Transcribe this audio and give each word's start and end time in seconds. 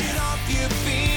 Get 0.00 0.16
off 0.18 0.40
your 0.48 0.70
feet. 0.70 1.09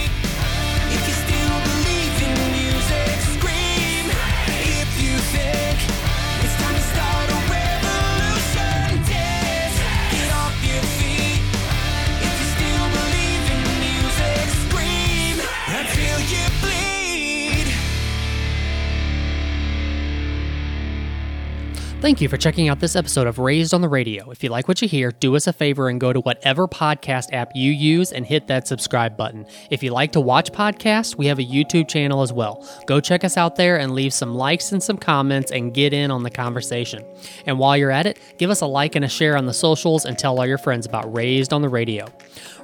Thank 22.03 22.19
you 22.19 22.27
for 22.27 22.35
checking 22.35 22.67
out 22.67 22.81
this 22.81 22.97
episode 22.97 23.27
of 23.27 23.39
Raised 23.39 23.73
on 23.73 23.79
the 23.79 23.87
Radio. 23.87 24.29
If 24.29 24.43
you 24.43 24.49
like 24.49 24.67
what 24.67 24.81
you 24.81 24.89
hear, 24.89 25.11
do 25.11 25.37
us 25.37 25.47
a 25.47 25.53
favor 25.53 25.87
and 25.87 26.01
go 26.01 26.11
to 26.11 26.19
whatever 26.19 26.67
podcast 26.67 27.31
app 27.31 27.53
you 27.55 27.71
use 27.71 28.11
and 28.11 28.25
hit 28.25 28.47
that 28.47 28.67
subscribe 28.67 29.15
button. 29.15 29.45
If 29.69 29.81
you 29.81 29.93
like 29.93 30.11
to 30.11 30.19
watch 30.19 30.51
podcasts, 30.51 31.15
we 31.15 31.27
have 31.27 31.39
a 31.39 31.45
YouTube 31.45 31.87
channel 31.87 32.21
as 32.21 32.33
well. 32.33 32.67
Go 32.87 32.99
check 32.99 33.23
us 33.23 33.37
out 33.37 33.55
there 33.55 33.79
and 33.79 33.93
leave 33.93 34.13
some 34.13 34.35
likes 34.35 34.73
and 34.73 34.83
some 34.83 34.97
comments 34.97 35.49
and 35.49 35.73
get 35.73 35.93
in 35.93 36.11
on 36.11 36.23
the 36.23 36.29
conversation. 36.29 37.05
And 37.45 37.57
while 37.57 37.77
you're 37.77 37.89
at 37.89 38.05
it, 38.05 38.19
give 38.37 38.49
us 38.49 38.59
a 38.59 38.67
like 38.67 38.97
and 38.97 39.05
a 39.05 39.09
share 39.09 39.37
on 39.37 39.45
the 39.45 39.53
socials 39.53 40.03
and 40.03 40.19
tell 40.19 40.37
all 40.37 40.45
your 40.45 40.57
friends 40.57 40.85
about 40.85 41.13
Raised 41.13 41.53
on 41.53 41.61
the 41.61 41.69
Radio. 41.69 42.07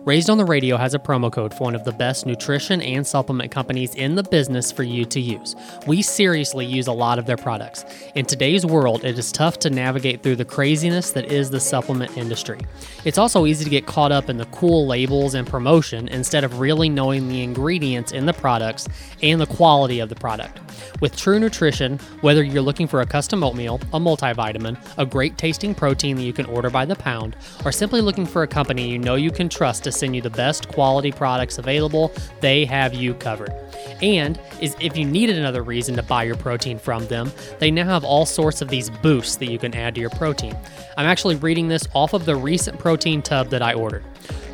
Raised 0.05 0.29
on 0.29 0.37
the 0.37 0.45
Radio 0.45 0.77
has 0.77 0.93
a 0.93 0.99
promo 0.99 1.29
code 1.29 1.53
for 1.53 1.65
one 1.65 1.75
of 1.75 1.83
the 1.83 1.91
best 1.91 2.25
nutrition 2.25 2.81
and 2.81 3.05
supplement 3.05 3.51
companies 3.51 3.93
in 3.95 4.15
the 4.15 4.23
business 4.23 4.71
for 4.71 4.83
you 4.83 5.03
to 5.03 5.19
use. 5.19 5.57
We 5.87 6.01
seriously 6.01 6.65
use 6.65 6.87
a 6.87 6.93
lot 6.93 7.19
of 7.19 7.25
their 7.25 7.35
products. 7.35 7.83
In 8.15 8.25
today's 8.25 8.65
world, 8.65 9.03
it 9.03 9.19
is 9.19 9.29
tough 9.29 9.59
to 9.59 9.69
navigate 9.69 10.23
through 10.23 10.37
the 10.37 10.45
craziness 10.45 11.11
that 11.11 11.25
is 11.25 11.49
the 11.49 11.59
supplement 11.59 12.17
industry. 12.17 12.59
It's 13.03 13.17
also 13.17 13.45
easy 13.45 13.65
to 13.65 13.69
get 13.69 13.87
caught 13.87 14.13
up 14.13 14.29
in 14.29 14.37
the 14.37 14.45
cool 14.45 14.87
labels 14.87 15.33
and 15.33 15.45
promotion 15.45 16.07
instead 16.07 16.45
of 16.45 16.61
really 16.61 16.87
knowing 16.87 17.27
the 17.27 17.43
ingredients 17.43 18.13
in 18.13 18.25
the 18.25 18.33
products 18.33 18.87
and 19.21 19.41
the 19.41 19.47
quality 19.47 19.99
of 19.99 20.07
the 20.07 20.15
product. 20.15 20.61
With 21.01 21.17
True 21.17 21.39
Nutrition, 21.39 21.99
whether 22.21 22.41
you're 22.41 22.61
looking 22.61 22.87
for 22.87 23.01
a 23.01 23.05
custom 23.05 23.43
oatmeal, 23.43 23.81
a 23.93 23.99
multivitamin, 23.99 24.77
a 24.97 25.05
great 25.05 25.37
tasting 25.37 25.75
protein 25.75 26.15
that 26.15 26.23
you 26.23 26.33
can 26.33 26.45
order 26.45 26.69
by 26.69 26.85
the 26.85 26.95
pound, 26.95 27.35
or 27.65 27.73
simply 27.73 27.99
looking 27.99 28.25
for 28.25 28.43
a 28.43 28.47
company 28.47 28.87
you 28.87 28.97
know 28.97 29.15
you 29.15 29.31
can 29.31 29.49
trust 29.49 29.83
to 29.83 29.91
send 29.99 30.15
you 30.15 30.21
the 30.21 30.29
best 30.29 30.67
quality 30.69 31.11
products 31.11 31.57
available, 31.57 32.11
they 32.39 32.65
have 32.65 32.93
you 32.93 33.13
covered. 33.13 33.53
And 34.01 34.39
is 34.61 34.75
if 34.79 34.97
you 34.97 35.05
needed 35.05 35.37
another 35.37 35.61
reason 35.61 35.95
to 35.95 36.03
buy 36.03 36.23
your 36.23 36.37
protein 36.37 36.79
from 36.79 37.05
them, 37.07 37.31
they 37.59 37.69
now 37.69 37.85
have 37.85 38.03
all 38.03 38.25
sorts 38.25 38.61
of 38.61 38.69
these 38.69 38.89
boosts 38.89 39.35
that 39.37 39.51
you 39.51 39.59
can 39.59 39.75
add 39.75 39.95
to 39.95 40.01
your 40.01 40.09
protein. 40.11 40.57
I'm 40.97 41.05
actually 41.05 41.35
reading 41.35 41.67
this 41.67 41.87
off 41.93 42.13
of 42.13 42.25
the 42.25 42.35
recent 42.35 42.79
protein 42.79 43.21
tub 43.21 43.49
that 43.49 43.61
I 43.61 43.73
ordered. 43.73 44.03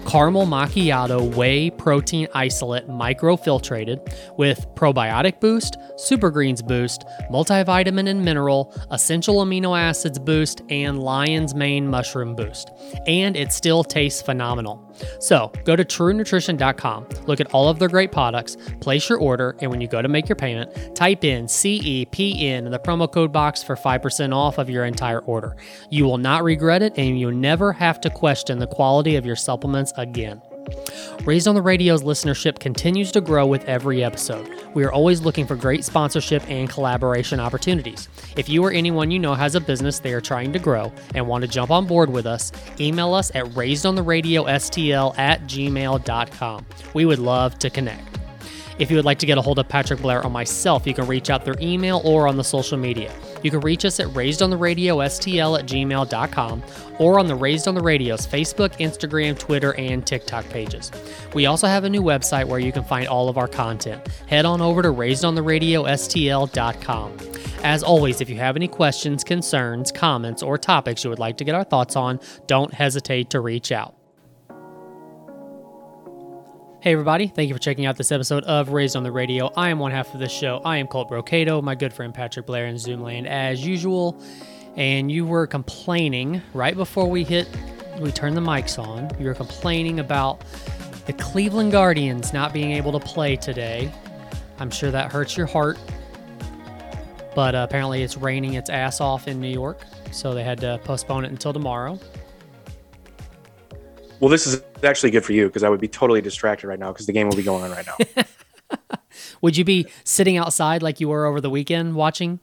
Caramel 0.05 0.45
macchiato 0.45 1.35
whey 1.35 1.69
protein 1.69 2.27
isolate 2.33 2.87
microfiltrated 2.87 4.15
with 4.37 4.67
probiotic 4.75 5.39
boost, 5.39 5.77
super 5.97 6.29
greens 6.29 6.61
boost, 6.61 7.05
multivitamin 7.31 8.07
and 8.07 8.23
mineral, 8.23 8.73
essential 8.91 9.43
amino 9.43 9.77
acids 9.77 10.19
boost, 10.19 10.61
and 10.69 11.01
lion's 11.01 11.55
mane 11.55 11.87
mushroom 11.87 12.35
boost. 12.35 12.71
And 13.07 13.35
it 13.35 13.51
still 13.51 13.83
tastes 13.83 14.21
phenomenal. 14.21 14.81
So 15.19 15.51
go 15.65 15.75
to 15.75 15.83
truenutrition.com, 15.83 17.07
look 17.25 17.41
at 17.41 17.53
all 17.53 17.67
of 17.67 17.79
their 17.79 17.89
great 17.89 18.11
products, 18.11 18.55
place 18.79 19.09
your 19.09 19.19
order, 19.19 19.57
and 19.59 19.69
when 19.69 19.81
you 19.81 19.87
go 19.87 20.01
to 20.01 20.07
make 20.07 20.29
your 20.29 20.35
payment, 20.35 20.95
type 20.95 21.23
in 21.23 21.45
CEPN 21.47 22.65
in 22.65 22.71
the 22.71 22.79
promo 22.79 23.11
code 23.11 23.33
box 23.33 23.63
for 23.63 23.75
5% 23.75 24.33
off 24.33 24.57
of 24.57 24.69
your 24.69 24.85
entire 24.85 25.19
order. 25.19 25.57
You 25.89 26.05
will 26.05 26.17
not 26.17 26.43
regret 26.43 26.81
it, 26.81 26.97
and 26.97 27.19
you'll 27.19 27.31
never 27.31 27.73
have 27.73 27.99
to 28.01 28.09
question 28.09 28.59
the 28.59 28.67
quality 28.67 29.15
of 29.15 29.25
your 29.25 29.35
supplements 29.35 29.91
again. 29.97 30.41
Raised 31.25 31.47
on 31.47 31.55
the 31.55 31.61
Radio's 31.61 32.03
listenership 32.03 32.59
continues 32.59 33.11
to 33.13 33.21
grow 33.21 33.45
with 33.45 33.63
every 33.65 34.03
episode. 34.03 34.49
We 34.73 34.83
are 34.83 34.91
always 34.91 35.21
looking 35.21 35.47
for 35.47 35.55
great 35.55 35.83
sponsorship 35.83 36.47
and 36.49 36.69
collaboration 36.69 37.39
opportunities. 37.39 38.09
If 38.35 38.49
you 38.49 38.63
or 38.63 38.71
anyone 38.71 39.11
you 39.11 39.19
know 39.19 39.33
has 39.33 39.55
a 39.55 39.61
business 39.61 39.99
they 39.99 40.13
are 40.13 40.21
trying 40.21 40.53
to 40.53 40.59
grow 40.59 40.91
and 41.13 41.27
want 41.27 41.43
to 41.43 41.47
jump 41.47 41.71
on 41.71 41.85
board 41.85 42.09
with 42.09 42.25
us, 42.25 42.51
email 42.79 43.13
us 43.13 43.33
at 43.35 43.45
raisedontheRadioSTL 43.45 45.17
at 45.17 45.41
gmail.com. 45.43 46.65
We 46.93 47.05
would 47.05 47.19
love 47.19 47.59
to 47.59 47.69
connect. 47.69 48.24
If 48.77 48.91
you 48.91 48.97
would 48.97 49.05
like 49.05 49.19
to 49.19 49.25
get 49.25 49.37
a 49.37 49.41
hold 49.41 49.57
of 49.57 49.69
Patrick 49.69 50.01
Blair 50.01 50.21
or 50.23 50.29
myself, 50.29 50.85
you 50.85 50.93
can 50.93 51.07
reach 51.07 51.29
out 51.29 51.45
through 51.45 51.55
email 51.61 52.01
or 52.03 52.27
on 52.27 52.35
the 52.35 52.43
social 52.43 52.77
media. 52.77 53.13
You 53.41 53.49
can 53.49 53.61
reach 53.61 53.85
us 53.85 54.01
at 54.01 54.07
raisedontheRadioSTL 54.07 55.59
at 55.59 55.65
gmail.com 55.65 56.63
or 56.99 57.19
on 57.19 57.27
the 57.27 57.35
Raised 57.35 57.67
on 57.67 57.75
the 57.75 57.81
Radio's 57.81 58.25
Facebook, 58.27 58.77
Instagram, 58.79 59.37
Twitter, 59.37 59.73
and 59.75 60.05
TikTok 60.05 60.49
pages. 60.49 60.91
We 61.33 61.45
also 61.45 61.67
have 61.67 61.85
a 61.85 61.89
new 61.89 62.01
website 62.01 62.47
where 62.47 62.59
you 62.59 62.73
can 62.73 62.83
find 62.83 63.07
all 63.07 63.29
of 63.29 63.37
our 63.37 63.47
content. 63.47 64.05
Head 64.27 64.45
on 64.45 64.61
over 64.61 64.81
to 64.81 64.89
raisedontheRadioSTL.com. 64.89 67.17
As 67.63 67.81
always, 67.81 68.19
if 68.21 68.29
you 68.29 68.35
have 68.37 68.55
any 68.55 68.67
questions, 68.67 69.23
concerns, 69.23 69.91
comments, 69.91 70.43
or 70.43 70.55
topics 70.57 71.03
you 71.03 71.09
would 71.09 71.19
like 71.19 71.37
to 71.37 71.43
get 71.43 71.55
our 71.55 71.63
thoughts 71.63 71.95
on, 71.95 72.19
don't 72.47 72.73
hesitate 72.73 73.29
to 73.31 73.39
reach 73.39 73.71
out. 73.71 73.94
Hey, 76.85 76.91
everybody. 76.91 77.25
Thank 77.25 77.49
you 77.49 77.55
for 77.55 77.59
checking 77.59 77.87
out 77.87 77.97
this 77.97 78.11
episode 78.11 78.43
of 78.43 78.69
Raised 78.69 78.95
on 78.95 79.01
the 79.01 79.11
Radio. 79.11 79.51
I 79.57 79.69
am 79.69 79.79
one 79.79 79.91
half 79.91 80.13
of 80.13 80.19
this 80.19 80.31
show. 80.31 80.61
I 80.63 80.77
am 80.77 80.85
Colt 80.85 81.09
Brocado, 81.09 81.63
my 81.63 81.73
good 81.73 81.91
friend 81.91 82.13
Patrick 82.13 82.45
Blair 82.45 82.67
in 82.67 82.75
Zoomland, 82.75 83.25
as 83.25 83.65
usual. 83.65 84.21
And 84.75 85.11
you 85.11 85.25
were 85.25 85.47
complaining 85.47 86.43
right 86.53 86.77
before 86.77 87.09
we 87.09 87.23
hit, 87.23 87.47
we 87.99 88.11
turned 88.11 88.37
the 88.37 88.41
mics 88.41 88.77
on. 88.77 89.09
You 89.19 89.25
were 89.25 89.33
complaining 89.33 89.99
about 89.99 90.43
the 91.07 91.13
Cleveland 91.13 91.71
Guardians 91.71 92.33
not 92.33 92.53
being 92.53 92.73
able 92.73 92.91
to 92.91 92.99
play 92.99 93.35
today. 93.35 93.91
I'm 94.59 94.69
sure 94.69 94.91
that 94.91 95.11
hurts 95.11 95.35
your 95.35 95.47
heart. 95.47 95.79
But 97.33 97.55
uh, 97.55 97.65
apparently, 97.67 98.03
it's 98.03 98.15
raining 98.15 98.53
its 98.53 98.69
ass 98.69 99.01
off 99.01 99.27
in 99.27 99.41
New 99.41 99.49
York. 99.49 99.83
So 100.11 100.35
they 100.35 100.43
had 100.43 100.59
to 100.59 100.79
postpone 100.83 101.25
it 101.25 101.31
until 101.31 101.51
tomorrow. 101.51 101.99
Well, 104.25 104.31
this 104.31 104.47
is 104.47 104.63
actually 104.81 105.11
good 105.11 105.23
for 105.23 105.33
you 105.33 105.45
because 105.45 105.61
I 105.61 105.69
would 105.69 105.79
be 105.79 105.87
totally 105.87 106.19
distracted 106.19 106.67
right 106.67 106.79
now 106.79 106.91
because 106.91 107.05
the 107.05 107.11
game 107.11 107.29
will 107.29 107.35
be 107.35 107.43
going 107.43 107.63
on 107.63 107.69
right 107.69 107.85
now. 107.85 108.25
Would 109.41 109.55
you 109.55 109.63
be 109.63 109.85
sitting 110.03 110.35
outside 110.35 110.81
like 110.81 110.99
you 110.99 111.09
were 111.09 111.27
over 111.27 111.39
the 111.39 111.49
weekend 111.51 111.93
watching? 111.93 112.39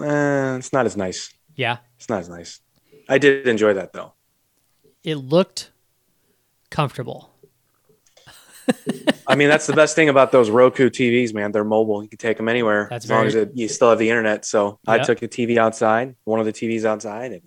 Eh, 0.00 0.56
it's 0.58 0.72
not 0.72 0.86
as 0.86 0.96
nice. 0.96 1.34
Yeah. 1.56 1.78
It's 1.96 2.08
not 2.08 2.20
as 2.20 2.28
nice. 2.28 2.60
I 3.08 3.18
did 3.18 3.48
enjoy 3.48 3.74
that 3.74 3.92
though. 3.92 4.12
It 5.02 5.16
looked 5.16 5.72
comfortable. 6.70 7.34
I 9.26 9.34
mean, 9.34 9.48
that's 9.48 9.66
the 9.66 9.72
best 9.72 9.96
thing 9.96 10.08
about 10.08 10.30
those 10.30 10.50
Roku 10.50 10.88
TVs, 10.88 11.34
man. 11.34 11.50
They're 11.50 11.64
mobile. 11.64 12.00
You 12.00 12.08
can 12.08 12.18
take 12.18 12.36
them 12.36 12.48
anywhere 12.48 12.86
That's 12.90 13.06
as 13.06 13.10
long 13.10 13.26
as 13.26 13.34
it, 13.34 13.50
you 13.54 13.66
still 13.66 13.90
have 13.90 13.98
the 13.98 14.08
internet. 14.08 14.44
So 14.44 14.78
I 14.86 14.98
took 14.98 15.20
a 15.22 15.26
TV 15.26 15.56
outside, 15.56 16.14
one 16.22 16.38
of 16.38 16.46
the 16.46 16.52
TVs 16.52 16.84
outside, 16.84 17.32
and 17.32 17.42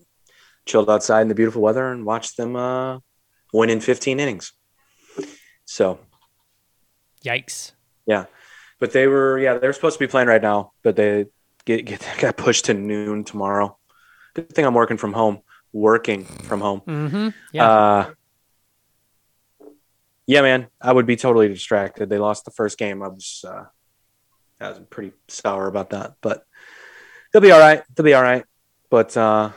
chilled 0.66 0.90
outside 0.90 1.22
in 1.22 1.30
the 1.30 1.36
beautiful 1.36 1.62
weather 1.62 1.90
and 1.90 2.06
watched 2.06 2.36
them 2.36 2.58
uh, 2.58 3.00
win 3.52 3.70
in 3.70 3.82
15 3.82 4.20
innings. 4.20 4.54
So 5.66 6.00
Yikes. 7.24 7.72
yeah, 8.06 8.26
but 8.80 8.92
they 8.92 9.08
were 9.08 9.40
yeah 9.40 9.58
they're 9.58 9.74
supposed 9.74 9.98
to 9.98 10.06
be 10.06 10.10
playing 10.10 10.28
right 10.28 10.42
now, 10.42 10.74
but 10.84 10.96
they 10.96 11.28
get, 11.66 11.86
get 11.86 12.06
got 12.20 12.38
pushed 12.38 12.66
to 12.66 12.74
noon 12.74 13.24
tomorrow. 13.24 13.78
Good 14.34 14.54
thing 14.54 14.66
I'm 14.66 14.74
working 14.74 14.98
from 14.98 15.14
home. 15.14 15.40
Working 15.74 16.26
from 16.26 16.62
home. 16.62 16.82
Mm-hmm. 16.82 17.30
Yeah. 17.54 17.70
Uh, 17.70 18.14
yeah, 20.28 20.42
man, 20.42 20.68
I 20.80 20.94
would 20.94 21.06
be 21.06 21.16
totally 21.16 21.48
distracted. 21.48 22.10
They 22.10 22.18
lost 22.18 22.46
the 22.46 22.52
first 22.52 22.78
game. 22.78 23.02
I 23.02 23.08
was, 23.08 23.44
uh, 23.48 23.66
I 24.60 24.70
was 24.70 24.80
pretty 24.90 25.14
sour 25.28 25.68
about 25.68 25.90
that, 25.90 26.14
but 26.22 26.46
they'll 27.32 27.42
be 27.42 27.52
all 27.52 27.60
right. 27.60 27.84
They'll 27.96 28.06
be 28.06 28.14
all 28.14 28.22
right. 28.22 28.46
But 28.90 29.16
uh, 29.18 29.52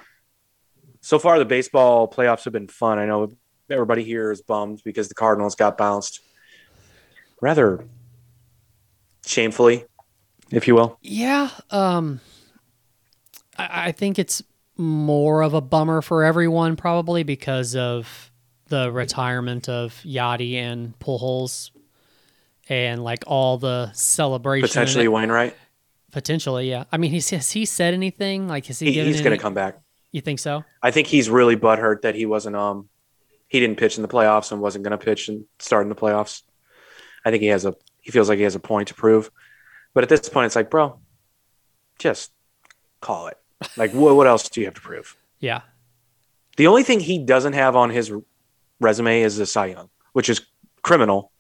so 1.01 1.19
far, 1.19 1.39
the 1.39 1.45
baseball 1.45 2.09
playoffs 2.09 2.45
have 2.45 2.53
been 2.53 2.69
fun. 2.69 2.99
I 2.99 3.07
know 3.07 3.31
everybody 3.71 4.05
here 4.05 4.31
is 4.31 4.43
bummed 4.43 4.83
because 4.85 5.09
the 5.09 5.15
Cardinals 5.15 5.55
got 5.55 5.79
bounced 5.79 6.21
rather 7.41 7.85
shamefully, 9.27 9.85
if 10.51 10.67
you 10.69 10.75
will. 10.75 10.99
yeah. 11.03 11.51
Um, 11.71 12.21
I, 13.59 13.89
I 13.89 13.93
think 13.93 14.19
it's 14.19 14.43
more 14.77 15.43
of 15.43 15.55
a 15.55 15.61
bummer 15.61 16.03
for 16.03 16.25
everyone 16.25 16.77
probably 16.77 17.23
because 17.23 17.77
of 17.77 18.31
the 18.69 18.91
retirement 18.91 19.69
of 19.69 19.93
Yadi 20.05 20.55
and 20.55 20.99
Pujols 20.99 21.71
and 22.69 23.05
like 23.05 23.25
all 23.27 23.59
the 23.59 23.93
celebration. 23.93 24.67
Potentially 24.67 25.07
Wainwright. 25.07 25.55
Potentially, 26.13 26.71
yeah. 26.71 26.85
I 26.93 26.97
mean, 26.97 27.11
he's, 27.11 27.29
has 27.31 27.51
he 27.51 27.65
said 27.65 27.93
anything? 27.93 28.49
Like, 28.49 28.67
has 28.67 28.79
he, 28.79 28.93
He, 28.93 29.05
he's 29.05 29.21
going 29.21 29.37
to 29.37 29.43
come 29.43 29.55
back. 29.55 29.81
You 30.13 30.21
think 30.21 30.39
so? 30.39 30.65
I 30.83 30.93
think 30.93 31.09
he's 31.09 31.29
really 31.29 31.57
butthurt 31.57 32.03
that 32.03 32.15
he 32.15 32.25
wasn't 32.25 32.55
um 32.55 32.89
he 33.55 33.61
didn't 33.61 33.79
pitch 33.79 33.97
in 33.97 34.03
the 34.03 34.09
playoffs 34.09 34.51
and 34.51 34.61
wasn't 34.61 34.83
going 34.85 34.99
to 34.99 35.05
pitch 35.05 35.29
and 35.29 35.45
start 35.59 35.85
in 35.85 35.89
the 35.89 35.95
playoffs. 35.95 36.43
I 37.25 37.31
think 37.31 37.41
he 37.43 37.49
has 37.49 37.65
a 37.65 37.75
he 38.01 38.11
feels 38.11 38.29
like 38.29 38.39
he 38.39 38.45
has 38.45 38.57
a 38.57 38.61
point 38.61 38.89
to 38.89 38.95
prove. 38.95 39.31
But 39.95 40.03
at 40.03 40.11
this 40.11 40.29
point 40.29 40.47
it's 40.47 40.57
like, 40.57 40.71
bro, 40.71 40.99
just 41.99 42.33
call 43.01 43.29
it. 43.29 43.39
Like 43.77 43.93
what 43.93 44.15
what 44.17 44.27
else 44.27 44.49
do 44.49 44.61
you 44.61 44.67
have 44.67 44.75
to 44.75 44.81
prove? 44.81 45.17
Yeah. 45.39 45.63
The 46.57 46.67
only 46.67 46.83
thing 46.83 47.01
he 47.01 47.19
doesn't 47.19 47.55
have 47.55 47.77
on 47.77 47.91
his 47.91 48.13
resume 48.81 49.23
is 49.23 49.37
the 49.37 49.47
Cy 49.47 49.67
Young, 49.67 49.89
which 50.13 50.29
is 50.29 50.41
criminal. 50.83 51.31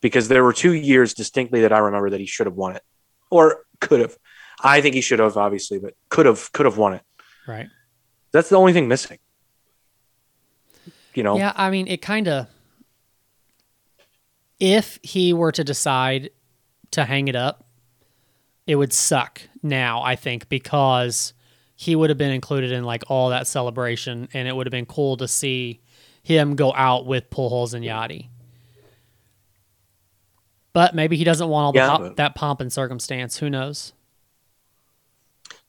because 0.00 0.26
there 0.28 0.42
were 0.44 0.52
two 0.52 0.72
years 0.74 1.14
distinctly 1.14 1.60
that 1.62 1.72
I 1.72 1.78
remember 1.78 2.10
that 2.10 2.20
he 2.20 2.26
should 2.26 2.46
have 2.46 2.56
won 2.56 2.74
it 2.76 2.82
or 3.30 3.64
could 3.80 4.00
have. 4.00 4.16
I 4.62 4.80
think 4.80 4.94
he 4.94 5.00
should 5.00 5.20
have, 5.20 5.36
obviously, 5.36 5.78
but 5.78 5.94
could 6.08 6.26
have 6.26 6.50
could 6.52 6.66
have 6.66 6.76
won 6.76 6.94
it. 6.94 7.02
Right. 7.46 7.68
That's 8.32 8.48
the 8.48 8.56
only 8.56 8.72
thing 8.72 8.88
missing. 8.88 9.18
You 11.14 11.22
know, 11.22 11.36
Yeah, 11.36 11.52
I 11.56 11.70
mean, 11.70 11.86
it 11.88 12.00
kind 12.02 12.28
of. 12.28 12.46
If 14.58 14.98
he 15.02 15.32
were 15.32 15.52
to 15.52 15.64
decide 15.64 16.30
to 16.92 17.04
hang 17.04 17.28
it 17.28 17.34
up, 17.36 17.64
it 18.66 18.76
would 18.76 18.92
suck 18.92 19.42
now, 19.62 20.02
I 20.02 20.14
think, 20.14 20.48
because 20.48 21.34
he 21.74 21.96
would 21.96 22.10
have 22.10 22.18
been 22.18 22.30
included 22.30 22.70
in 22.70 22.84
like 22.84 23.02
all 23.08 23.30
that 23.30 23.46
celebration, 23.48 24.28
and 24.32 24.46
it 24.46 24.54
would 24.54 24.66
have 24.66 24.70
been 24.72 24.86
cool 24.86 25.16
to 25.16 25.26
see 25.26 25.80
him 26.22 26.54
go 26.54 26.72
out 26.74 27.06
with 27.06 27.28
Pujols 27.30 27.74
and 27.74 27.84
Yadi. 27.84 28.28
But 30.72 30.94
maybe 30.94 31.16
he 31.16 31.24
doesn't 31.24 31.48
want 31.48 31.64
all 31.66 31.72
the 31.72 31.78
Yeah, 31.80 31.88
pop, 31.88 32.16
that 32.16 32.34
pomp 32.34 32.60
and 32.60 32.72
circumstance. 32.72 33.38
Who 33.38 33.50
knows? 33.50 33.92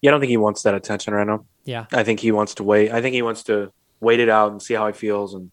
yeah, 0.01 0.09
I 0.09 0.11
don't 0.11 0.19
think 0.19 0.29
he 0.29 0.37
wants 0.37 0.61
that 0.63 0.75
attention 0.75 1.13
right 1.13 1.25
now. 1.27 1.45
Yeah. 1.65 1.85
I 1.91 2.03
think 2.03 2.19
he 2.19 2.31
wants 2.31 2.53
to 2.55 2.63
wait. 2.63 2.91
I 2.91 3.01
think 3.01 3.13
he 3.13 3.21
wants 3.21 3.43
to 3.43 3.71
wait 4.03 4.19
it 4.19 4.29
out 4.29 4.51
and 4.51 4.61
see 4.61 4.73
how 4.75 4.85
he 4.87 4.93
feels. 4.93 5.33
And 5.33 5.51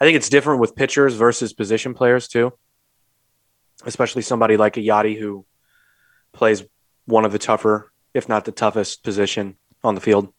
I 0.00 0.04
think 0.04 0.16
it's 0.16 0.28
different 0.28 0.60
with 0.60 0.74
pitchers 0.74 1.14
versus 1.14 1.52
position 1.52 1.94
players 1.94 2.26
too. 2.26 2.52
Especially 3.84 4.22
somebody 4.22 4.56
like 4.56 4.76
a 4.76 4.80
Yadi 4.80 5.18
who 5.18 5.44
plays 6.32 6.64
one 7.06 7.24
of 7.24 7.32
the 7.32 7.38
tougher, 7.38 7.92
if 8.14 8.28
not 8.28 8.44
the 8.44 8.52
toughest 8.52 9.04
position 9.04 9.56
on 9.82 9.94
the 9.94 10.00
field, 10.00 10.32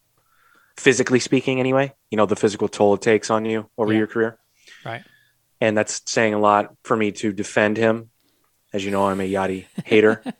physically 0.76 1.20
speaking. 1.20 1.60
Anyway, 1.60 1.92
you 2.10 2.16
know 2.16 2.26
the 2.26 2.36
physical 2.36 2.68
toll 2.68 2.94
it 2.94 3.02
takes 3.02 3.30
on 3.30 3.44
you 3.44 3.70
over 3.78 3.92
Yeah. 3.92 3.98
your 3.98 4.06
career, 4.08 4.38
Right. 4.84 5.02
and 5.60 5.76
that's 5.76 6.02
saying 6.10 6.34
a 6.34 6.38
lot 6.40 6.74
for 6.82 6.96
me 6.96 7.12
to 7.12 7.32
defend 7.32 7.76
him. 7.76 8.10
As 8.72 8.84
you 8.84 8.90
know, 8.90 9.06
I'm 9.06 9.20
a 9.20 9.30
Yadi 9.30 9.66
hater. 9.84 10.22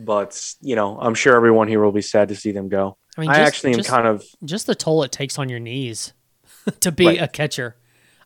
But 0.00 0.54
you 0.60 0.76
know, 0.76 0.96
I'm 1.00 1.14
sure 1.14 1.34
everyone 1.34 1.66
here 1.66 1.82
will 1.82 1.90
be 1.92 2.02
sad 2.02 2.28
to 2.28 2.36
see 2.36 2.52
them 2.52 2.68
go. 2.68 2.96
I 3.18 3.20
mean, 3.20 3.30
I 3.30 3.34
just, 3.38 3.48
actually 3.48 3.72
am 3.72 3.78
just, 3.78 3.88
kind 3.88 4.06
of 4.06 4.24
just 4.44 4.66
the 4.66 4.74
toll 4.76 5.02
it 5.02 5.10
takes 5.12 5.38
on 5.38 5.48
your 5.48 5.58
knees 5.58 6.12
to 6.80 6.92
be 6.92 7.06
Right. 7.06 7.20
a 7.20 7.26
catcher. 7.28 7.76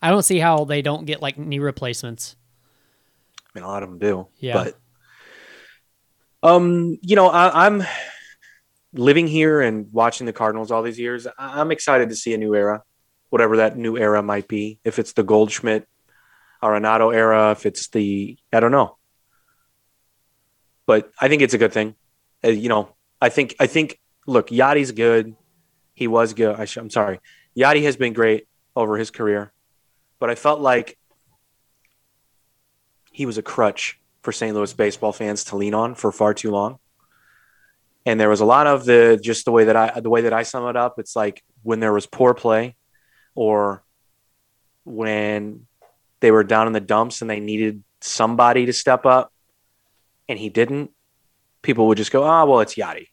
I 0.02 0.10
don't 0.10 0.22
see 0.22 0.38
how 0.38 0.64
they 0.64 0.82
don't 0.82 1.06
get 1.06 1.22
like 1.22 1.38
knee 1.38 1.58
replacements. 1.60 2.36
I 3.38 3.58
mean, 3.58 3.64
a 3.64 3.68
lot 3.68 3.82
of 3.82 3.88
them 3.88 3.98
do. 3.98 4.28
Yeah. 4.38 4.54
But, 4.64 4.78
um, 6.42 6.98
you 7.02 7.16
know, 7.16 7.28
I, 7.28 7.66
I'm 7.66 7.82
living 8.92 9.26
here 9.28 9.60
and 9.62 9.90
watching 9.92 10.26
the 10.26 10.32
Cardinals 10.32 10.70
all 10.70 10.82
these 10.82 10.98
years. 10.98 11.26
I- 11.26 11.60
I'm 11.60 11.70
excited 11.70 12.10
to 12.10 12.16
see 12.16 12.34
a 12.34 12.38
new 12.38 12.54
era, 12.54 12.82
whatever 13.30 13.58
that 13.58 13.76
new 13.78 13.96
era 13.96 14.22
might 14.22 14.48
be. 14.48 14.78
If 14.84 14.98
it's 14.98 15.12
the 15.14 15.22
Goldschmidt, 15.22 15.88
Arenado 16.62 17.14
era, 17.14 17.52
if 17.52 17.64
it's 17.64 17.88
the, 17.88 18.36
I 18.52 18.60
don't 18.60 18.72
know. 18.72 18.98
But 20.86 21.10
I 21.20 21.28
think 21.28 21.42
it's 21.42 21.54
a 21.54 21.58
good 21.58 21.72
thing. 21.72 21.94
Uh, 22.44 22.48
you 22.48 22.68
know, 22.68 22.94
I 23.20 23.28
think, 23.28 23.54
I 23.60 23.66
think, 23.66 23.98
look, 24.26 24.48
Yadi's 24.48 24.92
good. 24.92 25.34
He 25.94 26.06
was 26.06 26.34
good. 26.34 26.56
I 26.56 26.66
I'm 26.76 26.90
sorry. 26.90 27.20
Yadi 27.56 27.82
has 27.84 27.96
been 27.96 28.12
great 28.12 28.48
over 28.74 28.96
his 28.96 29.10
career, 29.10 29.52
but 30.18 30.30
I 30.30 30.34
felt 30.34 30.60
like 30.60 30.98
he 33.10 33.26
was 33.26 33.36
a 33.36 33.42
crutch 33.42 34.00
for 34.22 34.32
St. 34.32 34.54
Louis 34.54 34.72
baseball 34.72 35.12
fans 35.12 35.44
to 35.44 35.56
lean 35.56 35.74
on 35.74 35.94
for 35.94 36.10
far 36.12 36.32
too 36.32 36.50
long. 36.50 36.78
And 38.06 38.18
there 38.18 38.30
was 38.30 38.40
a 38.40 38.44
lot 38.44 38.66
of 38.66 38.84
the 38.84 39.20
just 39.22 39.44
the 39.44 39.52
way 39.52 39.64
that 39.64 39.76
I 39.76 40.00
the 40.00 40.10
way 40.10 40.22
that 40.22 40.32
I 40.32 40.42
sum 40.42 40.66
it 40.68 40.76
up, 40.76 40.98
it's 40.98 41.14
like 41.14 41.42
when 41.62 41.80
there 41.80 41.92
was 41.92 42.06
poor 42.06 42.34
play 42.34 42.74
or 43.34 43.84
when 44.84 45.66
they 46.20 46.30
were 46.30 46.42
down 46.42 46.66
in 46.66 46.72
the 46.72 46.80
dumps 46.80 47.20
and 47.20 47.30
they 47.30 47.38
needed 47.38 47.84
somebody 48.00 48.66
to 48.66 48.72
step 48.72 49.06
up 49.06 49.32
and 50.28 50.38
he 50.38 50.48
didn't, 50.48 50.90
people 51.60 51.86
would 51.88 51.98
just 51.98 52.10
go, 52.10 52.24
"Oh, 52.24 52.46
well, 52.46 52.60
it's 52.60 52.74
Yadi." 52.74 53.08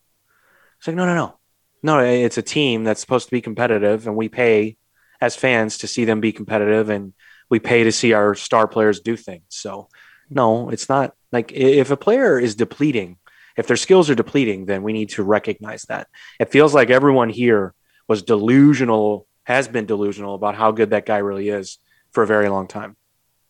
It's 0.80 0.88
like, 0.88 0.96
"No, 0.96 1.06
no, 1.06 1.16
no. 1.16 1.40
No, 1.82 2.00
eh, 2.00 2.26
it's 2.26 2.38
a 2.38 2.42
team 2.42 2.84
that's 2.84 3.02
supposed 3.02 3.28
to 3.28 3.32
be 3.32 3.42
competitive 3.42 4.08
and 4.08 4.16
we 4.16 4.30
pay 4.30 4.78
as 5.22 5.36
fans 5.36 5.78
to 5.80 5.88
see 5.88 6.06
them 6.06 6.20
be 6.20 6.32
competitive 6.32 6.90
and 6.90 7.14
we 7.50 7.60
pay 7.60 7.84
to 7.84 7.92
see 7.92 8.14
our 8.14 8.36
star 8.36 8.68
players 8.68 9.00
do 9.00 9.16
things. 9.16 9.44
So, 9.50 9.90
no, 10.30 10.70
it's 10.70 10.90
not 10.90 11.14
like 11.32 11.52
if 11.52 11.92
a 11.92 11.98
player 11.98 12.40
is 12.40 12.56
depleting, 12.56 13.18
if 13.58 13.68
their 13.68 13.78
skills 13.78 14.10
are 14.10 14.16
depleting, 14.16 14.66
then 14.66 14.84
we 14.84 14.94
need 14.94 15.10
to 15.10 15.24
recognize 15.24 15.84
that. 15.84 16.08
It 16.40 16.52
feels 16.52 16.74
like 16.74 16.90
everyone 16.90 17.30
here 17.30 17.74
was 18.08 18.24
delusional, 18.24 19.28
has 19.44 19.68
been 19.68 19.86
delusional 19.86 20.36
about 20.36 20.56
how 20.56 20.72
good 20.72 20.92
that 20.92 21.06
guy 21.06 21.18
really 21.18 21.50
is 21.50 21.80
for 22.12 22.24
a 22.24 22.28
very 22.28 22.50
long 22.50 22.68
time. 22.68 22.96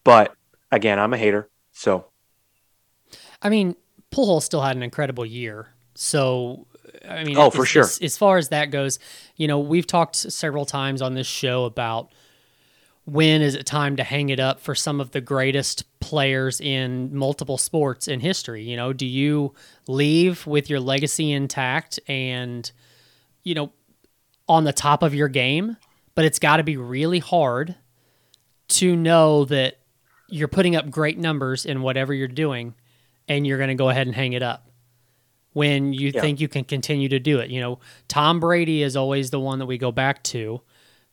But 0.04 0.34
again, 0.72 1.00
I'm 1.00 1.14
a 1.14 1.18
hater. 1.18 1.50
So, 1.74 2.06
I 3.42 3.50
mean, 3.50 3.76
Pujols 4.12 4.44
still 4.44 4.62
had 4.62 4.76
an 4.76 4.84
incredible 4.84 5.26
year. 5.26 5.70
So, 5.96 6.68
I 7.08 7.24
mean, 7.24 7.38
Oh, 7.38 7.50
for 7.50 7.64
as- 7.64 7.68
sure. 7.68 7.84
As, 7.84 8.00
as 8.00 8.18
far 8.18 8.38
as 8.38 8.50
that 8.50 8.72
goes, 8.72 9.00
you 9.36 9.48
know, 9.48 9.60
we've 9.60 9.88
talked 9.88 10.16
several 10.16 10.66
times 10.66 11.02
on 11.02 11.14
this 11.14 11.28
show 11.28 11.66
about 11.66 12.12
when 13.06 13.42
is 13.42 13.56
it 13.56 13.66
time 13.66 13.96
to 13.96 14.04
hang 14.04 14.30
it 14.30 14.40
up 14.40 14.60
for 14.60 14.76
some 14.76 15.02
of 15.02 15.12
the 15.12 15.22
greatest 15.22 15.84
players 16.00 16.62
in 16.62 17.16
multiple 17.16 17.58
sports 17.58 18.08
in 18.08 18.20
history. 18.20 18.64
You 18.64 18.78
know, 18.78 18.94
do 18.94 19.06
you 19.06 19.56
leave 19.88 20.46
with 20.46 20.70
your 20.70 20.80
legacy 20.80 21.32
intact 21.32 22.00
and, 22.08 22.72
you 23.44 23.56
know, 23.56 23.72
on 24.48 24.64
the 24.64 24.74
top 24.74 25.02
of 25.02 25.16
your 25.16 25.28
game? 25.28 25.78
But 26.16 26.26
it's 26.26 26.38
got 26.40 26.58
to 26.58 26.64
be 26.64 26.78
really 26.78 27.20
hard 27.20 27.76
to 28.70 28.96
know 28.96 29.46
that 29.46 29.80
you're 30.28 30.48
putting 30.48 30.76
up 30.76 30.92
great 30.92 31.18
numbers 31.18 31.66
in 31.66 31.82
whatever 31.82 32.14
you're 32.14 32.28
doing 32.28 32.76
and 33.28 33.48
you're 33.48 33.58
going 33.58 33.70
to 33.70 33.76
go 33.76 33.90
ahead 33.90 34.06
and 34.06 34.16
hang 34.16 34.34
it 34.34 34.44
up 34.44 34.69
when 35.54 35.94
you 35.94 36.12
Yeah. 36.14 36.22
think 36.22 36.40
you 36.40 36.48
can 36.48 36.64
continue 36.64 37.10
to 37.10 37.20
do 37.20 37.40
it. 37.40 37.50
You 37.50 37.60
know, 37.62 37.80
Tom 38.08 38.40
Brady 38.40 38.84
is 38.84 38.96
always 38.96 39.32
the 39.32 39.40
one 39.40 39.60
that 39.60 39.66
we 39.66 39.78
go 39.78 39.92
back 39.92 40.24
to. 40.26 40.62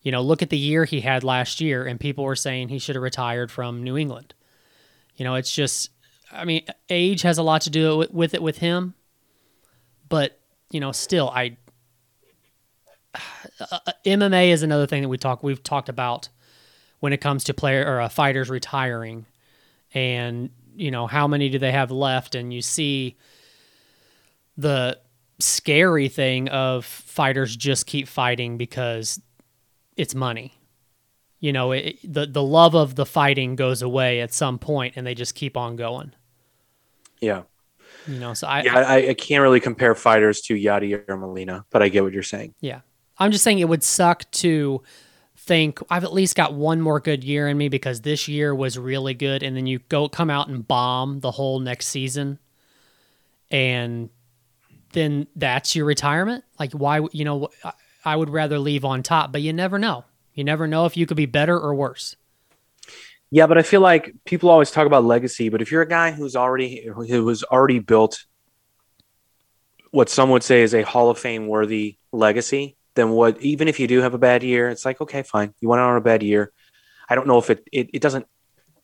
You 0.02 0.12
know, 0.12 0.22
look 0.22 0.42
at 0.42 0.50
the 0.50 0.58
year 0.58 0.84
he 0.84 1.00
had 1.00 1.24
last 1.24 1.60
year, 1.60 1.84
and 1.84 1.98
people 1.98 2.24
were 2.24 2.36
saying 2.36 2.68
he 2.68 2.78
should 2.78 2.94
have 2.94 3.02
retired 3.02 3.50
from 3.50 3.82
New 3.82 3.96
England. 3.96 4.34
You 5.16 5.24
know, 5.24 5.34
it's 5.34 5.52
just, 5.52 5.90
I 6.30 6.44
mean, 6.44 6.64
age 6.90 7.22
has 7.22 7.38
a 7.38 7.42
lot 7.42 7.62
to 7.62 7.70
do 7.70 7.96
with, 7.96 8.10
with 8.12 8.34
it 8.34 8.42
with 8.42 8.58
him, 8.58 8.94
but 10.08 10.38
you 10.70 10.80
know, 10.80 10.92
still, 10.92 11.30
I 11.30 11.56
uh, 13.60 13.78
MMA 14.04 14.48
is 14.50 14.62
another 14.62 14.86
thing 14.86 15.02
that 15.02 15.08
we 15.08 15.18
talk 15.18 15.42
we've 15.42 15.62
talked 15.62 15.88
about 15.88 16.28
when 17.00 17.12
it 17.12 17.20
comes 17.20 17.44
to 17.44 17.54
player 17.54 17.84
or 17.86 18.00
uh, 18.00 18.08
fighters 18.08 18.50
retiring, 18.50 19.26
and 19.94 20.50
you 20.76 20.90
know 20.90 21.06
how 21.06 21.26
many 21.26 21.48
do 21.48 21.58
they 21.58 21.72
have 21.72 21.90
left, 21.90 22.34
and 22.34 22.52
you 22.52 22.62
see 22.62 23.16
the 24.56 24.98
scary 25.38 26.08
thing 26.08 26.48
of 26.48 26.84
fighters 26.84 27.54
just 27.56 27.86
keep 27.86 28.08
fighting 28.08 28.56
because 28.56 29.20
it's 29.96 30.14
money. 30.14 30.54
You 31.40 31.52
know, 31.52 31.72
it, 31.72 31.98
the 32.02 32.26
the 32.26 32.42
love 32.42 32.74
of 32.74 32.94
the 32.94 33.06
fighting 33.06 33.56
goes 33.56 33.82
away 33.82 34.20
at 34.20 34.32
some 34.32 34.58
point, 34.58 34.94
and 34.96 35.06
they 35.06 35.14
just 35.14 35.34
keep 35.34 35.56
on 35.56 35.76
going. 35.76 36.12
yeah. 37.20 37.42
You 38.06 38.18
know, 38.20 38.34
so 38.34 38.46
I, 38.46 38.62
Yeah, 38.62 38.78
I, 38.78 39.08
I 39.08 39.14
can't 39.14 39.42
really 39.42 39.58
compare 39.58 39.94
fighters 39.94 40.40
to 40.42 40.54
Yadi 40.54 41.08
or 41.08 41.16
Molina, 41.16 41.64
but 41.70 41.82
I 41.82 41.88
get 41.88 42.04
what 42.04 42.12
you're 42.12 42.22
saying. 42.22 42.54
Yeah. 42.60 42.80
I'm 43.18 43.32
just 43.32 43.42
saying 43.42 43.58
it 43.58 43.68
would 43.68 43.82
suck 43.82 44.30
to 44.32 44.82
think 45.36 45.80
I've 45.90 46.04
at 46.04 46.12
least 46.12 46.36
got 46.36 46.54
one 46.54 46.80
more 46.80 47.00
good 47.00 47.24
year 47.24 47.48
in 47.48 47.56
me 47.56 47.68
because 47.68 48.02
this 48.02 48.28
year 48.28 48.54
was 48.54 48.78
really 48.78 49.14
good 49.14 49.42
and 49.42 49.56
then 49.56 49.66
you 49.66 49.80
go 49.88 50.08
come 50.08 50.30
out 50.30 50.48
and 50.48 50.66
bomb 50.66 51.20
the 51.20 51.30
whole 51.30 51.60
next 51.60 51.88
season 51.88 52.38
and 53.50 54.10
then 54.96 55.26
that's 55.36 55.76
your 55.76 55.84
retirement? 55.84 56.42
Like 56.58 56.72
why 56.72 57.06
you 57.12 57.24
know 57.24 57.50
I- 58.04 58.16
would 58.16 58.30
rather 58.30 58.58
leave 58.58 58.84
on 58.84 59.02
top, 59.02 59.30
but 59.30 59.42
you 59.42 59.52
never 59.52 59.78
know. 59.78 60.04
You 60.32 60.42
never 60.42 60.66
know 60.66 60.86
if 60.86 60.96
you 60.96 61.06
could 61.06 61.18
be 61.18 61.26
better 61.26 61.58
or 61.58 61.74
worse. 61.74 62.16
Yeah, 63.30 63.46
but 63.46 63.58
I 63.58 63.62
feel 63.62 63.82
like 63.82 64.14
people 64.24 64.48
always 64.48 64.70
talk 64.70 64.86
about 64.86 65.04
legacy, 65.04 65.50
but 65.50 65.60
if 65.60 65.70
you're 65.70 65.82
a 65.82 65.88
guy 65.88 66.12
who's 66.12 66.34
already 66.34 66.86
who 66.86 67.28
has 67.28 67.44
already 67.44 67.78
built 67.78 68.24
what 69.90 70.08
some 70.08 70.30
would 70.30 70.42
say 70.42 70.62
is 70.62 70.74
a 70.74 70.82
Hall 70.82 71.10
of 71.10 71.18
Fame 71.18 71.46
worthy 71.46 71.98
legacy, 72.12 72.76
then 72.94 73.10
what 73.10 73.40
even 73.42 73.68
if 73.68 73.78
you 73.78 73.86
do 73.86 74.00
have 74.00 74.14
a 74.14 74.18
bad 74.18 74.42
year, 74.42 74.70
it's 74.70 74.84
like, 74.86 75.00
okay, 75.00 75.22
fine. 75.22 75.52
You 75.60 75.68
went 75.68 75.80
out 75.80 75.90
on 75.90 75.96
a 75.96 76.00
bad 76.00 76.22
year. 76.22 76.52
I 77.08 77.14
don't 77.14 77.26
know 77.26 77.38
if 77.38 77.50
it 77.50 77.68
it, 77.70 77.90
it 77.92 78.00
doesn't 78.00 78.26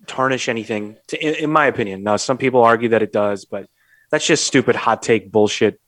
tarnish 0.07 0.49
anything 0.51 0.97
to, 1.09 1.27
in, 1.27 1.45
in 1.45 1.51
my 1.51 1.67
opinion. 1.67 2.03
Now 2.03 2.17
some 2.17 2.37
people 2.37 2.63
argue 2.63 2.91
that 2.91 3.03
it 3.03 3.13
does, 3.13 3.47
but 3.47 3.67
that's 4.11 4.27
just 4.27 4.45
stupid 4.45 4.77
hot 4.77 5.03
take 5.03 5.33
bullshit 5.33 5.81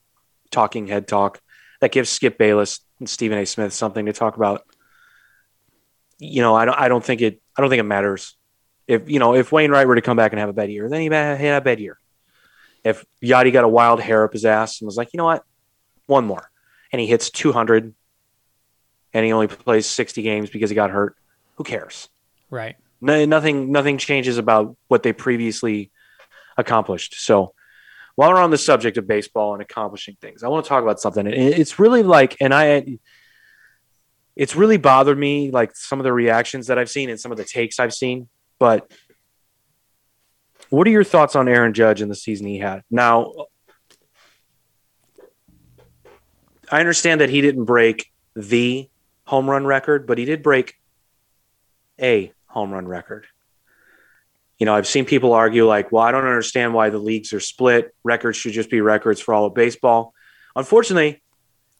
talking 0.55 0.87
head 0.87 1.07
talk 1.07 1.41
that 1.81 1.91
gives 1.91 2.09
Skip 2.09 2.37
Bayless 2.37 2.79
and 2.99 3.09
Stephen 3.09 3.37
A. 3.37 3.45
Smith 3.45 3.73
something 3.73 4.05
to 4.07 4.13
talk 4.13 4.37
about. 4.37 4.65
You 6.17 6.41
know, 6.41 6.55
I 6.55 6.65
don't 6.65 6.79
I 6.79 6.87
don't 6.87 7.03
think 7.03 7.21
it 7.21 7.41
I 7.55 7.61
don't 7.61 7.69
think 7.69 7.81
it 7.81 7.83
matters 7.83 8.35
if 8.87 9.09
you 9.09 9.19
know 9.19 9.35
if 9.35 9.51
Wainwright 9.51 9.87
were 9.87 9.95
to 9.95 10.01
come 10.01 10.17
back 10.17 10.31
and 10.31 10.39
have 10.39 10.49
a 10.49 10.53
bad 10.53 10.71
year, 10.71 10.89
then 10.89 11.01
he 11.01 11.07
had 11.07 11.41
a 11.41 11.61
bad 11.61 11.79
year. 11.79 11.99
If 12.83 13.05
Yadi 13.21 13.51
got 13.51 13.63
a 13.63 13.67
wild 13.67 13.99
hair 13.99 14.23
up 14.23 14.33
his 14.33 14.45
ass 14.45 14.79
and 14.79 14.85
was 14.85 14.97
like, 14.97 15.09
you 15.13 15.17
know 15.17 15.25
what, 15.25 15.43
one 16.05 16.25
more, 16.25 16.51
and 16.91 16.99
he 16.99 17.07
hits 17.07 17.31
200, 17.31 17.93
and 19.13 19.25
he 19.25 19.33
only 19.33 19.47
plays 19.47 19.87
60 19.87 20.21
games 20.21 20.51
because 20.51 20.69
he 20.69 20.75
got 20.75 20.91
hurt, 20.91 21.15
who 21.55 21.63
cares? 21.63 22.09
Right. 22.51 22.75
No, 23.01 23.25
nothing 23.25 23.71
nothing 23.71 23.97
changes 23.97 24.37
about 24.37 24.75
what 24.87 25.03
they 25.03 25.13
previously 25.13 25.91
accomplished. 26.57 27.15
So 27.15 27.54
while 28.15 28.31
we're 28.31 28.41
on 28.41 28.49
the 28.49 28.57
subject 28.57 28.97
of 28.97 29.07
baseball 29.07 29.53
and 29.53 29.61
accomplishing 29.61 30.15
things, 30.21 30.43
I 30.43 30.47
want 30.47 30.65
to 30.65 30.69
talk 30.69 30.83
about 30.83 30.99
something. 30.99 31.27
It's 31.27 31.79
really 31.79 32.03
like, 32.03 32.37
and 32.39 32.53
I, 32.53 32.97
it's 34.35 34.55
really 34.55 34.77
bothered 34.77 35.17
me, 35.17 35.51
like 35.51 35.75
some 35.75 35.99
of 35.99 36.03
the 36.03 36.13
reactions 36.13 36.67
that 36.67 36.77
I've 36.77 36.89
seen 36.89 37.09
and 37.09 37.19
some 37.19 37.31
of 37.31 37.37
the 37.37 37.43
takes 37.43 37.79
I've 37.79 37.93
seen. 37.93 38.29
But 38.57 38.89
what 40.69 40.87
are 40.87 40.91
your 40.91 41.03
thoughts 41.03 41.35
on 41.35 41.47
Aaron 41.47 41.73
Judge 41.73 42.01
and 42.01 42.09
the 42.09 42.15
season 42.15 42.47
he 42.47 42.57
had? 42.57 42.83
Now, 42.89 43.33
I 46.71 46.79
understand 46.79 47.21
that 47.21 47.29
he 47.29 47.41
didn't 47.41 47.65
break 47.65 48.11
the 48.35 48.89
home 49.25 49.49
run 49.49 49.65
record, 49.65 50.07
but 50.07 50.17
he 50.17 50.25
did 50.25 50.41
break 50.41 50.75
a 52.01 52.31
home 52.47 52.71
run 52.71 52.87
record. 52.87 53.27
You 54.59 54.65
know, 54.65 54.73
I've 54.73 54.87
seen 54.87 55.05
people 55.05 55.33
argue 55.33 55.67
like, 55.67 55.91
well, 55.91 56.03
I 56.03 56.11
don't 56.11 56.25
understand 56.25 56.73
why 56.73 56.89
the 56.89 56.97
leagues 56.97 57.33
are 57.33 57.39
split. 57.39 57.93
Records 58.03 58.37
should 58.37 58.53
just 58.53 58.69
be 58.69 58.81
records 58.81 59.19
for 59.19 59.33
all 59.33 59.45
of 59.45 59.53
baseball. 59.53 60.13
Unfortunately, 60.55 61.21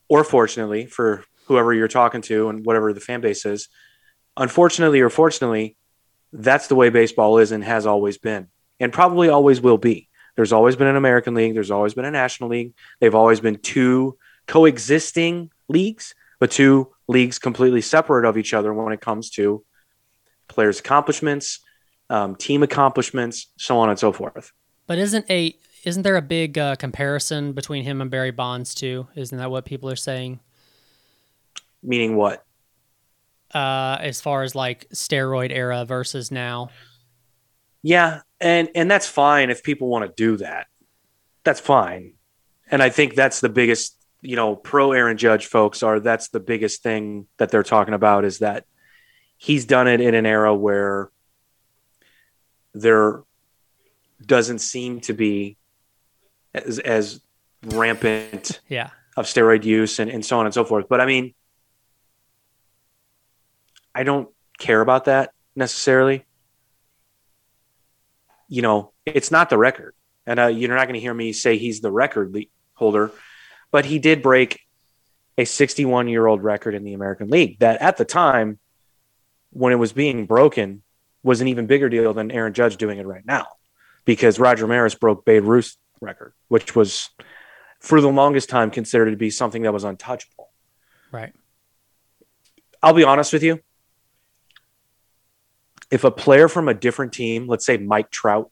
or 0.10 0.24
fortunately, 0.24 0.86
for 0.86 1.24
whoever 1.46 1.74
you're 1.74 1.88
talking 1.88 2.22
to 2.24 2.50
and 2.50 2.66
whatever 2.66 2.92
the 2.92 3.00
fan 3.00 3.22
base 3.22 3.46
is, 3.46 3.70
unfortunately 4.36 5.00
or 5.00 5.10
fortunately, 5.10 5.78
that's 6.34 6.68
the 6.68 6.76
way 6.76 6.90
baseball 6.90 7.38
is 7.38 7.52
and 7.52 7.64
has 7.64 7.86
always 7.86 8.18
been, 8.18 8.48
and 8.80 8.92
probably 8.92 9.30
always 9.30 9.62
will 9.62 9.78
be. 9.78 10.10
There's 10.36 10.52
always 10.52 10.76
been 10.76 10.88
an 10.88 10.98
American 10.98 11.34
League. 11.34 11.54
There's 11.54 11.72
always 11.72 11.94
been 11.94 12.04
a 12.04 12.12
National 12.12 12.50
League. 12.50 12.74
They've 13.00 13.16
always 13.16 13.40
been 13.40 13.56
two 13.56 14.18
coexisting 14.48 15.50
leagues, 15.70 16.14
but 16.40 16.52
two 16.52 16.94
leagues 17.08 17.40
completely 17.40 17.82
separate 17.82 18.26
of 18.26 18.38
each 18.38 18.54
other 18.54 18.74
when 18.74 18.92
it 18.92 19.00
comes 19.00 19.30
to 19.32 19.64
players' 20.50 20.80
accomplishments, 20.80 21.62
um, 22.10 22.36
team 22.36 22.64
accomplishments, 22.64 23.48
so 23.58 23.78
on 23.78 23.90
and 23.90 23.98
so 23.98 24.12
forth. 24.12 24.52
But 24.88 24.98
isn't 24.98 25.30
a 25.30 25.56
isn't 25.84 26.02
there 26.02 26.18
a 26.18 26.22
big 26.22 26.58
uh, 26.58 26.76
comparison 26.76 27.54
between 27.54 27.84
him 27.84 28.02
and 28.02 28.10
Barry 28.10 28.32
Bonds 28.32 28.74
too? 28.74 29.08
Isn't 29.16 29.38
that 29.38 29.52
what 29.52 29.66
people 29.66 29.90
are 29.90 29.96
saying? 29.96 30.40
Meaning 31.84 32.16
what? 32.16 32.44
Uh, 33.54 33.98
as 34.02 34.20
far 34.20 34.44
as 34.44 34.56
like 34.56 34.90
steroid 34.90 35.52
era 35.52 35.86
versus 35.86 36.32
now. 36.32 36.70
Yeah, 37.84 38.22
and 38.42 38.70
and 38.74 38.90
that's 38.90 39.08
fine 39.08 39.52
if 39.52 39.64
people 39.64 39.88
want 39.88 40.06
to 40.06 40.14
do 40.16 40.38
that. 40.38 40.68
That's 41.44 41.60
fine. 41.60 42.14
And 42.72 42.82
I 42.82 42.90
think 42.90 43.14
that's 43.14 43.42
the 43.42 43.50
biggest, 43.50 43.96
you 44.22 44.36
know, 44.36 44.56
pro 44.56 44.92
Aaron 44.92 45.18
Judge 45.18 45.46
folks 45.46 45.84
are 45.84 46.00
that's 46.00 46.30
the 46.30 46.40
biggest 46.40 46.82
thing 46.82 47.28
that 47.38 47.52
they're 47.52 47.62
talking 47.62 47.94
about 47.94 48.26
is 48.26 48.40
that 48.40 48.66
he's 49.38 49.66
done 49.66 49.88
it 49.88 50.02
in 50.02 50.16
an 50.16 50.26
era 50.26 50.56
where 50.56 51.12
there 52.76 53.24
doesn't 54.24 54.60
seem 54.60 55.00
to 55.02 55.14
be 55.14 55.58
as, 56.54 56.78
as 56.80 57.22
rampant 57.64 58.60
Yeah. 58.70 58.90
of 59.18 59.26
steroid 59.26 59.64
use 59.64 59.98
and, 60.00 60.12
and 60.12 60.24
so 60.26 60.38
on 60.40 60.46
and 60.46 60.54
so 60.54 60.64
forth. 60.66 60.88
But 60.90 61.02
I 61.02 61.06
mean, 61.06 61.34
I 63.94 64.04
don't 64.04 64.30
care 64.58 64.82
about 64.82 65.06
that 65.06 65.32
necessarily. 65.56 66.26
You 68.48 68.62
know, 68.62 68.92
it's 69.06 69.32
not 69.32 69.50
the 69.50 69.58
record. 69.58 69.96
And 70.28 70.40
uh, 70.40 70.48
you're 70.48 70.70
not 70.76 70.86
going 70.88 70.96
to 70.96 71.00
hear 71.00 71.14
me 71.14 71.34
say 71.34 71.58
he's 71.58 71.82
the 71.82 71.92
record 71.92 72.34
le- 72.34 72.42
holder, 72.74 73.12
but 73.72 73.86
he 73.86 74.00
did 74.00 74.22
break 74.22 74.60
a 75.38 75.46
61 75.46 76.08
year 76.08 76.26
old 76.26 76.44
record 76.44 76.74
in 76.76 76.84
the 76.84 76.94
American 76.94 77.30
League 77.30 77.60
that 77.60 77.82
at 77.82 77.98
the 77.98 78.06
time, 78.06 78.60
when 79.52 79.72
it 79.72 79.78
was 79.78 79.94
being 79.94 80.26
broken, 80.26 80.82
was 81.26 81.42
an 81.42 81.48
even 81.48 81.66
bigger 81.66 81.90
deal 81.90 82.14
than 82.14 82.32
Aaron 82.32 82.54
Judge 82.54 82.78
doing 82.78 83.00
it 83.00 83.08
right 83.08 83.26
now 83.26 83.48
because 84.06 84.40
Roger 84.40 84.68
Maris 84.68 84.94
broke 84.94 85.26
Babe 85.26 85.44
Ruth's 85.44 85.78
record, 86.00 86.34
which 86.48 86.76
was 86.76 87.10
for 87.80 88.00
the 88.00 88.10
longest 88.10 88.48
time 88.48 88.70
considered 88.70 89.10
to 89.10 89.18
be 89.18 89.32
something 89.32 89.64
that 89.64 89.74
was 89.74 89.84
untouchable. 89.84 90.52
Right. 91.12 91.34
I'll 92.82 92.94
be 92.94 93.04
honest 93.04 93.34
with 93.34 93.42
you. 93.42 93.60
If 95.90 96.04
a 96.04 96.12
player 96.12 96.48
from 96.48 96.68
a 96.68 96.74
different 96.74 97.12
team, 97.12 97.48
let's 97.48 97.66
say 97.66 97.78
Mike 97.78 98.12
Trout, 98.12 98.52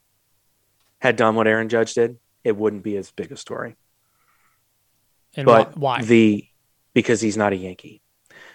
had 1.00 1.16
done 1.16 1.36
what 1.36 1.48
Aaron 1.48 1.70
Judge 1.70 1.94
did, 1.94 2.18
it 2.44 2.56
wouldn't 2.56 2.84
be 2.84 2.98
as 2.98 3.12
big 3.12 3.32
a 3.32 3.38
story. 3.38 3.76
And 5.36 5.46
But 5.46 5.78
why? 5.78 6.02
the 6.02 6.48
because 6.94 7.22
he's 7.22 7.38
not 7.38 7.54
a 7.54 7.56
Yankee. 7.56 8.02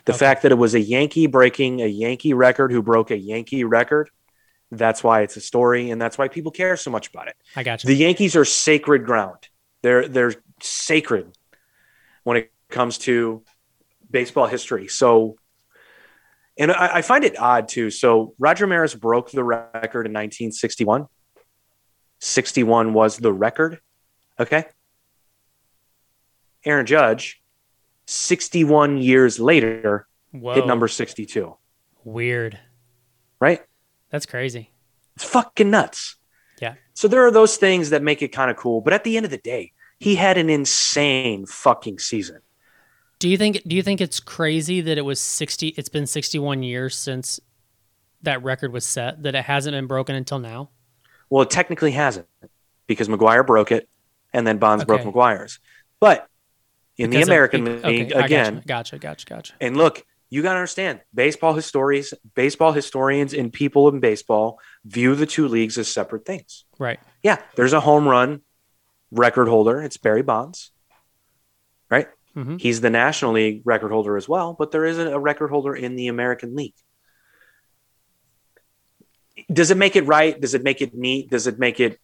The 0.05 0.13
Okay. 0.13 0.19
fact 0.19 0.43
that 0.43 0.53
it 0.53 0.57
was 0.57 0.75
a 0.75 0.81
Yankee 0.81 1.27
breaking 1.27 1.81
a 1.83 1.87
Yankee 1.87 2.33
record 2.35 2.73
who 2.73 2.83
broke 2.83 3.11
a 3.11 3.17
Yankee 3.19 3.65
record, 3.65 4.11
that's 4.71 5.03
why 5.03 5.23
it's 5.23 5.37
a 5.37 5.41
story 5.41 5.91
and 5.91 6.01
that's 6.01 6.19
why 6.19 6.29
people 6.29 6.53
care 6.53 6.77
so 6.77 6.91
much 6.91 7.09
about 7.09 7.29
it. 7.29 7.37
I 7.57 7.63
got 7.63 7.83
you. 7.83 7.89
The 7.89 7.97
Yankees 7.97 8.37
are 8.37 8.45
sacred 8.45 9.05
ground. 9.05 9.49
They're 9.83 10.09
they're 10.09 10.35
sacred 10.61 11.37
when 12.25 12.37
it 12.39 12.53
comes 12.69 12.99
to 12.99 13.43
baseball 14.11 14.47
history. 14.47 14.89
So, 14.89 15.37
and 16.59 16.73
I, 16.73 16.97
I 16.97 17.03
find 17.03 17.25
it 17.25 17.39
odd 17.39 17.69
too. 17.69 17.91
So 17.91 18.35
Roger 18.39 18.67
Maris 18.67 18.95
broke 18.95 19.31
the 19.31 19.45
record 19.45 20.07
in 20.07 20.13
1961. 20.13 21.07
61 22.21 22.93
was 22.93 23.17
the 23.17 23.33
record. 23.33 23.81
Okay. 24.41 24.65
Aaron 26.65 26.87
Judge, 26.87 27.41
61 28.11 28.97
years 28.97 29.39
later, 29.39 30.07
Whoa. 30.33 30.55
hit 30.55 30.67
number 30.67 30.89
62. 30.89 31.55
Weird. 32.05 32.59
Right? 33.39 33.61
That's 34.11 34.25
crazy. 34.25 34.73
It's 35.17 35.27
fucking 35.27 35.71
nuts. 35.71 36.17
Yeah. 36.59 36.75
So 36.95 37.07
there 37.07 37.27
are 37.27 37.31
those 37.31 37.59
things 37.59 37.91
that 37.91 38.03
make 38.03 38.23
it 38.23 38.29
kind 38.29 38.51
of 38.51 38.57
cool. 38.57 38.81
But 38.81 38.95
at 38.95 39.05
the 39.05 39.19
end 39.19 39.27
of 39.27 39.31
the 39.31 39.37
day, 39.37 39.73
he 39.99 40.15
had 40.15 40.39
an 40.39 40.49
insane 40.49 41.45
fucking 41.45 41.99
season. 41.99 42.41
Do 43.19 43.29
you 43.29 43.37
think 43.37 43.63
do 43.67 43.77
you 43.77 43.83
think 43.83 44.01
it's 44.01 44.21
crazy 44.21 44.81
that 44.81 44.97
it 44.97 45.03
was 45.03 45.21
60 45.21 45.69
it's 45.69 45.89
been 45.91 46.07
61 46.07 46.63
years 46.63 46.97
since 46.97 47.41
that 48.23 48.43
record 48.43 48.73
was 48.73 48.85
set 48.87 49.23
that 49.25 49.35
it 49.35 49.45
hasn't 49.45 49.75
been 49.75 49.87
broken 49.87 50.15
until 50.15 50.39
now? 50.39 50.71
Well, 51.29 51.43
it 51.43 51.51
technically 51.51 51.91
hasn't 51.91 52.27
because 52.87 53.09
McGwire 53.09 53.47
broke 53.47 53.71
it 53.71 53.87
and 54.33 54.47
then 54.47 54.57
Bonds 54.57 54.85
broke 54.85 55.01
Okay. 55.03 55.11
McGwire's. 55.11 55.59
But 56.01 56.27
in 56.99 57.11
Because 57.11 57.27
the 57.27 57.33
American 57.33 57.65
be- 57.65 57.71
League, 57.71 58.13
okay, 58.13 58.25
again, 58.25 58.63
Gotcha, 58.67 58.99
gotcha, 58.99 59.25
gotcha, 59.25 59.55
and 59.61 59.77
look, 59.77 60.05
you 60.31 60.43
got 60.43 60.53
to 60.53 60.59
understand 60.59 61.01
baseball 61.15 61.55
historians, 61.55 62.13
baseball 62.35 62.73
historians, 62.73 63.33
and 63.33 63.51
people 63.53 63.89
in 63.89 64.01
baseball 64.01 64.61
view 64.85 65.15
the 65.15 65.25
two 65.25 65.49
leagues 65.49 65.79
as 65.79 65.89
separate 65.89 66.27
things. 66.27 66.65
Right. 66.79 67.01
Yeah, 67.23 67.39
there's 67.55 67.73
a 67.73 67.81
home 67.81 68.07
run 68.07 68.43
record 69.11 69.49
holder. 69.49 69.81
It's 69.81 69.97
Barry 69.97 70.23
Bonds, 70.23 70.71
right? 71.89 72.09
Mhm. 72.37 72.61
He's 72.61 72.83
the 72.83 72.91
National 72.91 73.33
League 73.33 73.63
record 73.65 73.91
holder 73.91 74.17
as 74.19 74.29
well, 74.29 74.53
but 74.53 74.71
there 74.71 74.85
isn't 74.85 75.09
a 75.09 75.19
record 75.19 75.49
holder 75.49 75.75
in 75.75 75.97
the 75.97 76.09
American 76.09 76.55
League. 76.55 76.75
Does 79.51 79.71
it 79.71 79.77
make 79.77 79.97
it 79.97 80.05
right? 80.07 80.39
Does 80.39 80.55
it 80.55 80.63
make 80.63 80.83
it 80.83 80.95
neat? 80.95 81.31
Does 81.31 81.47
it 81.47 81.59
make 81.59 81.81
it? 81.81 81.99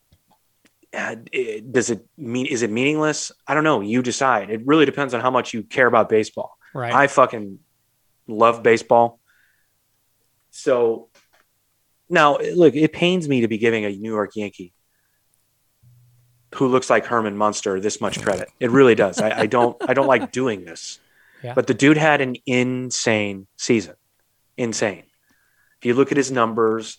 Uh, 0.95 1.17
it- 1.33 1.73
Does 1.73 1.91
it 1.91 2.07
mean? 2.17 2.47
Is 2.47 2.63
it 2.63 2.71
meaningless? 2.71 3.33
I 3.47 3.55
don't 3.55 3.65
know. 3.65 3.81
You 3.81 4.03
decide. 4.03 4.51
It 4.51 4.63
really 4.67 4.85
depends 4.87 5.15
on 5.15 5.21
how 5.21 5.31
much 5.31 5.53
you 5.55 5.63
care 5.63 5.87
about 5.87 6.09
baseball. 6.09 6.57
Right. 6.75 6.93
I 6.93 7.07
fucking 7.07 7.59
love 8.27 8.63
baseball. 8.63 9.21
So 10.51 11.09
now, 12.09 12.39
look, 12.39 12.75
it 12.75 12.93
pains 12.93 13.29
me 13.29 13.41
to 13.43 13.49
be 13.49 13.59
giving 13.59 13.85
a 13.85 13.91
New 13.91 14.13
York 14.13 14.33
Yankee 14.37 14.73
who 16.55 16.69
looks 16.69 16.89
like 16.89 17.07
Herman 17.07 17.37
Munster 17.37 17.81
this 17.81 18.01
much 18.01 18.23
credit. 18.23 18.49
It 18.61 18.71
really 18.71 18.95
does. 18.95 19.21
I, 19.21 19.41
I 19.41 19.47
don't. 19.47 19.77
I 19.89 19.95
don't 19.95 20.07
like 20.07 20.33
doing 20.33 20.65
this. 20.65 20.99
Yeah. 21.43 21.53
But 21.53 21.67
the 21.67 21.75
dude 21.75 21.99
had 21.99 22.23
an 22.23 22.37
insane 22.47 23.47
season. 23.59 23.97
Insane. 24.57 25.03
If 25.79 25.85
you 25.85 25.93
look 25.93 26.11
at 26.11 26.17
his 26.17 26.31
numbers, 26.33 26.97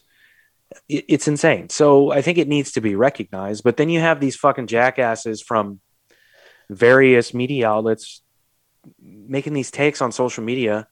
it's 0.90 1.28
insane. 1.28 1.70
So 1.70 2.12
I 2.12 2.22
think 2.22 2.38
it 2.38 2.48
needs 2.48 2.74
to 2.74 2.82
be 2.82 2.96
recognized. 2.96 3.64
But 3.64 3.78
then 3.78 3.90
you 3.90 4.00
have 4.00 4.20
these 4.20 4.36
fucking 4.36 4.68
jackasses 4.68 5.42
from 5.42 5.80
various 6.70 7.34
media 7.34 7.70
outlets 7.70 8.22
making 9.02 9.54
these 9.54 9.72
takes 9.72 10.02
on 10.02 10.12
social 10.12 10.44
media 10.44 10.88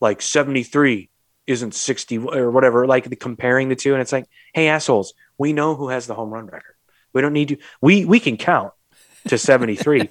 like 0.00 0.20
73 0.20 1.10
isn't 1.46 1.74
60 1.74 2.18
or 2.18 2.50
whatever 2.50 2.86
like 2.86 3.08
the, 3.08 3.16
comparing 3.16 3.68
the 3.68 3.76
two 3.76 3.92
and 3.92 4.02
it's 4.02 4.12
like 4.12 4.26
hey 4.54 4.68
assholes 4.68 5.14
we 5.38 5.52
know 5.52 5.74
who 5.74 5.88
has 5.88 6.06
the 6.06 6.14
home 6.14 6.30
run 6.30 6.46
record 6.46 6.74
we 7.12 7.20
don't 7.20 7.32
need 7.32 7.48
to 7.48 7.56
we 7.80 8.04
we 8.04 8.20
can 8.20 8.36
count 8.36 8.72
to 9.28 9.38
73 9.38 10.10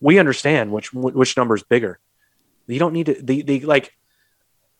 we 0.00 0.18
understand 0.18 0.70
which 0.72 0.92
which 0.92 1.36
number 1.36 1.54
is 1.54 1.62
bigger 1.62 1.98
you 2.66 2.78
don't 2.78 2.92
need 2.92 3.06
to 3.06 3.14
the, 3.20 3.42
the 3.42 3.60
like 3.60 3.96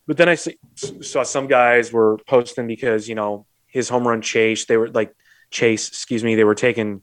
but 0.07 0.17
then 0.17 0.29
i 0.29 0.35
see, 0.35 0.59
saw 0.75 1.23
some 1.23 1.47
guys 1.47 1.93
were 1.93 2.19
posting 2.27 2.67
because 2.67 3.09
you 3.09 3.15
know 3.15 3.47
his 3.77 3.89
home 3.89 4.07
run 4.09 4.23
chase 4.23 4.65
they 4.65 4.77
were 4.77 4.89
like 4.89 5.15
chase 5.51 5.89
excuse 5.89 6.25
me 6.25 6.35
they 6.35 6.45
were 6.45 6.55
taking 6.55 7.03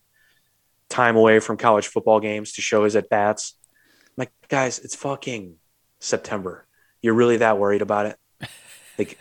time 0.89 1.15
away 1.15 1.39
from 1.39 1.58
college 1.58 1.88
football 1.88 2.20
games 2.20 2.53
to 2.53 2.62
show 2.62 2.84
his 2.84 2.96
at 2.96 3.10
bats 3.10 3.56
like, 4.18 4.32
guys, 4.48 4.80
it's 4.80 4.96
fucking 4.96 5.56
September. 6.00 6.65
You're 7.01 7.13
really 7.13 7.38
that 7.38 7.58
worried 7.58 7.82
about 7.82 8.06
it? 8.08 8.18
Like, 8.96 9.18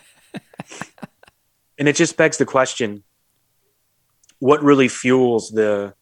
and 1.79 1.87
it 1.87 1.95
just 1.95 2.15
begs 2.15 2.37
the 2.37 2.45
question 2.45 3.01
what 4.37 4.61
really 4.61 4.87
fuels 4.87 5.49
the 5.49 5.95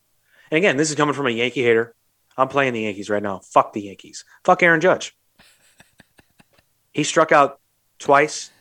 and 0.51 0.57
again 0.57 0.75
this 0.75 0.89
is 0.89 0.97
coming 0.97 1.13
from 1.13 1.27
a 1.27 1.29
yankee 1.29 1.63
hater. 1.63 1.95
I'm 2.35 2.49
playing 2.49 2.73
the 2.73 2.81
yankees 2.81 3.09
right 3.09 3.23
now. 3.23 3.39
Fuck 3.39 3.71
the 3.71 3.83
yankees. 3.83 4.25
Fuck 4.43 4.61
aaron 4.61 4.81
judge. 4.81 5.15
He 6.91 7.05
struck 7.05 7.31
out 7.31 7.61
twice 7.97 8.51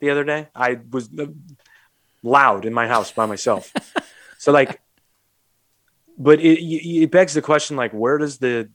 the 0.00 0.10
other 0.10 0.24
day. 0.24 0.48
I 0.52 0.80
was 0.90 1.08
loud 2.26 2.64
in 2.64 2.74
my 2.74 2.86
house 2.86 3.12
by 3.12 3.26
myself 3.26 3.72
so 4.38 4.52
like 4.52 4.80
but 6.18 6.40
it, 6.40 6.62
it 6.62 7.10
begs 7.10 7.34
the 7.34 7.42
question 7.42 7.76
like 7.76 7.92
where 7.92 8.18
does 8.18 8.38
the 8.38 8.70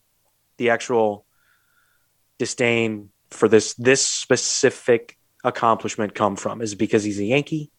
the 0.58 0.70
actual 0.70 1.26
disdain 2.38 3.10
for 3.32 3.48
this 3.48 3.74
this 3.76 4.06
specific 4.06 5.18
accomplishment 5.44 6.14
come 6.14 6.36
from? 6.36 6.62
Is 6.62 6.74
it 6.74 6.78
because 6.78 7.04
he's 7.04 7.20
a 7.20 7.26
Yankee? 7.26 7.72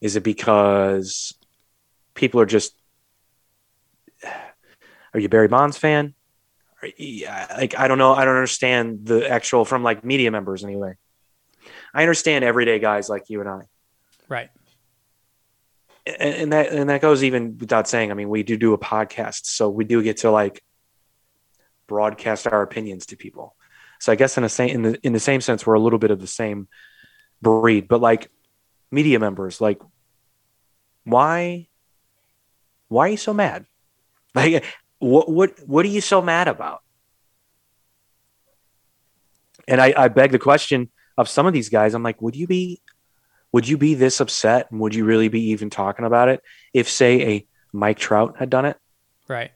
Is 0.00 0.16
it 0.16 0.22
because 0.22 1.34
people 2.14 2.40
are 2.40 2.46
just 2.46 2.74
are 5.14 5.20
you 5.20 5.28
Barry 5.28 5.48
Bonds 5.48 5.78
fan? 5.78 6.14
Like 6.82 7.78
I 7.78 7.88
don't 7.88 7.98
know. 7.98 8.14
I 8.14 8.24
don't 8.24 8.36
understand 8.36 9.00
the 9.04 9.28
actual 9.28 9.64
from 9.64 9.82
like 9.82 10.04
media 10.04 10.30
members 10.30 10.64
anyway. 10.64 10.94
I 11.92 12.02
understand 12.02 12.44
everyday 12.44 12.78
guys 12.78 13.08
like 13.08 13.28
you 13.28 13.40
and 13.40 13.48
I, 13.48 13.62
Right. 14.30 14.48
and, 16.06 16.34
and 16.34 16.52
that 16.52 16.72
and 16.72 16.88
that 16.88 17.00
goes 17.02 17.24
even 17.24 17.58
without 17.58 17.88
saying. 17.88 18.12
I 18.12 18.14
mean, 18.14 18.28
we 18.28 18.44
do 18.44 18.56
do 18.56 18.72
a 18.72 18.78
podcast, 18.78 19.46
so 19.46 19.68
we 19.68 19.84
do 19.84 20.02
get 20.02 20.18
to 20.18 20.30
like 20.30 20.62
broadcast 21.88 22.46
our 22.46 22.62
opinions 22.62 23.06
to 23.06 23.16
people. 23.16 23.56
So 23.98 24.12
I 24.12 24.14
guess 24.14 24.36
in 24.36 24.44
the 24.44 24.48
same 24.48 24.70
in 24.70 24.82
the 24.82 25.00
in 25.02 25.12
the 25.12 25.20
same 25.20 25.40
sense, 25.40 25.66
we're 25.66 25.74
a 25.74 25.80
little 25.80 25.98
bit 25.98 26.12
of 26.12 26.20
the 26.20 26.28
same 26.28 26.68
breed. 27.42 27.88
But 27.88 28.00
like 28.00 28.30
media 28.92 29.18
members, 29.18 29.60
like 29.60 29.82
why 31.04 31.66
why 32.86 33.06
are 33.08 33.10
you 33.10 33.16
so 33.16 33.34
mad? 33.34 33.66
Like 34.32 34.64
what 35.00 35.28
what 35.28 35.58
what 35.66 35.84
are 35.84 35.88
you 35.88 36.00
so 36.00 36.22
mad 36.22 36.46
about? 36.46 36.82
And 39.66 39.80
I, 39.80 39.92
I 39.96 40.06
beg 40.06 40.30
the 40.30 40.38
question 40.38 40.88
of 41.18 41.28
some 41.28 41.46
of 41.46 41.52
these 41.52 41.68
guys, 41.68 41.94
I'm 41.94 42.04
like, 42.04 42.22
would 42.22 42.36
you 42.36 42.46
be 42.46 42.80
would 43.52 43.68
you 43.68 43.76
be 43.76 43.94
this 43.94 44.20
upset 44.20 44.70
and 44.70 44.80
would 44.80 44.94
you 44.94 45.04
really 45.04 45.28
be 45.28 45.50
even 45.50 45.70
talking 45.70 46.04
about 46.04 46.28
it 46.28 46.42
if 46.72 46.88
say 46.88 47.22
a 47.22 47.46
Mike 47.72 47.98
Trout 47.98 48.36
had 48.38 48.50
done 48.50 48.64
it? 48.64 48.76
Right. 49.28 49.52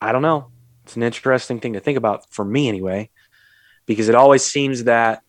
I 0.00 0.12
don't 0.12 0.22
know. 0.22 0.48
It's 0.84 0.96
an 0.96 1.02
interesting 1.02 1.60
thing 1.60 1.74
to 1.74 1.80
think 1.80 1.96
about 1.96 2.32
for 2.32 2.44
me 2.44 2.68
anyway, 2.68 3.10
because 3.86 4.08
it 4.08 4.14
always 4.14 4.44
seems 4.44 4.84
that 4.84 5.22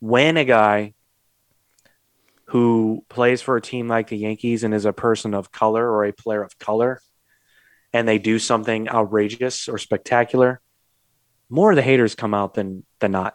when 0.00 0.36
a 0.36 0.44
guy 0.44 0.94
who 2.46 3.04
plays 3.08 3.42
for 3.42 3.56
a 3.56 3.60
team 3.60 3.88
like 3.88 4.08
the 4.08 4.16
Yankees 4.16 4.64
and 4.64 4.74
is 4.74 4.84
a 4.84 4.92
person 4.92 5.34
of 5.34 5.52
color 5.52 5.88
or 5.88 6.04
a 6.04 6.12
player 6.12 6.42
of 6.42 6.58
color, 6.58 7.00
and 7.92 8.08
they 8.08 8.18
do 8.18 8.38
something 8.38 8.88
outrageous 8.88 9.68
or 9.68 9.78
spectacular, 9.78 10.60
more 11.50 11.70
of 11.70 11.76
the 11.76 11.82
haters 11.82 12.14
come 12.14 12.34
out 12.34 12.54
than 12.54 12.84
than 13.00 13.12
not, 13.12 13.34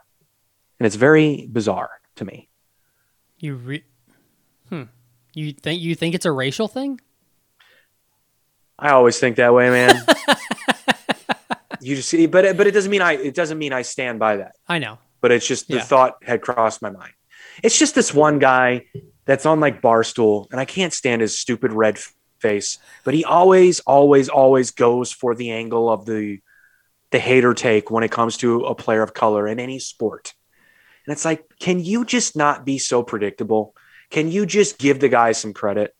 and 0.79 0.85
it's 0.87 0.95
very 0.95 1.47
bizarre 1.51 1.89
to 2.15 2.25
me. 2.25 2.49
You 3.37 3.55
re- 3.55 3.83
Hmm. 4.69 4.83
You 5.33 5.51
think 5.53 5.81
you 5.81 5.95
think 5.95 6.15
it's 6.15 6.25
a 6.25 6.31
racial 6.31 6.67
thing? 6.67 6.99
I 8.79 8.89
always 8.91 9.19
think 9.19 9.35
that 9.37 9.53
way, 9.53 9.69
man. 9.69 10.03
you 11.81 11.95
just 11.95 12.09
see, 12.09 12.25
but 12.25 12.57
but 12.57 12.67
it 12.67 12.71
doesn't 12.71 12.91
mean 12.91 13.01
I 13.01 13.13
it 13.13 13.35
doesn't 13.35 13.57
mean 13.57 13.73
I 13.73 13.81
stand 13.81 14.19
by 14.19 14.37
that. 14.37 14.53
I 14.67 14.79
know. 14.79 14.99
But 15.21 15.31
it's 15.31 15.47
just 15.47 15.67
the 15.67 15.75
Yeah. 15.75 15.81
thought 15.83 16.15
had 16.23 16.41
crossed 16.41 16.81
my 16.81 16.89
mind. 16.89 17.13
It's 17.61 17.77
just 17.77 17.95
this 17.95 18.13
one 18.13 18.39
guy 18.39 18.85
that's 19.25 19.45
on 19.45 19.59
like 19.59 19.81
Barstool, 19.81 20.47
and 20.51 20.59
I 20.59 20.65
can't 20.65 20.91
stand 20.93 21.21
his 21.21 21.37
stupid 21.37 21.71
red 21.71 21.97
face. 22.39 22.77
But 23.05 23.13
he 23.13 23.23
always, 23.23 23.79
always, 23.81 24.27
always 24.27 24.71
goes 24.71 25.11
for 25.11 25.33
the 25.35 25.51
angle 25.51 25.89
of 25.89 26.05
the 26.05 26.39
the 27.13 27.19
hater 27.19 27.53
take 27.53 27.89
when 27.91 28.03
it 28.03 28.11
comes 28.11 28.35
to 28.37 28.65
a 28.65 28.75
player 28.75 29.03
of 29.03 29.13
color 29.13 29.47
in 29.47 29.59
any 29.59 29.77
sport. 29.79 30.33
And 31.05 31.13
it's 31.13 31.23
like, 31.23 31.45
can 31.59 31.79
you 31.79 32.03
just 32.03 32.35
not 32.35 32.65
be 32.65 32.79
so 32.79 33.03
predictable? 33.03 33.75
Can 34.09 34.31
you 34.31 34.45
just 34.45 34.79
give 34.79 34.99
the 34.99 35.09
guy 35.09 35.31
some 35.31 35.53
credit? 35.53 35.95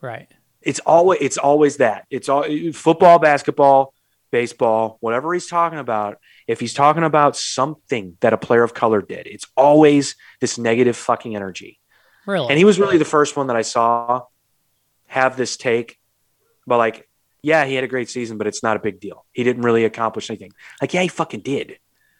Right. 0.00 0.28
it's 0.62 0.78
always 0.80 1.18
it's 1.20 1.36
always 1.36 1.76
that 1.76 2.06
it's 2.10 2.28
all 2.30 2.44
football 2.72 3.18
basketball 3.18 3.92
baseball 4.30 4.96
whatever 5.00 5.34
he's 5.34 5.46
talking 5.46 5.78
about 5.78 6.16
if 6.46 6.58
he's 6.60 6.72
talking 6.72 7.02
about 7.02 7.36
something 7.36 8.16
that 8.20 8.32
a 8.32 8.38
player 8.38 8.62
of 8.62 8.72
color 8.72 9.02
did 9.02 9.26
it's 9.26 9.44
always 9.58 10.16
this 10.40 10.56
negative 10.56 10.96
fucking 10.96 11.36
energy 11.36 11.78
Really. 12.24 12.48
and 12.48 12.56
he 12.56 12.64
was 12.64 12.78
really 12.80 12.96
the 12.96 13.04
first 13.04 13.36
one 13.36 13.48
that 13.48 13.56
i 13.56 13.62
saw 13.62 14.22
have 15.06 15.36
this 15.36 15.58
take 15.58 15.98
but 16.66 16.78
like 16.78 17.06
yeah 17.42 17.64
he 17.64 17.74
had 17.74 17.84
a 17.84 17.88
great 17.88 18.08
season 18.08 18.38
but 18.38 18.46
it's 18.46 18.62
not 18.62 18.76
a 18.76 18.80
big 18.80 19.00
deal 19.00 19.24
he 19.32 19.44
didn't 19.44 19.62
really 19.62 19.84
accomplish 19.84 20.30
anything 20.30 20.52
like 20.80 20.92
yeah 20.94 21.02
he 21.02 21.08
fucking 21.08 21.40
did 21.40 21.78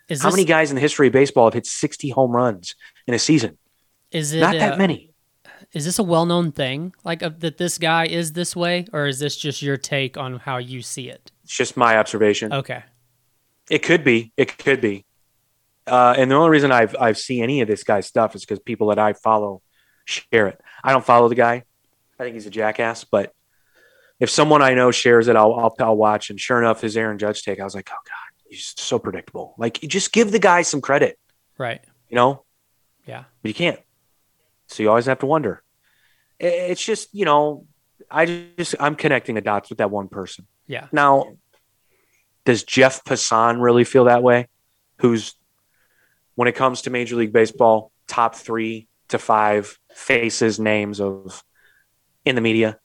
is 0.09 0.23
how 0.23 0.29
this, 0.29 0.37
many 0.37 0.45
guys 0.45 0.71
in 0.71 0.75
the 0.75 0.81
history 0.81 1.07
of 1.07 1.13
baseball 1.13 1.47
have 1.47 1.55
hit 1.55 1.67
60 1.67 2.11
home 2.11 2.33
runs 2.33 2.75
in 3.07 3.15
a 3.15 3.19
season 3.19 3.59
is 4.11 4.33
it 4.33 4.41
not 4.41 4.57
uh, 4.57 4.59
that 4.59 4.79
many 4.79 5.11
is 5.73 5.85
this 5.85 5.99
a 5.99 6.03
well-known 6.03 6.53
thing 6.53 6.93
like 7.05 7.23
uh, 7.23 7.31
that 7.39 7.59
this 7.59 7.79
guy 7.79 8.07
is 8.07 8.33
this 8.33 8.57
way 8.57 8.87
or 8.93 9.07
is 9.07 9.19
this 9.19 9.37
just 9.37 9.63
your 9.63 9.77
take 9.77 10.17
on 10.17 10.39
how 10.41 10.57
you 10.57 10.83
see 10.83 11.09
it? 11.09 11.31
it's 11.45 11.57
just 11.57 11.77
my 11.77 11.97
observation 11.97 12.53
Okay. 12.53 12.83
It 13.71 13.85
could 13.85 14.03
be. 14.03 14.33
It 14.37 14.59
could 14.59 14.81
be. 14.81 15.07
Uh, 15.87 16.15
and 16.19 16.31
the 16.31 16.35
only 16.35 16.51
reason 16.51 16.73
I've 16.73 16.95
I've 17.01 17.17
seen 17.17 17.43
any 17.43 17.63
of 17.63 17.69
this 17.69 17.85
guy's 17.85 18.07
stuff 18.07 18.35
is 18.35 18.45
because 18.45 18.59
people 18.59 18.89
that 18.89 18.99
I 18.99 19.13
follow 19.13 19.63
share 20.05 20.49
it. 20.49 20.61
I 20.85 20.93
don't 20.93 21.07
follow 21.07 21.29
the 21.29 21.35
guy. 21.37 21.65
I 22.19 22.25
think 22.25 22.35
he's 22.35 22.47
a 22.47 22.51
jackass. 22.51 23.05
But 23.05 23.33
if 24.21 24.31
someone 24.31 24.63
I 24.63 24.75
know 24.75 24.91
shares 24.91 25.27
it, 25.29 25.35
I'll 25.37 25.55
I'll, 25.55 25.75
I'll 25.81 25.97
watch. 25.97 26.31
And 26.31 26.39
sure 26.39 26.59
enough, 26.61 26.81
his 26.83 26.97
Aaron 26.97 27.19
Judge 27.19 27.43
take, 27.43 27.59
I 27.61 27.65
was 27.65 27.75
like, 27.75 27.89
oh 27.93 27.97
god, 28.07 28.45
he's 28.49 28.75
so 28.77 28.99
predictable. 28.99 29.55
Like, 29.59 29.83
you 29.83 29.89
just 29.89 30.13
give 30.13 30.31
the 30.31 30.39
guy 30.39 30.63
some 30.63 30.81
credit, 30.81 31.19
Right. 31.59 31.81
you 32.09 32.17
know. 32.17 32.45
Yeah. 33.07 33.25
But 33.43 33.49
you 33.49 33.55
can't. 33.55 33.81
So 34.69 34.83
you 34.83 34.89
always 34.91 35.07
have 35.07 35.19
to 35.21 35.27
wonder. 35.27 35.63
It's 36.39 36.85
just 36.85 37.09
you 37.13 37.25
know, 37.25 37.67
I 38.11 38.47
just 38.57 38.75
I'm 38.79 38.95
connecting 38.95 39.35
the 39.35 39.41
dots 39.41 39.69
with 39.71 39.79
that 39.79 39.91
one 39.91 40.09
person. 40.09 40.47
Yeah. 40.67 40.87
Now, 40.93 41.37
does 42.45 42.63
Jeff 42.63 43.05
Passan 43.05 43.61
really 43.61 43.85
feel 43.85 44.05
that 44.05 44.23
way? 44.23 44.49
Who's, 45.01 45.35
when 46.37 46.47
it 46.49 46.55
comes 46.55 46.83
to 46.83 46.91
Major 46.91 47.17
League 47.17 47.33
Baseball, 47.33 47.91
top 48.07 48.35
three 48.35 48.87
to 49.09 49.19
five 49.19 49.79
faces, 49.95 50.59
names 50.61 51.01
of 51.01 51.43
in 52.25 52.35
the 52.37 52.41
media? 52.41 52.79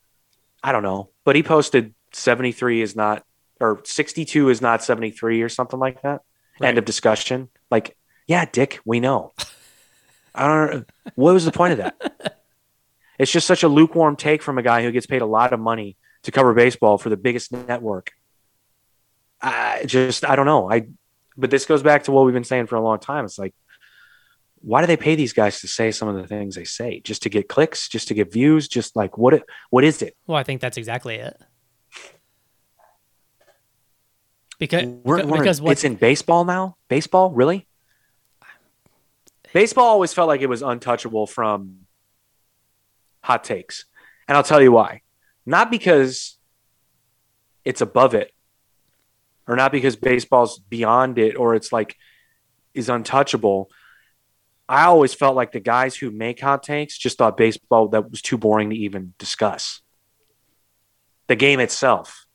I 0.64 0.72
don't 0.72 0.84
know. 0.84 1.10
But 1.26 1.36
he 1.36 1.44
posted 1.44 1.94
73 2.14 2.82
is 2.82 2.96
not, 2.96 3.26
or 3.60 3.82
62 3.84 4.50
is 4.50 4.62
not 4.62 4.84
73 4.84 5.42
or 5.42 5.50
something 5.50 5.80
like 5.80 6.02
that. 6.04 6.22
Right. 6.60 6.70
End 6.70 6.78
of 6.78 6.86
discussion. 6.86 7.50
Like, 7.70 7.98
yeah, 8.28 8.46
Dick, 8.46 8.80
we 8.86 9.02
know. 9.02 9.34
I 10.34 10.48
don't 10.48 10.74
know. 10.74 10.86
What 11.16 11.34
was 11.34 11.44
the 11.44 11.52
point 11.52 11.74
of 11.74 11.80
that? 11.80 12.36
It's 13.18 13.32
just 13.32 13.48
such 13.48 13.64
a 13.64 13.68
lukewarm 13.68 14.16
take 14.16 14.42
from 14.42 14.58
a 14.58 14.62
guy 14.62 14.84
who 14.84 14.92
gets 14.92 15.06
paid 15.06 15.22
a 15.22 15.26
lot 15.26 15.54
of 15.54 15.60
money 15.60 15.96
to 16.24 16.32
cover 16.32 16.54
baseball 16.54 16.98
for 16.98 17.10
the 17.10 17.18
biggest 17.18 17.52
network. 17.52 18.12
I 19.42 19.84
just 19.86 20.26
I 20.26 20.36
don't 20.36 20.46
know. 20.46 20.70
I 20.70 20.88
but 21.38 21.52
this 21.52 21.66
goes 21.66 21.84
back 21.84 22.04
to 22.04 22.12
what 22.12 22.26
we've 22.26 22.34
been 22.34 22.44
saying 22.44 22.68
for 22.68 22.76
a 22.76 22.82
long 22.82 23.00
time. 23.00 23.26
It's 23.26 23.40
like 23.40 23.54
why 24.66 24.82
do 24.82 24.88
they 24.88 24.98
pay 24.98 25.14
these 25.14 25.32
guys 25.32 25.62
to 25.62 25.68
say 25.68 25.92
some 25.92 26.08
of 26.08 26.16
the 26.16 26.26
things 26.28 26.56
they 26.56 26.64
say? 26.64 27.00
Just 27.00 27.22
to 27.24 27.30
get 27.30 27.48
clicks, 27.48 27.88
just 27.88 28.08
to 28.08 28.16
get 28.16 28.34
views, 28.34 28.68
just 28.68 28.96
like 28.96 29.16
what 29.16 29.36
it 29.36 29.44
what 29.70 29.84
is 29.84 30.02
it? 30.02 30.18
Well, 30.26 30.38
I 30.38 30.44
think 30.44 30.60
that's 30.60 30.78
exactly 30.78 31.16
it. 31.16 31.38
Because 34.58 34.86
We're, 34.86 35.24
we're- 35.26 35.40
because 35.40 35.62
what 35.62 35.74
it's 35.74 35.84
in 35.84 35.96
baseball 35.96 36.46
now? 36.46 36.78
Baseball, 36.88 37.30
really? 37.32 37.68
Baseball 39.54 39.86
always 39.86 40.14
felt 40.14 40.28
like 40.28 40.42
it 40.42 40.50
was 40.50 40.62
untouchable 40.64 41.28
from 41.28 41.82
hot 43.24 43.44
takes. 43.44 43.86
And 44.28 44.36
I'll 44.36 44.44
tell 44.44 44.62
you 44.62 44.72
why. 44.72 45.02
Not 45.46 45.70
because 45.70 46.38
it's 47.64 47.82
above 47.82 48.16
it 48.16 48.32
or 49.48 49.56
not 49.56 49.72
because 49.72 49.96
baseball's 49.96 50.58
beyond 50.58 51.20
it 51.20 51.36
or 51.36 51.54
it's 51.54 51.72
like 51.72 51.96
is 52.74 52.90
untouchable. 52.90 53.70
I 54.68 54.86
always 54.86 55.14
felt 55.14 55.36
like 55.36 55.52
the 55.52 55.60
guys 55.60 55.96
who 55.96 56.12
make 56.12 56.40
hot 56.40 56.64
takes 56.64 56.98
just 56.98 57.18
thought 57.18 57.38
baseball 57.38 57.90
that 57.90 58.10
was 58.10 58.22
too 58.22 58.38
boring 58.38 58.72
to 58.72 58.76
even 58.76 59.14
discuss. 59.20 59.82
The 61.28 61.36
game 61.36 61.60
itself, 61.60 62.26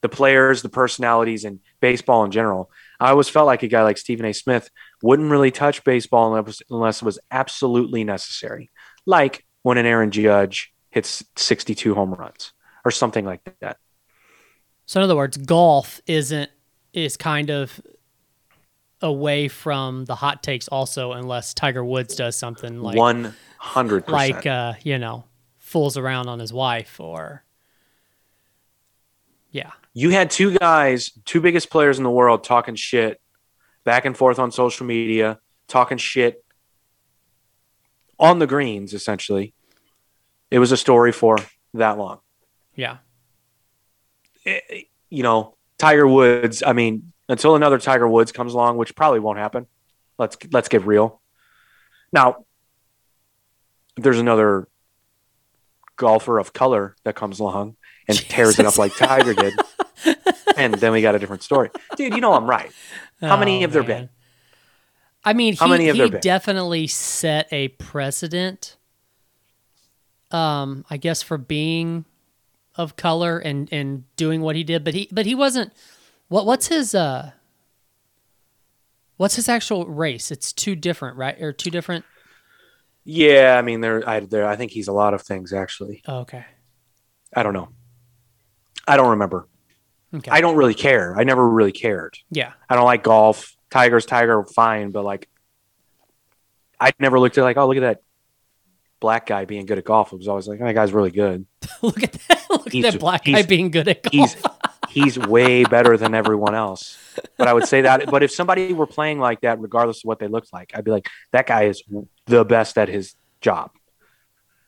the 0.00 0.08
players, 0.08 0.62
the 0.62 0.68
personalities, 0.68 1.44
and 1.44 1.60
baseball 1.80 2.24
in 2.24 2.30
general. 2.30 2.70
I 2.98 3.10
always 3.10 3.28
felt 3.28 3.46
like 3.46 3.62
a 3.62 3.68
guy 3.68 3.82
like 3.82 3.98
Stephen 3.98 4.26
A. 4.26 4.32
Smith 4.32 4.70
wouldn't 5.02 5.30
really 5.30 5.50
touch 5.50 5.84
baseball 5.84 6.34
unless, 6.34 6.62
unless 6.70 7.02
it 7.02 7.04
was 7.04 7.18
absolutely 7.30 8.04
necessary, 8.04 8.70
like 9.04 9.44
when 9.62 9.78
an 9.78 9.86
Aaron 9.86 10.10
Judge 10.10 10.72
hits 10.90 11.24
62 11.36 11.94
home 11.94 12.14
runs 12.14 12.52
or 12.84 12.90
something 12.90 13.24
like 13.24 13.42
that. 13.60 13.78
So 14.86 15.00
in 15.00 15.04
other 15.04 15.16
words, 15.16 15.36
golf 15.36 16.00
isn't 16.06 16.50
is 16.92 17.16
kind 17.16 17.50
of 17.50 17.80
away 19.02 19.48
from 19.48 20.04
the 20.06 20.14
hot 20.14 20.42
takes 20.42 20.68
also 20.68 21.12
unless 21.12 21.54
Tiger 21.54 21.84
Woods 21.84 22.16
does 22.16 22.36
something 22.36 22.80
like 22.80 22.96
One 22.96 23.34
hundred 23.58 24.08
like 24.08 24.46
uh, 24.46 24.74
you 24.82 24.98
know, 24.98 25.24
fools 25.58 25.96
around 25.96 26.28
on 26.28 26.38
his 26.38 26.52
wife 26.52 27.00
or 27.00 27.44
yeah. 29.50 29.72
You 29.94 30.10
had 30.10 30.30
two 30.30 30.56
guys, 30.58 31.12
two 31.24 31.40
biggest 31.40 31.70
players 31.70 31.98
in 31.98 32.04
the 32.04 32.10
world, 32.10 32.44
talking 32.44 32.74
shit 32.74 33.20
back 33.84 34.04
and 34.04 34.16
forth 34.16 34.38
on 34.38 34.50
social 34.50 34.84
media, 34.86 35.38
talking 35.68 35.98
shit 35.98 36.44
on 38.18 38.38
the 38.38 38.46
greens. 38.46 38.92
Essentially, 38.92 39.54
it 40.50 40.58
was 40.58 40.72
a 40.72 40.76
story 40.76 41.12
for 41.12 41.38
that 41.74 41.96
long. 41.96 42.20
Yeah. 42.74 42.98
Eh, 44.44 44.82
you 45.08 45.22
know, 45.22 45.56
Tiger 45.78 46.06
Woods. 46.06 46.62
I 46.62 46.72
mean, 46.74 47.12
until 47.28 47.56
another 47.56 47.78
Tiger 47.78 48.08
Woods 48.08 48.32
comes 48.32 48.54
along, 48.54 48.76
which 48.76 48.94
probably 48.94 49.20
won't 49.20 49.38
happen. 49.38 49.66
Let's 50.18 50.36
let's 50.52 50.68
get 50.68 50.84
real. 50.86 51.20
Now, 52.12 52.44
if 53.96 54.04
there's 54.04 54.18
another 54.18 54.68
golfer 55.96 56.38
of 56.38 56.52
color 56.52 56.94
that 57.04 57.14
comes 57.14 57.40
along 57.40 57.76
and 58.06 58.16
tears 58.18 58.58
it 58.58 58.66
up 58.66 58.78
like 58.78 58.94
Tiger 58.96 59.34
did, 59.34 59.54
and 60.56 60.74
then 60.74 60.92
we 60.92 61.02
got 61.02 61.14
a 61.14 61.18
different 61.18 61.42
story, 61.42 61.70
dude. 61.96 62.14
You 62.14 62.20
know 62.20 62.32
I'm 62.32 62.48
right. 62.48 62.70
How 63.20 63.36
many 63.36 63.58
Oh, 63.58 63.60
have 63.62 63.72
there 63.72 63.82
been? 63.82 64.08
I 65.24 65.32
mean, 65.32 65.56
How 65.56 65.66
he, 65.66 65.72
many 65.72 65.86
have 65.86 65.96
he 65.96 66.08
definitely 66.10 66.86
set 66.86 67.48
a 67.52 67.68
precedent. 67.68 68.76
Um, 70.30 70.84
I 70.90 70.96
guess 70.96 71.22
for 71.22 71.38
being 71.38 72.04
of 72.76 72.96
color 72.96 73.38
and 73.38 73.68
and 73.72 74.04
doing 74.16 74.40
what 74.40 74.54
he 74.56 74.64
did, 74.64 74.84
but 74.84 74.94
he 74.94 75.08
but 75.10 75.26
he 75.26 75.34
wasn't. 75.34 75.72
What 76.28 76.46
what's 76.46 76.68
his 76.68 76.94
uh? 76.94 77.32
What's 79.16 79.36
his 79.36 79.48
actual 79.48 79.86
race? 79.86 80.30
It's 80.30 80.52
two 80.52 80.76
different, 80.76 81.16
right? 81.16 81.40
Or 81.40 81.52
two 81.52 81.70
different. 81.70 82.04
Yeah, 83.04 83.56
I 83.58 83.62
mean, 83.62 83.80
there, 83.80 84.06
I, 84.06 84.20
there. 84.20 84.46
I 84.46 84.56
think 84.56 84.72
he's 84.72 84.88
a 84.88 84.92
lot 84.92 85.14
of 85.14 85.22
things. 85.22 85.52
Actually, 85.52 86.02
Oh, 86.06 86.18
okay. 86.20 86.44
I 87.34 87.42
don't 87.42 87.54
know. 87.54 87.68
I 88.86 88.96
don't 88.96 89.10
remember. 89.10 89.48
Okay. 90.14 90.30
I 90.30 90.40
don't 90.40 90.56
really 90.56 90.74
care. 90.74 91.16
I 91.18 91.24
never 91.24 91.48
really 91.48 91.72
cared. 91.72 92.18
yeah. 92.30 92.52
I 92.68 92.74
don't 92.76 92.84
like 92.84 93.02
golf. 93.02 93.56
Tiger's 93.70 94.06
Tiger, 94.06 94.44
fine, 94.44 94.90
but 94.90 95.04
like, 95.04 95.28
I 96.80 96.92
never 96.98 97.18
looked 97.18 97.36
at 97.38 97.42
like, 97.42 97.56
oh, 97.56 97.66
look 97.66 97.76
at 97.76 97.80
that 97.80 98.02
black 99.00 99.26
guy 99.26 99.44
being 99.44 99.66
good 99.66 99.78
at 99.78 99.84
golf. 99.84 100.12
It 100.12 100.16
was 100.16 100.28
always 100.28 100.46
like, 100.46 100.60
oh, 100.60 100.64
that 100.66 100.74
guy's 100.74 100.92
really 100.92 101.10
good. 101.10 101.46
Look 101.82 102.02
at 102.02 102.12
that. 102.12 102.44
Look 102.50 102.70
He's- 102.72 102.84
at 102.86 102.92
that 102.92 103.00
black 103.00 103.24
guy 103.24 103.42
being 103.42 103.70
good 103.70 103.88
at 103.88 104.02
golf. 104.02 104.36
He's 104.96 105.18
way 105.18 105.64
better 105.64 105.98
than 105.98 106.14
everyone 106.14 106.54
else. 106.54 106.96
But 107.36 107.48
I 107.48 107.52
would 107.52 107.66
say 107.66 107.82
that. 107.82 108.10
But 108.10 108.22
if 108.22 108.30
somebody 108.30 108.72
were 108.72 108.86
playing 108.86 109.18
like 109.18 109.42
that, 109.42 109.60
regardless 109.60 109.98
of 109.98 110.04
what 110.04 110.18
they 110.18 110.26
looked 110.26 110.54
like, 110.54 110.72
I'd 110.74 110.84
be 110.84 110.90
like, 110.90 111.08
that 111.32 111.46
guy 111.46 111.64
is 111.64 111.82
the 112.24 112.46
best 112.46 112.78
at 112.78 112.88
his 112.88 113.14
job. 113.42 113.72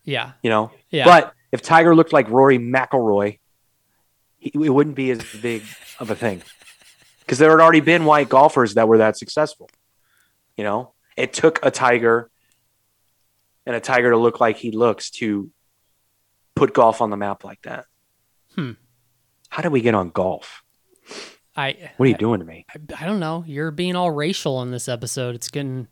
yeah. 0.04 0.32
You 0.42 0.50
know. 0.50 0.70
Yeah. 0.90 1.06
But 1.06 1.32
if 1.50 1.62
Tiger 1.62 1.94
looked 1.94 2.12
like 2.12 2.28
Rory 2.28 2.58
McIlroy, 2.58 3.38
he, 4.36 4.52
it 4.54 4.68
wouldn't 4.68 4.96
be 4.96 5.10
as 5.10 5.24
big 5.40 5.62
of 5.98 6.10
a 6.10 6.14
thing 6.14 6.42
because 7.20 7.38
there 7.38 7.50
had 7.50 7.60
already 7.60 7.80
been 7.80 8.04
white 8.04 8.28
golfers 8.28 8.74
that 8.74 8.86
were 8.86 8.98
that 8.98 9.16
successful. 9.16 9.70
You 10.58 10.64
know, 10.64 10.92
it 11.16 11.32
took 11.32 11.58
a 11.62 11.70
Tiger 11.70 12.30
and 13.64 13.74
a 13.74 13.80
Tiger 13.80 14.10
to 14.10 14.18
look 14.18 14.40
like 14.40 14.58
he 14.58 14.72
looks 14.72 15.10
to 15.12 15.50
put 16.54 16.74
golf 16.74 17.00
on 17.00 17.08
the 17.08 17.16
map 17.16 17.44
like 17.44 17.62
that. 17.62 17.86
Hmm. 18.54 18.72
How 19.48 19.62
did 19.62 19.72
we 19.72 19.80
get 19.80 19.94
on 19.94 20.10
golf? 20.10 20.62
I 21.56 21.90
What 21.96 22.06
are 22.06 22.10
you 22.10 22.16
doing 22.16 22.40
to 22.40 22.46
me? 22.46 22.66
I, 22.70 23.02
I 23.02 23.06
don't 23.06 23.20
know. 23.20 23.44
You're 23.46 23.70
being 23.70 23.96
all 23.96 24.10
racial 24.10 24.62
in 24.62 24.70
this 24.70 24.88
episode. 24.88 25.34
It's 25.34 25.50
getting 25.50 25.88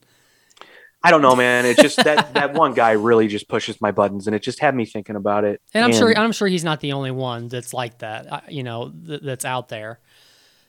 I 1.03 1.11
don't 1.11 1.23
know, 1.23 1.37
man. 1.37 1.67
It's 1.67 1.81
just 1.81 2.03
that 2.03 2.35
that 2.35 2.55
one 2.55 2.75
guy 2.75 2.93
really 2.93 3.29
just 3.29 3.49
pushes 3.49 3.81
my 3.81 3.93
buttons, 3.93 4.27
and 4.27 4.35
it 4.35 4.43
just 4.43 4.59
had 4.59 4.75
me 4.75 4.85
thinking 4.85 5.15
about 5.15 5.45
it. 5.45 5.61
And 5.73 5.85
I'm 5.85 5.93
sure 5.93 6.17
I'm 6.17 6.33
sure 6.33 6.49
he's 6.49 6.65
not 6.65 6.81
the 6.81 6.93
only 6.93 7.13
one 7.13 7.49
that's 7.49 7.73
like 7.73 7.99
that. 7.99 8.33
uh, 8.33 8.41
You 8.49 8.63
know, 8.65 8.93
th- 9.07 9.21
that's 9.23 9.45
out 9.45 9.69
there. 9.69 10.01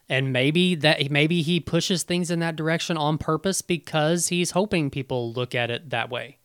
And 0.10 0.32
maybe 0.32 0.76
that 0.76 1.12
maybe 1.12 1.42
he 1.42 1.60
pushes 1.60 2.04
things 2.04 2.32
in 2.32 2.40
that 2.40 2.56
direction 2.56 2.98
on 2.98 3.18
purpose 3.18 3.62
because 3.62 4.28
he's 4.28 4.52
hoping 4.52 4.90
people 4.90 5.34
look 5.34 5.54
at 5.54 5.70
it 5.70 5.90
that 5.90 6.10
way, 6.10 6.38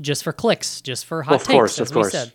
just 0.00 0.22
for 0.24 0.32
clicks, 0.32 0.80
just 0.80 1.04
for 1.04 1.22
hot 1.22 1.30
Well, 1.32 1.36
of 1.40 1.42
takes, 1.42 1.52
course, 1.52 1.78
as 1.80 1.90
of 1.90 1.96
we 1.96 2.02
course. 2.02 2.32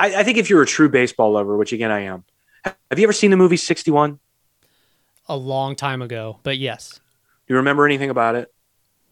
I, 0.00 0.20
I 0.20 0.22
think 0.24 0.38
if 0.38 0.48
you're 0.50 0.62
a 0.62 0.66
true 0.66 0.88
baseball 0.88 1.32
lover, 1.32 1.56
which 1.56 1.72
again 1.72 1.90
I 1.90 2.00
am, 2.00 2.24
have 2.64 2.98
you 2.98 3.04
ever 3.04 3.12
seen 3.12 3.30
the 3.30 3.36
movie 3.36 3.56
61? 3.56 4.18
A 5.28 5.36
long 5.36 5.76
time 5.76 6.02
ago, 6.02 6.40
but 6.42 6.58
yes, 6.58 7.00
Do 7.46 7.54
you 7.54 7.56
remember 7.56 7.86
anything 7.86 8.10
about 8.10 8.34
it? 8.34 8.52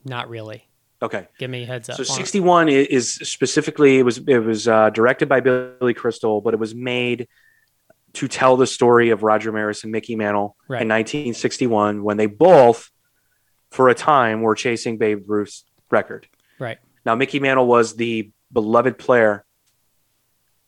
not 0.04 0.28
really. 0.28 0.64
Okay. 1.00 1.28
Give 1.38 1.48
me 1.50 1.62
a 1.62 1.66
heads 1.66 1.88
up. 1.90 1.96
So 1.96 2.02
61 2.02 2.68
i- 2.68 2.72
is 2.72 3.14
specifically 3.14 3.98
it 3.98 4.02
was 4.02 4.18
it 4.26 4.38
was 4.38 4.66
uh, 4.66 4.90
directed 4.90 5.28
by 5.28 5.38
Billy 5.40 5.94
Crystal, 5.94 6.40
but 6.40 6.54
it 6.54 6.60
was 6.60 6.74
made 6.74 7.28
to 8.14 8.26
tell 8.26 8.56
the 8.56 8.66
story 8.66 9.10
of 9.10 9.22
Roger 9.22 9.52
Maris 9.52 9.84
and 9.84 9.92
Mickey 9.92 10.16
Mantle 10.16 10.56
Right. 10.66 10.82
in 10.82 10.88
1961 10.88 12.02
when 12.02 12.16
they 12.16 12.26
both, 12.26 12.90
for 13.70 13.88
a 13.90 13.94
time, 13.94 14.40
were 14.42 14.54
chasing 14.56 14.96
Babe 14.98 15.22
Ruth's 15.28 15.64
record. 15.90 16.26
Right. 16.58 16.78
Now 17.04 17.14
Mickey 17.14 17.38
Mantle 17.38 17.66
was 17.66 17.94
the 17.94 18.32
beloved 18.52 18.98
player 18.98 19.44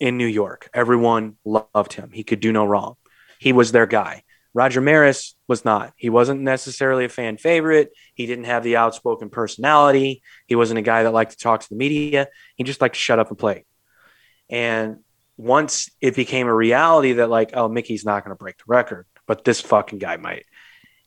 in 0.00 0.16
New 0.16 0.26
York. 0.26 0.68
Everyone 0.74 1.36
loved 1.44 1.92
him. 1.92 2.10
He 2.12 2.24
could 2.24 2.40
do 2.40 2.52
no 2.52 2.64
wrong. 2.64 2.96
He 3.38 3.52
was 3.52 3.70
their 3.70 3.86
guy. 3.86 4.24
Roger 4.52 4.80
Maris 4.80 5.36
was 5.46 5.64
not. 5.64 5.92
He 5.96 6.10
wasn't 6.10 6.40
necessarily 6.40 7.04
a 7.04 7.08
fan 7.08 7.36
favorite. 7.36 7.92
He 8.14 8.26
didn't 8.26 8.46
have 8.46 8.64
the 8.64 8.76
outspoken 8.76 9.30
personality. 9.30 10.22
He 10.46 10.56
wasn't 10.56 10.78
a 10.78 10.82
guy 10.82 11.04
that 11.04 11.12
liked 11.12 11.32
to 11.32 11.36
talk 11.36 11.60
to 11.60 11.68
the 11.68 11.76
media. 11.76 12.28
He 12.56 12.64
just 12.64 12.80
liked 12.80 12.96
to 12.96 13.00
shut 13.00 13.20
up 13.20 13.28
and 13.28 13.38
play. 13.38 13.64
And 14.48 14.98
once 15.36 15.88
it 16.00 16.16
became 16.16 16.48
a 16.48 16.54
reality 16.54 17.14
that 17.14 17.30
like, 17.30 17.50
oh, 17.54 17.68
Mickey's 17.68 18.04
not 18.04 18.24
going 18.24 18.36
to 18.36 18.42
break 18.42 18.58
the 18.58 18.64
record, 18.66 19.06
but 19.26 19.44
this 19.44 19.60
fucking 19.60 19.98
guy 19.98 20.16
might. 20.16 20.46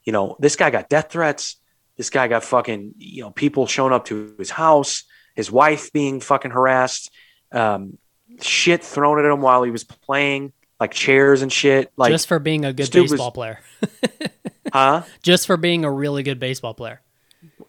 You 0.04 0.14
know, 0.14 0.38
this 0.40 0.56
guy 0.56 0.70
got 0.70 0.90
death 0.90 1.12
threats. 1.12 1.58
This 1.98 2.10
guy 2.10 2.28
got 2.28 2.44
fucking, 2.44 2.94
you 2.98 3.24
know, 3.24 3.32
people 3.32 3.68
showing 3.68 3.94
up 3.94 4.06
to 4.06 4.36
his 4.40 4.50
house, 4.50 5.04
his 5.36 5.52
wife 5.52 5.92
being 5.92 6.22
fucking 6.22 6.52
harassed, 6.52 7.12
um, 7.52 7.98
shit 8.42 8.84
thrown 8.84 9.20
at 9.20 9.26
him 9.26 9.42
while 9.42 9.64
he 9.64 9.72
was 9.72 9.84
playing, 9.84 10.54
like 10.80 10.92
chairs 10.92 11.42
and 11.42 11.52
shit. 11.52 11.92
Like, 11.98 12.12
just 12.12 12.28
for 12.28 12.40
being 12.40 12.66
a 12.66 12.74
good 12.74 12.88
Stu 12.88 13.02
was- 13.04 13.12
baseball 13.12 13.32
player. 13.32 13.60
huh? 14.74 15.04
Just 15.22 15.48
for 15.48 15.58
being 15.58 15.86
a 15.86 15.92
really 15.92 16.24
good 16.24 16.40
baseball 16.40 16.74
player. 16.74 17.02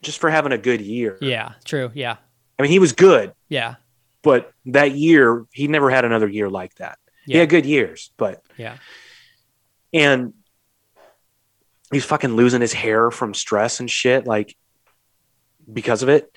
Just 0.02 0.18
for 0.18 0.30
having 0.30 0.52
a 0.52 0.58
good 0.58 0.80
year. 0.80 1.18
Yeah, 1.20 1.52
true. 1.64 1.90
Yeah. 1.94 2.16
I 2.58 2.62
mean, 2.62 2.70
he 2.70 2.78
was 2.78 2.92
good, 2.92 3.32
Yeah. 3.48 3.76
but 4.22 4.52
that 4.66 4.92
year, 4.92 5.44
he 5.50 5.66
never 5.66 5.90
had 5.90 6.04
another 6.04 6.28
year 6.28 6.48
like 6.50 6.74
that. 6.76 6.98
He 7.26 7.32
Yeah. 7.34 7.40
had 7.40 7.48
good 7.48 7.66
years, 7.66 8.10
but 8.16 8.42
Yeah. 8.56 8.76
and 9.92 10.34
he's 11.90 12.04
fucking 12.04 12.34
losing 12.36 12.60
his 12.60 12.72
hair 12.72 13.10
from 13.10 13.34
stress 13.34 13.80
and 13.80 13.90
shit 13.90 14.26
like 14.26 14.56
because 15.72 16.02
of 16.02 16.08
it 16.08 16.36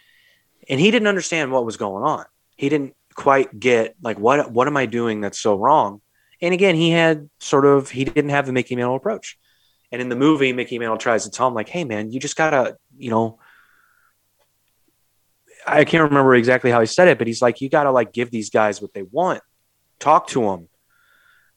and 0.70 0.80
he 0.80 0.92
didn't 0.92 1.08
understand 1.08 1.52
what 1.52 1.66
was 1.66 1.78
going 1.78 2.04
on 2.04 2.26
he 2.58 2.70
didn't 2.70 2.96
quite 3.18 3.60
get 3.60 3.96
like 4.02 4.20
what 4.20 4.52
what 4.52 4.68
am 4.68 4.78
i 4.78 4.86
doing 4.86 5.20
that's 5.20 5.40
so 5.40 5.58
wrong? 5.58 6.02
And 6.40 6.54
again 6.54 6.76
he 6.76 6.92
had 6.92 7.30
sort 7.40 7.66
of 7.66 7.90
he 7.90 8.06
didn't 8.06 8.30
have 8.30 8.46
the 8.46 8.54
mickey 8.54 8.76
mantle 8.76 8.96
approach. 8.96 9.38
And 9.92 10.02
in 10.02 10.08
the 10.08 10.16
movie 10.16 10.54
mickey 10.54 10.80
mantle 10.80 10.98
tries 10.98 11.26
to 11.26 11.32
tell 11.32 11.48
him 11.48 11.56
like 11.56 11.68
hey 11.68 11.84
man 11.84 12.12
you 12.12 12.20
just 12.20 12.38
gotta 12.38 12.78
you 12.96 13.10
know 13.10 13.40
i 15.66 15.84
can't 15.84 16.10
remember 16.10 16.36
exactly 16.36 16.72
how 16.72 16.80
he 16.80 16.86
said 16.86 17.08
it 17.08 17.18
but 17.18 17.28
he's 17.28 17.42
like 17.42 17.60
you 17.60 17.70
gotta 17.70 17.92
like 17.92 18.14
give 18.14 18.30
these 18.30 18.52
guys 18.52 18.82
what 18.82 18.94
they 18.94 19.02
want. 19.02 19.42
Talk 20.00 20.28
to 20.28 20.42
them 20.44 20.70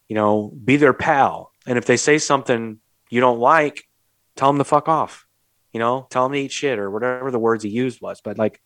you 0.08 0.16
know 0.16 0.50
be 0.64 0.76
their 0.76 0.94
pal. 0.94 1.52
And 1.66 1.76
if 1.76 1.84
they 1.84 1.98
say 1.98 2.16
something 2.16 2.80
you 3.10 3.20
don't 3.20 3.38
like 3.38 3.86
tell 4.34 4.48
them 4.48 4.58
to 4.58 4.64
fuck 4.64 4.88
off. 4.88 5.26
You 5.74 5.80
know 5.80 6.06
tell 6.08 6.22
them 6.24 6.32
to 6.32 6.38
eat 6.40 6.52
shit 6.52 6.78
or 6.78 6.90
whatever 6.90 7.30
the 7.30 7.38
words 7.38 7.64
he 7.64 7.70
used 7.70 8.00
was. 8.00 8.22
But 8.22 8.38
like 8.38 8.62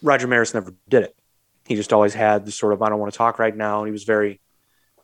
roger 0.00 0.28
maris 0.28 0.54
never 0.54 0.72
did 0.88 1.02
it 1.02 1.16
he 1.70 1.76
just 1.76 1.92
always 1.92 2.14
had 2.14 2.44
the 2.44 2.52
sort 2.52 2.72
of 2.72 2.82
i 2.82 2.88
don't 2.88 2.98
want 2.98 3.12
to 3.12 3.16
talk 3.16 3.38
right 3.38 3.56
now 3.56 3.78
and 3.78 3.86
he 3.86 3.92
was 3.92 4.04
very 4.04 4.40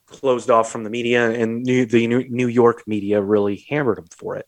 closed 0.06 0.50
off 0.50 0.70
from 0.70 0.84
the 0.84 0.90
media 0.90 1.30
and 1.30 1.62
new, 1.62 1.86
the 1.86 2.06
new, 2.06 2.28
new 2.28 2.48
york 2.48 2.82
media 2.86 3.20
really 3.22 3.64
hammered 3.68 3.98
him 3.98 4.06
for 4.10 4.36
it 4.36 4.46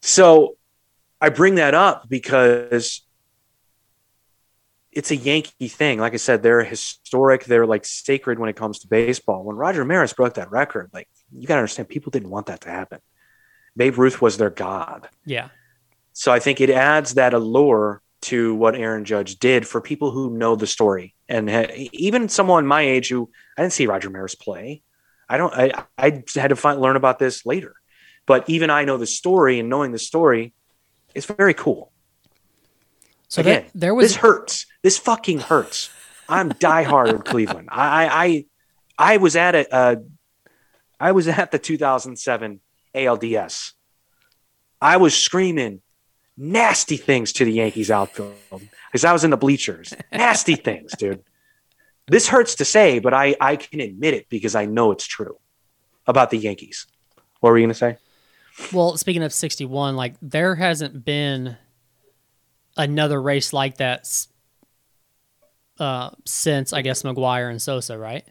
so 0.00 0.56
i 1.20 1.28
bring 1.28 1.56
that 1.56 1.74
up 1.74 2.08
because 2.08 3.02
it's 4.92 5.10
a 5.10 5.16
Yankee 5.16 5.68
thing. 5.68 5.98
Like 5.98 6.12
I 6.12 6.18
said, 6.18 6.42
they're 6.42 6.62
historic. 6.62 7.44
They're 7.44 7.66
like 7.66 7.86
sacred 7.86 8.38
when 8.38 8.50
it 8.50 8.56
comes 8.56 8.80
to 8.80 8.88
baseball. 8.88 9.42
When 9.42 9.56
Roger 9.56 9.84
Maris 9.84 10.12
broke 10.12 10.34
that 10.34 10.50
record, 10.50 10.90
like 10.92 11.08
you 11.32 11.46
got 11.46 11.54
to 11.54 11.60
understand, 11.60 11.88
people 11.88 12.10
didn't 12.10 12.28
want 12.28 12.46
that 12.46 12.60
to 12.62 12.68
happen. 12.68 13.00
Babe 13.74 13.96
Ruth 13.96 14.20
was 14.20 14.36
their 14.36 14.50
god. 14.50 15.08
Yeah. 15.24 15.48
So 16.12 16.30
I 16.30 16.40
think 16.40 16.60
it 16.60 16.68
adds 16.68 17.14
that 17.14 17.32
allure 17.32 18.02
to 18.22 18.54
what 18.54 18.74
Aaron 18.74 19.04
Judge 19.04 19.38
did 19.38 19.66
for 19.66 19.80
people 19.80 20.10
who 20.10 20.30
know 20.30 20.56
the 20.56 20.66
story, 20.66 21.14
and 21.28 21.50
even 21.92 22.28
someone 22.28 22.66
my 22.66 22.82
age 22.82 23.08
who 23.08 23.30
I 23.56 23.62
didn't 23.62 23.74
see 23.74 23.86
Roger 23.86 24.10
Maris 24.10 24.34
play. 24.34 24.82
I 25.28 25.36
don't. 25.36 25.52
I 25.52 25.84
I 25.98 26.22
had 26.34 26.50
to 26.50 26.56
find, 26.56 26.80
learn 26.80 26.96
about 26.96 27.18
this 27.18 27.44
later. 27.44 27.74
But 28.26 28.48
even 28.48 28.70
I 28.70 28.84
know 28.84 28.96
the 28.96 29.06
story, 29.06 29.58
and 29.58 29.68
knowing 29.68 29.92
the 29.92 29.98
story 29.98 30.54
is 31.14 31.26
very 31.26 31.54
cool. 31.54 31.92
So 33.28 33.40
Again, 33.40 33.62
there, 33.62 33.70
there 33.74 33.94
was 33.94 34.10
this 34.10 34.16
hurts. 34.16 34.66
This 34.82 34.98
fucking 34.98 35.40
hurts. 35.40 35.90
I'm 36.28 36.50
diehard 36.52 37.12
of 37.12 37.24
Cleveland. 37.24 37.68
I, 37.72 38.46
I 38.98 39.12
I 39.14 39.16
was 39.16 39.36
at 39.36 39.54
it. 39.54 39.68
Uh, 39.72 39.96
I 41.00 41.12
was 41.12 41.26
at 41.26 41.50
the 41.50 41.58
2007 41.58 42.60
ALDS. 42.94 43.72
I 44.80 44.98
was 44.98 45.16
screaming 45.16 45.80
nasty 46.36 46.96
things 46.96 47.32
to 47.34 47.44
the 47.44 47.52
Yankees 47.52 47.90
outfield 47.90 48.36
because 48.90 49.04
I 49.04 49.12
was 49.12 49.24
in 49.24 49.30
the 49.30 49.36
bleachers. 49.36 49.92
Nasty 50.12 50.54
things, 50.68 50.92
dude. 50.96 51.22
This 52.08 52.28
hurts 52.28 52.56
to 52.56 52.64
say, 52.64 52.98
but 52.98 53.14
I 53.14 53.36
I 53.40 53.56
can 53.56 53.80
admit 53.80 54.14
it 54.14 54.28
because 54.28 54.54
I 54.54 54.66
know 54.66 54.90
it's 54.92 55.06
true 55.06 55.38
about 56.06 56.30
the 56.30 56.38
Yankees. 56.38 56.86
What 57.40 57.50
were 57.50 57.58
you 57.58 57.64
gonna 57.66 57.74
say? 57.74 57.96
Well, 58.72 58.96
speaking 58.96 59.22
of 59.22 59.32
61, 59.32 59.96
like 59.96 60.14
there 60.20 60.54
hasn't 60.54 61.04
been 61.04 61.56
another 62.76 63.20
race 63.20 63.52
like 63.52 63.78
that 63.78 64.08
uh, 65.78 66.10
since 66.24 66.72
I 66.72 66.82
guess 66.82 67.02
McGwire 67.02 67.50
and 67.50 67.60
Sosa, 67.60 67.96
right? 67.98 68.24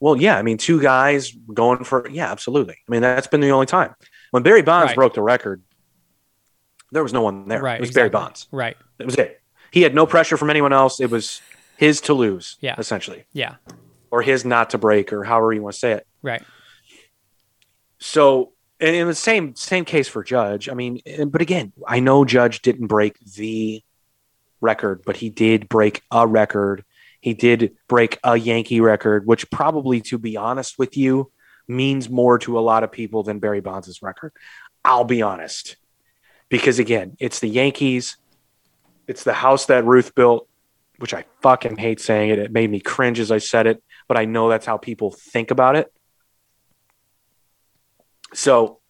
Well, 0.00 0.16
yeah, 0.16 0.36
I 0.36 0.42
mean, 0.42 0.58
two 0.58 0.80
guys 0.80 1.32
going 1.52 1.84
for 1.84 2.08
yeah, 2.10 2.30
absolutely. 2.30 2.74
I 2.74 2.90
mean, 2.90 3.02
that's 3.02 3.26
been 3.26 3.40
the 3.40 3.50
only 3.50 3.66
time 3.66 3.94
when 4.30 4.42
Barry 4.42 4.62
Bonds 4.62 4.90
Right. 4.90 4.96
broke 4.96 5.14
the 5.14 5.22
record. 5.22 5.62
There 6.92 7.02
was 7.02 7.12
no 7.12 7.22
one 7.22 7.48
there. 7.48 7.60
Right. 7.62 7.76
it 7.76 7.80
was 7.80 7.90
Barry. 7.90 8.10
Bonds. 8.10 8.46
Right. 8.52 8.76
That 8.98 9.06
was 9.06 9.16
it. 9.16 9.40
He 9.72 9.82
had 9.82 9.94
no 9.94 10.06
pressure 10.06 10.36
from 10.36 10.50
anyone 10.50 10.72
else. 10.72 11.00
It 11.00 11.10
was 11.10 11.40
his 11.76 12.00
to 12.02 12.14
lose, 12.14 12.56
Yeah. 12.60 12.74
essentially, 12.78 13.24
Yeah. 13.32 13.56
or 14.10 14.22
his 14.22 14.44
not 14.44 14.70
to 14.70 14.78
break, 14.78 15.12
or 15.12 15.24
however 15.24 15.52
you 15.52 15.62
want 15.62 15.72
to 15.72 15.78
say 15.80 15.92
it. 15.92 16.06
Right. 16.22 16.42
So, 17.98 18.52
and 18.80 18.94
in 18.94 19.06
the 19.06 19.14
same 19.14 19.54
same 19.54 19.84
case 19.84 20.08
for 20.08 20.22
Judge. 20.22 20.68
I 20.68 20.74
mean, 20.74 21.00
but 21.28 21.40
again, 21.40 21.72
I 21.86 22.00
know 22.00 22.24
Judge 22.24 22.62
didn't 22.62 22.88
break 22.88 23.18
the 23.20 23.82
record, 24.60 25.02
but 25.06 25.16
he 25.16 25.30
did 25.30 25.68
break 25.68 26.02
a 26.10 26.26
record. 26.26 26.84
He 27.20 27.34
did 27.34 27.76
break 27.88 28.18
a 28.24 28.36
Yankee 28.36 28.80
record, 28.80 29.26
which 29.26 29.50
probably, 29.50 30.00
to 30.02 30.18
be 30.18 30.36
honest 30.36 30.78
with 30.78 30.96
you, 30.96 31.30
means 31.68 32.10
more 32.10 32.38
to 32.40 32.58
a 32.58 32.60
lot 32.60 32.82
of 32.82 32.90
people 32.90 33.22
than 33.22 33.38
Barry 33.38 33.60
Bonds' 33.60 34.02
record. 34.02 34.32
I'll 34.84 35.04
be 35.04 35.22
honest, 35.22 35.76
because 36.52 36.78
again, 36.78 37.16
it's 37.18 37.40
the 37.40 37.48
Yankees. 37.48 38.18
It's 39.08 39.24
the 39.24 39.32
house 39.32 39.64
that 39.66 39.86
Ruth 39.86 40.14
built, 40.14 40.46
which 40.98 41.14
I 41.14 41.24
fucking 41.40 41.78
hate 41.78 41.98
saying 41.98 42.28
it. 42.28 42.38
It 42.38 42.52
made 42.52 42.70
me 42.70 42.78
cringe 42.78 43.18
as 43.18 43.32
I 43.32 43.38
said 43.38 43.66
it, 43.66 43.82
but 44.06 44.18
I 44.18 44.26
know 44.26 44.50
that's 44.50 44.66
how 44.66 44.76
people 44.76 45.12
think 45.12 45.50
about 45.50 45.76
it. 45.76 45.90
So 48.34 48.80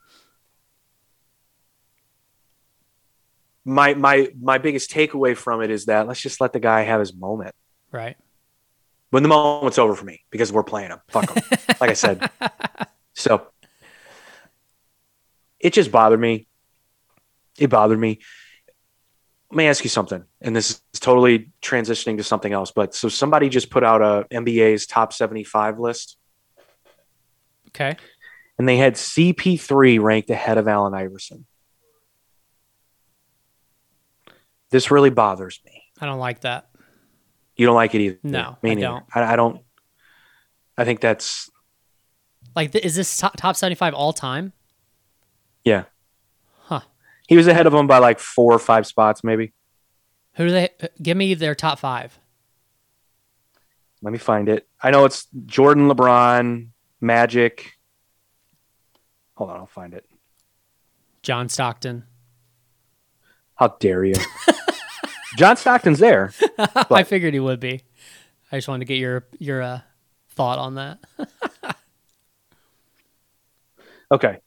my 3.64 3.94
my 3.94 4.32
my 4.40 4.58
biggest 4.58 4.90
takeaway 4.90 5.36
from 5.36 5.62
it 5.62 5.70
is 5.70 5.86
that 5.86 6.08
let's 6.08 6.20
just 6.20 6.40
let 6.40 6.52
the 6.52 6.60
guy 6.60 6.82
have 6.82 6.98
his 6.98 7.14
moment. 7.14 7.54
Right. 7.92 8.16
When 9.10 9.22
the 9.22 9.28
moment's 9.28 9.78
over 9.78 9.94
for 9.94 10.04
me 10.04 10.24
because 10.30 10.52
we're 10.52 10.64
playing 10.64 10.90
him. 10.90 10.98
Fuck 11.10 11.30
him. 11.30 11.44
like 11.80 11.90
I 11.90 11.92
said. 11.92 12.28
So 13.14 13.46
it 15.60 15.72
just 15.72 15.92
bothered 15.92 16.18
me. 16.18 16.48
It 17.62 17.70
bothered 17.70 17.98
me. 17.98 18.18
Let 19.50 19.56
me 19.56 19.66
ask 19.68 19.84
you 19.84 19.90
something, 19.90 20.24
and 20.40 20.56
this 20.56 20.80
is 20.94 21.00
totally 21.00 21.52
transitioning 21.62 22.16
to 22.16 22.24
something 22.24 22.52
else. 22.52 22.70
But 22.72 22.94
so 22.94 23.08
somebody 23.08 23.48
just 23.50 23.70
put 23.70 23.84
out 23.84 24.00
a 24.02 24.26
NBA's 24.34 24.86
top 24.86 25.12
75 25.12 25.78
list, 25.78 26.16
Okay. 27.68 27.96
and 28.58 28.66
they 28.66 28.78
had 28.78 28.94
CP3 28.94 30.00
ranked 30.02 30.30
ahead 30.30 30.56
of 30.58 30.66
Allen 30.68 30.94
Iverson. 30.94 31.44
This 34.70 34.90
really 34.90 35.10
bothers 35.10 35.60
me. 35.64 35.82
I 36.00 36.06
don't 36.06 36.18
like 36.18 36.40
that. 36.40 36.68
You 37.56 37.66
don't 37.66 37.74
like 37.74 37.94
it 37.94 38.00
either. 38.00 38.18
No, 38.22 38.56
me 38.62 38.70
I 38.70 38.74
neither. 38.74 38.86
don't. 38.88 39.04
I, 39.14 39.34
I 39.34 39.36
don't. 39.36 39.60
I 40.78 40.84
think 40.86 41.00
that's 41.00 41.50
Like, 42.56 42.74
is 42.74 42.96
this 42.96 43.18
top, 43.18 43.36
top 43.36 43.54
75 43.54 43.92
all 43.94 44.12
time? 44.14 44.52
yeah. 45.64 45.84
He 47.32 47.36
was 47.38 47.46
ahead 47.46 47.66
of 47.66 47.72
him 47.72 47.86
by 47.86 47.96
like 47.96 48.18
four 48.18 48.52
or 48.52 48.58
five 48.58 48.86
spots, 48.86 49.24
maybe. 49.24 49.54
Who 50.34 50.48
do 50.48 50.50
they 50.52 50.68
give 51.00 51.16
me 51.16 51.32
their 51.32 51.54
top 51.54 51.78
five? 51.78 52.18
Let 54.02 54.12
me 54.12 54.18
find 54.18 54.50
it. 54.50 54.68
I 54.82 54.90
know 54.90 55.06
it's 55.06 55.28
Jordan, 55.46 55.88
LeBron, 55.88 56.68
Magic. 57.00 57.72
Hold 59.36 59.48
on, 59.48 59.56
I'll 59.56 59.66
find 59.66 59.94
it. 59.94 60.04
John 61.22 61.48
Stockton. 61.48 62.04
How 63.54 63.68
dare 63.80 64.04
you? 64.04 64.16
John 65.38 65.56
Stockton's 65.56 66.00
there. 66.00 66.34
I 66.90 67.02
figured 67.04 67.32
he 67.32 67.40
would 67.40 67.60
be. 67.60 67.80
I 68.52 68.58
just 68.58 68.68
wanted 68.68 68.80
to 68.80 68.84
get 68.92 68.98
your 68.98 69.26
your 69.38 69.62
uh, 69.62 69.80
thought 70.28 70.58
on 70.58 70.74
that. 70.74 70.98
Okay. 74.12 74.40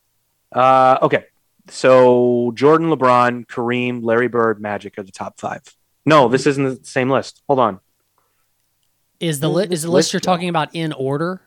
Uh, 0.51 0.99
okay. 1.01 1.25
So 1.67 2.51
Jordan, 2.55 2.89
LeBron, 2.89 3.45
Kareem, 3.47 4.03
Larry 4.03 4.27
Bird, 4.27 4.61
Magic 4.61 4.97
are 4.97 5.03
the 5.03 5.11
top 5.11 5.39
five. 5.39 5.61
No, 6.05 6.27
this 6.27 6.45
isn't 6.45 6.63
the 6.63 6.85
same 6.85 7.09
list. 7.09 7.41
Hold 7.47 7.59
on. 7.59 7.79
Is 9.19 9.39
the 9.39 9.49
Where's 9.49 9.69
li- 9.69 9.73
is 9.73 9.81
the 9.81 9.89
list 9.89 10.07
list 10.07 10.13
you're 10.13 10.19
go? 10.19 10.25
talking 10.25 10.49
about 10.49 10.69
in 10.75 10.93
order, 10.93 11.41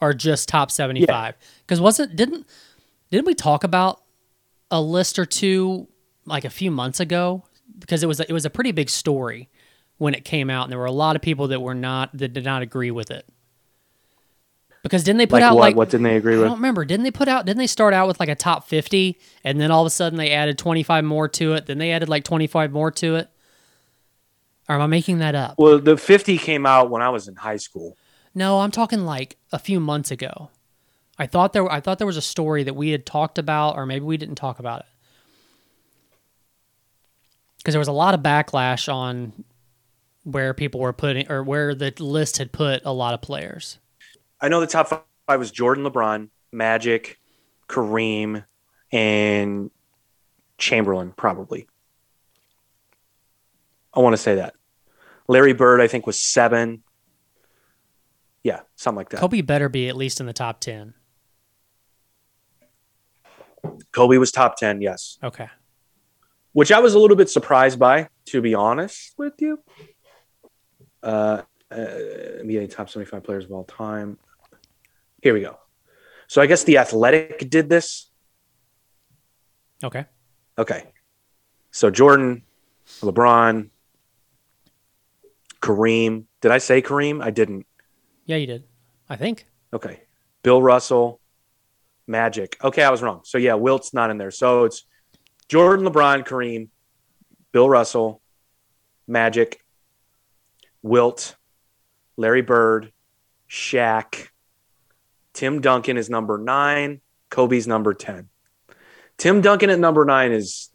or 0.00 0.14
just 0.14 0.48
top 0.48 0.70
75? 0.70 1.34
Because 1.60 1.80
wasn't 1.80 2.16
didn't 2.16 2.46
didn't 3.10 3.26
we 3.26 3.34
talk 3.34 3.64
about 3.64 4.02
a 4.70 4.80
list 4.80 5.18
or 5.18 5.26
two 5.26 5.88
like 6.24 6.44
a 6.44 6.50
few 6.50 6.70
months 6.70 7.00
ago? 7.00 7.44
Because 7.78 8.02
it 8.02 8.06
was 8.06 8.20
a, 8.20 8.28
it 8.28 8.32
was 8.32 8.44
a 8.44 8.50
pretty 8.50 8.72
big 8.72 8.88
story 8.90 9.48
when 9.98 10.14
it 10.14 10.24
came 10.24 10.48
out, 10.48 10.64
and 10.64 10.72
there 10.72 10.78
were 10.78 10.86
a 10.86 10.92
lot 10.92 11.16
of 11.16 11.22
people 11.22 11.48
that 11.48 11.60
were 11.60 11.74
not 11.74 12.16
that 12.16 12.32
did 12.32 12.44
not 12.44 12.62
agree 12.62 12.90
with 12.90 13.10
it. 13.10 13.26
Because 14.88 15.04
didn't 15.04 15.18
they 15.18 15.26
put 15.26 15.42
Like 15.42 15.42
out 15.42 15.54
what? 15.54 15.60
like 15.60 15.76
what 15.76 15.90
didn't 15.90 16.04
they 16.04 16.16
agree 16.16 16.34
I 16.34 16.38
with? 16.38 16.46
I 16.46 16.48
don't 16.48 16.56
remember. 16.56 16.86
Didn't 16.86 17.04
they 17.04 17.10
put 17.10 17.28
out? 17.28 17.44
Didn't 17.44 17.58
they 17.58 17.66
start 17.66 17.92
out 17.92 18.08
with 18.08 18.18
like 18.18 18.30
a 18.30 18.34
top 18.34 18.66
fifty, 18.66 19.18
and 19.44 19.60
then 19.60 19.70
all 19.70 19.82
of 19.82 19.86
a 19.86 19.90
sudden 19.90 20.16
they 20.18 20.30
added 20.30 20.56
twenty 20.56 20.82
five 20.82 21.04
more 21.04 21.28
to 21.28 21.52
it? 21.52 21.66
Then 21.66 21.76
they 21.76 21.92
added 21.92 22.08
like 22.08 22.24
twenty 22.24 22.46
five 22.46 22.72
more 22.72 22.90
to 22.92 23.16
it. 23.16 23.28
Or 24.66 24.76
am 24.76 24.80
I 24.80 24.86
making 24.86 25.18
that 25.18 25.34
up? 25.34 25.54
Well, 25.58 25.78
the 25.78 25.96
50 25.96 26.36
came 26.36 26.66
out 26.66 26.90
when 26.90 27.00
I 27.00 27.08
was 27.08 27.26
in 27.26 27.36
high 27.36 27.56
school. 27.56 27.96
No, 28.34 28.60
I'm 28.60 28.70
talking 28.70 29.06
like 29.06 29.38
a 29.50 29.58
few 29.58 29.80
months 29.80 30.10
ago. 30.10 30.50
I 31.18 31.26
thought 31.26 31.52
there. 31.52 31.70
I 31.70 31.80
thought 31.80 31.98
there 31.98 32.06
was 32.06 32.16
a 32.16 32.22
story 32.22 32.62
that 32.64 32.74
we 32.76 32.90
had 32.90 33.04
talked 33.04 33.38
about, 33.38 33.76
or 33.76 33.84
maybe 33.84 34.04
we 34.04 34.16
didn't 34.16 34.36
talk 34.36 34.58
about 34.58 34.80
it, 34.80 34.86
because 37.58 37.72
there 37.74 37.78
was 37.78 37.88
a 37.88 37.92
lot 37.92 38.14
of 38.14 38.20
backlash 38.20 38.92
on 38.92 39.44
where 40.24 40.54
people 40.54 40.80
were 40.80 40.92
putting, 40.92 41.30
or 41.30 41.42
where 41.42 41.74
the 41.74 41.92
list 41.98 42.38
had 42.38 42.52
put 42.52 42.82
a 42.84 42.92
lot 42.92 43.12
of 43.14 43.20
players. 43.20 43.78
I 44.40 44.48
know 44.48 44.60
the 44.60 44.66
top 44.66 44.88
five 45.26 45.38
was 45.38 45.50
Jordan, 45.50 45.84
LeBron, 45.84 46.28
Magic, 46.52 47.18
Kareem, 47.68 48.44
and 48.92 49.70
Chamberlain, 50.58 51.12
probably. 51.16 51.66
I 53.92 54.00
want 54.00 54.14
to 54.14 54.18
say 54.18 54.36
that. 54.36 54.54
Larry 55.26 55.52
Bird, 55.52 55.80
I 55.80 55.88
think, 55.88 56.06
was 56.06 56.18
seven. 56.18 56.82
Yeah, 58.42 58.60
something 58.76 58.96
like 58.96 59.10
that. 59.10 59.20
Kobe 59.20 59.40
better 59.40 59.68
be 59.68 59.88
at 59.88 59.96
least 59.96 60.20
in 60.20 60.26
the 60.26 60.32
top 60.32 60.60
ten. 60.60 60.94
Kobe 63.92 64.16
was 64.18 64.30
top 64.30 64.56
10, 64.56 64.80
yes. 64.80 65.18
Okay. 65.22 65.48
Which 66.52 66.72
I 66.72 66.80
was 66.80 66.94
a 66.94 66.98
little 66.98 67.16
bit 67.16 67.28
surprised 67.30 67.78
by, 67.78 68.08
to 68.26 68.40
be 68.40 68.54
honest 68.54 69.14
with 69.18 69.34
you. 69.38 69.60
Uh, 71.02 71.42
uh, 71.70 71.74
NBA 71.76 72.70
top 72.70 72.88
75 72.88 73.22
players 73.22 73.44
of 73.44 73.52
all 73.52 73.64
time. 73.64 74.18
Here 75.22 75.34
we 75.34 75.40
go. 75.40 75.58
So 76.26 76.42
I 76.42 76.46
guess 76.46 76.64
the 76.64 76.78
Athletic 76.78 77.48
did 77.50 77.68
this. 77.68 78.10
Okay. 79.82 80.04
Okay. 80.56 80.84
So 81.70 81.90
Jordan, 81.90 82.42
LeBron, 83.00 83.70
Kareem. 85.60 86.24
Did 86.40 86.50
I 86.50 86.58
say 86.58 86.82
Kareem? 86.82 87.22
I 87.22 87.30
didn't. 87.30 87.66
Yeah, 88.26 88.36
you 88.36 88.46
did. 88.46 88.64
I 89.08 89.16
think. 89.16 89.46
Okay. 89.72 90.02
Bill 90.42 90.62
Russell, 90.62 91.20
Magic. 92.06 92.56
Okay, 92.62 92.82
I 92.82 92.90
was 92.90 93.02
wrong. 93.02 93.20
So 93.24 93.38
yeah, 93.38 93.54
Wilt's 93.54 93.92
not 93.92 94.10
in 94.10 94.18
there. 94.18 94.30
So 94.30 94.64
it's 94.64 94.84
Jordan, 95.48 95.86
LeBron, 95.86 96.26
Kareem, 96.26 96.68
Bill 97.52 97.68
Russell, 97.68 98.20
Magic, 99.06 99.64
Wilt, 100.82 101.36
Larry 102.16 102.42
Bird, 102.42 102.92
Shaq. 103.48 104.28
Tim 105.38 105.60
Duncan 105.60 105.96
is 105.96 106.10
number 106.10 106.36
nine. 106.36 107.00
Kobe's 107.30 107.68
number 107.68 107.94
10. 107.94 108.28
Tim 109.18 109.40
Duncan 109.40 109.70
at 109.70 109.78
number 109.78 110.04
nine 110.04 110.32
is 110.32 110.68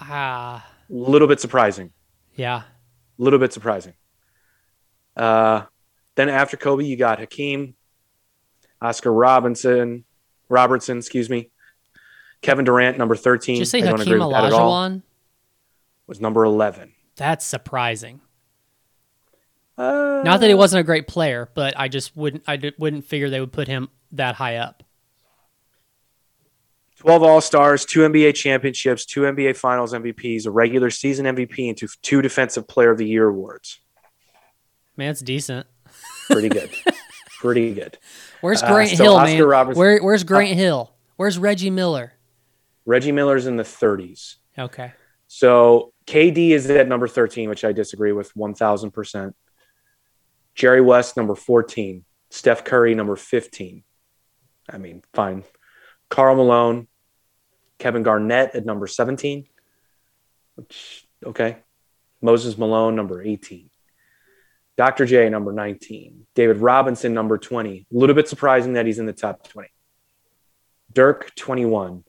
a 0.00 0.62
little 0.88 1.26
bit 1.26 1.40
surprising. 1.40 1.90
yeah. 2.36 2.62
A 3.18 3.22
little 3.22 3.40
bit 3.40 3.52
surprising. 3.52 3.94
Uh, 5.16 5.62
then 6.14 6.28
after 6.28 6.56
Kobe, 6.56 6.84
you 6.84 6.96
got 6.96 7.18
Hakeem, 7.18 7.74
Oscar 8.80 9.12
Robinson, 9.12 10.04
Robertson, 10.48 10.98
excuse 10.98 11.28
me, 11.28 11.50
Kevin 12.40 12.64
Durant, 12.64 12.96
number 12.96 13.16
13. 13.16 13.54
Did 13.56 13.58
you 13.58 13.64
say 13.64 13.78
I 13.82 13.86
don't 13.86 14.00
agree 14.00 14.12
Hakeem 14.12 14.26
with 14.28 14.30
that 14.36 14.44
at 14.44 14.52
all. 14.52 14.70
Olajuwon? 14.70 15.02
Was 16.06 16.20
number 16.20 16.44
11. 16.44 16.92
That's 17.16 17.44
surprising. 17.44 18.20
Uh, 19.76 20.22
Not 20.24 20.38
that 20.40 20.48
he 20.48 20.54
wasn't 20.54 20.80
a 20.80 20.84
great 20.84 21.08
player, 21.08 21.48
but 21.54 21.74
I 21.76 21.88
just 21.88 22.16
wouldn't 22.16 22.44
I 22.46 22.60
wouldn't 22.78 23.06
figure 23.06 23.28
they 23.28 23.40
would 23.40 23.52
put 23.52 23.66
him 23.66 23.88
that 24.16 24.34
high 24.36 24.56
up. 24.56 24.82
12 26.98 27.22
All 27.22 27.40
Stars, 27.40 27.84
two 27.84 28.00
NBA 28.00 28.34
championships, 28.34 29.04
two 29.04 29.22
NBA 29.22 29.56
Finals 29.56 29.92
MVPs, 29.92 30.46
a 30.46 30.50
regular 30.50 30.90
season 30.90 31.26
MVP, 31.26 31.68
and 31.68 31.76
two, 31.76 31.88
two 32.02 32.22
Defensive 32.22 32.66
Player 32.66 32.90
of 32.92 32.98
the 32.98 33.06
Year 33.06 33.26
awards. 33.28 33.80
Man, 34.96 35.10
it's 35.10 35.20
decent. 35.20 35.66
Pretty 36.30 36.48
good. 36.48 36.70
Pretty 37.40 37.74
good. 37.74 37.98
Where's 38.40 38.62
Uh, 38.62 38.68
Grant 38.72 38.90
so 38.96 39.04
Hill, 39.04 39.16
Oscar 39.16 39.36
man? 39.38 39.44
Robertson- 39.46 39.78
Where 39.78 40.02
Where's 40.02 40.24
Grant 40.24 40.56
Hill? 40.56 40.94
Where's 41.16 41.36
Reggie 41.36 41.68
Miller? 41.70 42.12
Reggie 42.86 43.12
Miller's 43.12 43.46
in 43.46 43.56
the 43.56 43.62
30s. 43.64 44.36
Okay. 44.58 44.92
So 45.26 45.92
KD 46.06 46.50
is 46.50 46.70
at 46.70 46.88
number 46.88 47.08
13, 47.08 47.48
which 47.50 47.64
I 47.64 47.72
disagree 47.72 48.12
with 48.12 48.32
1000%. 48.34 49.34
Jerry 50.54 50.80
West, 50.80 51.16
number 51.16 51.34
14. 51.34 52.04
Steph 52.30 52.64
Curry, 52.64 52.94
number 52.94 53.16
15. 53.16 53.82
I 54.68 54.78
mean, 54.78 55.02
fine. 55.12 55.44
Karl 56.08 56.36
Malone, 56.36 56.86
Kevin 57.78 58.02
Garnett 58.02 58.54
at 58.54 58.64
number 58.64 58.86
17, 58.86 59.46
which, 60.54 61.06
okay. 61.24 61.58
Moses 62.22 62.56
Malone, 62.56 62.96
number 62.96 63.22
18. 63.22 63.68
Dr. 64.76 65.06
J, 65.06 65.28
number 65.28 65.52
19. 65.52 66.26
David 66.34 66.58
Robinson, 66.58 67.14
number 67.14 67.38
20. 67.38 67.86
A 67.92 67.96
little 67.96 68.14
bit 68.14 68.28
surprising 68.28 68.72
that 68.72 68.86
he's 68.86 68.98
in 68.98 69.06
the 69.06 69.12
top 69.12 69.46
20. 69.48 69.68
Dirk, 70.92 71.34
21. 71.36 72.04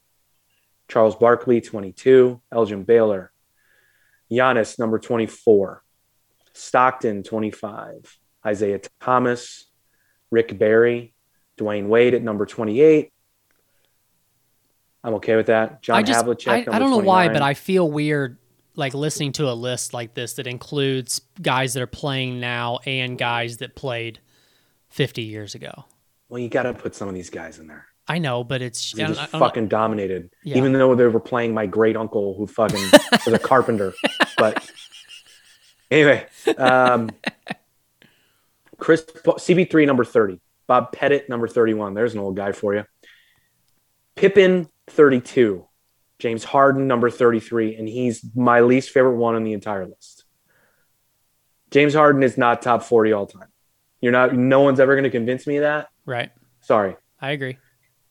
Charles 0.88 1.16
Barkley, 1.16 1.60
22. 1.60 2.40
Elgin 2.50 2.84
Baylor. 2.84 3.32
Giannis, 4.30 4.78
number 4.78 4.98
24. 4.98 5.82
Stockton, 6.54 7.22
25. 7.22 8.18
Isiah 8.48 8.80
Thomas. 9.00 9.66
Rick 10.30 10.58
Barry. 10.58 11.14
Dwyane 11.58 11.88
Wade 11.88 12.14
at 12.14 12.22
number 12.22 12.46
28. 12.46 13.12
I'm 15.04 15.14
okay 15.14 15.36
with 15.36 15.46
that. 15.46 15.82
John 15.82 15.96
I 15.96 16.02
just 16.02 16.24
Havlicek, 16.24 16.68
I, 16.68 16.76
I 16.76 16.78
don't 16.78 16.90
know 16.90 16.98
why, 16.98 17.28
but 17.28 17.42
I 17.42 17.54
feel 17.54 17.90
weird 17.90 18.38
like 18.74 18.92
listening 18.92 19.32
to 19.32 19.48
a 19.48 19.54
list 19.54 19.94
like 19.94 20.14
this 20.14 20.34
that 20.34 20.46
includes 20.46 21.20
guys 21.40 21.74
that 21.74 21.82
are 21.82 21.86
playing 21.86 22.40
now 22.40 22.80
and 22.84 23.16
guys 23.16 23.58
that 23.58 23.74
played 23.74 24.20
50 24.90 25.22
years 25.22 25.54
ago. 25.54 25.84
Well, 26.28 26.40
you 26.40 26.48
got 26.48 26.64
to 26.64 26.74
put 26.74 26.94
some 26.94 27.08
of 27.08 27.14
these 27.14 27.30
guys 27.30 27.58
in 27.58 27.66
there. 27.66 27.86
I 28.08 28.18
know, 28.18 28.44
but 28.44 28.62
it's 28.62 28.92
They 28.92 29.04
just 29.04 29.30
fucking 29.30 29.68
dominated. 29.68 30.30
Yeah. 30.44 30.58
Even 30.58 30.72
though 30.72 30.94
they 30.94 31.06
were 31.06 31.20
playing 31.20 31.54
my 31.54 31.66
great 31.66 31.96
uncle 31.96 32.34
who 32.34 32.46
fucking 32.46 32.82
was 33.26 33.34
a 33.34 33.38
carpenter. 33.38 33.94
But 34.38 34.70
anyway, 35.90 36.26
um, 36.56 37.10
Chris 38.78 39.04
CP3 39.04 39.86
number 39.86 40.04
30. 40.04 40.40
Bob 40.66 40.92
Pettit 40.92 41.28
number 41.28 41.48
31. 41.48 41.94
There's 41.94 42.14
an 42.14 42.20
old 42.20 42.36
guy 42.36 42.52
for 42.52 42.74
you. 42.74 42.84
Pippen 44.14 44.68
32. 44.88 45.66
James 46.18 46.44
Harden 46.44 46.86
number 46.86 47.10
33 47.10 47.76
and 47.76 47.88
he's 47.88 48.24
my 48.34 48.60
least 48.60 48.90
favorite 48.90 49.16
one 49.16 49.34
on 49.34 49.44
the 49.44 49.52
entire 49.52 49.86
list. 49.86 50.24
James 51.70 51.94
Harden 51.94 52.22
is 52.22 52.38
not 52.38 52.62
top 52.62 52.82
40 52.82 53.12
all 53.12 53.26
time. 53.26 53.48
You're 54.00 54.12
not 54.12 54.34
no 54.34 54.60
one's 54.60 54.80
ever 54.80 54.94
going 54.94 55.04
to 55.04 55.10
convince 55.10 55.46
me 55.46 55.56
of 55.56 55.62
that. 55.62 55.88
right. 56.04 56.30
Sorry. 56.60 56.96
I 57.20 57.30
agree. 57.30 57.58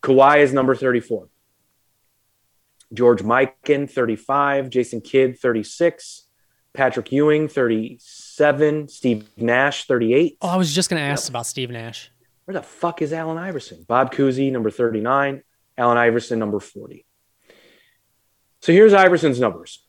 Kawhi 0.02 0.38
is 0.40 0.54
number 0.54 0.76
34. 0.76 1.28
George 2.94 3.22
Mikan, 3.22 3.90
35. 3.90 4.70
Jason 4.70 5.02
Kidd, 5.02 5.38
36. 5.40 6.28
Patrick 6.74 7.12
Ewing, 7.12 7.48
37. 7.48 8.88
Steve 8.88 9.30
Nash, 9.38 9.88
38. 9.88 10.38
Oh, 10.42 10.48
I 10.48 10.56
was 10.56 10.74
just 10.74 10.90
going 10.90 11.02
to 11.02 11.06
ask 11.06 11.28
about 11.30 11.46
Steve 11.48 11.70
Nash. 11.70 12.12
Where 12.46 12.54
the 12.54 12.62
fuck 12.62 13.02
is 13.02 13.12
Allen 13.12 13.38
Iverson? 13.38 13.86
Bob 13.88 14.14
Cousy, 14.14 14.52
number 14.52 14.70
39. 14.70 15.42
Allen 15.78 15.98
Iverson, 15.98 16.40
number 16.40 16.60
40. 16.60 17.06
So 18.62 18.72
here's 18.72 18.94
Iverson's 18.94 19.40
numbers. 19.40 19.84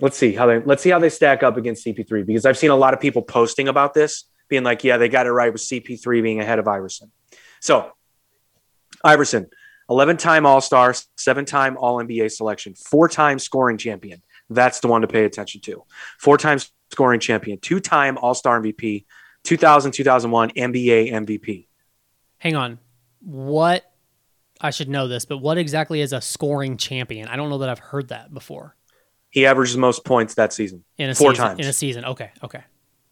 Let's 0.00 0.16
see 0.16 0.32
how 0.32 0.46
they 0.46 0.58
let's 0.58 0.82
see 0.82 0.90
how 0.90 0.98
they 0.98 1.08
stack 1.08 1.44
up 1.44 1.56
against 1.56 1.86
CP3 1.86 2.26
because 2.26 2.46
I've 2.46 2.58
seen 2.58 2.70
a 2.70 2.76
lot 2.76 2.94
of 2.94 3.00
people 3.00 3.22
posting 3.22 3.68
about 3.68 3.94
this, 3.94 4.24
being 4.48 4.64
like, 4.64 4.82
yeah, 4.82 4.96
they 4.96 5.08
got 5.08 5.26
it 5.26 5.30
right 5.30 5.52
with 5.52 5.62
CP3 5.62 6.22
being 6.22 6.40
ahead 6.40 6.58
of 6.58 6.66
Iverson. 6.66 7.12
So 7.60 7.92
Iverson, 9.04 9.46
11 9.88 10.16
time 10.16 10.46
All 10.46 10.60
Star, 10.60 10.94
seven 11.16 11.44
time 11.44 11.76
All 11.76 11.98
NBA 11.98 12.32
selection, 12.32 12.74
four 12.74 13.08
time 13.08 13.38
scoring 13.38 13.78
champion. 13.78 14.22
That's 14.50 14.80
the 14.80 14.88
one 14.88 15.02
to 15.02 15.06
pay 15.06 15.24
attention 15.24 15.60
to. 15.62 15.84
Four 16.18 16.38
time 16.38 16.58
scoring 16.90 17.20
champion, 17.20 17.58
two 17.58 17.78
time 17.78 18.18
All 18.18 18.34
Star 18.34 18.60
MVP, 18.60 19.04
2000 19.44 19.92
2001 19.92 20.50
NBA 20.50 21.12
MVP. 21.12 21.66
Hang 22.38 22.56
on. 22.56 22.78
What 23.20 23.90
I 24.60 24.70
should 24.70 24.88
know 24.88 25.08
this, 25.08 25.24
but 25.24 25.38
what 25.38 25.58
exactly 25.58 26.00
is 26.00 26.12
a 26.12 26.20
scoring 26.20 26.76
champion? 26.76 27.28
I 27.28 27.36
don't 27.36 27.50
know 27.50 27.58
that 27.58 27.68
I've 27.68 27.78
heard 27.78 28.08
that 28.08 28.32
before. 28.32 28.76
He 29.30 29.46
averages 29.46 29.76
most 29.76 30.04
points 30.04 30.34
that 30.34 30.52
season. 30.52 30.84
In 30.96 31.10
a 31.10 31.14
Four 31.14 31.32
season, 31.32 31.44
times. 31.46 31.60
In 31.60 31.66
a 31.66 31.72
season. 31.72 32.04
Okay. 32.04 32.30
Okay. 32.42 32.62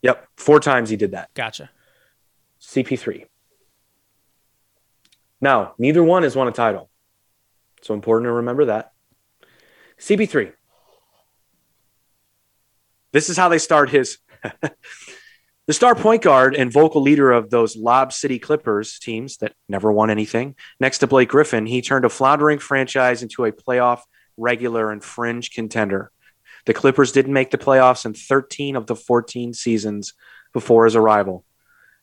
Yep, 0.02 0.28
four 0.36 0.60
times 0.60 0.90
he 0.90 0.96
did 0.96 1.12
that. 1.12 1.32
Gotcha. 1.34 1.70
CP3. 2.60 3.26
Now, 5.40 5.74
neither 5.78 6.02
one 6.02 6.22
has 6.22 6.36
won 6.36 6.48
a 6.48 6.52
title. 6.52 6.90
So 7.82 7.94
important 7.94 8.26
to 8.26 8.32
remember 8.32 8.66
that. 8.66 8.92
CP3. 9.98 10.52
This 13.12 13.28
is 13.28 13.36
how 13.36 13.48
they 13.48 13.58
start 13.58 13.90
his. 13.90 14.18
the 15.66 15.72
star 15.72 15.94
point 15.94 16.22
guard 16.22 16.54
and 16.54 16.72
vocal 16.72 17.00
leader 17.02 17.30
of 17.30 17.50
those 17.50 17.76
Lob 17.76 18.12
City 18.12 18.38
Clippers 18.38 18.98
teams 18.98 19.36
that 19.38 19.54
never 19.68 19.92
won 19.92 20.10
anything, 20.10 20.56
next 20.80 20.98
to 20.98 21.06
Blake 21.06 21.28
Griffin, 21.28 21.66
he 21.66 21.80
turned 21.82 22.04
a 22.04 22.08
floundering 22.08 22.58
franchise 22.58 23.22
into 23.22 23.44
a 23.44 23.52
playoff 23.52 24.00
regular 24.36 24.90
and 24.90 25.04
fringe 25.04 25.52
contender. 25.52 26.10
The 26.64 26.74
Clippers 26.74 27.12
didn't 27.12 27.32
make 27.32 27.50
the 27.50 27.58
playoffs 27.58 28.04
in 28.04 28.14
13 28.14 28.76
of 28.76 28.86
the 28.86 28.96
14 28.96 29.54
seasons 29.54 30.14
before 30.52 30.84
his 30.84 30.96
arrival. 30.96 31.44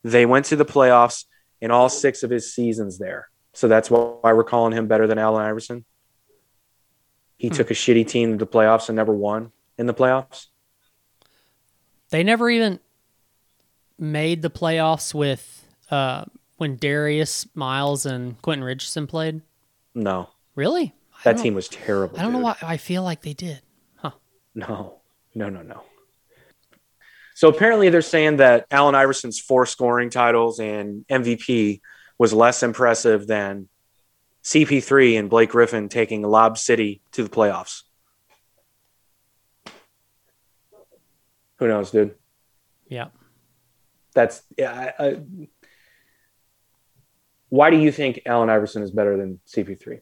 They 0.03 0.25
went 0.25 0.45
to 0.47 0.55
the 0.55 0.65
playoffs 0.65 1.25
in 1.61 1.71
all 1.71 1.89
six 1.89 2.23
of 2.23 2.29
his 2.29 2.53
seasons 2.53 2.97
there. 2.97 3.29
So 3.53 3.67
that's 3.67 3.91
why 3.91 4.31
we're 4.33 4.43
calling 4.43 4.73
him 4.73 4.87
better 4.87 5.07
than 5.07 5.17
Allen 5.17 5.43
Iverson. 5.43 5.85
He 7.37 7.47
Hmm. 7.49 7.55
took 7.55 7.71
a 7.71 7.73
shitty 7.73 8.07
team 8.07 8.31
to 8.31 8.37
the 8.37 8.49
playoffs 8.49 8.87
and 8.89 8.95
never 8.95 9.13
won 9.13 9.51
in 9.77 9.85
the 9.85 9.93
playoffs. 9.93 10.47
They 12.09 12.23
never 12.23 12.49
even 12.49 12.79
made 13.99 14.41
the 14.41 14.49
playoffs 14.49 15.13
with 15.13 15.65
uh, 15.91 16.25
when 16.57 16.75
Darius 16.77 17.47
Miles 17.55 18.05
and 18.05 18.41
Quentin 18.41 18.63
Richardson 18.63 19.07
played. 19.07 19.41
No, 19.95 20.29
Really? 20.55 20.93
I 21.13 21.23
that 21.23 21.37
team 21.41 21.53
was 21.55 21.69
terrible. 21.69 22.19
I 22.19 22.23
don't 22.23 22.33
know 22.33 22.39
dude. 22.39 22.43
why 22.43 22.57
I 22.61 22.75
feel 22.75 23.01
like 23.01 23.21
they 23.21 23.33
did. 23.33 23.61
Huh. 23.95 24.11
No, 24.53 24.99
no, 25.33 25.47
no, 25.49 25.61
no. 25.61 25.83
So 27.33 27.47
apparently 27.47 27.89
they're 27.89 28.01
saying 28.01 28.37
that 28.37 28.65
Allen 28.71 28.93
Iverson's 28.93 29.39
four 29.39 29.65
scoring 29.65 30.09
titles 30.09 30.59
and 30.59 31.05
MVP 31.07 31.79
was 32.17 32.33
less 32.33 32.61
impressive 32.61 33.25
than 33.25 33.69
CP3 34.43 35.17
and 35.17 35.29
Blake 35.29 35.51
Griffin 35.51 35.87
taking 35.87 36.23
Lob 36.23 36.57
City 36.57 37.01
to 37.13 37.23
the 37.23 37.29
playoffs. 37.29 37.83
Who 41.59 41.67
knows, 41.69 41.91
dude? 41.91 42.15
Yeah. 42.89 43.07
That's 44.13 44.41
yeah. 44.57 44.91
I, 44.99 45.03
I, 45.07 45.19
why 47.49 47.69
do 47.69 47.77
you 47.77 47.91
think 47.91 48.21
Allen 48.25 48.49
Iverson 48.49 48.83
is 48.83 48.91
better 48.91 49.17
than 49.17 49.39
CP3? 49.47 50.01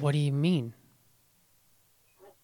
What 0.00 0.12
do 0.12 0.18
you 0.18 0.32
mean? 0.32 0.74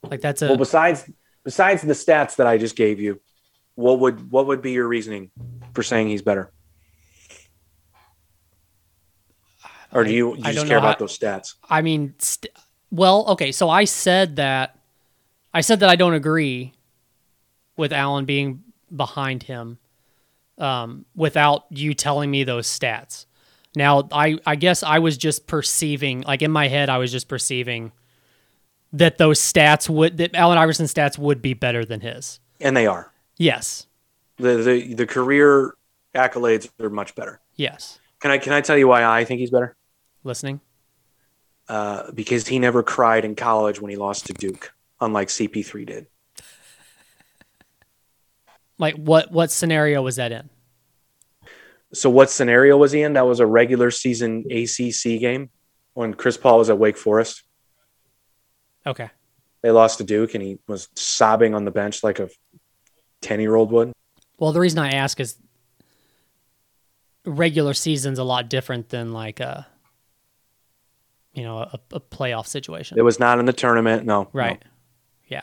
Like 0.02 0.20
that's 0.20 0.42
a 0.42 0.48
Well, 0.48 0.56
besides 0.56 1.10
besides 1.44 1.82
the 1.82 1.92
stats 1.92 2.36
that 2.36 2.46
I 2.46 2.58
just 2.58 2.76
gave 2.76 3.00
you, 3.00 3.20
what 3.74 3.98
would 4.00 4.30
what 4.30 4.46
would 4.46 4.62
be 4.62 4.72
your 4.72 4.88
reasoning 4.88 5.30
for 5.74 5.82
saying 5.82 6.08
he's 6.08 6.22
better? 6.22 6.52
Or 9.92 10.04
do 10.04 10.12
you, 10.12 10.36
you 10.36 10.42
I 10.44 10.52
just 10.52 10.68
care 10.68 10.78
about 10.78 10.94
how- 10.94 10.98
those 11.00 11.18
stats? 11.18 11.54
I 11.68 11.82
mean, 11.82 12.14
st- 12.18 12.52
well, 12.92 13.24
okay. 13.30 13.50
So 13.50 13.68
I 13.68 13.84
said 13.84 14.36
that, 14.36 14.78
I 15.52 15.62
said 15.62 15.80
that 15.80 15.90
I 15.90 15.96
don't 15.96 16.14
agree 16.14 16.72
with 17.80 17.92
Allen 17.92 18.24
being 18.26 18.62
behind 18.94 19.42
him, 19.42 19.78
um, 20.58 21.04
without 21.16 21.64
you 21.70 21.94
telling 21.94 22.30
me 22.30 22.44
those 22.44 22.68
stats. 22.68 23.26
Now, 23.74 24.08
I 24.12 24.38
I 24.46 24.54
guess 24.56 24.82
I 24.82 24.98
was 25.00 25.16
just 25.18 25.46
perceiving, 25.46 26.20
like 26.22 26.42
in 26.42 26.50
my 26.52 26.68
head, 26.68 26.88
I 26.88 26.98
was 26.98 27.10
just 27.10 27.26
perceiving 27.28 27.92
that 28.92 29.18
those 29.18 29.40
stats 29.40 29.88
would 29.88 30.16
that 30.18 30.34
Allen 30.34 30.58
Iverson's 30.58 30.92
stats 30.92 31.16
would 31.18 31.40
be 31.40 31.54
better 31.54 31.84
than 31.84 32.00
his. 32.00 32.40
And 32.60 32.76
they 32.76 32.86
are. 32.86 33.12
Yes, 33.36 33.86
The 34.36 34.56
the 34.56 34.94
the 34.94 35.06
career 35.06 35.74
accolades 36.14 36.68
are 36.80 36.90
much 36.90 37.14
better. 37.14 37.40
yes. 37.56 37.98
Can 38.20 38.30
I 38.32 38.38
can 38.38 38.52
I 38.52 38.60
tell 38.60 38.76
you 38.76 38.86
why 38.88 39.02
I 39.04 39.24
think 39.24 39.40
he's 39.40 39.50
better? 39.50 39.74
listening? 40.24 40.60
Uh, 41.68 42.10
because 42.12 42.46
he 42.48 42.58
never 42.58 42.82
cried 42.82 43.24
in 43.24 43.34
college 43.36 43.80
when 43.80 43.90
he 43.90 43.96
lost 43.96 44.26
to 44.26 44.32
Duke, 44.34 44.72
unlike 45.00 45.28
CP3 45.28 45.86
did. 45.86 46.06
Like 48.80 48.96
what 48.96 49.30
what 49.30 49.50
scenario 49.50 50.00
was 50.00 50.16
that 50.16 50.32
in? 50.32 50.48
So 51.92 52.08
what 52.08 52.30
scenario 52.30 52.78
was 52.78 52.92
he 52.92 53.02
in? 53.02 53.12
That 53.12 53.26
was 53.26 53.38
a 53.38 53.46
regular 53.46 53.90
season 53.90 54.44
ACC 54.50 55.20
game 55.20 55.50
when 55.92 56.14
Chris 56.14 56.38
Paul 56.38 56.58
was 56.58 56.70
at 56.70 56.78
Wake 56.78 56.96
Forest. 56.96 57.42
Okay. 58.86 59.10
They 59.60 59.70
lost 59.70 59.98
to 59.98 60.04
Duke, 60.04 60.34
and 60.34 60.42
he 60.42 60.58
was 60.66 60.88
sobbing 60.96 61.54
on 61.54 61.66
the 61.66 61.70
bench 61.70 62.02
like 62.02 62.20
a 62.20 62.30
ten-year-old 63.20 63.70
would. 63.70 63.92
Well, 64.38 64.52
the 64.52 64.60
reason 64.60 64.78
I 64.78 64.92
ask 64.92 65.20
is 65.20 65.36
regular 67.26 67.74
season's 67.74 68.18
a 68.18 68.24
lot 68.24 68.48
different 68.48 68.88
than 68.88 69.12
like 69.12 69.40
a 69.40 69.66
you 71.34 71.42
know 71.42 71.58
a, 71.58 71.78
a 71.92 72.00
playoff 72.00 72.46
situation. 72.46 72.98
It 72.98 73.02
was 73.02 73.20
not 73.20 73.38
in 73.38 73.44
the 73.44 73.52
tournament. 73.52 74.06
No, 74.06 74.22
no. 74.22 74.30
right. 74.32 74.62
Yeah. 75.28 75.42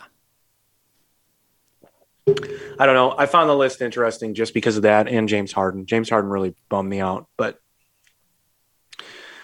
I 2.27 2.85
don't 2.85 2.95
know. 2.95 3.15
I 3.17 3.25
found 3.25 3.49
the 3.49 3.55
list 3.55 3.81
interesting 3.81 4.33
just 4.33 4.53
because 4.53 4.75
of 4.75 4.83
that 4.83 5.07
and 5.07 5.29
James 5.29 5.51
Harden. 5.51 5.85
James 5.85 6.09
Harden 6.09 6.29
really 6.29 6.55
bummed 6.69 6.89
me 6.89 6.99
out. 6.99 7.27
But 7.37 7.59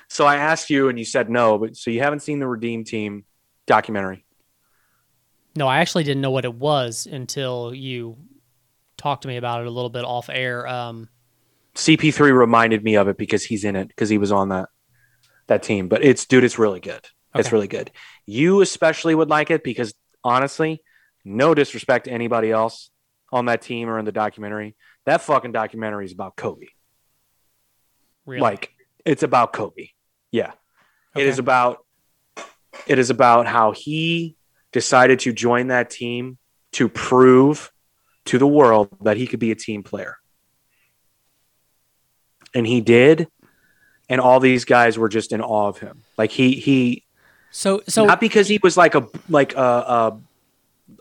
so 0.07 0.25
I 0.25 0.35
asked 0.35 0.69
you 0.69 0.89
and 0.89 0.99
you 0.99 1.05
said 1.05 1.29
no, 1.29 1.57
but 1.57 1.75
so 1.75 1.89
you 1.89 2.01
haven't 2.01 2.19
seen 2.19 2.39
the 2.39 2.47
Redeem 2.47 2.83
Team 2.83 3.25
documentary. 3.65 4.25
No, 5.55 5.67
I 5.67 5.79
actually 5.79 6.03
didn't 6.03 6.21
know 6.21 6.31
what 6.31 6.45
it 6.45 6.53
was 6.53 7.07
until 7.09 7.73
you 7.73 8.17
talked 8.97 9.23
to 9.23 9.27
me 9.27 9.37
about 9.37 9.61
it 9.61 9.67
a 9.67 9.71
little 9.71 9.89
bit 9.89 10.03
off 10.03 10.29
air. 10.29 10.67
Um, 10.67 11.09
CP3 11.75 12.35
reminded 12.35 12.83
me 12.83 12.95
of 12.95 13.07
it 13.07 13.17
because 13.17 13.43
he's 13.43 13.63
in 13.63 13.75
it 13.75 13.87
because 13.87 14.09
he 14.09 14.17
was 14.17 14.31
on 14.31 14.49
that 14.49 14.69
that 15.47 15.63
team. 15.63 15.87
But 15.87 16.03
it's 16.03 16.25
dude, 16.25 16.43
it's 16.43 16.59
really 16.59 16.79
good. 16.79 17.07
It's 17.35 17.51
really 17.51 17.67
good. 17.67 17.89
You 18.27 18.61
especially 18.61 19.15
would 19.15 19.29
like 19.29 19.49
it 19.49 19.63
because 19.63 19.93
honestly, 20.23 20.83
no 21.25 21.53
disrespect 21.53 22.05
to 22.05 22.11
anybody 22.11 22.51
else 22.51 22.89
on 23.31 23.45
that 23.45 23.61
team 23.61 23.89
or 23.89 23.97
in 23.99 24.05
the 24.05 24.11
documentary. 24.11 24.75
That 25.05 25.21
fucking 25.21 25.51
documentary 25.51 26.05
is 26.05 26.11
about 26.13 26.35
Kobe. 26.35 26.67
really. 28.25 28.41
Like 28.41 28.71
it's 29.05 29.23
about 29.23 29.53
Kobe. 29.53 29.89
Yeah. 30.31 30.51
It 31.15 31.19
Okay. 31.19 31.27
is 31.27 31.39
about 31.39 31.85
it 32.87 32.97
is 32.99 33.09
about 33.09 33.45
how 33.47 33.71
he 33.71 34.35
decided 34.71 35.19
to 35.19 35.31
join 35.33 35.67
that 35.67 35.89
team 35.89 36.37
to 36.73 36.89
prove 36.89 37.71
to 38.25 38.37
the 38.39 38.47
world 38.47 38.89
that 39.01 39.17
he 39.17 39.27
could 39.27 39.39
be 39.39 39.51
a 39.51 39.55
team 39.55 39.83
player. 39.83 40.17
And 42.55 42.65
he 42.65 42.81
did. 42.81 43.27
And 44.09 44.19
all 44.21 44.39
these 44.39 44.65
guys 44.65 44.97
were 44.97 45.09
just 45.09 45.31
in 45.31 45.41
awe 45.41 45.67
of 45.67 45.79
him. 45.79 46.03
Like 46.17 46.31
he 46.31 46.53
he 46.53 47.03
so 47.51 47.81
so 47.87 48.05
not 48.05 48.19
because 48.19 48.47
he 48.47 48.59
was 48.61 48.75
like 48.77 48.95
a 48.95 49.07
like 49.29 49.53
a, 49.55 49.59
a 49.61 50.19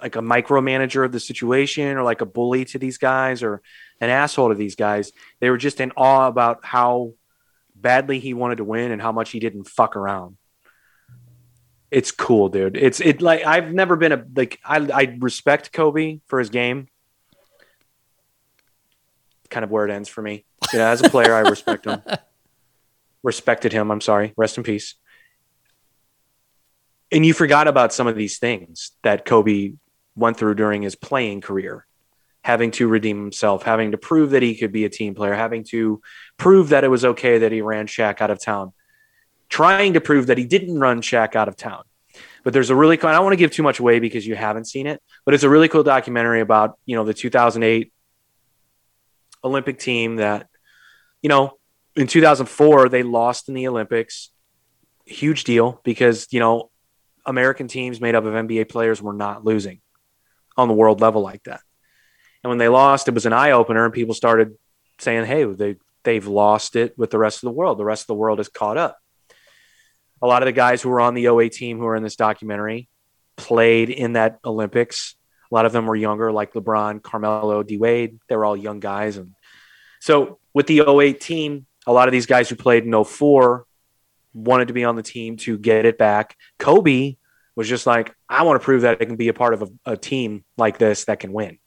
like 0.01 0.17
a 0.17 0.21
micromanager 0.21 1.05
of 1.05 1.13
the 1.13 1.21
situation 1.21 1.97
or 1.97 2.03
like 2.03 2.21
a 2.21 2.27
bully 2.27 2.65
to 2.67 2.79
these 2.79 2.99
guys 2.99 3.43
or 3.43 3.63
an 4.01 4.11
asshole 4.11 4.51
to 4.51 4.55
these 4.55 4.77
guys. 4.77 5.13
They 5.41 5.51
were 5.51 5.59
just 5.59 5.81
in 5.81 5.93
awe 5.97 6.27
about 6.27 6.65
how 6.65 7.15
badly 7.75 8.19
he 8.21 8.35
wanted 8.35 8.57
to 8.57 8.65
win 8.65 8.93
and 8.93 9.03
how 9.03 9.13
much 9.13 9.31
he 9.31 9.41
didn't 9.41 9.65
fuck 9.65 9.97
around. 9.97 10.37
It's 11.91 12.11
cool, 12.11 12.49
dude. 12.49 12.77
It's 12.77 13.01
it 13.01 13.21
like 13.21 13.45
I've 13.45 13.73
never 13.73 13.97
been 13.97 14.13
a 14.13 14.25
like 14.35 14.59
I 14.65 14.77
I 14.79 15.17
respect 15.19 15.73
Kobe 15.73 16.21
for 16.27 16.39
his 16.39 16.49
game. 16.49 16.89
Kind 19.51 19.65
of 19.65 19.71
where 19.71 19.87
it 19.87 19.91
ends 19.91 20.09
for 20.09 20.23
me. 20.23 20.47
Yeah, 20.73 20.89
as 20.89 21.03
a 21.03 21.11
player, 21.11 21.35
I 21.35 21.41
respect 21.41 21.87
him. 21.87 22.03
Respected 23.25 23.73
him. 23.73 23.93
I'm 23.93 24.01
sorry. 24.01 24.33
Rest 24.37 24.59
in 24.59 24.65
peace 24.65 24.97
and 27.13 27.27
you 27.27 27.35
forgot 27.35 27.69
about 27.69 27.93
some 27.93 28.07
of 28.07 28.17
these 28.17 28.39
things 28.39 28.93
that 29.03 29.27
Kobe 29.27 29.75
went 30.15 30.37
through 30.37 30.55
during 30.55 30.83
his 30.83 30.95
playing 30.95 31.41
career, 31.41 31.87
having 32.43 32.71
to 32.73 32.89
redeem 32.89 33.19
himself, 33.19 33.63
having 33.63 33.93
to 33.93 33.99
prove 33.99 34.31
that 34.31 34.43
he 34.43 34.55
could 34.55 34.73
be 34.73 34.85
a 34.85 34.91
team 34.91 35.15
player, 35.15 35.35
having 35.35 35.65
to 35.65 36.01
prove 36.37 36.71
that 36.71 36.85
it 36.85 36.89
was 36.89 37.05
okay 37.05 37.39
that 37.39 37.53
he 37.53 37.63
ran 37.63 37.87
Shaq 37.87 38.21
out 38.21 38.31
of 38.31 38.41
town, 38.41 38.73
trying 39.49 39.95
to 39.95 40.01
prove 40.01 40.27
that 40.27 40.39
he 40.39 40.45
didn't 40.45 40.79
run 40.79 41.03
Shaq 41.03 41.37
out 41.37 41.49
of 41.49 41.57
town. 41.57 41.85
But 42.45 42.53
there's 42.53 42.71
a 42.71 42.77
really 42.77 42.97
cool, 42.97 43.11
I 43.11 43.15
don't 43.15 43.25
want 43.25 43.35
to 43.35 43.39
give 43.39 43.53
too 43.53 43.63
much 43.63 43.79
away 43.79 44.01
because 44.01 44.27
you 44.27 44.35
haven't 44.35 44.67
seen 44.67 44.87
it, 44.87 45.01
but 45.25 45.35
it's 45.35 45.45
a 45.45 45.49
really 45.49 45.69
cool 45.69 45.85
documentary 45.85 46.41
about, 46.41 46.79
you 46.85 46.97
know, 46.97 47.05
the 47.05 47.15
2008 47.15 47.93
Olympic 49.45 49.79
team 49.79 50.17
that, 50.17 50.49
you 51.23 51.29
know, 51.29 51.59
in 51.95 52.07
2004, 52.07 52.89
they 52.89 53.03
lost 53.03 53.49
in 53.49 53.55
the 53.55 53.69
Olympics. 53.69 54.31
Huge 55.05 55.45
deal 55.45 55.81
because, 55.85 56.27
you 56.31 56.41
know, 56.41 56.71
American 57.25 57.69
teams 57.69 58.01
made 58.01 58.15
up 58.15 58.25
of 58.25 58.35
NBA 58.35 58.69
players 58.69 59.01
were 59.01 59.13
not 59.13 59.45
losing 59.45 59.82
on 60.57 60.69
the 60.69 60.75
world 60.75 61.01
level 61.01 61.23
like 61.23 61.43
that. 61.45 61.61
And 62.43 62.49
when 62.51 62.59
they 62.59 62.69
lost, 62.69 63.09
it 63.09 63.15
was 63.15 63.27
an 63.27 63.33
eye 63.33 63.53
opener, 63.53 63.85
and 63.85 63.95
people 63.95 64.15
started 64.15 64.57
saying, 64.99 65.27
"Hey, 65.27 65.45
they 65.45 65.77
they've 66.03 66.27
lost 66.27 66.77
it 66.77 66.97
with 66.99 67.11
the 67.11 67.19
rest 67.19 67.39
of 67.39 67.49
the 67.49 67.53
world. 67.53 67.79
The 67.79 67.85
rest 67.85 68.03
of 68.03 68.07
the 68.09 68.15
world 68.15 68.41
is 68.41 68.49
caught 68.49 68.77
up." 68.77 68.99
A 70.21 70.27
lot 70.27 70.43
of 70.43 70.47
the 70.47 70.53
guys 70.53 70.83
who 70.83 70.89
were 70.89 71.01
on 71.01 71.15
the 71.15 71.27
08 71.27 71.53
team 71.53 71.79
who 71.79 71.87
are 71.87 71.97
in 71.97 72.03
this 72.03 72.17
documentary 72.17 72.89
played 73.37 73.91
in 73.91 74.15
that 74.15 74.39
Olympics. 74.45 75.17
A 75.51 75.55
lot 75.55 75.67
of 75.67 75.73
them 75.73 75.87
were 75.87 75.97
younger, 75.97 76.33
like 76.33 76.55
LeBron, 76.55 77.03
Carmelo, 77.03 77.63
D 77.63 77.77
Wade. 77.77 78.19
They 78.29 78.37
were 78.37 78.45
all 78.45 78.57
young 78.57 78.81
guys, 78.81 79.17
and 79.17 79.35
so 80.01 80.39
with 80.53 80.67
the 80.67 80.81
08 80.81 81.21
team, 81.21 81.67
a 81.87 81.93
lot 81.93 82.09
of 82.09 82.13
these 82.13 82.27
guys 82.27 82.49
who 82.49 82.57
played 82.57 82.85
in 82.85 82.93
04 82.93 83.67
wanted 84.35 84.69
to 84.69 84.75
be 84.75 84.85
on 84.85 84.97
the 84.97 85.03
team 85.03 85.37
to 85.37 85.59
get 85.59 85.85
it 85.85 85.99
back. 85.99 86.37
Kobe 86.59 87.17
was 87.55 87.69
just 87.69 87.87
like, 87.87 88.15
I 88.29 88.43
want 88.43 88.61
to 88.61 88.65
prove 88.65 88.83
that 88.83 88.99
I 89.01 89.05
can 89.05 89.17
be 89.17 89.29
a 89.29 89.35
part 89.35 89.55
of 89.55 89.63
a, 89.63 89.93
a 89.93 89.97
team 89.97 90.45
like 90.57 90.79
this 90.79 91.05
that 91.05 91.21
can 91.21 91.33
win. 91.33 91.59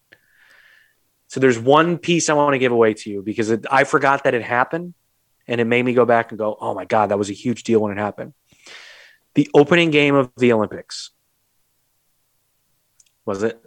So 1.27 1.39
there's 1.39 1.59
one 1.59 1.97
piece 1.97 2.29
I 2.29 2.33
want 2.33 2.53
to 2.53 2.59
give 2.59 2.71
away 2.71 2.93
to 2.93 3.09
you 3.09 3.21
because 3.21 3.49
it, 3.49 3.65
I 3.69 3.83
forgot 3.83 4.23
that 4.23 4.33
it 4.33 4.43
happened 4.43 4.93
and 5.47 5.59
it 5.61 5.65
made 5.65 5.83
me 5.83 5.93
go 5.93 6.05
back 6.05 6.31
and 6.31 6.39
go, 6.39 6.57
oh 6.59 6.73
my 6.73 6.85
God, 6.85 7.09
that 7.09 7.17
was 7.17 7.29
a 7.29 7.33
huge 7.33 7.63
deal 7.63 7.79
when 7.81 7.91
it 7.91 7.99
happened. 7.99 8.33
The 9.35 9.49
opening 9.53 9.91
game 9.91 10.15
of 10.15 10.31
the 10.37 10.53
Olympics. 10.53 11.11
Was 13.25 13.43
it? 13.43 13.61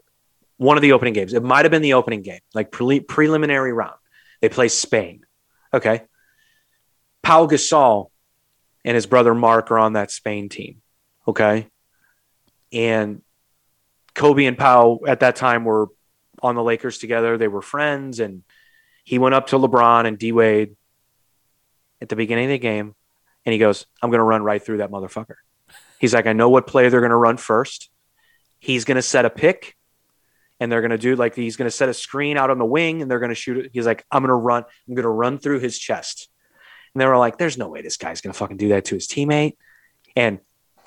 One 0.57 0.77
of 0.77 0.83
the 0.83 0.93
opening 0.93 1.15
games. 1.15 1.35
It 1.35 1.43
might 1.43 1.65
have 1.65 1.71
been 1.71 1.83
the 1.83 1.95
opening 1.95 2.23
game, 2.23 2.41
like 2.55 2.73
pre- 2.73 3.01
preliminary 3.01 3.73
round. 3.73 3.97
They 4.41 4.49
play 4.49 4.69
Spain. 4.69 5.25
Okay. 5.73 6.03
Paul 7.23 7.49
Gasol 7.49 8.11
and 8.85 8.95
his 8.95 9.07
brother 9.07 9.35
Marc 9.35 9.71
are 9.71 9.79
on 9.79 9.93
that 9.93 10.11
Spain 10.11 10.49
team. 10.49 10.81
Okay. 11.27 11.69
And 12.73 13.23
Kobe 14.15 14.45
and 14.45 14.59
Pau 14.59 15.01
at 15.07 15.21
that 15.21 15.37
time 15.37 15.65
were 15.65 15.89
on 16.43 16.55
the 16.55 16.63
Lakers 16.63 16.99
together. 16.99 17.39
They 17.39 17.49
were 17.49 17.63
friends. 17.63 18.21
And 18.21 18.43
he 19.05 19.19
went 19.19 19.35
up 19.35 19.49
to 19.49 19.59
LeBron 19.59 20.07
and 20.07 20.19
D 20.19 20.33
Wade 20.33 20.77
at 22.01 22.09
the 22.09 22.17
beginning 22.17 22.47
of 22.47 22.51
the 22.51 22.59
game. 22.59 22.95
And 23.45 23.53
he 23.53 23.59
goes, 23.59 23.87
I'm 24.03 24.11
going 24.11 24.19
to 24.19 24.25
run 24.25 24.43
right 24.43 24.63
through 24.63 24.79
that 24.79 24.91
motherfucker. 24.91 25.37
He's 25.99 26.15
like, 26.15 26.27
I 26.27 26.33
know 26.33 26.51
what 26.51 26.67
play 26.67 26.89
they're 26.89 27.01
going 27.01 27.11
to 27.11 27.17
run 27.17 27.37
first. 27.37 27.91
He's 28.59 28.85
going 28.85 28.97
to 28.97 29.03
set 29.03 29.25
a 29.25 29.31
pick 29.31 29.77
and 30.61 30.71
they're 30.71 30.81
going 30.81 30.91
to 30.91 30.99
do 30.99 31.17
like 31.17 31.35
he's 31.35 31.57
going 31.57 31.71
to 31.71 31.77
set 31.77 31.89
a 31.89 31.95
screen 31.95 32.37
out 32.37 32.51
on 32.51 32.59
the 32.59 32.65
wing 32.65 33.03
and 33.03 33.11
they're 33.11 33.21
going 33.21 33.31
to 33.31 33.35
shoot 33.35 33.59
it. 33.59 33.71
He's 33.73 33.87
like, 33.87 34.05
I'm 34.11 34.23
going 34.23 34.29
to 34.29 34.35
run, 34.35 34.65
I'm 34.89 34.95
going 34.95 35.05
to 35.05 35.09
run 35.09 35.39
through 35.39 35.61
his 35.61 35.79
chest. 35.79 36.29
And 36.95 37.01
they 37.01 37.07
were 37.07 37.17
like, 37.17 37.39
there's 37.39 37.59
no 37.59 37.69
way 37.69 37.83
this 37.83 37.97
guy's 37.97 38.21
going 38.21 38.33
to 38.33 38.39
fucking 38.39 38.57
do 38.57 38.69
that 38.69 38.87
to 38.87 38.95
his 38.95 39.07
teammate. 39.07 39.57
And 40.17 40.41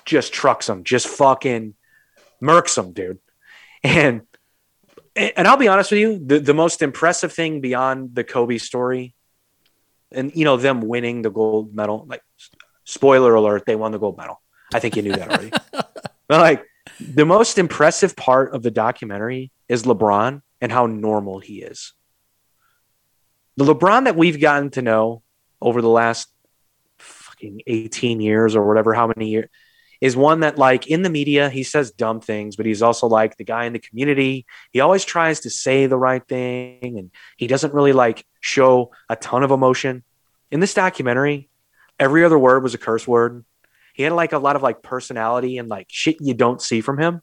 just 0.06 0.34
trucks 0.34 0.68
him, 0.70 0.84
just 0.84 1.08
fucking 1.08 1.76
murks 2.42 2.78
him, 2.78 2.94
dude. 2.94 3.20
And 3.84 4.22
and 5.16 5.48
I'll 5.48 5.58
be 5.58 5.68
honest 5.68 5.92
with 5.92 6.00
you, 6.00 6.22
the, 6.26 6.40
the 6.40 6.54
most 6.54 6.82
impressive 6.82 7.34
thing 7.34 7.60
beyond 7.60 8.16
the 8.16 8.24
Kobe 8.24 8.58
story 8.58 9.14
and 10.12 10.34
you 10.36 10.46
know 10.46 10.58
them 10.58 10.82
winning 10.82 11.22
the 11.22 11.30
gold 11.30 11.76
medal, 11.76 12.06
like 12.08 12.22
spoiler 12.86 13.34
alert, 13.36 13.66
they 13.66 13.76
won 13.76 13.92
the 13.92 14.00
gold 14.00 14.18
medal. 14.18 14.42
I 14.74 14.80
think 14.80 14.96
you 14.96 15.02
knew 15.02 15.14
that 15.14 15.30
already. 15.30 15.52
but 15.72 16.42
like 16.42 16.66
the 17.00 17.26
most 17.26 17.58
impressive 17.58 18.16
part 18.16 18.54
of 18.54 18.64
the 18.64 18.72
documentary 18.72 19.52
is 19.68 19.84
LeBron 19.84 20.42
and 20.60 20.72
how 20.72 20.86
normal 20.86 21.40
he 21.40 21.62
is. 21.62 21.94
The 23.58 23.66
LeBron 23.66 24.06
that 24.06 24.16
we've 24.16 24.40
gotten 24.40 24.70
to 24.72 24.82
know 24.82 25.24
over 25.62 25.82
the 25.82 25.90
last 25.90 26.30
fucking 27.00 27.62
18 27.68 28.22
years 28.22 28.56
or 28.56 28.68
whatever, 28.68 28.94
how 28.94 29.08
many 29.08 29.30
years, 29.30 29.50
is 30.02 30.16
one 30.16 30.40
that, 30.40 30.58
like, 30.58 30.88
in 30.88 31.04
the 31.04 31.10
media, 31.10 31.50
he 31.50 31.64
says 31.64 31.92
dumb 31.92 32.20
things, 32.20 32.56
but 32.56 32.66
he's 32.66 32.82
also 32.82 33.08
like 33.08 33.38
the 33.38 33.44
guy 33.44 33.66
in 33.66 33.74
the 33.74 33.80
community. 33.80 34.48
He 34.72 34.80
always 34.80 35.06
tries 35.06 35.42
to 35.42 35.52
say 35.52 35.86
the 35.86 35.98
right 35.98 36.28
thing 36.28 36.98
and 36.98 37.12
he 37.38 37.46
doesn't 37.46 37.74
really 37.74 37.94
like 37.94 38.26
show 38.40 38.92
a 39.10 39.16
ton 39.16 39.44
of 39.44 39.52
emotion. 39.52 40.04
In 40.50 40.60
this 40.60 40.74
documentary, 40.74 41.50
every 42.00 42.26
other 42.26 42.38
word 42.38 42.64
was 42.64 42.74
a 42.74 42.80
curse 42.80 43.08
word. 43.08 43.46
He 43.94 44.04
had 44.04 44.14
like 44.14 44.34
a 44.34 44.40
lot 44.40 44.56
of 44.56 44.64
like 44.64 44.82
personality 44.82 45.60
and 45.60 45.70
like 45.70 45.88
shit 45.90 46.18
you 46.20 46.34
don't 46.34 46.62
see 46.62 46.82
from 46.82 46.98
him. 46.98 47.22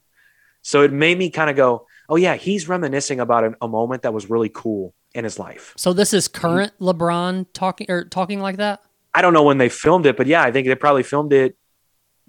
So 0.61 0.81
it 0.81 0.91
made 0.93 1.17
me 1.17 1.29
kind 1.29 1.49
of 1.49 1.55
go, 1.55 1.85
oh, 2.07 2.15
yeah, 2.15 2.35
he's 2.35 2.69
reminiscing 2.69 3.19
about 3.19 3.43
an, 3.43 3.55
a 3.61 3.67
moment 3.67 4.03
that 4.03 4.13
was 4.13 4.29
really 4.29 4.49
cool 4.49 4.93
in 5.13 5.23
his 5.25 5.37
life. 5.37 5.73
So 5.75 5.91
this 5.93 6.13
is 6.13 6.27
current 6.27 6.73
LeBron 6.79 7.47
talking 7.53 7.87
or 7.89 8.05
talking 8.05 8.39
like 8.39 8.57
that. 8.57 8.81
I 9.13 9.21
don't 9.21 9.33
know 9.33 9.43
when 9.43 9.57
they 9.57 9.69
filmed 9.69 10.05
it, 10.05 10.15
but 10.15 10.27
yeah, 10.27 10.43
I 10.43 10.51
think 10.51 10.67
they 10.67 10.75
probably 10.75 11.03
filmed 11.03 11.33
it 11.33 11.57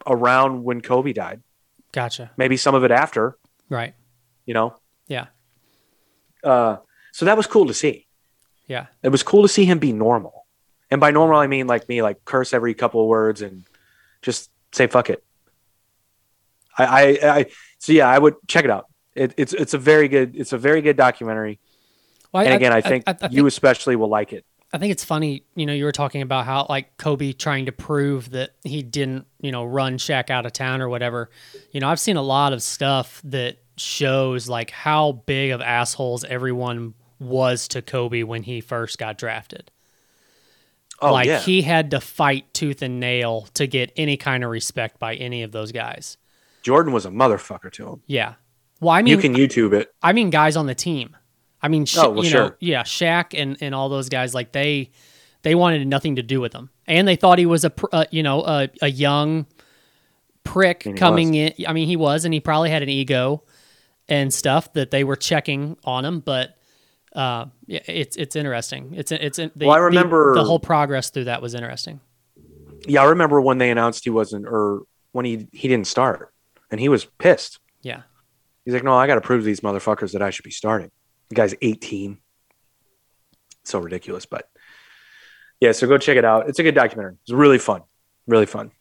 around 0.07 0.65
when 0.65 0.81
Kobe 0.81 1.13
died. 1.13 1.43
Gotcha. 1.93 2.31
Maybe 2.37 2.57
some 2.57 2.75
of 2.75 2.85
it 2.85 2.91
after, 2.91 3.37
Right. 3.69 3.95
you 4.47 4.55
know. 4.55 4.77
Yeah. 5.09 5.27
Uh, 6.43 6.77
so 7.13 7.25
that 7.27 7.37
was 7.37 7.47
cool 7.47 7.67
to 7.67 7.75
see. 7.75 8.07
Yeah. 8.67 8.87
It 9.03 9.09
was 9.09 9.23
cool 9.23 9.43
to 9.43 9.49
see 9.49 9.65
him 9.65 9.79
be 9.79 9.93
normal, 9.93 10.47
and 10.91 11.01
by 11.01 11.11
normal 11.11 11.37
I 11.39 11.47
mean 11.49 11.67
like 11.67 11.89
me, 11.89 12.03
like 12.03 12.25
curse 12.25 12.53
every 12.55 12.75
couple 12.75 13.01
of 13.01 13.09
words 13.09 13.43
and 13.43 13.65
just 14.23 14.51
say 14.73 14.87
fuck 14.87 15.11
it. 15.11 15.25
I, 16.79 16.85
I, 16.85 17.37
I 17.39 17.47
so 17.79 17.93
yeah, 17.93 18.09
I 18.09 18.19
would 18.19 18.37
check 18.47 18.65
it 18.65 18.71
out. 18.71 18.87
It, 19.15 19.35
it's 19.37 19.53
it's 19.53 19.75
a 19.75 19.79
very 19.79 20.07
good 20.09 20.37
it's 20.37 20.53
a 20.53 20.59
very 20.59 20.81
good 20.83 20.97
documentary, 20.97 21.59
Well, 22.33 22.45
and 22.45 22.55
again, 22.55 22.73
I, 22.73 22.81
think 22.81 23.05
I, 23.09 23.17
you 23.31 23.47
especially 23.47 23.97
will 23.97 24.09
like 24.09 24.33
it. 24.33 24.45
I 24.73 24.79
think 24.79 24.93
it's 24.93 25.05
funny, 25.05 25.45
you 25.57 25.67
know, 25.67 25.73
you 25.73 25.85
were 25.85 25.93
talking 25.93 26.23
about 26.23 26.47
how 26.47 26.67
like 26.69 26.97
Kobe 26.97 27.33
trying 27.33 27.67
to 27.67 27.73
prove 27.73 28.31
that 28.31 28.51
he 28.63 28.83
didn't, 28.83 29.27
you 29.41 29.51
know, 29.51 29.65
run 29.65 29.99
Shaq 29.99 30.31
out 30.31 30.47
of 30.47 30.53
town 30.53 30.81
or 30.81 30.89
whatever. 30.89 31.31
You 31.73 31.81
know, 31.81 31.89
I've 31.89 31.99
seen 31.99 32.17
a 32.17 32.23
lot 32.23 32.53
of 32.53 32.63
stuff 32.63 33.21
that 33.25 33.59
shows 33.77 34.49
like 34.49 34.71
how 34.71 35.13
big 35.27 35.51
of 35.51 35.61
assholes 35.61 36.23
everyone 36.25 36.95
was 37.19 37.67
to 37.69 37.83
Kobe 37.83 38.23
when 38.23 38.45
he 38.45 38.61
first 38.61 38.99
got 38.99 39.19
drafted. 39.19 39.71
Oh 41.03 41.13
like 41.13 41.27
yeah, 41.27 41.41
he 41.41 41.63
had 41.63 41.91
to 41.93 42.01
fight 42.01 42.53
tooth 42.53 42.83
and 42.83 43.01
nail 43.01 43.49
to 43.55 43.67
get 43.67 43.91
any 43.97 44.17
kind 44.17 44.45
of 44.45 44.51
respect 44.51 44.99
by 44.99 45.15
any 45.15 45.43
of 45.43 45.51
those 45.51 45.73
guys. 45.73 46.17
Jordan 46.63 46.93
was 46.93 47.07
a 47.07 47.11
motherfucker 47.11 47.73
to 47.73 47.89
him. 47.89 48.03
Yeah. 48.07 48.35
Well, 48.81 48.91
I 48.91 49.03
mean, 49.03 49.11
you 49.11 49.19
can 49.19 49.35
YouTube 49.35 49.73
it. 49.73 49.93
I 50.03 50.13
mean, 50.13 50.31
guys 50.31 50.57
on 50.57 50.67
the 50.67 50.75
team. 50.75 51.17
I 51.63 51.69
mean, 51.69 51.85
Sha- 51.85 52.07
Oh, 52.07 52.11
well, 52.11 52.25
you 52.25 52.33
know, 52.33 52.53
yeah, 52.61 52.83
Shaq 52.83 53.39
and, 53.41 53.57
and 53.61 53.75
all 53.75 53.89
those 53.89 54.09
guys, 54.09 54.35
like 54.35 54.53
they 54.53 54.91
they 55.43 55.55
wanted 55.55 55.87
nothing 55.87 56.17
to 56.17 56.23
do 56.23 56.41
with 56.41 56.53
him, 56.53 56.71
and 56.87 57.07
they 57.07 57.17
thought 57.17 57.39
he 57.39 57.47
was 57.47 57.65
a 57.65 57.71
pr- 57.71 57.87
uh, 57.93 58.05
you 58.11 58.23
know 58.23 58.43
a, 58.45 58.69
a 58.83 58.89
young 58.91 59.47
prick 60.45 60.87
coming 60.97 61.35
in. 61.35 61.53
I 61.67 61.73
mean, 61.73 61.87
he 61.89 61.97
was, 61.97 62.25
and 62.25 62.33
he 62.35 62.41
probably 62.41 62.71
had 62.71 62.83
an 62.83 62.89
ego 62.89 63.43
and 64.09 64.33
stuff 64.33 64.73
that 64.73 64.91
they 64.91 65.05
were 65.05 65.17
checking 65.17 65.77
on 65.85 66.05
him. 66.05 66.21
But 66.21 66.57
uh, 67.15 67.47
yeah, 67.67 67.81
it's 67.87 68.17
it's 68.17 68.37
interesting. 68.37 68.95
It's 68.97 69.13
it's 69.13 69.37
the, 69.39 69.51
Well, 69.57 69.71
I 69.73 69.79
the- 69.79 69.85
remember- 69.85 70.35
the, 70.35 70.45
whole 70.45 70.61
progress 70.61 71.11
through 71.11 71.25
that 71.25 71.43
was 71.43 71.55
interesting. 71.55 72.01
Yeah, 72.87 73.03
I 73.03 73.07
remember 73.07 73.41
when 73.41 73.59
they 73.59 73.71
announced 73.71 74.05
he 74.05 74.11
wasn't, 74.11 74.47
or 74.47 74.83
when 75.13 75.25
he 75.27 75.49
he 75.53 75.69
didn't 75.69 75.87
start, 75.87 76.33
and 76.71 76.81
he 76.81 76.89
was 76.89 77.05
pissed. 77.19 77.59
Yeah, 77.83 78.03
He's 78.65 78.75
like, 78.75 78.85
no, 78.85 78.95
I 78.95 79.07
got 79.07 79.15
to 79.17 79.21
prove 79.23 79.41
to 79.43 79.47
these 79.47 79.61
motherfuckers 79.61 80.13
that 80.13 80.23
I 80.23 80.31
should 80.31 80.45
be 80.45 80.51
starting. 80.51 80.91
The 81.31 81.35
guy's 81.35 81.55
18. 81.63 82.19
So 83.65 83.79
ridiculous, 83.79 84.27
but 84.27 84.49
yeah. 85.61 85.73
So 85.73 85.87
go 85.87 85.99
check 85.99 86.17
it 86.17 86.25
out. 86.25 86.49
It's 86.49 86.59
a 86.59 86.63
good 86.63 86.75
documentary. 86.75 87.17
It's 87.23 87.33
really 87.33 87.59
fun, 87.59 87.83
really 88.27 88.47
fun, 88.47 88.73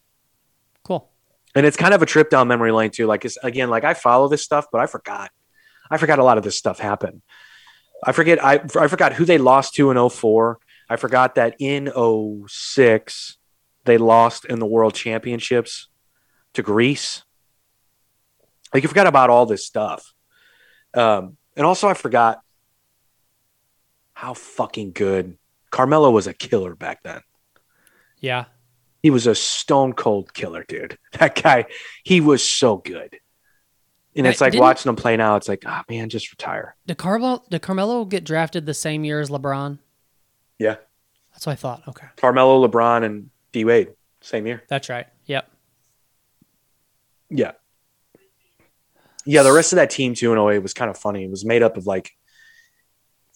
cool. 0.84 1.10
and 1.54 1.64
it's 1.66 1.76
kind 1.76 1.94
of 1.94 2.02
a 2.02 2.06
trip 2.06 2.30
down 2.30 2.48
memory 2.48 2.72
lane 2.72 2.90
too. 2.90 3.06
Like, 3.06 3.24
it's, 3.24 3.36
again, 3.42 3.70
like 3.70 3.84
I 3.84 3.94
follow 3.94 4.28
this 4.28 4.42
stuff, 4.42 4.66
but 4.72 4.80
I 4.80 4.86
forgot. 4.86 5.30
I 5.90 5.96
forgot 5.98 6.18
a 6.18 6.24
lot 6.24 6.38
of 6.38 6.44
this 6.44 6.56
stuff 6.56 6.78
happened. 6.78 7.22
I 8.04 8.12
forget. 8.12 8.42
I 8.42 8.60
I 8.78 8.88
forgot 8.88 9.12
who 9.12 9.24
they 9.24 9.38
lost 9.38 9.74
to 9.74 9.90
in 9.90 10.08
04. 10.08 10.58
I 10.88 10.96
forgot 10.96 11.36
that 11.36 11.56
in 11.60 11.92
06 12.48 13.36
they 13.84 13.98
lost 13.98 14.44
in 14.44 14.58
the 14.58 14.66
World 14.66 14.94
Championships 14.94 15.88
to 16.54 16.62
Greece. 16.62 17.22
Like 18.72 18.82
you 18.82 18.88
forgot 18.88 19.06
about 19.06 19.30
all 19.30 19.46
this 19.46 19.66
stuff. 19.66 20.12
Um, 20.94 21.36
and 21.56 21.66
also 21.66 21.88
I 21.88 21.94
forgot 21.94 22.40
how 24.14 24.34
fucking 24.34 24.92
good 24.92 25.38
Carmelo 25.70 26.10
was 26.10 26.26
a 26.26 26.34
killer 26.34 26.74
back 26.74 27.02
then. 27.02 27.20
Yeah, 28.20 28.46
He 29.02 29.08
was 29.10 29.26
a 29.26 29.34
stone 29.34 29.94
cold 29.94 30.34
killer, 30.34 30.64
dude. 30.68 30.98
That 31.18 31.40
guy, 31.42 31.64
he 32.04 32.20
was 32.20 32.42
so 32.46 32.76
good. 32.76 33.18
And 34.16 34.26
it's 34.26 34.40
like 34.40 34.54
watching 34.54 34.90
him 34.90 34.96
play 34.96 35.16
now. 35.16 35.36
It's 35.36 35.48
like, 35.48 35.62
ah, 35.66 35.84
man, 35.88 36.08
just 36.10 36.30
retire. 36.32 36.76
did 36.86 36.98
Carmelo 36.98 37.42
did 37.48 37.62
Carmelo 37.62 38.04
get 38.04 38.24
drafted 38.24 38.66
the 38.66 38.74
same 38.74 39.04
year 39.04 39.20
as 39.20 39.30
LeBron? 39.30 39.78
Yeah. 40.58 40.76
That's 41.32 41.46
what 41.46 41.52
I 41.52 41.56
thought. 41.56 41.82
Okay, 41.88 42.08
Carmelo, 42.16 42.66
LeBron, 42.66 43.04
and 43.04 43.30
D 43.52 43.64
Wade, 43.64 43.92
same 44.20 44.46
year. 44.46 44.62
that's 44.68 44.88
right. 44.90 45.06
Yep. 45.26 45.48
Yeah. 47.30 47.52
Yeah, 49.30 49.44
the 49.44 49.52
rest 49.52 49.72
of 49.72 49.76
that 49.76 49.90
team 49.90 50.14
too 50.14 50.32
in 50.32 50.38
08 50.38 50.58
was 50.58 50.74
kind 50.74 50.90
of 50.90 50.98
funny. 50.98 51.22
It 51.22 51.30
was 51.30 51.44
made 51.44 51.62
up 51.62 51.76
of 51.76 51.86
like 51.86 52.10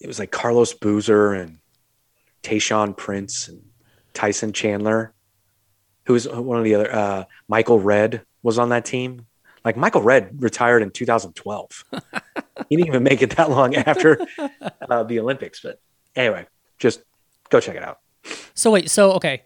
it 0.01 0.09
was 0.09 0.19
like 0.19 0.33
Carlos 0.33 0.75
Boozer 0.75 1.35
and 1.35 1.61
Tayshaun 2.43 2.97
Prince 2.97 3.47
and 3.47 3.63
Tyson 4.13 4.53
Chandler. 4.53 5.15
Who 6.07 6.15
was 6.15 6.27
one 6.27 6.59
of 6.59 6.65
the 6.65 6.75
other 6.75 6.93
uh 6.93 7.25
Michael 7.47 7.79
Redd 7.79 8.23
was 8.43 8.59
on 8.59 8.71
that 8.71 8.85
team. 8.85 9.27
Like 9.65 9.77
Michael 9.77 10.03
Redd 10.03 10.43
retired 10.43 10.83
in 10.83 10.91
2012. 10.91 11.85
he 12.69 12.77
didn't 12.77 12.89
even 12.89 13.05
make 13.05 13.23
it 13.23 13.37
that 13.37 13.49
long 13.49 13.77
after 13.77 14.19
uh, 14.91 15.05
the 15.05 15.21
Olympics. 15.21 15.61
But 15.61 15.81
anyway, 16.17 16.49
just 16.81 17.05
go 17.51 17.61
check 17.61 17.77
it 17.77 17.85
out. 17.85 18.01
So 18.55 18.73
wait, 18.73 18.91
so 18.91 19.13
okay. 19.13 19.45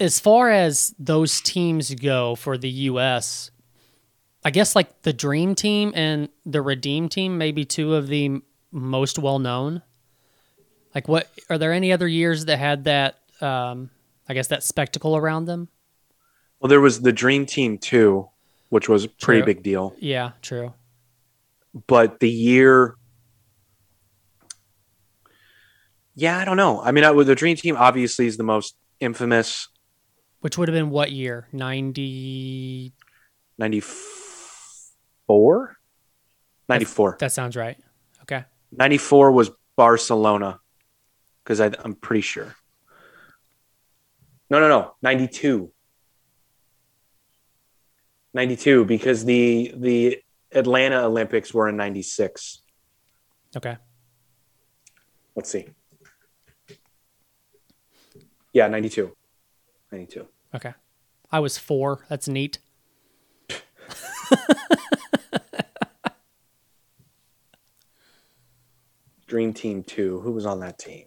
As 0.00 0.18
far 0.18 0.50
as 0.50 0.94
those 0.98 1.42
teams 1.42 1.94
go 1.94 2.34
for 2.34 2.56
the 2.56 2.70
US, 2.70 3.51
I 4.44 4.50
guess 4.50 4.74
like 4.74 5.02
the 5.02 5.12
Dream 5.12 5.54
Team 5.54 5.92
and 5.94 6.28
the 6.44 6.60
Redeem 6.62 7.08
Team 7.08 7.38
maybe 7.38 7.64
two 7.64 7.94
of 7.94 8.08
the 8.08 8.42
most 8.72 9.18
well 9.18 9.38
known. 9.38 9.82
Like 10.94 11.08
what 11.08 11.28
are 11.48 11.58
there 11.58 11.72
any 11.72 11.92
other 11.92 12.08
years 12.08 12.46
that 12.46 12.58
had 12.58 12.84
that 12.84 13.18
um 13.40 13.90
I 14.28 14.34
guess 14.34 14.48
that 14.48 14.62
spectacle 14.62 15.16
around 15.16 15.44
them? 15.46 15.68
Well, 16.60 16.68
there 16.68 16.80
was 16.80 17.00
the 17.00 17.12
Dream 17.12 17.44
Team 17.46 17.76
too, 17.78 18.28
which 18.68 18.88
was 18.88 19.04
a 19.04 19.08
pretty 19.08 19.40
True. 19.42 19.46
big 19.46 19.62
deal. 19.62 19.94
Yeah, 19.98 20.32
true. 20.42 20.74
but 21.86 22.20
the 22.20 22.30
year 22.30 22.96
yeah 26.14 26.36
i 26.38 26.44
don't 26.44 26.58
know 26.58 26.82
i 26.82 26.92
mean 26.92 27.04
I, 27.04 27.12
the 27.22 27.34
dream 27.34 27.56
team 27.56 27.74
obviously 27.78 28.26
is 28.26 28.36
the 28.36 28.42
most 28.44 28.76
infamous 29.00 29.68
Which 30.40 30.58
would 30.58 30.68
have 30.68 30.74
been 30.74 30.90
what 30.90 31.10
year? 31.10 31.48
90 31.52 32.92
94 33.56 34.21
94 35.28 37.16
That 37.20 37.32
sounds 37.32 37.56
right. 37.56 37.76
Okay. 38.22 38.44
94 38.72 39.32
was 39.32 39.50
barcelona 39.76 40.60
because 41.42 41.60
i'm 41.60 41.94
pretty 41.94 42.20
sure 42.20 42.54
no 44.50 44.60
no 44.60 44.68
no 44.68 44.94
92 45.02 45.72
92 48.34 48.84
because 48.84 49.24
the 49.24 49.72
the 49.76 50.18
atlanta 50.52 51.04
olympics 51.04 51.52
were 51.54 51.68
in 51.68 51.76
96 51.76 52.62
Okay. 53.56 53.76
Let's 55.36 55.50
see. 55.50 55.68
Yeah, 58.52 58.68
92. 58.68 59.12
92. 59.90 60.26
Okay. 60.54 60.74
I 61.30 61.40
was 61.40 61.58
4. 61.58 62.04
That's 62.08 62.28
neat. 62.28 62.58
Dream 69.32 69.54
Team 69.54 69.82
2. 69.82 70.20
Who 70.20 70.32
was 70.32 70.44
on 70.44 70.60
that 70.60 70.78
team? 70.78 71.06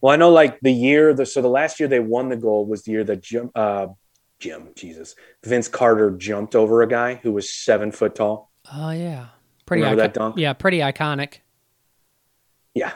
Well, 0.00 0.14
I 0.14 0.16
know 0.16 0.30
like 0.30 0.58
the 0.60 0.72
year, 0.72 1.12
the, 1.12 1.26
so 1.26 1.42
the 1.42 1.48
last 1.48 1.78
year 1.78 1.90
they 1.90 2.00
won 2.00 2.30
the 2.30 2.38
gold 2.38 2.70
was 2.70 2.84
the 2.84 2.92
year 2.92 3.04
that 3.04 3.22
Jim, 3.22 3.50
uh, 3.54 3.88
Jim, 4.38 4.70
Jesus, 4.74 5.14
Vince 5.44 5.68
Carter 5.68 6.10
jumped 6.12 6.54
over 6.56 6.80
a 6.80 6.88
guy 6.88 7.16
who 7.16 7.32
was 7.32 7.52
seven 7.52 7.92
foot 7.92 8.14
tall. 8.14 8.50
Oh 8.72 8.92
yeah. 8.92 9.26
Pretty 9.66 9.82
Remember 9.82 10.04
that 10.04 10.14
dunk? 10.14 10.38
Yeah, 10.38 10.54
pretty 10.54 10.78
iconic. 10.78 11.40
Yeah. 12.72 12.92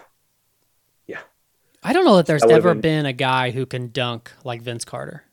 Yeah. 1.07 1.20
I 1.82 1.93
don't 1.93 2.07
know 2.07 2.16
that 2.16 2.24
there's 2.24 2.41
That 2.41 2.53
ever 2.53 2.72
been- 2.72 2.80
been 2.80 3.07
a 3.07 3.12
guy 3.12 3.51
who 3.51 3.66
can 3.66 3.91
dunk 3.93 4.32
like 4.45 4.62
Vince 4.62 4.87
Carter. 4.87 5.24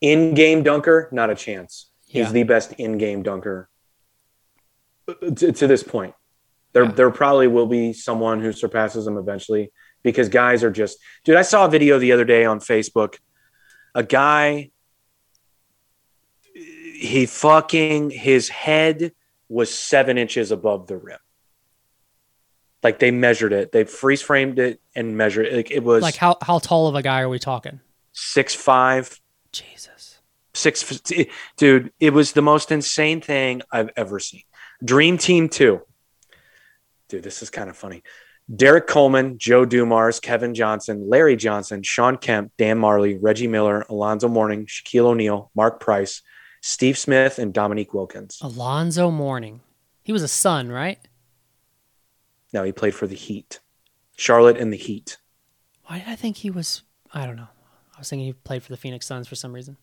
In 0.00 0.34
game 0.34 0.64
dunker, 0.64 1.08
not 1.12 1.30
a 1.30 1.36
chance. 1.36 1.88
Yeah. 2.08 2.24
He's 2.24 2.32
the 2.32 2.42
best 2.42 2.72
in 2.72 2.98
game 2.98 3.22
dunker 3.22 3.69
to, 5.14 5.52
to 5.52 5.66
this 5.66 5.82
point. 5.82 6.14
There, 6.72 6.84
Yeah. 6.84 6.92
there 6.92 7.10
probably 7.10 7.48
will 7.48 7.66
be 7.66 7.92
someone 7.92 8.40
who 8.40 8.52
surpasses 8.52 9.06
him 9.06 9.16
eventually 9.16 9.72
because 10.02 10.28
guys 10.28 10.62
are 10.64 10.70
just, 10.70 10.98
dude. 11.24 11.36
I 11.36 11.42
saw 11.42 11.64
a 11.66 11.68
video 11.68 11.98
the 11.98 12.12
other 12.12 12.24
day 12.24 12.44
on 12.44 12.60
Facebook. 12.60 13.16
A 13.94 14.02
guy, 14.04 14.70
he 16.54 17.26
fucking, 17.26 18.10
his 18.10 18.48
head 18.48 19.12
was 19.48 19.72
seven 19.72 20.18
inches 20.18 20.50
above 20.52 20.86
the 20.86 20.96
rim. 20.96 21.18
Like 22.82 22.98
they 22.98 23.10
measured 23.10 23.52
it, 23.52 23.72
they 23.72 23.84
freeze 23.84 24.22
framed 24.22 24.58
it 24.58 24.80
and 24.94 25.16
measured 25.16 25.46
it. 25.46 25.54
Like 25.54 25.70
it 25.70 25.82
was 25.82 26.02
Like 26.02 26.16
how 26.16 26.36
how 26.40 26.58
tall 26.60 26.86
of 26.88 26.94
a 26.94 27.02
guy 27.02 27.20
are 27.20 27.28
we 27.28 27.38
talking? 27.38 27.80
six 28.12 28.54
five, 28.54 29.20
Jesus. 29.52 30.18
six 30.54 31.00
dude 31.56 31.92
it 32.00 32.12
was 32.12 32.32
the 32.32 32.42
most 32.42 32.72
insane 32.72 33.20
thing 33.20 33.62
i've 33.70 33.88
ever 33.96 34.18
seen 34.18 34.42
dream 34.84 35.18
team 35.18 35.48
2 35.48 35.80
dude 37.08 37.22
this 37.22 37.42
is 37.42 37.50
kind 37.50 37.70
of 37.70 37.76
funny 37.76 38.02
Derrick 38.54 38.88
Coleman, 38.88 39.38
Joe 39.38 39.64
Dumars, 39.64 40.18
Kevin 40.18 40.54
Johnson, 40.54 41.08
Larry 41.08 41.36
Johnson, 41.36 41.84
Shawn 41.84 42.16
Kemp, 42.16 42.50
Dan 42.58 42.80
Majerle, 42.80 43.16
Reggie 43.22 43.46
Miller, 43.46 43.86
Alonzo 43.88 44.26
Mourning, 44.26 44.66
Shaquille 44.66 45.04
O'Neal, 45.04 45.52
Mark 45.54 45.78
Price, 45.78 46.20
Steve 46.60 46.98
Smith, 46.98 47.38
and 47.38 47.54
Dominique 47.54 47.94
Wilkins. 47.94 48.38
Alonzo 48.42 49.10
Mourning. 49.10 49.60
He 50.02 50.12
was 50.12 50.22
a 50.22 50.28
son, 50.28 50.70
right? 50.70 50.98
No, 52.52 52.64
he 52.64 52.72
played 52.72 52.94
for 52.94 53.06
the 53.06 53.14
Heat, 53.14 53.60
Charlotte 54.16 54.56
and 54.56 54.72
the 54.72 54.76
Heat. 54.76 55.18
Why 55.84 55.98
did 55.98 56.08
I 56.08 56.16
think 56.16 56.38
he 56.38 56.50
was? 56.50 56.82
I 57.14 57.26
don't 57.26 57.36
know. 57.36 57.48
I 57.94 57.98
was 57.98 58.10
thinking 58.10 58.26
he 58.26 58.32
played 58.32 58.62
for 58.62 58.72
the 58.72 58.76
Phoenix 58.76 59.06
Suns 59.06 59.28
for 59.28 59.36
some 59.36 59.52
reason. 59.52 59.76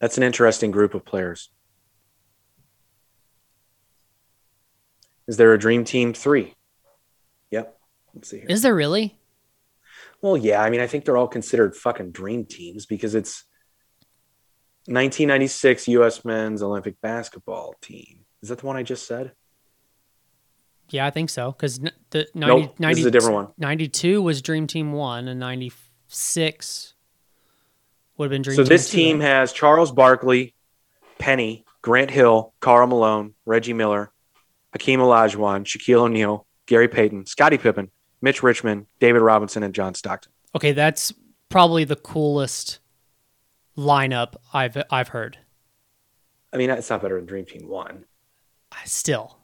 That's 0.00 0.16
an 0.16 0.22
interesting 0.22 0.70
group 0.70 0.94
of 0.94 1.04
players. 1.04 1.50
Is 5.26 5.36
there 5.36 5.52
a 5.52 5.58
dream 5.58 5.84
team 5.84 6.12
three? 6.12 6.54
Yep. 7.50 7.76
Let's 8.14 8.30
see 8.30 8.38
here. 8.38 8.46
Is 8.48 8.62
there 8.62 8.74
really? 8.74 9.18
Well, 10.22 10.36
yeah. 10.36 10.62
I 10.62 10.70
mean, 10.70 10.80
I 10.80 10.86
think 10.86 11.04
they're 11.04 11.16
all 11.16 11.28
considered 11.28 11.74
fucking 11.74 12.12
dream 12.12 12.44
teams 12.44 12.86
because 12.86 13.14
it's 13.14 13.44
1996 14.86 15.88
U.S. 15.88 16.24
men's 16.24 16.62
Olympic 16.62 17.00
basketball 17.00 17.74
team. 17.80 18.24
Is 18.42 18.50
that 18.50 18.58
the 18.58 18.66
one 18.66 18.76
I 18.76 18.82
just 18.82 19.06
said? 19.06 19.32
Yeah, 20.90 21.06
I 21.06 21.10
think 21.10 21.30
so. 21.30 21.50
Because 21.50 21.80
the 22.10 22.28
90, 22.34 22.62
Nope, 22.62 22.78
90 22.78 22.94
this 22.94 23.00
is 23.00 23.06
a 23.06 23.10
different 23.10 23.34
one. 23.34 23.48
92 23.58 24.22
was 24.22 24.40
Dream 24.40 24.66
Team 24.66 24.92
1, 24.92 25.26
and 25.26 25.40
96 25.40 26.94
would 28.16 28.26
have 28.26 28.30
been 28.30 28.42
Dream 28.42 28.56
so 28.56 28.62
Team 28.62 28.68
this 28.68 28.90
2, 28.90 28.96
team 28.96 29.18
right? 29.18 29.26
has 29.26 29.52
Charles 29.52 29.92
Barkley, 29.92 30.54
Penny, 31.18 31.64
Grant 31.82 32.10
Hill, 32.10 32.52
Karl 32.60 32.86
Malone, 32.86 33.34
Reggie 33.44 33.72
Miller, 33.72 34.12
Hakeem 34.72 35.00
Olajuwon, 35.00 35.64
Shaquille 35.64 36.00
O'Neal, 36.00 36.46
Gary 36.66 36.88
Payton, 36.88 37.26
Scottie 37.26 37.58
Pippen, 37.58 37.90
Mitch 38.20 38.42
Richmond, 38.42 38.86
David 39.00 39.20
Robinson, 39.20 39.62
and 39.62 39.74
John 39.74 39.94
Stockton. 39.94 40.32
Okay, 40.54 40.72
that's 40.72 41.12
probably 41.48 41.84
the 41.84 41.96
coolest 41.96 42.80
lineup 43.76 44.34
I've 44.52 44.76
I've 44.90 45.08
heard. 45.08 45.38
I 46.52 46.56
mean, 46.56 46.70
it's 46.70 46.88
not 46.90 47.02
better 47.02 47.16
than 47.16 47.26
Dream 47.26 47.44
Team 47.44 47.68
One. 47.68 48.04
Still, 48.84 49.38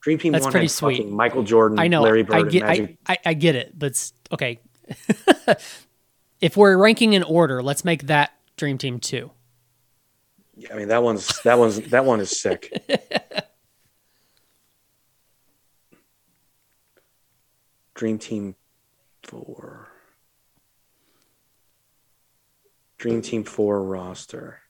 Dream 0.00 0.18
Team 0.18 0.32
That's 0.32 0.44
One 0.44 0.52
pretty 0.52 0.66
had 0.66 0.70
sweet. 0.70 1.08
Michael 1.08 1.42
Jordan, 1.42 1.78
I 1.78 1.88
know. 1.88 2.02
Larry 2.02 2.22
Bird, 2.22 2.36
I 2.36 2.40
and 2.40 2.50
get. 2.50 2.62
Magic. 2.62 2.98
I, 3.06 3.12
I, 3.12 3.18
I 3.26 3.34
get 3.34 3.54
it, 3.56 3.76
but 3.76 4.12
okay. 4.32 4.60
if 6.40 6.56
we're 6.56 6.76
ranking 6.76 7.12
in 7.12 7.22
order, 7.22 7.62
let's 7.62 7.84
make 7.84 8.04
that 8.04 8.32
Dream 8.56 8.78
Team 8.78 8.98
two. 9.00 9.30
I 10.72 10.74
mean, 10.76 10.88
that 10.88 11.02
one's 11.02 11.40
that 11.42 11.58
one's 11.58 11.80
that 11.90 12.04
one 12.04 12.20
is 12.20 12.38
sick. 12.40 12.72
Dream 17.94 18.18
Team 18.18 18.54
Four. 19.22 19.88
Dream 22.98 23.22
Team 23.22 23.44
Four 23.44 23.82
roster. 23.84 24.60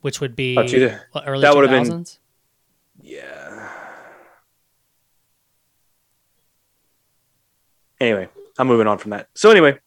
which 0.00 0.20
would 0.20 0.36
be 0.36 0.56
oh, 0.58 0.66
to 0.66 0.80
the- 0.80 1.00
what, 1.12 1.24
early 1.26 1.40
that 1.42 1.54
would've 1.56 1.70
been- 1.70 2.04
Yeah. 3.00 3.70
Anyway, 8.00 8.28
I'm 8.58 8.66
moving 8.66 8.86
on 8.86 8.98
from 8.98 9.12
that. 9.12 9.28
So 9.34 9.50
anyway, 9.50 9.78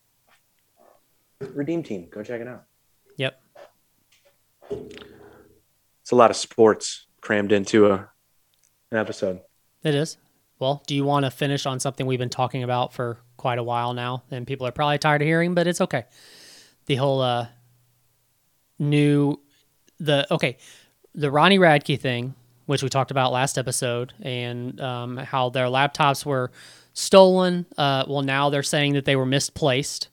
Redeem 1.41 1.83
Team, 1.83 2.07
go 2.11 2.23
check 2.23 2.41
it 2.41 2.47
out. 2.47 2.63
Yep. 3.17 3.41
It's 4.71 6.11
a 6.11 6.15
lot 6.15 6.31
of 6.31 6.37
sports 6.37 7.07
crammed 7.21 7.51
into 7.51 7.87
a 7.87 8.09
an 8.91 8.97
episode. 8.97 9.41
It 9.83 9.95
is. 9.95 10.17
Well, 10.59 10.81
do 10.87 10.95
you 10.95 11.03
want 11.03 11.25
to 11.25 11.31
finish 11.31 11.65
on 11.65 11.79
something 11.79 12.05
we've 12.05 12.17
been 12.17 12.29
talking 12.29 12.63
about 12.63 12.93
for 12.93 13.19
quite 13.35 13.59
a 13.59 13.63
while 13.63 13.93
now, 13.93 14.23
and 14.31 14.47
people 14.47 14.65
are 14.65 14.71
probably 14.71 14.97
tired 14.97 15.21
of 15.21 15.27
hearing, 15.27 15.53
but 15.53 15.67
it's 15.67 15.81
okay. 15.81 16.05
The 16.87 16.95
whole 16.95 17.21
uh, 17.21 17.47
new 18.79 19.39
the 19.99 20.31
okay, 20.31 20.57
the 21.15 21.31
Ronnie 21.31 21.59
Radke 21.59 21.99
thing, 21.99 22.35
which 22.65 22.83
we 22.83 22.89
talked 22.89 23.11
about 23.11 23.31
last 23.31 23.57
episode, 23.57 24.13
and 24.21 24.79
um, 24.81 25.17
how 25.17 25.49
their 25.49 25.65
laptops 25.65 26.25
were 26.25 26.51
stolen. 26.93 27.65
Uh, 27.77 28.05
well, 28.07 28.23
now 28.23 28.49
they're 28.49 28.63
saying 28.63 28.93
that 28.93 29.05
they 29.05 29.15
were 29.15 29.25
misplaced, 29.25 30.09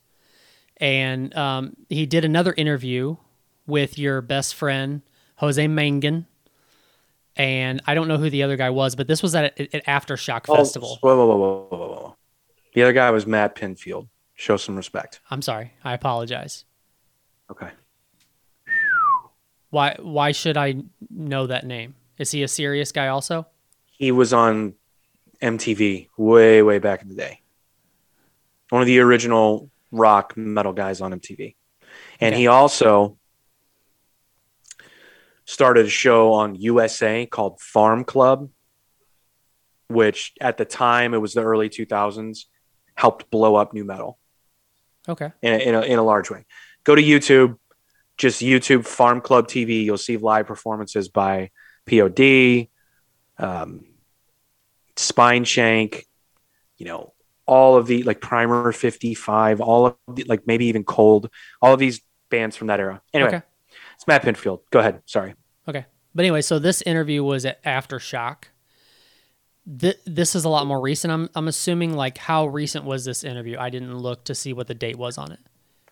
and 0.78 1.34
um, 1.36 1.76
he 1.88 2.06
did 2.06 2.24
another 2.24 2.52
interview 2.56 3.16
with 3.66 3.98
your 3.98 4.20
best 4.20 4.54
friend 4.54 5.02
Jose 5.36 5.64
Mangin. 5.66 6.26
And 7.36 7.82
I 7.86 7.94
don't 7.94 8.06
know 8.06 8.16
who 8.16 8.30
the 8.30 8.42
other 8.44 8.56
guy 8.56 8.70
was, 8.70 8.94
but 8.94 9.08
this 9.08 9.22
was 9.22 9.34
at 9.34 9.58
an 9.58 9.80
Aftershock 9.88 10.44
Oh, 10.48 10.54
Festival. 10.54 10.98
Whoa, 11.00 11.16
whoa, 11.16 11.26
whoa, 11.26 11.36
whoa, 11.36 11.78
whoa. 11.78 12.16
The 12.74 12.82
other 12.82 12.92
guy 12.92 13.10
was 13.10 13.26
Matt 13.26 13.56
Pinfield. 13.56 14.08
Show 14.36 14.56
some 14.56 14.76
respect. 14.76 15.20
I'm 15.30 15.42
sorry. 15.42 15.72
I 15.84 15.94
apologize. 15.94 16.64
Okay. 17.50 17.70
Why 19.70 19.96
why 20.00 20.32
should 20.32 20.56
I 20.56 20.76
know 21.10 21.46
that 21.48 21.66
name? 21.66 21.94
Is 22.18 22.30
he 22.30 22.42
a 22.42 22.48
serious 22.48 22.92
guy 22.92 23.08
also? 23.08 23.46
He 23.90 24.12
was 24.12 24.32
on 24.32 24.74
MTV 25.42 26.08
way, 26.16 26.62
way 26.62 26.78
back 26.78 27.02
in 27.02 27.08
the 27.08 27.14
day. 27.14 27.40
One 28.70 28.82
of 28.82 28.86
the 28.86 28.98
original 29.00 29.70
rock 29.94 30.36
metal 30.36 30.72
guys 30.72 31.00
on 31.00 31.12
MTV. 31.12 31.54
And 32.20 32.34
Okay. 32.34 32.42
he 32.42 32.46
also 32.48 33.16
started 35.44 35.86
a 35.86 35.90
show 35.90 36.32
on 36.32 36.54
USA 36.56 37.26
called 37.26 37.60
Farm 37.60 38.04
Club, 38.04 38.50
which 39.88 40.32
at 40.40 40.56
the 40.56 40.64
time, 40.64 41.14
it 41.14 41.18
was 41.18 41.34
the 41.34 41.42
early 41.42 41.68
2000s, 41.68 42.46
helped 42.96 43.30
blow 43.30 43.54
up 43.56 43.72
nu 43.74 43.84
metal 43.84 44.18
Okay. 45.08 45.30
in 45.42 45.52
a, 45.52 45.58
in 45.58 45.74
a, 45.74 45.80
in 45.82 45.98
a 45.98 46.02
large 46.02 46.30
way. 46.30 46.44
Go 46.84 46.94
to 46.94 47.02
YouTube, 47.02 47.58
just 48.16 48.40
YouTube 48.40 48.86
Farm 48.86 49.20
Club 49.20 49.48
TV. 49.48 49.84
You'll 49.84 49.98
see 49.98 50.16
live 50.16 50.46
performances 50.46 51.08
by 51.08 51.50
POD, 51.86 52.68
um, 53.38 53.84
Spineshank, 54.96 56.04
you 56.78 56.86
know, 56.86 57.13
all 57.46 57.76
of 57.76 57.86
the 57.86 58.02
like 58.04 58.20
Primer 58.20 58.72
55, 58.72 59.60
all 59.60 59.86
of 59.86 59.96
the, 60.14 60.24
like 60.24 60.46
maybe 60.46 60.66
even 60.66 60.84
Cold, 60.84 61.28
all 61.60 61.72
of 61.74 61.78
these 61.78 62.00
bands 62.30 62.56
from 62.56 62.68
that 62.68 62.80
era. 62.80 63.02
Anyway, 63.12 63.28
Okay. 63.28 63.42
it's 63.94 64.06
Matt 64.06 64.22
Pinfield. 64.22 64.60
Go 64.70 64.78
ahead. 64.80 65.02
Sorry. 65.06 65.34
Okay. 65.68 65.84
But 66.14 66.24
anyway, 66.24 66.42
so 66.42 66.58
this 66.58 66.80
interview 66.82 67.22
was 67.24 67.44
at 67.44 67.62
Aftershock. 67.64 68.44
Th- 69.80 69.96
this 70.04 70.34
is 70.34 70.44
a 70.44 70.48
lot 70.48 70.66
more 70.66 70.80
recent. 70.80 71.12
I'm 71.12 71.28
I'm 71.34 71.48
assuming 71.48 71.94
like 71.94 72.18
how 72.18 72.46
recent 72.46 72.84
was 72.84 73.04
this 73.04 73.24
interview? 73.24 73.56
I 73.58 73.70
didn't 73.70 73.96
look 73.96 74.24
to 74.24 74.34
see 74.34 74.52
what 74.52 74.66
the 74.66 74.74
date 74.74 74.96
was 74.96 75.16
on 75.18 75.32
it. 75.32 75.40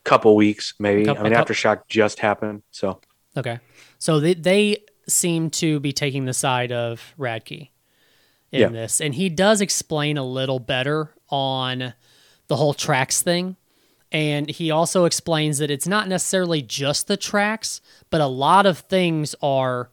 Couple 0.04 0.36
weeks, 0.36 0.74
maybe. 0.78 1.04
Couple- 1.04 1.20
I 1.20 1.28
mean, 1.28 1.32
couple- 1.34 1.54
Aftershock 1.54 1.82
just 1.88 2.18
happened. 2.18 2.62
So, 2.70 3.00
Okay. 3.36 3.60
So 3.98 4.20
they 4.20 4.34
they 4.34 4.84
seem 5.08 5.48
to 5.50 5.80
be 5.80 5.92
taking 5.92 6.26
the 6.26 6.34
side 6.34 6.70
of 6.70 7.14
Radke 7.18 7.70
in 8.52 8.60
Yeah. 8.60 8.68
this. 8.68 9.00
And 9.00 9.14
he 9.14 9.28
does 9.28 9.60
explain 9.60 10.16
a 10.18 10.24
little 10.24 10.58
better 10.60 11.14
on 11.30 11.94
the 12.48 12.56
whole 12.56 12.74
tracks 12.74 13.22
thing. 13.22 13.56
And 14.12 14.50
he 14.50 14.70
also 14.70 15.06
explains 15.06 15.56
that 15.58 15.70
it's 15.70 15.86
not 15.86 16.06
necessarily 16.06 16.60
just 16.60 17.06
the 17.08 17.16
tracks, 17.16 17.80
but 18.10 18.20
a 18.20 18.26
lot 18.26 18.66
of 18.66 18.78
things 18.80 19.34
are 19.42 19.90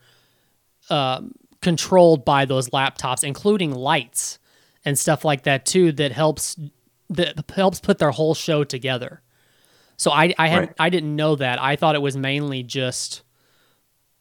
um, 0.90 1.34
controlled 1.62 2.26
by 2.26 2.44
those 2.46 2.70
laptops, 2.72 3.24
including 3.24 3.74
lights 3.74 4.40
and 4.84 5.00
stuff 5.00 5.24
like 5.24 5.44
that 5.44 5.66
too. 5.66 5.92
That 5.94 6.12
helps 6.12 6.58
that 7.10 7.50
helps 7.56 7.80
put 7.80 7.98
their 7.98 8.12
whole 8.12 8.36
show 8.36 8.64
together. 8.66 9.22
So 9.96 10.12
I 10.12 10.34
I 10.38 10.48
had 10.50 10.60
Right. 10.60 10.74
I 10.80 10.90
didn't 10.90 11.16
know 11.16 11.36
that. 11.36 11.62
I 11.62 11.76
thought 11.78 11.96
it 11.96 12.02
was 12.02 12.18
mainly 12.18 12.62
just 12.64 13.22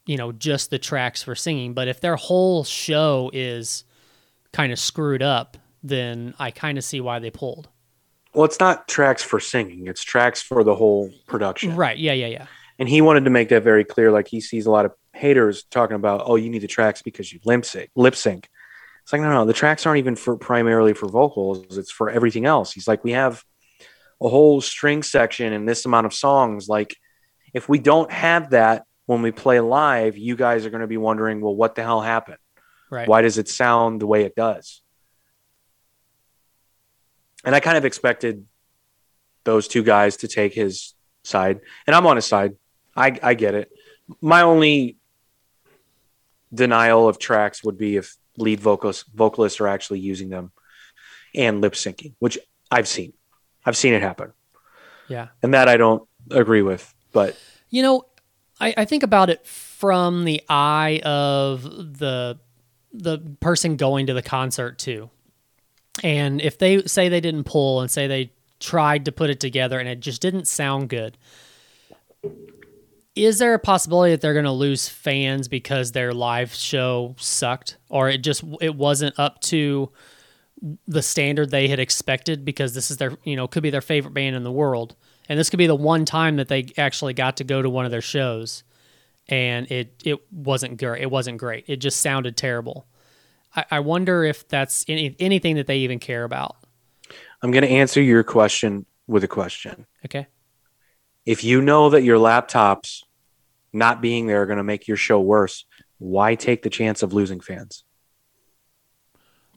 you 0.07 0.17
know 0.17 0.31
just 0.31 0.71
the 0.71 0.79
tracks 0.79 1.23
for 1.25 1.35
singing. 1.35 1.75
But 1.75 1.89
if 1.89 2.01
their 2.01 2.17
whole 2.17 2.63
show 2.65 3.31
is 3.35 3.85
kind 4.53 4.73
of 4.73 4.79
screwed 4.79 5.23
up, 5.23 5.57
then 5.83 6.35
I 6.39 6.51
kind 6.51 6.79
of 6.79 6.85
see 6.85 7.01
why 7.01 7.19
they 7.19 7.31
pulled. 7.31 7.69
well, 8.35 8.45
it's 8.45 8.61
not 8.61 8.89
tracks 8.89 9.23
for 9.23 9.41
singing, 9.41 9.87
it's 9.87 10.03
tracks 10.03 10.43
for 10.43 10.65
the 10.65 10.75
whole 10.75 11.11
production. 11.27 11.75
Right? 11.77 11.99
Yeah. 11.99 12.13
Yeah. 12.13 12.27
Yeah. 12.27 12.47
And 12.79 12.89
he 12.89 13.01
wanted 13.01 13.25
to 13.25 13.31
make 13.31 13.49
that 13.49 13.65
very 13.65 13.85
clear. 13.85 14.13
Like 14.13 14.29
he 14.29 14.41
sees 14.41 14.67
a 14.67 14.71
lot 14.71 14.85
of 14.85 14.93
haters 15.13 15.65
talking 15.65 15.97
about, 15.97 16.23
oh, 16.25 16.37
you 16.37 16.49
need 16.49 16.63
the 16.63 16.69
tracks 16.69 17.03
because 17.03 17.33
you 17.33 17.41
lip 17.45 17.65
sync. 17.65 17.91
Lip 17.97 18.15
sync. 18.15 18.49
It's 19.03 19.13
like 19.13 19.23
no, 19.23 19.33
no, 19.33 19.45
the 19.45 19.53
tracks 19.53 19.87
aren't 19.87 19.99
even 19.99 20.17
for 20.17 20.37
primarily 20.37 20.93
for 20.93 21.09
vocals. 21.09 21.79
It's 21.79 21.91
for 21.91 22.11
everything 22.11 22.45
else. 22.47 22.73
He's 22.73 22.87
like, 22.87 23.03
we 23.03 23.13
have 23.13 23.43
a 24.21 24.29
whole 24.29 24.61
string 24.61 25.03
section 25.03 25.53
and 25.53 25.69
this 25.69 25.87
amount 25.87 26.07
of 26.07 26.13
songs. 26.15 26.69
Like, 26.69 26.95
if 27.55 27.69
we 27.69 27.79
don't 27.79 28.11
have 28.13 28.51
that 28.51 28.85
when 29.07 29.23
we 29.23 29.31
play 29.31 29.61
live, 29.61 30.19
you 30.19 30.37
guys 30.37 30.67
are 30.67 30.71
going 30.71 30.83
to 30.83 30.87
be 30.87 30.99
wondering, 30.99 31.41
well, 31.41 31.57
what 31.57 31.75
the 31.75 31.83
hell 31.83 32.03
happened? 32.03 32.39
Right. 32.91 33.09
Why 33.09 33.23
does 33.23 33.39
it 33.39 33.49
sound 33.49 34.01
the 34.01 34.07
way 34.07 34.25
it 34.25 34.35
does? 34.35 34.83
And 37.45 37.55
I 37.55 37.61
kind 37.61 37.77
of 37.77 37.85
expected 37.85 38.47
those 39.45 39.69
two 39.69 39.83
guys 39.83 40.17
to 40.19 40.29
take 40.29 40.53
his 40.55 40.95
side, 41.23 41.61
and 41.87 41.95
I'm 41.95 42.07
on 42.07 42.17
his 42.17 42.27
side. 42.27 42.57
I 42.97 43.19
I 43.23 43.35
get 43.35 43.55
it. 43.55 43.71
My 44.21 44.43
only 44.43 44.97
denial 46.53 47.09
of 47.09 47.19
tracks 47.19 47.63
would 47.63 47.79
be 47.79 47.97
if 47.97 48.17
lead 48.37 48.61
vocalists 48.61 49.05
vocalists 49.15 49.61
are 49.61 49.69
actually 49.69 50.01
using 50.01 50.31
them 50.31 50.51
and 51.35 51.61
lip 51.61 51.75
syncing, 51.75 52.15
which 52.19 52.39
I've 52.71 52.89
seen. 52.89 53.13
I've 53.65 53.77
seen 53.77 53.93
it 53.93 54.03
happen, 54.03 54.33
Yeah. 55.09 55.29
and 55.43 55.53
that 55.55 55.69
I 55.69 55.77
don't 55.77 56.09
agree 56.31 56.63
with. 56.63 56.93
But 57.13 57.37
You 57.71 57.83
know, 57.83 58.07
I, 58.61 58.75
I 58.79 58.85
think 58.87 59.03
about 59.03 59.29
it 59.31 59.47
from 59.47 60.25
the 60.25 60.43
eye 60.49 61.01
of 61.05 61.63
the 61.63 62.39
the 62.93 63.19
person 63.41 63.77
going 63.77 64.07
to 64.07 64.15
the 64.15 64.23
concert 64.23 64.79
too. 64.79 65.11
And 66.03 66.41
if 66.41 66.59
they 66.59 66.83
say 66.83 67.09
they 67.09 67.21
didn't 67.21 67.45
pull 67.45 67.81
and 67.81 67.91
say 67.91 68.07
they 68.07 68.33
tried 68.61 69.05
to 69.05 69.13
put 69.13 69.31
it 69.31 69.41
together 69.41 69.79
and 69.79 69.89
it 69.89 70.01
just 70.01 70.23
didn't 70.23 70.47
sound 70.47 70.89
good, 70.89 71.19
is 73.15 73.39
there 73.39 73.55
a 73.55 73.59
possibility 73.59 74.13
that 74.13 74.21
they're 74.21 74.33
going 74.33 74.45
to 74.45 74.53
lose 74.53 74.89
fans 74.89 75.49
because 75.49 75.93
their 75.93 76.15
live 76.15 76.55
show 76.55 77.17
sucked? 77.19 77.77
Or 77.89 78.09
it 78.09 78.19
just 78.19 78.45
it 78.61 78.77
wasn't 78.77 79.19
up 79.19 79.41
to 79.43 79.91
the 80.87 81.03
standard 81.03 81.51
they 81.51 81.69
had 81.69 81.79
expected 81.79 82.45
because 82.45 82.75
this 82.75 82.91
is 82.91 82.97
their 82.97 83.17
you 83.25 83.37
know 83.37 83.47
could 83.47 83.63
be 83.63 83.71
their 83.71 83.81
favorite 83.81 84.15
band 84.15 84.37
in 84.37 84.45
the 84.45 84.53
world. 84.53 84.95
And 85.29 85.39
this 85.39 85.51
could 85.51 85.59
be 85.59 85.67
the 85.67 85.75
one 85.75 86.05
time 86.05 86.37
that 86.37 86.49
they 86.49 86.69
actually 86.79 87.13
got 87.13 87.37
to 87.39 87.45
go 87.45 87.61
to 87.61 87.69
one 87.69 87.85
of 87.85 87.91
their 87.91 88.01
shows 88.01 88.63
and 89.29 89.71
it 89.71 89.95
it 90.05 90.21
wasn't 90.33 90.79
great 90.79 91.03
it 91.03 91.11
wasn't 91.11 91.37
great 91.39 91.65
it 91.69 91.77
just 91.77 92.01
sounded 92.01 92.37
terrible 92.37 92.87
i, 93.55 93.65
I 93.73 93.81
wonder 93.81 94.25
if 94.25 94.49
that's 94.49 94.85
any, 94.89 95.15
anything 95.19 95.57
that 95.57 95.67
they 95.67 95.79
even 95.79 95.99
care 95.99 96.25
about 96.25 96.57
I'm 97.41 97.53
going 97.53 97.63
to 97.63 97.71
answer 97.71 98.03
your 98.03 98.25
question 98.25 98.85
with 99.07 99.23
a 99.23 99.29
question. 99.29 99.87
okay 100.05 100.27
If 101.25 101.45
you 101.45 101.63
know 101.63 101.91
that 101.91 102.03
your 102.03 102.19
laptops 102.19 103.05
not 103.73 104.01
being 104.01 104.27
there 104.27 104.43
are 104.43 104.47
going 104.47 104.57
to 104.59 104.65
make 104.65 104.89
your 104.89 104.97
show 104.97 105.21
worse, 105.21 105.65
why 105.99 106.35
take 106.35 106.63
the 106.63 106.71
chance 106.71 107.03
of 107.03 107.13
losing 107.13 107.39
fans? 107.41 107.85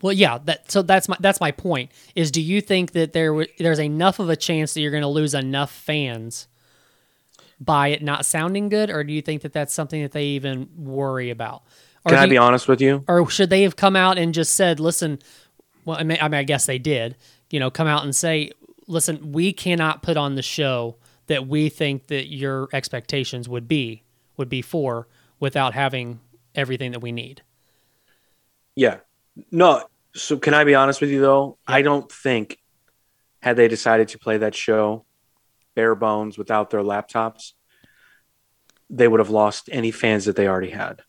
well 0.01 0.13
yeah 0.13 0.37
that 0.45 0.71
so 0.71 0.81
that's 0.81 1.07
my 1.07 1.17
that's 1.19 1.39
my 1.39 1.51
point 1.51 1.91
is 2.15 2.31
do 2.31 2.41
you 2.41 2.61
think 2.61 2.91
that 2.91 3.13
there 3.13 3.29
w- 3.29 3.47
there's 3.59 3.79
enough 3.79 4.19
of 4.19 4.29
a 4.29 4.35
chance 4.35 4.73
that 4.73 4.81
you're 4.81 4.91
going 4.91 5.01
to 5.01 5.07
lose 5.07 5.33
enough 5.33 5.71
fans 5.71 6.47
by 7.63 7.89
it 7.89 8.01
not 8.01 8.25
sounding 8.25 8.67
good 8.69 8.89
or 8.89 9.03
do 9.03 9.13
you 9.13 9.21
think 9.21 9.43
that 9.43 9.53
that's 9.53 9.73
something 9.73 10.01
that 10.01 10.11
they 10.11 10.25
even 10.25 10.67
worry 10.75 11.29
about 11.29 11.61
or 12.03 12.09
Can 12.09 12.17
I 12.19 12.23
you- 12.23 12.31
be 12.31 12.37
honest 12.37 12.67
with 12.67 12.81
you? 12.81 13.03
or 13.07 13.29
should 13.29 13.49
they 13.51 13.61
have 13.61 13.75
come 13.75 13.95
out 13.95 14.17
and 14.17 14.33
just 14.33 14.55
said, 14.55 14.79
"Listen," 14.79 15.19
well, 15.85 15.97
I 15.99 16.03
mean, 16.03 16.17
I, 16.19 16.27
mean, 16.27 16.39
I 16.39 16.43
guess 16.43 16.65
they 16.65 16.79
did. 16.79 17.15
You 17.51 17.59
know, 17.59 17.69
come 17.69 17.85
out 17.87 18.03
and 18.03 18.15
say, 18.15 18.49
"Listen, 18.87 19.31
we 19.31 19.53
cannot 19.53 20.01
put 20.01 20.17
on 20.17 20.33
the 20.33 20.41
show 20.41 20.95
that 21.27 21.45
we 21.47 21.69
think 21.69 22.07
that 22.07 22.27
your 22.33 22.67
expectations 22.73 23.47
would 23.47 23.67
be 23.67 24.01
would 24.37 24.49
be 24.49 24.63
for 24.63 25.07
without 25.39 25.75
having 25.75 26.19
everything 26.55 26.91
that 26.91 27.01
we 27.01 27.11
need." 27.11 27.43
Yeah. 28.75 28.97
No. 29.51 29.85
So 30.15 30.37
can 30.39 30.53
I 30.55 30.63
be 30.63 30.73
honest 30.75 31.01
with 31.01 31.11
you 31.11 31.21
though? 31.21 31.57
I 31.67 31.83
don't 31.83 32.11
think 32.11 32.57
had 33.41 33.55
they 33.57 33.67
decided 33.67 34.07
to 34.09 34.17
play 34.19 34.37
that 34.39 34.55
show 34.55 35.05
bare 35.75 35.95
bones 35.95 36.37
without 36.37 36.69
their 36.69 36.81
laptops, 36.81 37.53
they 38.89 39.07
would 39.07 39.19
have 39.19 39.29
lost 39.29 39.69
any 39.71 39.91
fans 39.91 40.25
that 40.25 40.35
they 40.35 40.47
already 40.47 40.71
had. 40.71 41.01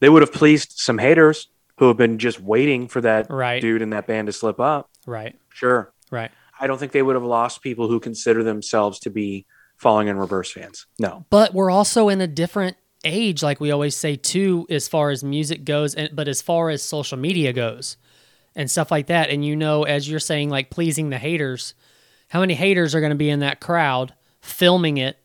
They 0.00 0.08
would 0.08 0.22
have 0.22 0.32
pleased 0.32 0.72
some 0.76 0.98
haters 0.98 1.48
who 1.78 1.88
have 1.88 1.96
been 1.96 2.18
just 2.18 2.40
waiting 2.40 2.88
for 2.88 3.00
that 3.00 3.26
Right. 3.30 3.60
dude 3.60 3.82
and 3.82 3.92
that 3.92 4.06
band 4.06 4.26
to 4.26 4.32
slip 4.32 4.60
up. 4.60 4.90
Right. 5.06 5.36
Sure. 5.52 5.92
Right. 6.10 6.30
I 6.60 6.66
don't 6.66 6.78
think 6.78 6.92
they 6.92 7.02
would 7.02 7.14
have 7.16 7.24
lost 7.24 7.62
people 7.62 7.88
who 7.88 8.00
consider 8.00 8.42
themselves 8.42 8.98
to 9.00 9.10
be 9.10 9.46
falling 9.76 10.08
in 10.08 10.16
reverse 10.18 10.50
fans. 10.52 10.86
No. 10.98 11.24
But 11.30 11.54
we're 11.54 11.70
also 11.70 12.08
in 12.08 12.20
a 12.20 12.26
different 12.26 12.76
age, 13.04 13.42
like 13.44 13.60
we 13.60 13.70
always 13.70 13.94
say 13.94 14.16
too, 14.16 14.66
as 14.70 14.88
far 14.88 15.10
as 15.10 15.22
music 15.22 15.64
goes, 15.64 15.94
and 15.94 16.10
but 16.14 16.26
as 16.26 16.42
far 16.42 16.68
as 16.70 16.82
social 16.82 17.16
media 17.16 17.52
goes, 17.52 17.96
and 18.56 18.68
stuff 18.68 18.90
like 18.90 19.06
that. 19.06 19.30
And 19.30 19.44
you 19.44 19.54
know, 19.54 19.84
as 19.84 20.10
you're 20.10 20.18
saying, 20.18 20.50
like 20.50 20.70
pleasing 20.70 21.10
the 21.10 21.18
haters, 21.18 21.74
how 22.28 22.40
many 22.40 22.54
haters 22.54 22.94
are 22.94 23.00
going 23.00 23.10
to 23.10 23.16
be 23.16 23.30
in 23.30 23.40
that 23.40 23.60
crowd 23.60 24.14
filming 24.40 24.96
it 24.98 25.16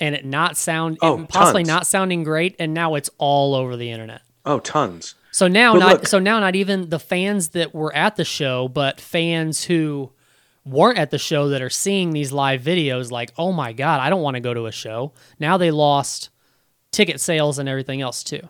and 0.00 0.14
it 0.14 0.24
not 0.24 0.56
sound 0.56 0.98
Oh, 1.02 1.26
possibly 1.28 1.62
tons. 1.62 1.68
not 1.68 1.86
sounding 1.86 2.22
great, 2.22 2.54
and 2.58 2.72
now 2.74 2.94
it's 2.94 3.10
all 3.18 3.54
over 3.54 3.76
the 3.76 3.90
internet. 3.90 4.22
Oh, 4.44 4.60
tons. 4.60 5.14
So 5.32 5.48
now 5.48 5.72
But 5.74 5.78
not 5.80 5.92
look- 5.92 6.06
so 6.06 6.18
now 6.18 6.38
not 6.40 6.54
even 6.56 6.88
the 6.90 6.98
fans 7.00 7.48
that 7.50 7.74
were 7.74 7.94
at 7.94 8.16
the 8.16 8.24
show, 8.24 8.68
but 8.68 9.00
fans 9.00 9.64
who 9.64 10.10
weren't 10.64 10.98
at 10.98 11.10
the 11.10 11.18
show 11.18 11.48
that 11.48 11.62
are 11.62 11.70
seeing 11.70 12.10
these 12.10 12.30
live 12.32 12.62
videos 12.62 13.10
like, 13.10 13.32
"Oh 13.38 13.52
my 13.52 13.72
god, 13.72 14.00
I 14.00 14.10
don't 14.10 14.22
want 14.22 14.34
to 14.36 14.40
go 14.40 14.54
to 14.54 14.66
a 14.66 14.72
show." 14.72 15.12
Now 15.40 15.56
they 15.56 15.70
lost 15.70 16.30
ticket 16.92 17.20
sales 17.20 17.58
and 17.58 17.68
everything 17.68 18.00
else 18.00 18.22
too. 18.22 18.48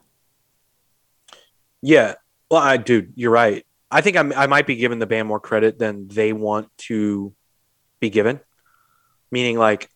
Yeah. 1.82 2.14
Well, 2.50 2.60
I 2.60 2.76
dude, 2.76 3.12
you're 3.16 3.30
right. 3.30 3.64
I 3.90 4.00
think 4.00 4.16
I'm, 4.16 4.32
I 4.34 4.46
might 4.46 4.66
be 4.66 4.76
giving 4.76 4.98
the 4.98 5.06
band 5.06 5.28
more 5.28 5.40
credit 5.40 5.78
than 5.78 6.08
they 6.08 6.32
want 6.32 6.68
to 6.78 7.32
be 8.00 8.10
given. 8.10 8.40
Meaning, 9.30 9.58
like, 9.58 9.90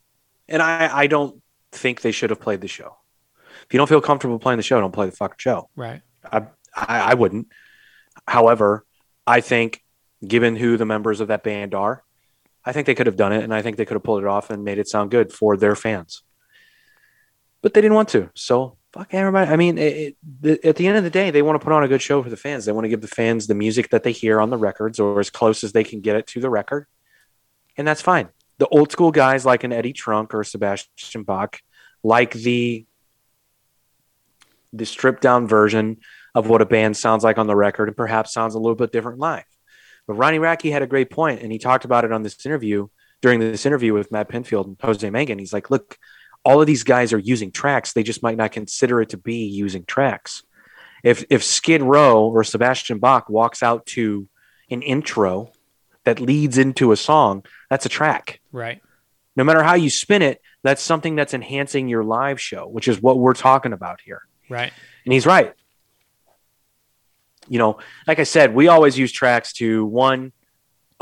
and 0.49 0.61
I, 0.61 0.91
I 0.95 1.07
don't 1.07 1.41
think 1.73 2.03
they 2.03 2.13
should 2.13 2.31
have 2.31 2.41
played 2.41 2.61
the 2.61 2.69
show. 2.69 2.97
If 3.67 3.73
you 3.73 3.79
don't 3.79 3.89
feel 3.89 4.01
comfortable 4.01 4.39
playing 4.39 4.59
the 4.59 4.63
show, 4.63 4.81
don't 4.81 4.93
play 4.93 5.07
the 5.07 5.13
fucking 5.13 5.37
show. 5.39 5.71
Right. 5.77 6.03
I, 6.31 6.47
I, 6.75 7.01
I 7.01 7.15
wouldn't. 7.15 7.49
However, 8.27 8.85
I 9.27 9.41
think 9.41 9.83
given 10.27 10.57
who 10.57 10.77
the 10.77 10.85
members 10.85 11.21
of 11.21 11.29
that 11.29 11.43
band 11.43 11.75
are, 11.75 12.05
I 12.65 12.73
think 12.73 12.87
they 12.87 12.95
could 12.95 13.07
have 13.07 13.17
done 13.17 13.33
it, 13.33 13.43
and 13.43 13.53
I 13.53 13.63
think 13.63 13.77
they 13.77 13.85
could 13.85 13.95
have 13.95 14.05
pulled 14.05 14.23
it 14.23 14.29
off 14.29 14.51
and 14.51 14.65
made 14.65 14.79
it 14.79 14.89
sound 14.89 15.11
good 15.11 15.33
for 15.33 15.57
their 15.57 15.75
fans. 15.75 16.23
But 17.61 17.75
they 17.75 17.81
didn't 17.81 17.95
want 17.95 18.09
to, 18.11 18.31
so 18.35 18.77
fuck 18.93 19.15
everybody. 19.15 19.51
I 19.51 19.57
mean, 19.57 19.79
it, 19.79 19.97
it, 19.97 20.17
the, 20.41 20.67
at 20.67 20.77
the 20.77 20.87
end 20.87 20.97
of 20.97 21.05
the 21.05 21.11
day, 21.11 21.31
they 21.31 21.43
want 21.43 21.61
to 21.61 21.65
put 21.65 21.73
on 21.73 21.83
a 21.83 21.89
good 21.89 22.03
show 22.03 22.23
for 22.23 22.31
the 22.31 22.37
fans. 22.37 22.65
They 22.65 22.73
want 22.73 22.85
to 22.85 22.89
give 22.89 23.01
the 23.01 23.09
fans 23.09 23.47
the 23.47 23.55
music 23.55 23.91
that 23.91 24.03
they 24.03 24.13
hear 24.13 24.41
on 24.41 24.51
the 24.51 24.57
records, 24.59 25.01
or 25.01 25.19
as 25.19 25.31
close 25.31 25.65
as 25.65 25.73
they 25.73 25.85
can 25.85 26.01
get 26.01 26.17
it 26.17 26.27
to 26.29 26.41
the 26.41 26.51
record, 26.51 26.87
and 27.77 27.87
that's 27.87 28.03
fine. 28.03 28.29
The 28.59 28.69
old 28.69 28.93
school 28.93 29.11
guys 29.11 29.45
like 29.45 29.65
an 29.65 29.73
Eddie 29.73 29.93
Trunk 29.93 30.35
or 30.35 30.45
Sebastian 30.45 31.25
Bach, 31.25 31.61
like 32.03 32.33
the 32.33 32.87
the 34.73 34.87
stripped 34.87 35.21
down 35.21 35.47
version 35.47 35.99
of 36.35 36.49
what 36.49 36.63
a 36.63 36.67
band 36.67 36.97
sounds 36.97 37.25
like 37.25 37.39
on 37.39 37.47
the 37.47 37.57
record 37.57 37.89
and 37.89 37.97
perhaps 37.97 38.33
sounds 38.33 38.55
a 38.55 38.59
little 38.59 38.75
bit 38.75 38.93
different 38.93 39.19
live. 39.19 39.45
But 40.07 40.15
Ronnie 40.15 40.39
Radke 40.39 40.73
had 40.73 40.83
a 40.83 40.87
great 40.87 41.11
point, 41.11 41.43
and 41.43 41.53
he 41.53 41.59
talked 41.59 41.85
about 41.85 42.05
it 42.05 42.13
on 42.13 42.23
this 42.23 42.45
interview 42.47 42.89
during 43.21 43.39
this 43.39 43.67
interview 43.67 43.93
with 43.95 44.11
Matt 44.11 44.29
Pinfield 44.29 44.67
and 44.67 44.77
Jose 44.81 45.09
Mangin. 45.09 45.39
He's 45.39 45.53
like, 45.53 45.71
look, 45.71 45.97
all 46.45 46.61
of 46.61 46.67
these 46.67 46.83
guys 46.83 47.13
are 47.13 47.19
using 47.19 47.53
tracks. 47.53 47.93
They 47.93 48.03
just 48.03 48.23
might 48.23 48.37
not 48.37 48.53
consider 48.53 49.01
it 49.01 49.11
to 49.11 49.17
be 49.17 49.45
using 49.45 49.85
tracks. 49.85 50.43
If 51.05 51.25
if 51.31 51.45
Skid 51.45 51.83
Row 51.83 52.29
or 52.29 52.45
Sebastian 52.45 52.99
Bach 52.99 53.29
walks 53.29 53.63
out 53.63 53.87
to 53.87 54.29
an 54.71 54.83
intro 54.83 55.53
that 56.05 56.21
leads 56.21 56.59
into 56.59 56.93
a 56.93 56.97
song, 56.97 57.45
that's 57.71 57.87
a 57.87 57.89
track. 57.89 58.41
Right. 58.51 58.81
No 59.37 59.45
matter 59.45 59.63
how 59.63 59.75
you 59.75 59.89
spin 59.89 60.23
it, 60.23 60.43
that's 60.63 60.83
something 60.83 61.17
that's 61.17 61.35
enhancing 61.35 61.89
your 61.89 62.05
live 62.05 62.41
show, 62.41 62.67
which 62.69 62.89
is 62.89 63.01
what 63.01 63.19
we're 63.19 63.35
talking 63.35 63.73
about 63.73 64.01
here. 64.01 64.23
Right. 64.49 64.73
And 65.05 65.13
he's 65.13 65.27
right. 65.27 65.55
You 67.49 67.59
know, 67.59 67.79
like 68.07 68.19
I 68.19 68.25
said, 68.25 68.55
we 68.55 68.69
always 68.69 68.99
use 68.99 69.11
tracks 69.11 69.53
to 69.55 69.85
one 69.85 70.33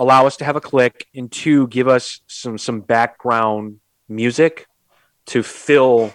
allow 0.01 0.27
us 0.27 0.39
to 0.39 0.45
have 0.47 0.57
a 0.57 0.61
click 0.61 1.07
and 1.15 1.31
two 1.31 1.67
give 1.69 1.87
us 1.87 2.23
some 2.27 2.57
some 2.57 2.81
background 2.81 3.79
music 4.09 4.67
to 5.27 5.43
fill 5.43 6.15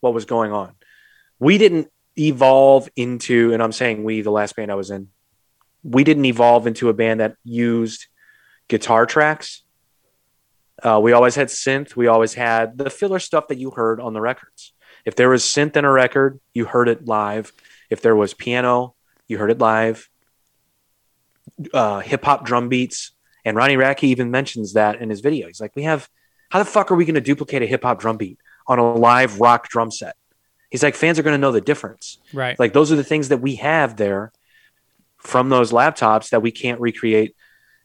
what 0.00 0.14
was 0.14 0.24
going 0.24 0.52
on. 0.52 0.72
We 1.40 1.58
didn't 1.58 1.88
evolve 2.16 2.88
into 2.94 3.52
and 3.52 3.62
I'm 3.62 3.72
saying 3.72 4.04
we 4.04 4.22
the 4.22 4.30
last 4.30 4.54
band 4.54 4.70
I 4.70 4.76
was 4.76 4.90
in. 4.90 5.08
We 5.82 6.04
didn't 6.04 6.24
evolve 6.24 6.66
into 6.66 6.88
a 6.88 6.94
band 6.94 7.20
that 7.20 7.36
used 7.44 8.06
guitar 8.68 9.06
tracks. 9.06 9.62
Uh, 10.82 11.00
we 11.02 11.12
always 11.12 11.34
had 11.34 11.48
synth. 11.48 11.94
We 11.94 12.06
always 12.06 12.34
had 12.34 12.78
the 12.78 12.90
filler 12.90 13.18
stuff 13.18 13.48
that 13.48 13.58
you 13.58 13.70
heard 13.70 14.00
on 14.00 14.14
the 14.14 14.20
records. 14.20 14.72
If 15.04 15.16
there 15.16 15.28
was 15.28 15.42
synth 15.42 15.76
in 15.76 15.84
a 15.84 15.90
record, 15.90 16.40
you 16.54 16.64
heard 16.64 16.88
it 16.88 17.06
live. 17.06 17.52
If 17.90 18.02
there 18.02 18.16
was 18.16 18.34
piano, 18.34 18.94
you 19.28 19.38
heard 19.38 19.50
it 19.50 19.58
live. 19.58 20.08
Uh, 21.72 22.00
Hip 22.00 22.24
hop 22.24 22.44
drum 22.44 22.68
beats, 22.68 23.12
and 23.44 23.56
Ronnie 23.56 23.76
Radke 23.76 24.04
even 24.04 24.30
mentions 24.30 24.72
that 24.72 25.00
in 25.00 25.10
his 25.10 25.20
video. 25.20 25.48
He's 25.48 25.60
like, 25.60 25.74
"We 25.76 25.82
have, 25.82 26.08
how 26.50 26.58
the 26.58 26.64
fuck 26.64 26.90
are 26.90 26.94
we 26.94 27.04
going 27.04 27.16
to 27.16 27.20
duplicate 27.20 27.62
a 27.62 27.66
hip 27.66 27.82
hop 27.82 28.00
drum 28.00 28.16
beat 28.16 28.38
on 28.66 28.78
a 28.78 28.94
live 28.94 29.40
rock 29.40 29.68
drum 29.68 29.90
set?" 29.90 30.16
He's 30.70 30.82
like, 30.82 30.94
"Fans 30.94 31.18
are 31.18 31.22
going 31.22 31.34
to 31.34 31.38
know 31.38 31.52
the 31.52 31.60
difference. 31.60 32.18
Right. 32.32 32.58
Like 32.58 32.72
those 32.72 32.90
are 32.90 32.96
the 32.96 33.04
things 33.04 33.28
that 33.28 33.38
we 33.38 33.56
have 33.56 33.96
there 33.96 34.32
from 35.22 35.48
those 35.48 35.72
laptops 35.72 36.30
that 36.30 36.42
we 36.42 36.50
can't 36.50 36.80
recreate." 36.80 37.34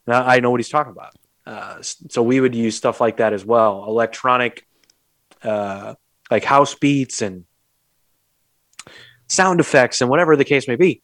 Now, 0.06 0.24
I 0.24 0.40
know 0.40 0.50
what 0.50 0.60
he's 0.60 0.68
talking 0.68 0.92
about. 0.92 1.14
Uh, 1.46 1.78
so 1.80 2.22
we 2.22 2.40
would 2.40 2.54
use 2.54 2.76
stuff 2.76 3.00
like 3.00 3.16
that 3.18 3.32
as 3.32 3.44
well, 3.44 3.84
electronic, 3.88 4.66
uh, 5.42 5.94
like 6.30 6.44
house 6.44 6.74
beats 6.74 7.22
and 7.22 7.44
sound 9.28 9.60
effects 9.60 10.02
and 10.02 10.10
whatever 10.10 10.36
the 10.36 10.44
case 10.44 10.68
may 10.68 10.76
be. 10.76 11.02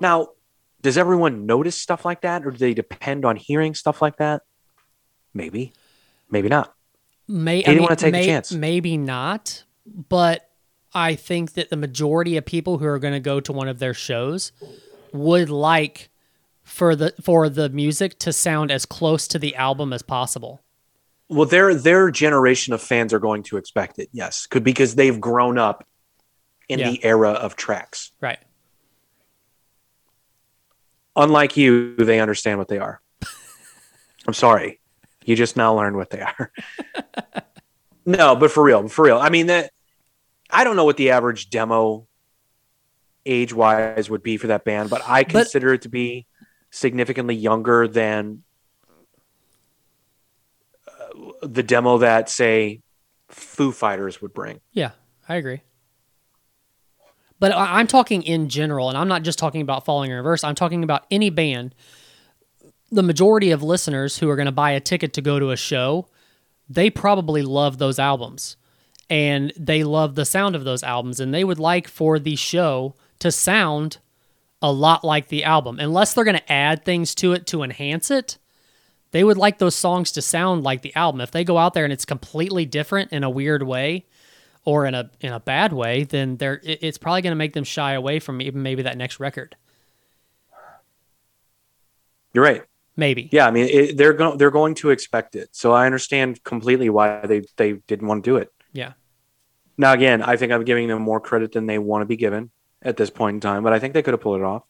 Now, 0.00 0.28
does 0.80 0.96
everyone 0.96 1.46
notice 1.46 1.78
stuff 1.78 2.04
like 2.04 2.22
that, 2.22 2.46
or 2.46 2.50
do 2.50 2.56
they 2.56 2.74
depend 2.74 3.24
on 3.24 3.36
hearing 3.36 3.74
stuff 3.74 4.00
like 4.00 4.16
that? 4.16 4.42
Maybe, 5.34 5.72
maybe 6.30 6.48
not. 6.48 6.74
May, 7.26 7.62
didn't 7.62 7.82
wanna 7.82 7.96
take 7.96 8.14
a 8.14 8.24
chance. 8.24 8.52
Maybe 8.52 8.96
not, 8.96 9.64
but 9.86 10.48
I 10.94 11.14
think 11.14 11.54
that 11.54 11.70
the 11.70 11.76
majority 11.76 12.36
of 12.36 12.46
people 12.46 12.78
who 12.78 12.86
are 12.86 12.98
going 12.98 13.14
to 13.14 13.20
go 13.20 13.40
to 13.40 13.52
one 13.52 13.66
of 13.66 13.80
their 13.80 13.94
shows 13.94 14.52
would 15.14 15.48
like 15.48 16.10
for 16.62 16.94
the 16.96 17.14
for 17.22 17.48
the 17.48 17.68
music 17.70 18.18
to 18.20 18.32
sound 18.32 18.70
as 18.70 18.84
close 18.84 19.26
to 19.28 19.38
the 19.38 19.54
album 19.56 19.92
as 19.92 20.02
possible. 20.02 20.60
Well, 21.28 21.46
their 21.46 21.74
their 21.74 22.10
generation 22.10 22.74
of 22.74 22.82
fans 22.82 23.12
are 23.14 23.18
going 23.18 23.42
to 23.44 23.56
expect 23.56 23.98
it, 23.98 24.08
yes, 24.12 24.46
could 24.46 24.64
because 24.64 24.94
they've 24.94 25.18
grown 25.20 25.56
up 25.58 25.86
in 26.68 26.78
Yeah. 26.78 26.90
the 26.90 27.04
era 27.04 27.30
of 27.30 27.56
tracks. 27.56 28.12
Right. 28.20 28.38
Unlike 31.16 31.56
you, 31.56 31.94
they 31.96 32.20
understand 32.20 32.58
what 32.58 32.68
they 32.68 32.78
are. 32.78 33.00
I'm 34.26 34.34
sorry, 34.34 34.80
you 35.24 35.36
just 35.36 35.56
now 35.56 35.74
learned 35.76 35.96
what 35.96 36.10
they 36.10 36.20
are. 36.20 36.52
no, 38.06 38.34
but 38.36 38.50
for 38.50 38.62
real, 38.64 38.88
for 38.88 39.04
real. 39.04 39.18
I 39.18 39.28
mean 39.30 39.46
that. 39.46 39.70
I 40.50 40.62
don't 40.64 40.76
know 40.76 40.84
what 40.84 40.96
the 40.98 41.10
average 41.10 41.50
demo 41.50 42.06
age 43.26 43.52
wise 43.54 44.10
would 44.10 44.22
be 44.22 44.36
for 44.36 44.46
that 44.48 44.64
band, 44.64 44.90
but 44.90 45.02
I 45.06 45.22
But- 45.22 45.30
consider 45.32 45.72
it 45.74 45.82
to 45.82 45.88
be 45.88 46.26
significantly 46.70 47.34
younger 47.34 47.86
than 47.88 48.42
uh, 50.88 51.46
the 51.46 51.62
demo 51.62 51.98
that 51.98 52.28
say 52.28 52.80
Foo 53.28 53.72
Fighters 53.72 54.20
would 54.20 54.34
bring. 54.34 54.60
Yeah, 54.72 54.90
I 55.28 55.36
agree. 55.36 55.62
But 57.40 57.52
I- 57.52 57.78
I'm 57.78 57.86
talking 57.86 58.22
in 58.22 58.48
general, 58.48 58.88
and 58.88 58.96
I'm 58.98 59.08
not 59.08 59.22
just 59.22 59.38
talking 59.38 59.60
about 59.60 59.84
Falling 59.84 60.10
in 60.10 60.16
Reverse. 60.16 60.44
I'm 60.44 60.54
talking 60.54 60.82
about 60.84 61.04
any 61.10 61.30
band. 61.30 61.74
The 62.90 63.02
majority 63.02 63.50
of 63.50 63.62
listeners 63.62 64.18
who 64.18 64.28
are 64.30 64.36
going 64.36 64.46
to 64.46 64.52
buy 64.52 64.70
a 64.70 64.80
ticket 64.80 65.12
to 65.14 65.22
go 65.22 65.38
to 65.38 65.50
a 65.50 65.56
show, 65.56 66.06
they 66.68 66.90
probably 66.90 67.42
love 67.42 67.78
those 67.78 67.98
albums. 67.98 68.56
And 69.10 69.52
they 69.58 69.84
love 69.84 70.14
the 70.14 70.24
sound 70.24 70.54
of 70.56 70.64
those 70.64 70.82
albums. 70.82 71.20
And 71.20 71.34
they 71.34 71.44
would 71.44 71.58
like 71.58 71.88
for 71.88 72.18
the 72.18 72.36
show 72.36 72.94
to 73.24 73.32
sound 73.32 73.98
a 74.60 74.70
lot 74.70 75.02
like 75.02 75.28
the 75.28 75.44
album. 75.44 75.78
Unless 75.80 76.12
they're 76.14 76.24
going 76.24 76.36
to 76.36 76.52
add 76.52 76.84
things 76.84 77.14
to 77.16 77.32
it 77.32 77.46
to 77.48 77.62
enhance 77.62 78.10
it, 78.10 78.36
they 79.12 79.24
would 79.24 79.38
like 79.38 79.58
those 79.58 79.74
songs 79.74 80.12
to 80.12 80.22
sound 80.22 80.62
like 80.62 80.82
the 80.82 80.94
album. 80.94 81.22
If 81.22 81.30
they 81.30 81.42
go 81.42 81.56
out 81.56 81.72
there 81.72 81.84
and 81.84 81.92
it's 81.92 82.04
completely 82.04 82.66
different 82.66 83.12
in 83.12 83.24
a 83.24 83.30
weird 83.30 83.62
way, 83.62 84.04
or 84.66 84.86
in 84.86 84.94
a 84.94 85.10
in 85.20 85.32
a 85.32 85.40
bad 85.40 85.72
way, 85.72 86.04
then 86.04 86.36
they're 86.36 86.60
it's 86.62 86.98
probably 86.98 87.22
going 87.22 87.32
to 87.32 87.36
make 87.36 87.52
them 87.52 87.64
shy 87.64 87.92
away 87.92 88.18
from 88.18 88.40
even 88.40 88.62
maybe 88.62 88.82
that 88.82 88.96
next 88.96 89.20
record. 89.20 89.56
You're 92.32 92.44
right. 92.44 92.62
Maybe. 92.96 93.28
Yeah, 93.32 93.46
I 93.46 93.50
mean 93.50 93.68
it, 93.70 93.96
they're 93.96 94.12
going 94.12 94.38
they're 94.38 94.50
going 94.50 94.74
to 94.76 94.90
expect 94.90 95.34
it. 95.34 95.48
So 95.52 95.72
I 95.72 95.86
understand 95.86 96.42
completely 96.44 96.90
why 96.90 97.20
they 97.26 97.42
they 97.56 97.74
didn't 97.86 98.08
want 98.08 98.24
to 98.24 98.30
do 98.30 98.36
it. 98.36 98.52
Yeah. 98.72 98.92
Now 99.76 99.92
again, 99.92 100.22
I 100.22 100.36
think 100.36 100.52
I'm 100.52 100.64
giving 100.64 100.88
them 100.88 101.02
more 101.02 101.20
credit 101.20 101.52
than 101.52 101.66
they 101.66 101.78
want 101.78 102.02
to 102.02 102.06
be 102.06 102.16
given 102.16 102.50
at 102.84 102.96
this 102.96 103.10
point 103.10 103.34
in 103.36 103.40
time, 103.40 103.62
but 103.62 103.72
I 103.72 103.78
think 103.78 103.94
they 103.94 104.02
could 104.02 104.14
have 104.14 104.20
pulled 104.20 104.40
it 104.40 104.44
off. 104.44 104.62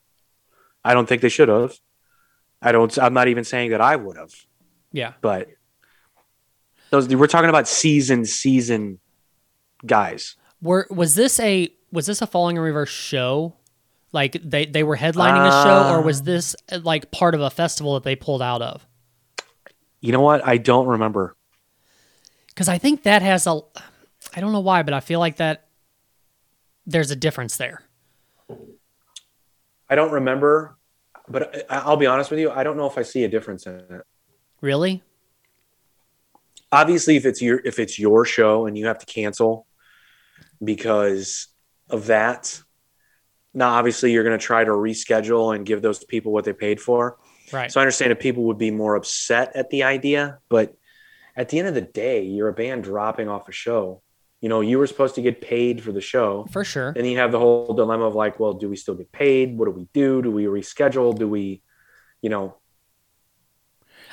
I 0.85 0.95
don't 0.95 1.09
think 1.09 1.23
they 1.23 1.29
should 1.29 1.49
have. 1.49 1.79
I 2.63 2.73
don't. 2.73 2.97
I'm 2.99 3.15
not 3.15 3.29
even 3.29 3.45
saying 3.45 3.71
that 3.71 3.81
I 3.81 3.97
would 3.97 4.17
have, 4.17 4.33
Yeah. 4.93 5.13
but 5.21 5.49
those 6.91 7.09
we're 7.15 7.27
talking 7.27 7.51
about 7.51 7.67
season 7.69 8.25
season 8.25 9.01
guys. 9.85 10.37
Were 10.63 10.87
was 10.91 11.15
this 11.15 11.39
a 11.41 11.69
was 11.93 12.07
this 12.07 12.23
a 12.23 12.27
Falling 12.27 12.57
in 12.57 12.63
Reverse 12.63 12.91
show? 12.91 13.55
Like 14.13 14.37
they 14.45 14.65
they 14.67 14.83
were 14.85 14.97
headlining 14.97 15.47
a 15.49 15.63
show, 15.65 15.93
or 15.93 16.01
was 16.01 16.23
this 16.23 16.55
uh, 16.71 16.79
like 16.83 17.11
part 17.11 17.35
of 17.35 17.41
a 17.41 17.51
festival 17.51 17.95
that 17.95 18.05
they 18.05 18.15
pulled 18.17 18.43
out 18.43 18.63
of? 18.63 18.87
You 20.01 20.13
know 20.13 20.21
what? 20.21 20.47
I 20.47 20.57
don't 20.59 20.87
remember. 20.87 21.35
Because 22.49 22.69
I 22.69 22.79
think 22.79 23.03
that 23.03 23.23
has 23.23 23.47
a, 23.49 23.61
I 24.37 24.41
don't 24.41 24.53
know 24.53 24.61
why, 24.61 24.83
but 24.85 24.95
I 24.95 25.01
feel 25.01 25.19
like 25.19 25.37
that 25.37 25.67
there's 26.87 27.11
a 27.11 27.17
difference 27.17 27.57
there. 27.57 27.83
I 29.89 29.95
don't 29.95 30.13
remember, 30.13 30.77
but 31.29 31.71
I, 31.71 31.79
I'll 31.79 31.97
be 31.97 32.07
honest 32.07 32.31
with 32.31 32.41
you. 32.41 32.51
I 32.51 32.63
don't 32.65 32.77
know 32.77 32.87
if 32.87 32.97
I 32.99 33.03
see 33.03 33.25
a 33.25 33.29
difference 33.29 33.67
in 33.67 33.75
it. 33.75 34.03
Really? 34.61 35.03
obviously 36.73 37.15
if 37.15 37.25
it's 37.25 37.41
your 37.41 37.61
if 37.65 37.79
it's 37.79 38.01
your 38.01 38.25
show 38.25 38.67
and 38.67 38.77
you 38.77 38.87
have 38.87 38.99
to 38.99 39.07
cancel 39.07 39.65
because 40.63 41.47
of 41.89 42.07
that 42.07 42.61
now 43.53 43.71
obviously 43.75 44.11
you're 44.11 44.25
going 44.25 44.37
to 44.37 44.45
try 44.45 44.65
to 44.65 44.71
reschedule 44.73 45.55
and 45.55 45.65
give 45.67 45.83
those 45.83 46.03
people 46.03 46.33
what 46.33 46.45
they 46.45 46.53
paid 46.53 46.81
for 46.81 47.19
Right. 47.53 47.71
so 47.71 47.79
i 47.79 47.83
understand 47.83 48.11
if 48.11 48.19
people 48.19 48.45
would 48.45 48.59
be 48.59 48.73
more 48.73 48.97
upset 48.97 49.55
at 49.55 49.71
the 49.71 49.85
idea 49.85 50.39
but 50.49 50.75
at 51.37 51.49
the 51.51 51.61
end 51.61 51.69
of 51.69 51.75
the 51.75 51.83
day 51.83 52.25
you're 52.25 52.49
a 52.49 52.53
band 52.55 52.83
dropping 52.83 53.29
off 53.29 53.49
a 53.49 53.53
show 53.53 54.03
you 54.45 54.51
know 54.51 54.61
you 54.61 54.79
were 54.79 54.87
supposed 54.87 55.15
to 55.15 55.23
get 55.23 55.41
paid 55.41 55.83
for 55.83 55.91
the 55.91 56.03
show. 56.03 56.47
For 56.53 56.65
sure. 56.65 56.89
and 56.89 56.97
then 56.97 57.07
you 57.07 57.17
have 57.17 57.33
the 57.33 57.39
whole 57.39 57.73
dilemma 57.73 58.05
of 58.05 58.15
like 58.15 58.39
well 58.39 58.53
do 58.53 58.69
we 58.69 58.77
still 58.77 58.95
get 58.95 59.11
paid? 59.11 59.57
What 59.57 59.65
do 59.65 59.71
we 59.71 59.89
do? 59.95 60.21
Do 60.21 60.31
we 60.31 60.45
reschedule? 60.45 61.19
Do 61.19 61.27
we 61.27 61.63
you 62.21 62.29
know? 62.29 62.59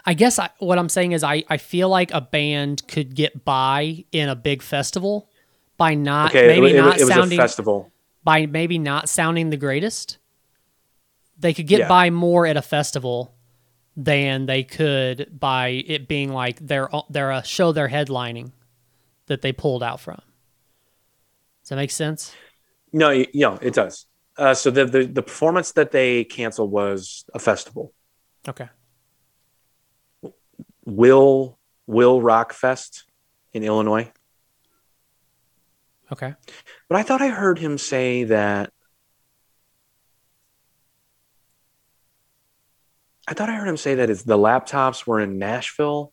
I 0.05 0.13
guess 0.13 0.39
I, 0.39 0.49
what 0.59 0.79
I'm 0.79 0.87
saying 0.87 1.11
is 1.11 1.21
I, 1.21 1.43
I 1.49 1.57
feel 1.57 1.89
like 1.89 2.11
a 2.13 2.21
band 2.21 2.87
could 2.87 3.13
get 3.13 3.43
by 3.43 4.05
in 4.13 4.29
a 4.29 4.35
big 4.37 4.61
festival 4.61 5.29
by 5.75 5.95
not 5.95 6.31
okay 6.31 6.47
maybe 6.47 6.67
it, 6.67 6.75
it- 6.75 6.79
not 6.79 6.97
it 6.97 7.03
was 7.03 7.13
sounding 7.13 7.37
a 7.37 7.41
festival. 7.41 7.91
by 8.23 8.45
maybe 8.45 8.77
not 8.79 9.09
sounding 9.09 9.49
the 9.49 9.57
greatest. 9.57 10.17
They 11.37 11.53
could 11.53 11.67
get 11.67 11.79
Yeah. 11.81 11.87
by 11.89 12.09
more 12.09 12.45
at 12.45 12.55
a 12.55 12.61
festival 12.61 13.35
than 13.97 14.45
they 14.45 14.63
could 14.63 15.37
by 15.37 15.83
it 15.85 16.07
being 16.07 16.31
like 16.31 16.57
they're 16.65 16.89
they're 17.09 17.31
a 17.31 17.37
uh, 17.37 17.41
show 17.41 17.73
they're 17.73 17.89
headlining 17.89 18.53
that 19.31 19.41
they 19.41 19.53
pulled 19.53 19.81
out 19.81 20.01
from. 20.01 20.21
Does 21.63 21.69
that 21.69 21.77
make 21.77 21.91
sense? 21.91 22.35
No, 22.91 23.11
you 23.11 23.27
know, 23.33 23.57
it 23.61 23.73
does. 23.73 24.05
Uh, 24.37 24.53
so 24.53 24.69
the, 24.69 24.83
the 24.83 25.05
the 25.05 25.21
performance 25.21 25.71
that 25.71 25.91
they 25.91 26.25
canceled 26.25 26.69
was 26.69 27.23
a 27.33 27.39
festival. 27.39 27.93
Okay. 28.47 28.67
Will 30.85 31.57
Will 31.87 32.21
Rock 32.21 32.51
Fest 32.51 33.05
in 33.53 33.63
Illinois. 33.63 34.11
Okay. 36.11 36.33
But 36.89 36.97
I 36.97 37.03
thought 37.03 37.21
I 37.21 37.29
heard 37.29 37.57
him 37.57 37.77
say 37.77 38.25
that. 38.25 38.73
I 43.29 43.33
thought 43.33 43.49
I 43.49 43.55
heard 43.55 43.69
him 43.69 43.77
say 43.77 43.95
that 43.95 44.09
it's 44.09 44.23
the 44.23 44.37
laptops 44.37 45.07
were 45.07 45.21
in 45.21 45.37
Nashville. 45.37 46.11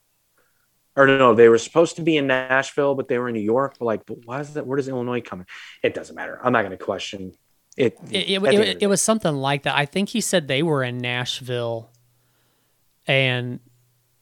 Or 0.95 1.07
no, 1.07 1.33
they 1.33 1.47
were 1.49 1.57
supposed 1.57 1.95
to 1.97 2.01
be 2.01 2.17
in 2.17 2.27
Nashville, 2.27 2.95
but 2.95 3.07
they 3.07 3.17
were 3.17 3.29
in 3.29 3.35
New 3.35 3.41
York. 3.41 3.75
But 3.79 3.85
like, 3.85 4.05
but 4.05 4.17
why 4.25 4.39
is 4.41 4.53
that? 4.55 4.65
Where 4.67 4.75
does 4.75 4.87
Illinois 4.89 5.21
come 5.21 5.41
in? 5.41 5.45
It 5.83 5.93
doesn't 5.93 6.15
matter. 6.15 6.39
I'm 6.43 6.51
not 6.51 6.61
going 6.63 6.77
to 6.77 6.83
question 6.83 7.33
it. 7.77 7.97
It, 8.11 8.29
it, 8.29 8.35
at 8.35 8.41
the 8.41 8.47
end 8.49 8.57
of 8.57 8.61
it, 8.63 8.77
it 8.81 8.87
was 8.87 9.01
something 9.01 9.33
like 9.35 9.63
that. 9.63 9.75
I 9.77 9.85
think 9.85 10.09
he 10.09 10.19
said 10.19 10.47
they 10.47 10.63
were 10.63 10.83
in 10.83 10.97
Nashville, 10.97 11.89
and 13.07 13.59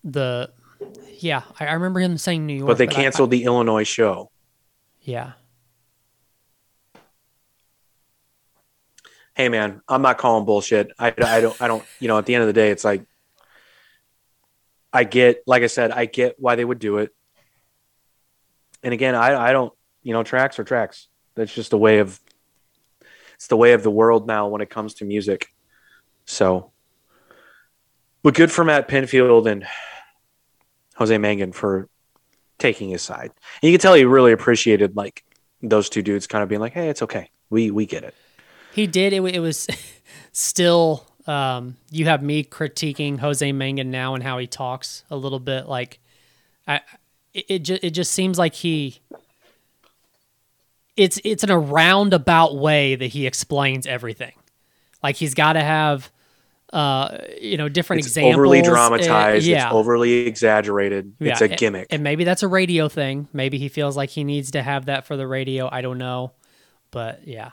the 0.03 0.51
yeah, 1.19 1.43
I, 1.59 1.67
I 1.67 1.73
remember 1.73 1.99
him 1.99 2.17
saying 2.17 2.45
New 2.45 2.53
York. 2.53 2.67
but 2.67 2.77
they 2.77 2.87
I- 2.87 2.91
I- 2.91 2.93
canceled 2.93 3.31
the 3.31 3.43
Illinois 3.45 3.83
show. 3.85 4.29
yeah, 5.01 5.33
hey 9.35 9.49
man 9.49 9.81
i'm 9.87 10.01
not 10.01 10.17
calling 10.17 10.45
bullshit 10.45 10.91
I, 10.97 11.13
I 11.23 11.41
don't 11.41 11.61
i 11.61 11.67
don't 11.67 11.83
you 11.99 12.07
know 12.07 12.17
at 12.17 12.25
the 12.25 12.33
end 12.33 12.41
of 12.41 12.47
the 12.47 12.53
day 12.53 12.71
it's 12.71 12.83
like 12.83 13.03
i 14.93 15.03
get 15.03 15.43
like 15.45 15.63
i 15.63 15.67
said 15.67 15.91
i 15.91 16.05
get 16.05 16.35
why 16.39 16.55
they 16.55 16.65
would 16.65 16.79
do 16.79 16.97
it. 16.97 17.13
And 18.83 18.93
again 18.93 19.15
i 19.15 19.49
i 19.49 19.51
don't 19.51 19.73
you 20.03 20.13
know 20.13 20.23
tracks 20.23 20.59
are 20.59 20.63
tracks. 20.63 21.07
That's 21.35 21.53
just 21.53 21.71
the 21.71 21.77
way 21.77 21.99
of 21.99 22.19
it's 23.35 23.47
the 23.47 23.57
way 23.57 23.73
of 23.73 23.83
the 23.83 23.91
world 23.91 24.25
now 24.25 24.47
when 24.47 24.61
it 24.61 24.69
comes 24.69 24.95
to 24.95 25.05
music. 25.05 25.53
So 26.25 26.71
but 28.23 28.33
good 28.33 28.51
for 28.51 28.63
matt 28.63 28.87
pinfield 28.87 29.49
and 29.49 29.65
jose 30.95 31.15
mangin 31.15 31.53
for 31.53 31.89
taking 32.57 32.89
his 32.89 33.01
side. 33.01 33.31
And 33.61 33.69
you 33.69 33.77
can 33.77 33.81
tell 33.81 33.93
he 33.93 34.05
really 34.05 34.31
appreciated 34.31 34.95
like 34.95 35.23
those 35.61 35.89
two 35.89 36.01
dudes 36.01 36.27
kind 36.27 36.43
of 36.43 36.49
being 36.49 36.61
like 36.61 36.73
hey 36.73 36.89
it's 36.89 37.01
okay. 37.01 37.29
We 37.49 37.71
we 37.71 37.85
get 37.85 38.03
it. 38.03 38.15
He 38.73 38.85
did. 38.87 39.11
It, 39.13 39.23
it 39.23 39.39
was 39.39 39.67
still. 40.31 41.07
Um, 41.27 41.75
you 41.91 42.05
have 42.05 42.23
me 42.23 42.43
critiquing 42.43 43.19
Jose 43.19 43.51
Mangin 43.51 43.87
now 43.87 44.13
and 44.15 44.23
how 44.23 44.37
he 44.37 44.47
talks 44.47 45.03
a 45.09 45.15
little 45.17 45.39
bit. 45.39 45.67
Like, 45.67 45.99
I 46.67 46.81
it 47.33 47.45
it, 47.49 47.59
ju- 47.59 47.79
it 47.83 47.89
just 47.91 48.11
seems 48.13 48.37
like 48.39 48.55
he. 48.55 48.99
It's 50.95 51.19
it's 51.23 51.43
in 51.43 51.51
a 51.51 51.59
roundabout 51.59 52.55
way 52.55 52.95
that 52.95 53.07
he 53.07 53.27
explains 53.27 53.85
everything. 53.85 54.31
Like 55.03 55.15
he's 55.15 55.35
got 55.35 55.53
to 55.53 55.61
have, 55.61 56.11
uh, 56.73 57.19
you 57.39 57.55
know, 57.57 57.69
different 57.69 57.99
it's 57.99 58.07
examples. 58.07 58.35
overly 58.35 58.61
dramatized. 58.63 59.45
yeah, 59.45 59.67
It's 59.67 59.73
overly 59.75 60.25
exaggerated. 60.25 61.13
It's 61.19 61.41
a 61.41 61.47
gimmick. 61.49 61.87
and 61.91 62.03
maybe 62.03 62.23
that's 62.23 62.41
a 62.41 62.47
radio 62.47 62.89
thing. 62.89 63.27
Maybe 63.31 63.59
he 63.59 63.69
feels 63.69 63.95
like 63.95 64.09
he 64.09 64.23
needs 64.23 64.51
to 64.51 64.63
have 64.63 64.85
that 64.85 65.05
for 65.05 65.15
the 65.15 65.27
radio. 65.27 65.69
I 65.71 65.81
don't 65.81 65.99
know, 65.99 66.31
but 66.89 67.27
yeah. 67.27 67.51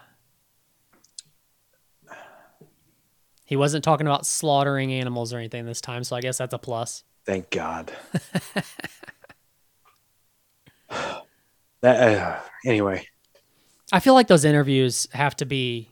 He 3.44 3.56
wasn't 3.56 3.84
talking 3.84 4.06
about 4.06 4.26
slaughtering 4.26 4.92
animals 4.92 5.32
or 5.32 5.38
anything 5.38 5.66
this 5.66 5.80
time, 5.80 6.04
so 6.04 6.16
I 6.16 6.20
guess 6.20 6.38
that's 6.38 6.54
a 6.54 6.58
plus. 6.58 7.04
Thank 7.24 7.50
God. 7.50 7.92
that 11.80 12.18
uh, 12.18 12.40
anyway. 12.64 13.06
I 13.92 14.00
feel 14.00 14.14
like 14.14 14.28
those 14.28 14.44
interviews 14.44 15.06
have 15.12 15.36
to 15.36 15.44
be 15.44 15.88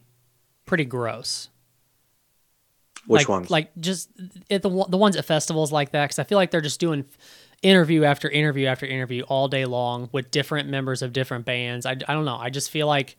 pretty 0.66 0.84
gross. 0.84 1.48
Which 3.06 3.22
like, 3.22 3.28
ones? 3.28 3.50
Like 3.50 3.70
just 3.80 4.10
at 4.50 4.62
the 4.62 4.86
the 4.88 4.96
ones 4.96 5.16
at 5.16 5.24
festivals 5.24 5.72
like 5.72 5.92
that, 5.92 6.04
because 6.06 6.18
I 6.18 6.24
feel 6.24 6.36
like 6.36 6.50
they're 6.50 6.60
just 6.60 6.80
doing 6.80 7.04
interview 7.62 8.04
after 8.04 8.28
interview 8.28 8.66
after 8.66 8.86
interview 8.86 9.22
all 9.22 9.48
day 9.48 9.64
long 9.64 10.08
with 10.12 10.30
different 10.30 10.68
members 10.68 11.02
of 11.02 11.12
different 11.12 11.44
bands. 11.44 11.86
I, 11.86 11.92
I 11.92 12.14
don't 12.14 12.24
know. 12.24 12.36
I 12.36 12.50
just 12.50 12.70
feel 12.70 12.86
like 12.86 13.16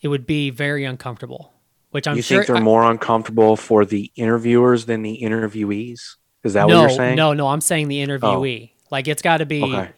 it 0.00 0.08
would 0.08 0.26
be 0.26 0.50
very 0.50 0.84
uncomfortable. 0.84 1.53
Which 1.94 2.08
I'm 2.08 2.16
you 2.16 2.22
sure 2.22 2.38
think 2.38 2.48
they're 2.48 2.56
I- 2.56 2.60
more 2.60 2.82
uncomfortable 2.90 3.54
for 3.56 3.84
the 3.84 4.10
interviewers 4.16 4.86
than 4.86 5.02
the 5.02 5.20
interviewees? 5.22 6.16
Is 6.42 6.54
that 6.54 6.66
no, 6.66 6.80
what 6.80 6.88
you're 6.88 6.90
saying? 6.96 7.12
Oh. 7.20 7.32
no, 7.32 7.34
no. 7.34 7.46
I'm 7.46 7.60
saying 7.60 7.86
the 7.86 8.04
interviewee. 8.04 8.70
Oh. 8.74 8.84
Like 8.90 9.06
it's 9.06 9.22
got 9.22 9.36
to 9.36 9.46
be 9.46 9.62
Okay. 9.62 9.90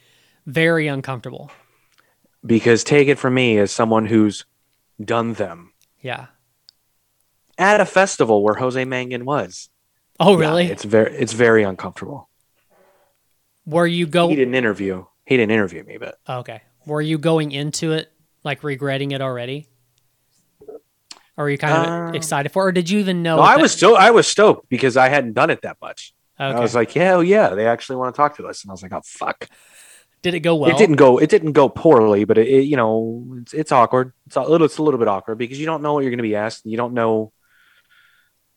very 0.45 0.89
uncomfortable. 0.89 1.51
Because 2.45 2.85
take 2.85 3.09
it 3.09 3.19
from 3.19 3.33
me 3.33 3.57
as 3.57 3.73
someone 3.73 4.05
who's 4.05 4.45
done 5.03 5.33
them 5.33 5.73
Yeah. 6.03 6.27
at 7.57 7.81
a 7.81 7.87
festival 7.87 8.43
where 8.43 8.57
Jose 8.57 8.85
Mangin 8.85 9.23
was. 9.23 9.71
Oh, 10.21 10.33
Yeah, 10.35 10.39
really? 10.49 10.67
it's 10.67 10.85
very 10.85 11.17
it's 11.17 11.33
very 11.33 11.63
uncomfortable. 11.63 12.29
Were 13.65 13.87
you 13.87 14.07
go? 14.07 14.29
He 14.29 14.37
didn't 14.37 14.55
interview. 14.55 15.07
He 15.25 15.39
didn't 15.39 15.53
interview 15.53 15.83
me, 15.83 15.97
but 15.97 16.19
Okay. 16.29 16.61
Were 16.85 17.01
you 17.01 17.17
going 17.17 17.53
into 17.53 17.93
it 17.93 18.13
like 18.45 18.63
regretting 18.63 19.13
it 19.13 19.23
already? 19.23 19.67
Or 21.37 21.45
were 21.45 21.51
you 21.51 21.59
kind 21.59 21.75
of 21.87 21.87
Uh, 22.09 22.13
excited 22.17 22.51
for, 22.51 22.67
or 22.67 22.73
did 22.73 22.89
you 22.89 22.99
even 22.99 23.23
know? 23.23 23.37
no, 23.37 23.43
I 23.43 23.57
was 23.57 23.73
still 23.73 23.97
I 23.97 24.11
was 24.11 24.27
stoked 24.27 24.69
because 24.69 24.97
I 24.97 25.09
hadn't 25.09 25.35
done 25.35 25.51
it 25.51 25.63
that 25.63 25.77
much. 25.83 26.15
Okay. 26.39 26.57
I 26.57 26.61
was 26.61 26.75
like, 26.75 26.95
yeah, 26.95 27.15
oh, 27.15 27.21
yeah, 27.21 27.51
they 27.51 27.67
actually 27.67 27.97
want 27.97 28.15
to 28.15 28.17
talk 28.17 28.37
to 28.37 28.47
us, 28.47 28.63
and 28.63 28.71
I 28.71 28.73
was 28.73 28.83
like, 28.83 28.93
oh 28.93 29.03
fuck. 29.05 29.49
Did 30.23 30.35
it 30.35 30.41
go 30.41 30.57
well? 30.57 30.71
it 30.71 30.79
didn't 30.79 30.97
go. 30.97 31.19
It 31.19 31.31
didn't 31.31 31.53
go 31.53 31.69
poorly, 31.69 32.25
but 32.25 32.37
it, 32.39 32.49
it 32.49 32.63
you 32.65 32.77
know, 32.77 33.37
it's, 33.41 33.55
it's 33.55 33.71
awkward. 33.73 34.13
It's 34.27 34.37
a 34.37 34.43
little. 34.43 34.65
It's 34.65 34.79
a 34.79 34.83
little 34.83 34.99
bit 34.99 35.09
awkward 35.09 35.37
because 35.39 35.61
you 35.61 35.67
don't 35.67 35.83
know 35.83 35.93
what 35.95 36.01
you're 36.01 36.11
going 36.11 36.19
to 36.19 36.23
be 36.23 36.35
asked. 36.35 36.65
and 36.65 36.73
You 36.73 36.79
don't 36.79 36.95
know. 36.95 37.33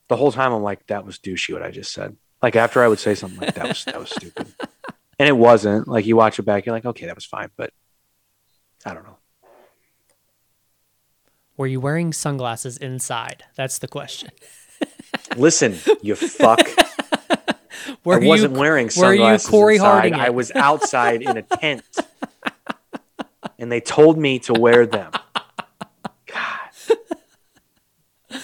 The 0.08 0.16
whole 0.16 0.32
time 0.32 0.52
I'm 0.52 0.64
like, 0.64 0.88
that 0.88 1.06
was 1.06 1.20
douchey 1.20 1.54
what 1.54 1.62
I 1.62 1.70
just 1.70 1.92
said. 1.92 2.16
Like 2.42 2.56
after 2.56 2.82
I 2.82 2.88
would 2.88 2.98
say 3.00 3.14
something 3.14 3.40
like 3.40 3.54
that 3.56 3.68
was 3.68 3.84
that 3.86 4.00
was 4.00 4.10
stupid, 4.10 4.48
and 5.20 5.30
it 5.30 5.38
wasn't. 5.38 5.88
Like 5.88 6.06
you 6.08 6.16
watch 6.16 6.40
it 6.40 6.44
back, 6.44 6.66
you're 6.66 6.74
like, 6.74 6.86
okay, 6.86 7.06
that 7.06 7.16
was 7.16 7.26
fine, 7.26 7.50
but 7.56 7.72
I 8.84 8.94
don't 8.96 9.04
know. 9.04 9.18
Were 11.60 11.68
you 11.68 11.82
wearing 11.82 12.14
sunglasses 12.14 12.78
inside? 12.78 13.44
That's 13.56 13.80
the 13.80 13.90
question. 13.90 14.30
Listen, 15.36 15.76
you 16.02 16.16
fuck. 16.16 16.62
Were 18.06 18.16
I 18.16 18.26
wasn't 18.26 18.54
you, 18.54 18.60
wearing 18.62 18.86
were 18.86 19.14
you 19.14 19.20
sunglasses 19.20 19.50
Corey 19.50 19.76
inside. 19.76 20.14
I 20.14 20.30
was 20.30 20.54
outside 20.56 21.22
in 21.22 21.36
a 21.36 21.42
tent, 21.42 21.84
and 23.60 23.70
they 23.70 23.82
told 23.82 24.18
me 24.18 24.40
to 24.40 24.54
wear 24.54 24.86
them. 24.86 25.12
God, 26.28 26.98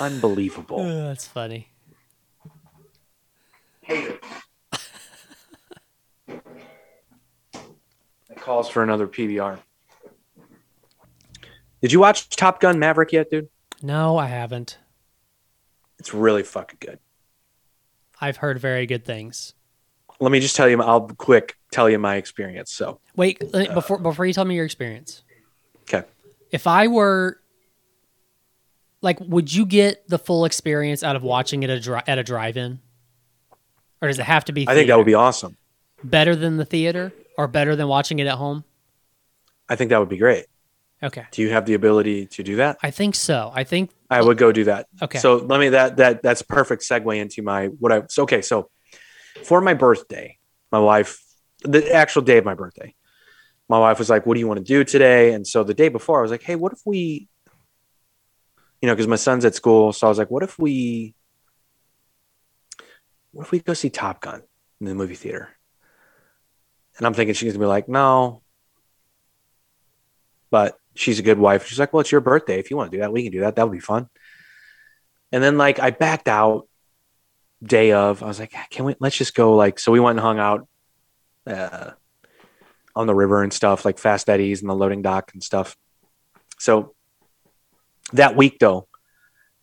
unbelievable. 0.01 0.81
Uh, 0.81 1.07
that's 1.07 1.25
funny. 1.25 1.69
Hate 3.79 4.09
it. 4.09 4.23
That 8.27 8.37
calls 8.37 8.67
for 8.67 8.83
another 8.83 9.07
PBR. 9.07 9.59
Did 11.85 11.91
you 11.91 11.99
watch 11.99 12.29
Top 12.29 12.59
Gun 12.61 12.79
Maverick 12.79 13.11
yet, 13.11 13.29
dude? 13.29 13.47
No, 13.83 14.17
I 14.17 14.25
haven't. 14.25 14.79
It's 15.99 16.15
really 16.15 16.41
fucking 16.41 16.79
good. 16.79 16.97
I've 18.19 18.37
heard 18.37 18.57
very 18.57 18.87
good 18.87 19.05
things. 19.05 19.53
Let 20.19 20.31
me 20.31 20.39
just 20.39 20.55
tell 20.55 20.67
you, 20.67 20.81
I'll 20.81 21.01
quick 21.09 21.57
tell 21.71 21.87
you 21.87 21.99
my 21.99 22.15
experience. 22.15 22.71
So, 22.71 23.01
Wait, 23.15 23.53
let- 23.53 23.69
uh, 23.69 23.73
before 23.75 23.99
before 23.99 24.25
you 24.25 24.33
tell 24.33 24.45
me 24.45 24.55
your 24.55 24.65
experience, 24.65 25.21
okay. 25.83 26.07
if 26.49 26.65
I 26.65 26.87
were 26.87 27.39
like, 29.01 29.19
would 29.19 29.53
you 29.53 29.67
get 29.67 30.09
the 30.09 30.17
full 30.17 30.45
experience 30.45 31.03
out 31.03 31.15
of 31.15 31.21
watching 31.21 31.61
it 31.61 31.69
at 31.69 31.77
a, 31.77 31.81
dri- 31.81 32.01
at 32.07 32.17
a 32.17 32.23
drive-in, 32.23 32.79
or 34.01 34.07
does 34.07 34.17
it 34.17 34.25
have 34.25 34.43
to 34.45 34.53
be? 34.53 34.67
I 34.67 34.73
think 34.73 34.87
that 34.87 34.97
would 34.97 35.05
be 35.05 35.13
awesome. 35.13 35.55
better 36.03 36.35
than 36.35 36.57
the 36.57 36.65
theater, 36.65 37.13
or 37.37 37.47
better 37.47 37.75
than 37.75 37.87
watching 37.87 38.17
it 38.17 38.25
at 38.25 38.39
home. 38.39 38.63
I 39.69 39.75
think 39.75 39.91
that 39.91 39.99
would 39.99 40.09
be 40.09 40.17
great. 40.17 40.47
Okay, 41.05 41.25
Do 41.31 41.43
you 41.43 41.51
have 41.51 41.65
the 41.65 41.75
ability 41.75 42.25
to 42.25 42.41
do 42.41 42.55
that? 42.55 42.77
I 42.81 42.89
think 42.89 43.13
so. 43.13 43.51
I 43.53 43.63
think 43.63 43.91
I 44.09 44.23
would 44.23 44.39
go 44.39 44.51
do 44.51 44.63
that. 44.63 44.87
Okay. 45.03 45.19
So 45.19 45.35
let 45.35 45.59
me 45.59 45.69
that 45.69 45.97
that 45.97 46.23
that's 46.23 46.41
perfect 46.41 46.81
segue 46.81 47.15
into 47.15 47.43
my 47.43 47.67
what 47.67 47.91
I 47.91 48.03
so 48.09 48.23
okay, 48.23 48.41
so 48.41 48.71
for 49.43 49.61
my 49.61 49.75
birthday, 49.75 50.39
my 50.71 50.79
wife 50.79 51.21
the 51.61 51.93
actual 51.93 52.23
day 52.23 52.39
of 52.39 52.45
my 52.45 52.55
birthday, 52.55 52.95
my 53.69 53.77
wife 53.77 53.99
was 53.99 54.09
like, 54.09 54.25
What 54.25 54.33
do 54.33 54.39
you 54.39 54.47
want 54.47 54.57
to 54.57 54.63
do 54.63 54.83
today? 54.83 55.33
And 55.33 55.45
so 55.45 55.63
the 55.63 55.75
day 55.75 55.89
before 55.89 56.19
I 56.19 56.21
was 56.23 56.31
like, 56.31 56.41
Hey, 56.43 56.55
what 56.55 56.73
if 56.73 56.79
we 56.85 57.27
you 58.81 58.87
know, 58.87 58.93
because 58.93 59.07
my 59.07 59.15
son's 59.15 59.45
at 59.45 59.55
school, 59.55 59.93
so 59.93 60.07
I 60.07 60.09
was 60.09 60.17
like, 60.17 60.31
What 60.31 60.41
if 60.41 60.57
we 60.57 61.13
what 63.31 63.45
if 63.45 63.51
we 63.51 63.59
go 63.59 63.75
see 63.75 63.91
Top 63.91 64.21
Gun 64.21 64.41
in 64.79 64.87
the 64.87 64.95
movie 64.95 65.15
theater? 65.15 65.49
And 66.97 67.05
I'm 67.05 67.13
thinking 67.13 67.35
she's 67.35 67.53
gonna 67.53 67.63
be 67.63 67.67
like, 67.67 67.87
No. 67.87 68.41
But 70.49 70.77
she's 70.95 71.19
a 71.19 71.23
good 71.23 71.37
wife. 71.37 71.67
She's 71.67 71.79
like, 71.79 71.93
Well, 71.93 72.01
it's 72.01 72.11
your 72.11 72.21
birthday. 72.21 72.59
If 72.59 72.71
you 72.71 72.77
want 72.77 72.91
to 72.91 72.97
do 72.97 73.01
that, 73.01 73.11
we 73.11 73.23
can 73.23 73.31
do 73.31 73.41
that. 73.41 73.55
That 73.55 73.67
would 73.67 73.75
be 73.75 73.79
fun. 73.79 74.09
And 75.31 75.43
then 75.43 75.57
like 75.57 75.79
I 75.79 75.91
backed 75.91 76.27
out 76.27 76.67
day 77.61 77.91
of. 77.91 78.23
I 78.23 78.27
was 78.27 78.39
like, 78.39 78.53
can 78.69 78.85
we 78.85 78.95
let's 78.99 79.17
just 79.17 79.35
go 79.35 79.55
like 79.55 79.79
so 79.79 79.91
we 79.91 79.99
went 79.99 80.17
and 80.17 80.25
hung 80.25 80.39
out 80.39 80.67
uh 81.47 81.91
on 82.95 83.07
the 83.07 83.15
river 83.15 83.43
and 83.43 83.51
stuff, 83.51 83.83
like 83.83 83.99
Fast 83.99 84.29
Eddie's 84.29 84.61
and 84.61 84.69
the 84.69 84.75
loading 84.75 85.01
dock 85.01 85.31
and 85.33 85.43
stuff. 85.43 85.75
So 86.57 86.95
that 88.13 88.35
week 88.37 88.59
though, 88.59 88.87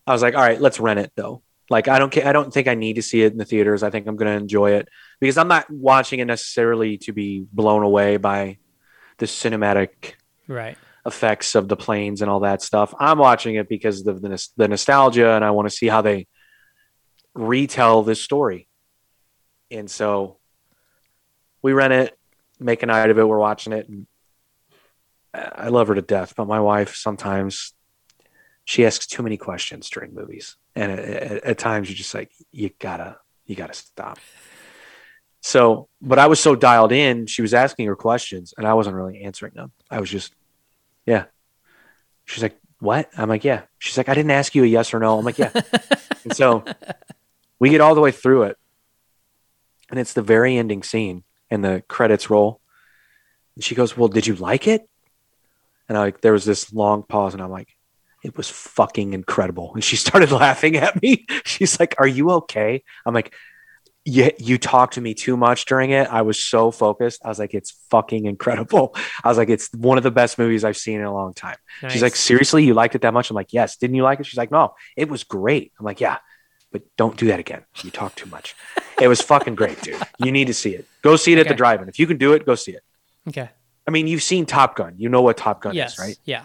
I 0.07 0.13
was 0.13 0.21
like, 0.21 0.35
all 0.35 0.43
right, 0.43 0.61
let's 0.61 0.79
rent 0.79 1.01
it 1.01 1.13
though. 1.17 1.43
Like 1.71 1.89
I 1.89 1.99
don't 1.99 2.11
care 2.11 2.27
I 2.27 2.33
don't 2.33 2.53
think 2.53 2.69
I 2.69 2.75
need 2.75 2.97
to 2.97 3.03
see 3.03 3.23
it 3.23 3.33
in 3.33 3.39
the 3.39 3.45
theaters. 3.45 3.83
I 3.83 3.91
think 3.91 4.07
I'm 4.07 4.17
gonna 4.17 4.33
enjoy 4.33 4.73
it 4.73 4.89
because 5.21 5.39
I'm 5.39 5.49
not 5.49 5.71
watching 5.71 6.21
it 6.21 6.27
necessarily 6.27 6.99
to 6.99 7.13
be 7.13 7.47
blown 7.53 7.83
away 7.83 8.19
by 8.19 8.59
the 9.19 9.27
cinematic 9.27 10.15
right. 10.49 10.77
Effects 11.05 11.55
of 11.55 11.69
the 11.69 11.77
planes 11.77 12.23
and 12.23 12.31
all 12.31 12.41
that 12.41 12.63
stuff. 12.63 12.95
I'm 12.99 13.19
watching 13.19 13.57
it 13.57 13.69
because 13.69 14.07
of 14.07 14.23
the, 14.23 14.49
the 14.57 14.69
nostalgia 14.69 15.33
and 15.33 15.45
I 15.45 15.51
want 15.51 15.69
to 15.69 15.75
see 15.75 15.89
how 15.89 16.03
they 16.03 16.27
retell 17.35 18.03
this 18.03 18.23
story. 18.23 18.69
And 19.71 19.91
so 19.91 20.39
we 21.61 21.73
rent 21.73 21.93
it, 21.93 22.19
make 22.61 22.83
a 22.83 22.87
night 22.87 23.11
of 23.11 23.19
it. 23.19 23.27
We're 23.27 23.39
watching 23.39 23.73
it. 23.73 23.89
I 25.35 25.69
love 25.69 25.89
her 25.89 25.95
to 25.95 26.03
death, 26.03 26.35
but 26.37 26.47
my 26.47 26.61
wife 26.61 26.95
sometimes 26.95 27.73
she 28.65 28.87
asks 28.87 29.07
too 29.07 29.23
many 29.23 29.37
questions 29.37 29.91
during 29.91 30.15
movies. 30.15 30.57
And 30.77 30.93
at, 30.93 31.45
at 31.45 31.59
times 31.59 31.89
you're 31.89 31.97
just 31.97 32.15
like, 32.15 32.31
you 32.53 32.71
gotta, 32.79 33.17
you 33.47 33.57
gotta 33.57 33.75
stop. 33.75 34.19
So, 35.41 35.89
but 36.01 36.21
I 36.21 36.29
was 36.29 36.39
so 36.39 36.55
dialed 36.55 36.93
in, 36.93 37.27
she 37.27 37.43
was 37.43 37.55
asking 37.55 37.87
her 37.87 37.97
questions 37.97 38.55
and 38.57 38.67
I 38.67 38.75
wasn't 38.75 38.95
really 38.95 39.23
answering 39.23 39.55
them. 39.55 39.73
I 39.91 39.99
was 39.99 40.09
just 40.09 40.33
yeah. 41.07 41.25
She's 42.25 42.43
like, 42.43 42.59
what? 42.79 43.09
I'm 43.17 43.29
like, 43.29 43.45
yeah. 43.45 43.63
She's 43.79 43.97
like, 43.97 44.09
I 44.09 44.15
didn't 44.15 44.31
ask 44.31 44.55
you 44.55 44.65
a 44.65 44.67
yes 44.67 44.93
or 44.93 44.99
no. 44.99 45.19
I'm 45.19 45.25
like, 45.25 45.39
yeah. 45.39 45.53
and 46.25 46.35
so 46.35 46.65
we 47.59 47.71
get 47.71 47.81
all 47.81 47.95
the 47.95 48.01
way 48.01 48.11
through 48.11 48.45
it. 48.45 48.59
And 49.91 50.01
it's 50.01 50.15
the 50.15 50.23
very 50.23 50.57
ending 50.57 50.83
scene 50.83 51.23
and 51.51 51.65
the 51.65 51.83
credits 51.87 52.31
roll. 52.31 52.61
And 53.55 53.63
she 53.63 53.75
goes, 53.75 53.97
Well, 53.97 54.09
did 54.09 54.27
you 54.27 54.35
like 54.35 54.67
it? 54.67 54.89
And 55.89 55.99
I 55.99 56.01
like 56.01 56.23
there 56.23 56.33
was 56.33 56.45
this 56.45 56.73
long 56.73 57.03
pause, 57.03 57.35
and 57.35 57.43
I'm 57.43 57.51
like, 57.51 57.69
it 58.25 58.37
was 58.37 58.49
fucking 58.49 59.13
incredible. 59.13 59.73
And 59.75 59.85
she 59.85 59.97
started 59.97 60.33
laughing 60.33 60.77
at 60.77 61.01
me. 61.03 61.27
She's 61.45 61.79
like, 61.79 61.95
Are 61.99 62.07
you 62.07 62.31
okay? 62.31 62.83
I'm 63.05 63.15
like, 63.15 63.35
yeah, 64.05 64.31
you 64.39 64.59
talked 64.59 64.95
to 64.95 65.01
me 65.01 65.15
too 65.15 65.37
much 65.37 65.65
during 65.67 65.91
it. 65.91 66.09
I 66.09 66.23
was 66.23 66.39
so 66.39 66.71
focused. 66.71 67.21
I 67.25 67.29
was 67.29 67.39
like, 67.39 67.55
it's 67.55 67.71
fucking 67.91 68.27
incredible. 68.27 68.95
I 69.23 69.29
was 69.29 69.39
like, 69.39 69.49
it's 69.49 69.73
one 69.73 69.97
of 69.99 70.05
the 70.05 70.11
best 70.11 70.39
movies 70.39 70.65
I've 70.65 70.77
seen 70.77 70.99
in 71.01 71.07
a 71.07 71.13
long 71.15 71.35
time. 71.35 71.57
She's 71.89 72.03
like, 72.03 72.17
seriously, 72.17 72.65
you 72.65 72.75
liked 72.75 72.95
it 72.95 73.03
that 73.03 73.15
much? 73.15 73.31
I'm 73.31 73.37
like, 73.37 73.53
yes. 73.53 73.77
Didn't 73.77 73.95
you 73.97 74.03
like 74.03 74.19
it? 74.21 74.27
She's 74.27 74.39
like, 74.39 74.51
no, 74.51 74.75
it 74.97 75.09
was 75.09 75.23
great. 75.25 75.73
I'm 75.79 75.85
like, 75.85 76.01
yeah, 76.01 76.19
but 76.73 76.83
don't 76.97 77.17
do 77.17 77.27
that 77.29 77.39
again. 77.39 77.65
You 77.85 77.91
talk 77.91 78.15
too 78.17 78.29
much. 78.31 78.57
it 79.01 79.07
was 79.09 79.21
fucking 79.21 79.55
great, 79.55 79.81
dude. 79.83 80.01
You 80.19 80.33
need 80.33 80.47
to 80.49 80.55
see 80.55 80.75
it. 80.75 80.87
Go 81.03 81.17
see 81.17 81.33
it 81.33 81.39
at 81.39 81.47
the 81.49 81.55
drive-in. 81.55 81.89
If 81.89 81.99
you 81.99 82.07
can 82.09 82.17
do 82.19 82.33
it, 82.33 82.45
go 82.45 82.55
see 82.55 82.73
it. 82.73 82.83
okay. 83.29 83.51
I 83.87 83.91
mean, 83.91 84.07
you've 84.07 84.23
seen 84.23 84.47
Top 84.47 84.77
Gun. 84.77 84.95
You 84.97 85.09
know 85.09 85.23
what 85.23 85.37
Top 85.37 85.61
Gun 85.63 85.75
Yes. 85.75 85.95
is, 85.95 85.99
right? 85.99 86.17
Yeah. 86.25 86.45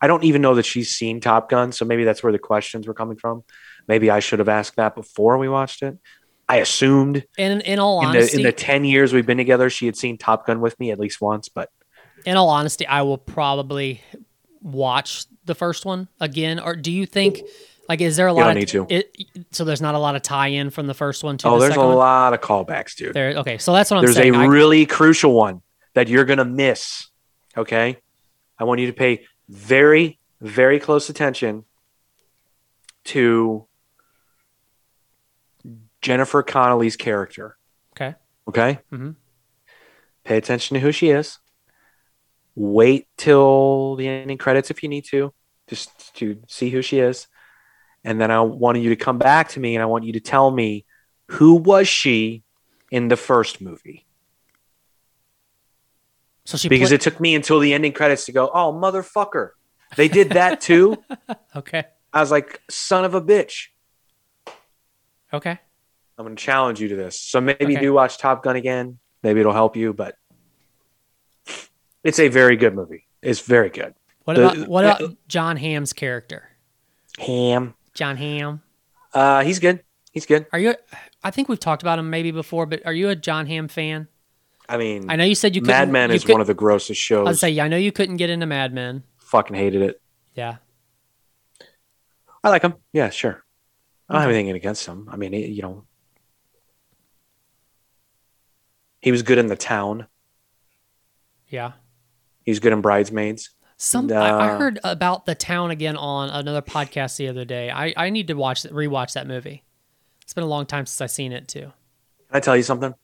I 0.00 0.08
don't 0.08 0.24
even 0.24 0.42
know 0.42 0.56
that 0.56 0.66
she's 0.66 0.90
seen 0.90 1.20
Top 1.20 1.48
Gun, 1.48 1.70
so 1.70 1.84
maybe 1.84 2.02
that's 2.02 2.22
where 2.24 2.32
the 2.32 2.38
questions 2.40 2.88
were 2.88 2.94
coming 2.94 3.16
from. 3.16 3.44
Maybe 3.86 4.10
I 4.10 4.18
should 4.18 4.40
have 4.40 4.48
asked 4.48 4.74
that 4.76 4.96
before 4.96 5.38
we 5.38 5.48
watched 5.48 5.82
it. 5.82 5.96
I 6.52 6.56
assumed 6.56 7.24
And 7.38 7.62
in 7.62 7.78
all 7.78 8.02
in 8.02 8.12
the 8.12 8.18
honesty, 8.18 8.36
in 8.36 8.42
the 8.42 8.52
10 8.52 8.84
years 8.84 9.14
we've 9.14 9.24
been 9.24 9.38
together, 9.38 9.70
she 9.70 9.86
had 9.86 9.96
seen 9.96 10.18
Top 10.18 10.46
Gun 10.46 10.60
with 10.60 10.78
me 10.78 10.90
at 10.90 10.98
least 10.98 11.18
once, 11.18 11.48
but 11.48 11.70
in 12.26 12.36
all 12.36 12.50
honesty, 12.50 12.86
I 12.86 13.02
will 13.02 13.16
probably 13.16 14.02
watch 14.60 15.24
the 15.46 15.54
first 15.54 15.86
one 15.86 16.08
again. 16.20 16.60
Or 16.60 16.76
do 16.76 16.92
you 16.92 17.06
think, 17.06 17.40
like, 17.88 18.02
is 18.02 18.16
there 18.16 18.26
a 18.26 18.34
lot 18.34 18.42
don't 18.42 18.50
of 18.50 18.56
need 18.56 18.68
to. 18.68 18.86
It, 18.90 19.16
so 19.52 19.64
there's 19.64 19.80
not 19.80 19.94
a 19.94 19.98
lot 19.98 20.14
of 20.14 20.20
tie-in 20.20 20.68
from 20.68 20.86
the 20.86 20.94
first 20.94 21.24
one 21.24 21.38
to 21.38 21.48
oh, 21.48 21.54
the 21.54 21.68
there's 21.68 21.76
a 21.76 21.80
one. 21.80 21.96
lot 21.96 22.34
of 22.34 22.42
callbacks, 22.42 22.96
dude. 22.96 23.14
There. 23.14 23.34
Okay, 23.38 23.56
so 23.56 23.72
that's 23.72 23.90
what 23.90 23.96
I'm 23.96 24.04
There's 24.04 24.18
a 24.18 24.20
saying. 24.20 24.34
I- 24.34 24.44
really 24.44 24.84
crucial 24.84 25.32
one 25.32 25.62
that 25.94 26.08
you're 26.08 26.26
going 26.26 26.38
to 26.38 26.44
miss. 26.44 27.08
Okay. 27.56 27.96
I 28.58 28.64
want 28.64 28.80
you 28.80 28.88
to 28.88 28.92
pay 28.92 29.24
very, 29.48 30.18
very 30.42 30.78
close 30.78 31.08
attention 31.08 31.64
to 33.04 33.66
Jennifer 36.02 36.42
Connelly's 36.42 36.96
character. 36.96 37.56
Okay. 37.96 38.14
Okay. 38.48 38.80
Mhm. 38.92 39.16
Pay 40.24 40.36
attention 40.36 40.74
to 40.74 40.80
who 40.80 40.92
she 40.92 41.10
is. 41.10 41.38
Wait 42.54 43.06
till 43.16 43.96
the 43.96 44.06
ending 44.08 44.38
credits 44.38 44.70
if 44.70 44.82
you 44.82 44.88
need 44.88 45.04
to, 45.06 45.32
just 45.68 46.14
to 46.16 46.42
see 46.48 46.70
who 46.70 46.82
she 46.82 46.98
is. 46.98 47.28
And 48.04 48.20
then 48.20 48.30
I 48.30 48.40
want 48.40 48.78
you 48.78 48.90
to 48.90 48.96
come 48.96 49.18
back 49.18 49.50
to 49.50 49.60
me 49.60 49.74
and 49.74 49.82
I 49.82 49.86
want 49.86 50.04
you 50.04 50.12
to 50.14 50.20
tell 50.20 50.50
me 50.50 50.84
who 51.28 51.54
was 51.54 51.88
she 51.88 52.42
in 52.90 53.08
the 53.08 53.16
first 53.16 53.60
movie? 53.60 54.06
So 56.44 56.58
she 56.58 56.68
Because 56.68 56.92
it 56.92 57.00
took 57.00 57.20
me 57.20 57.34
until 57.34 57.60
the 57.60 57.72
ending 57.72 57.92
credits 57.92 58.26
to 58.26 58.32
go, 58.32 58.50
oh, 58.52 58.72
motherfucker. 58.72 59.50
They 59.96 60.08
did 60.08 60.30
that 60.30 60.60
too. 60.60 61.02
okay. 61.56 61.84
I 62.12 62.20
was 62.20 62.30
like, 62.30 62.60
son 62.68 63.04
of 63.04 63.14
a 63.14 63.22
bitch. 63.22 63.68
Okay. 65.32 65.58
I'm 66.18 66.24
going 66.26 66.36
to 66.36 66.42
challenge 66.42 66.80
you 66.80 66.88
to 66.88 66.96
this. 66.96 67.18
So 67.18 67.40
maybe 67.40 67.64
Okay. 67.74 67.80
do 67.80 67.92
watch 67.92 68.18
Top 68.18 68.42
Gun 68.42 68.56
again. 68.56 68.98
Maybe 69.22 69.40
it'll 69.40 69.52
help 69.52 69.76
you, 69.76 69.92
but 69.92 70.16
it's 72.04 72.18
a 72.18 72.28
very 72.28 72.56
good 72.56 72.74
movie. 72.74 73.06
It's 73.22 73.40
very 73.40 73.70
good. 73.70 73.94
What 74.24 74.34
The- 74.36 74.50
about 74.52 74.68
what 74.68 74.84
about 74.84 75.16
Jon 75.28 75.56
Hamm's 75.56 75.92
character? 75.92 76.48
Hamm. 77.18 77.74
Jon 77.94 78.16
Hamm. 78.16 78.62
Uh, 79.12 79.42
he's 79.42 79.58
good. 79.58 79.82
He's 80.12 80.26
good. 80.26 80.46
Are 80.52 80.58
you? 80.58 80.74
I 81.24 81.30
think 81.30 81.48
we've 81.48 81.58
talked 81.60 81.82
about 81.82 81.98
him 81.98 82.10
maybe 82.10 82.30
before, 82.30 82.66
but 82.66 82.84
are 82.86 82.92
you 82.92 83.08
a 83.08 83.16
Jon 83.16 83.46
Hamm 83.46 83.68
fan? 83.68 84.08
I 84.68 84.76
mean, 84.76 85.10
I 85.10 85.16
know 85.16 85.24
you 85.24 85.34
said 85.34 85.54
you 85.54 85.60
couldn't. 85.62 85.76
Mad 85.76 85.90
Men 85.90 86.10
you 86.10 86.16
is 86.16 86.24
could- 86.24 86.32
one 86.32 86.40
of 86.40 86.46
the 86.46 86.54
grossest 86.54 87.00
shows. 87.00 87.28
I'd 87.28 87.36
say 87.38 87.50
yeah, 87.50 87.64
I 87.64 87.68
know 87.68 87.76
you 87.76 87.92
couldn't 87.92 88.16
get 88.16 88.30
into 88.30 88.46
Mad 88.46 88.72
Men. 88.72 89.02
Fucking 89.18 89.56
hated 89.56 89.82
it. 89.82 90.00
Yeah. 90.34 90.56
I 92.44 92.48
like 92.50 92.62
him. 92.62 92.74
Yeah, 92.92 93.10
sure. 93.10 93.44
I 94.08 94.14
don't 94.14 94.22
have 94.22 94.30
anything 94.30 94.50
against 94.50 94.84
him. 94.86 95.08
I 95.10 95.16
mean, 95.16 95.32
you 95.32 95.62
know, 95.62 95.84
he 99.02 99.12
was 99.12 99.22
good 99.22 99.36
in 99.36 99.48
The 99.48 99.56
Town. 99.56 100.06
Yeah. 101.48 101.72
He's 102.44 102.60
good 102.60 102.72
in 102.72 102.80
Bridesmaids. 102.80 103.50
Some 103.76 104.10
I, 104.12 104.14
I 104.14 104.30
uh, 104.30 104.58
heard 104.58 104.78
about 104.84 105.26
the 105.26 105.34
town 105.34 105.72
again 105.72 105.96
on 105.96 106.30
another 106.30 106.62
podcast 106.62 107.16
the 107.16 107.26
other 107.26 107.44
day. 107.44 107.68
I, 107.68 107.92
I 107.96 108.10
need 108.10 108.28
to 108.28 108.34
watch 108.34 108.62
rewatch 108.62 109.14
that 109.14 109.26
movie. 109.26 109.64
It's 110.22 110.32
been 110.32 110.44
a 110.44 110.48
long 110.48 110.66
time 110.66 110.86
since 110.86 111.00
I've 111.00 111.10
seen 111.10 111.32
it 111.32 111.48
too. 111.48 111.62
Can 111.62 111.72
I 112.30 112.38
tell 112.40 112.56
you 112.56 112.62
something? 112.62 112.94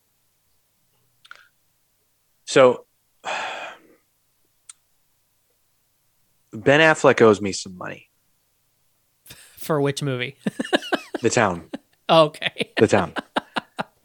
So, 2.45 2.85
Ben 6.53 6.79
Affleck 6.79 7.21
owes 7.21 7.41
me 7.41 7.51
some 7.51 7.77
money. 7.77 8.09
For 9.57 9.81
which 9.81 10.01
movie? 10.01 10.37
The 11.21 11.29
Town. 11.29 11.69
okay. 12.09 12.71
the 12.77 12.87
town. 12.87 13.13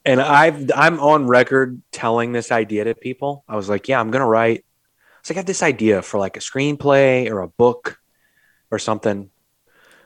And 0.04 0.20
I've 0.20 0.70
I'm 0.74 1.00
on 1.00 1.26
record 1.26 1.80
telling 1.90 2.32
this 2.32 2.52
idea 2.52 2.84
to 2.84 2.94
people. 2.94 3.44
I 3.48 3.56
was 3.56 3.68
like, 3.68 3.88
yeah, 3.88 4.00
I'm 4.00 4.10
gonna 4.10 4.26
write. 4.26 4.64
So 5.22 5.34
I 5.34 5.36
have 5.36 5.46
this 5.46 5.62
idea 5.62 6.02
for 6.02 6.18
like 6.18 6.36
a 6.36 6.40
screenplay 6.40 7.30
or 7.30 7.40
a 7.40 7.48
book 7.48 7.98
or 8.70 8.78
something 8.78 9.30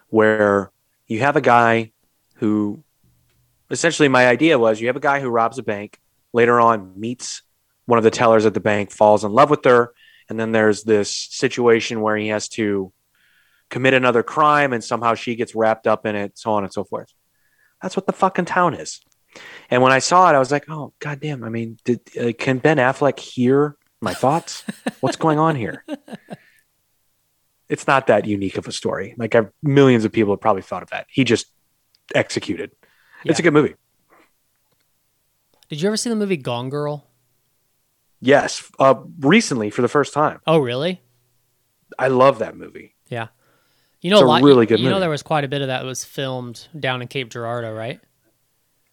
where 0.08 0.70
you 1.06 1.20
have 1.20 1.36
a 1.36 1.40
guy 1.40 1.92
who 2.36 2.84
essentially 3.70 4.08
my 4.08 4.26
idea 4.26 4.58
was 4.58 4.80
you 4.80 4.86
have 4.86 4.96
a 4.96 5.00
guy 5.00 5.20
who 5.20 5.28
robs 5.28 5.58
a 5.58 5.62
bank, 5.62 5.98
later 6.32 6.60
on 6.60 6.98
meets 6.98 7.42
one 7.86 7.98
of 7.98 8.04
the 8.04 8.10
tellers 8.10 8.46
at 8.46 8.54
the 8.54 8.60
bank, 8.60 8.90
falls 8.90 9.24
in 9.24 9.32
love 9.32 9.50
with 9.50 9.64
her, 9.64 9.92
and 10.28 10.38
then 10.38 10.52
there's 10.52 10.84
this 10.84 11.10
situation 11.10 12.00
where 12.00 12.16
he 12.16 12.28
has 12.28 12.48
to 12.48 12.92
commit 13.70 13.94
another 13.94 14.22
crime 14.22 14.72
and 14.72 14.84
somehow 14.84 15.14
she 15.14 15.34
gets 15.34 15.54
wrapped 15.54 15.86
up 15.86 16.06
in 16.06 16.14
it, 16.14 16.38
so 16.38 16.52
on 16.52 16.64
and 16.64 16.72
so 16.72 16.84
forth. 16.84 17.12
That's 17.82 17.96
what 17.96 18.06
the 18.06 18.12
fucking 18.12 18.44
town 18.44 18.74
is. 18.74 19.00
And 19.70 19.82
when 19.82 19.92
I 19.92 19.98
saw 19.98 20.30
it, 20.30 20.34
I 20.34 20.38
was 20.38 20.50
like, 20.50 20.64
"Oh, 20.68 20.92
goddamn! 20.98 21.44
I 21.44 21.48
mean, 21.50 21.78
did, 21.84 22.00
uh, 22.18 22.32
can 22.38 22.58
Ben 22.58 22.78
Affleck 22.78 23.18
hear 23.18 23.76
my 24.00 24.14
thoughts? 24.14 24.64
What's 25.00 25.16
going 25.16 25.38
on 25.38 25.56
here?" 25.56 25.84
It's 27.68 27.86
not 27.86 28.06
that 28.06 28.24
unique 28.24 28.56
of 28.56 28.66
a 28.66 28.72
story. 28.72 29.14
Like 29.18 29.34
I've, 29.34 29.50
millions 29.62 30.06
of 30.06 30.10
people 30.12 30.32
have 30.32 30.40
probably 30.40 30.62
thought 30.62 30.82
of 30.82 30.88
that. 30.88 31.06
He 31.10 31.22
just 31.22 31.48
executed. 32.14 32.70
It's 33.26 33.38
a 33.38 33.42
good 33.42 33.52
movie. 33.52 33.74
Did 35.68 35.82
you 35.82 35.88
ever 35.88 35.98
see 35.98 36.08
the 36.08 36.16
movie 36.16 36.38
Gone 36.38 36.70
Girl? 36.70 37.06
Yes, 38.20 38.70
uh, 38.78 38.94
recently 39.20 39.68
for 39.68 39.82
the 39.82 39.88
first 39.88 40.14
time. 40.14 40.40
Oh, 40.46 40.56
really? 40.58 41.02
I 41.98 42.08
love 42.08 42.38
that 42.38 42.56
movie. 42.56 42.94
Yeah. 43.08 43.28
You 44.00 44.10
know, 44.12 44.16
It's 44.16 44.22
a 44.24 44.26
lot. 44.26 44.42
really 44.42 44.64
good 44.64 44.78
You 44.80 44.86
know, 44.86 44.92
movie. 44.92 45.00
there 45.00 45.10
was 45.10 45.22
quite 45.22 45.44
a 45.44 45.48
bit 45.48 45.60
of 45.60 45.68
that 45.68 45.84
was 45.84 46.04
filmed 46.04 46.68
down 46.78 47.02
in 47.02 47.08
Cape 47.08 47.28
Girardeau, 47.28 47.72
right? 47.74 48.00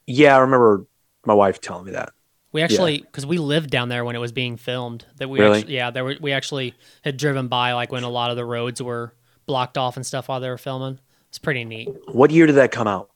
Yeah, 0.07 0.35
I 0.35 0.39
remember 0.39 0.85
my 1.25 1.33
wife 1.33 1.61
telling 1.61 1.85
me 1.85 1.91
that. 1.91 2.11
We 2.51 2.61
actually, 2.61 2.99
because 2.99 3.25
we 3.25 3.37
lived 3.37 3.69
down 3.69 3.89
there 3.89 4.05
when 4.05 4.15
it 4.15 4.19
was 4.19 4.31
being 4.31 4.55
filmed. 4.55 5.05
That 5.17 5.29
we, 5.29 5.39
Really? 5.39 5.59
actually, 5.59 5.75
yeah, 5.75 5.91
there 5.91 6.05
were, 6.05 6.15
we 6.21 6.31
actually 6.31 6.73
had 7.03 7.17
driven 7.17 7.49
by 7.49 7.73
like 7.73 7.91
when 7.91 8.03
a 8.03 8.09
lot 8.09 8.31
of 8.31 8.37
the 8.37 8.45
roads 8.45 8.81
were 8.81 9.13
blocked 9.45 9.77
off 9.77 9.97
and 9.97 10.05
stuff 10.05 10.29
while 10.29 10.39
they 10.39 10.49
were 10.49 10.57
filming. 10.57 10.99
It's 11.27 11.37
pretty 11.37 11.65
neat. 11.65 11.89
What 12.07 12.31
year 12.31 12.45
did 12.45 12.55
that 12.55 12.71
come 12.71 12.87
out? 12.87 13.09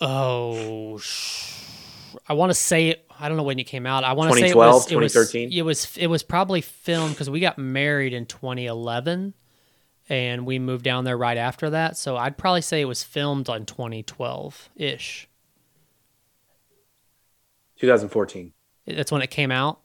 Oh, 0.00 1.00
I 2.28 2.32
want 2.32 2.50
to 2.50 2.54
say 2.54 2.88
it. 2.88 3.06
I 3.20 3.28
don't 3.28 3.36
know 3.36 3.44
when 3.44 3.60
it 3.60 3.64
came 3.64 3.86
out. 3.86 4.02
I 4.02 4.14
want 4.14 4.32
to 4.32 4.38
say 4.38 4.46
it 4.46 4.54
2012, 4.54 4.74
was, 4.74 4.92
it 4.92 4.96
was 4.96 5.12
2013? 5.12 5.52
It 5.52 5.62
was 5.62 5.96
it 5.96 6.08
was 6.08 6.22
probably 6.24 6.60
filmed 6.60 7.14
because 7.14 7.30
we 7.30 7.38
got 7.38 7.58
married 7.58 8.12
in 8.12 8.26
2011, 8.26 9.34
and 10.08 10.46
we 10.46 10.58
moved 10.58 10.84
down 10.84 11.04
there 11.04 11.16
right 11.16 11.36
after 11.36 11.70
that. 11.70 11.96
So 11.96 12.16
I'd 12.16 12.36
probably 12.36 12.62
say 12.62 12.80
it 12.80 12.86
was 12.86 13.02
filmed 13.02 13.48
on 13.48 13.64
2012 13.64 14.70
ish. 14.76 15.28
2014. 17.78 18.52
That's 18.86 19.12
when 19.12 19.22
it 19.22 19.30
came 19.30 19.50
out. 19.50 19.80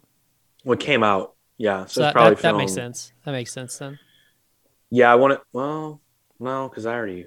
What 0.63 0.79
came 0.79 1.03
out? 1.03 1.33
Yeah, 1.57 1.85
so, 1.85 1.87
So 1.87 2.01
that, 2.01 2.13
probably 2.13 2.35
that, 2.35 2.41
that 2.43 2.55
makes 2.55 2.73
sense. 2.73 3.11
That 3.25 3.31
makes 3.31 3.51
sense 3.51 3.77
then. 3.77 3.99
Yeah, 4.89 5.11
I 5.11 5.15
want 5.15 5.33
to. 5.33 5.41
Well, 5.51 6.01
no, 6.39 6.69
because 6.69 6.85
I 6.85 6.93
already. 6.93 7.25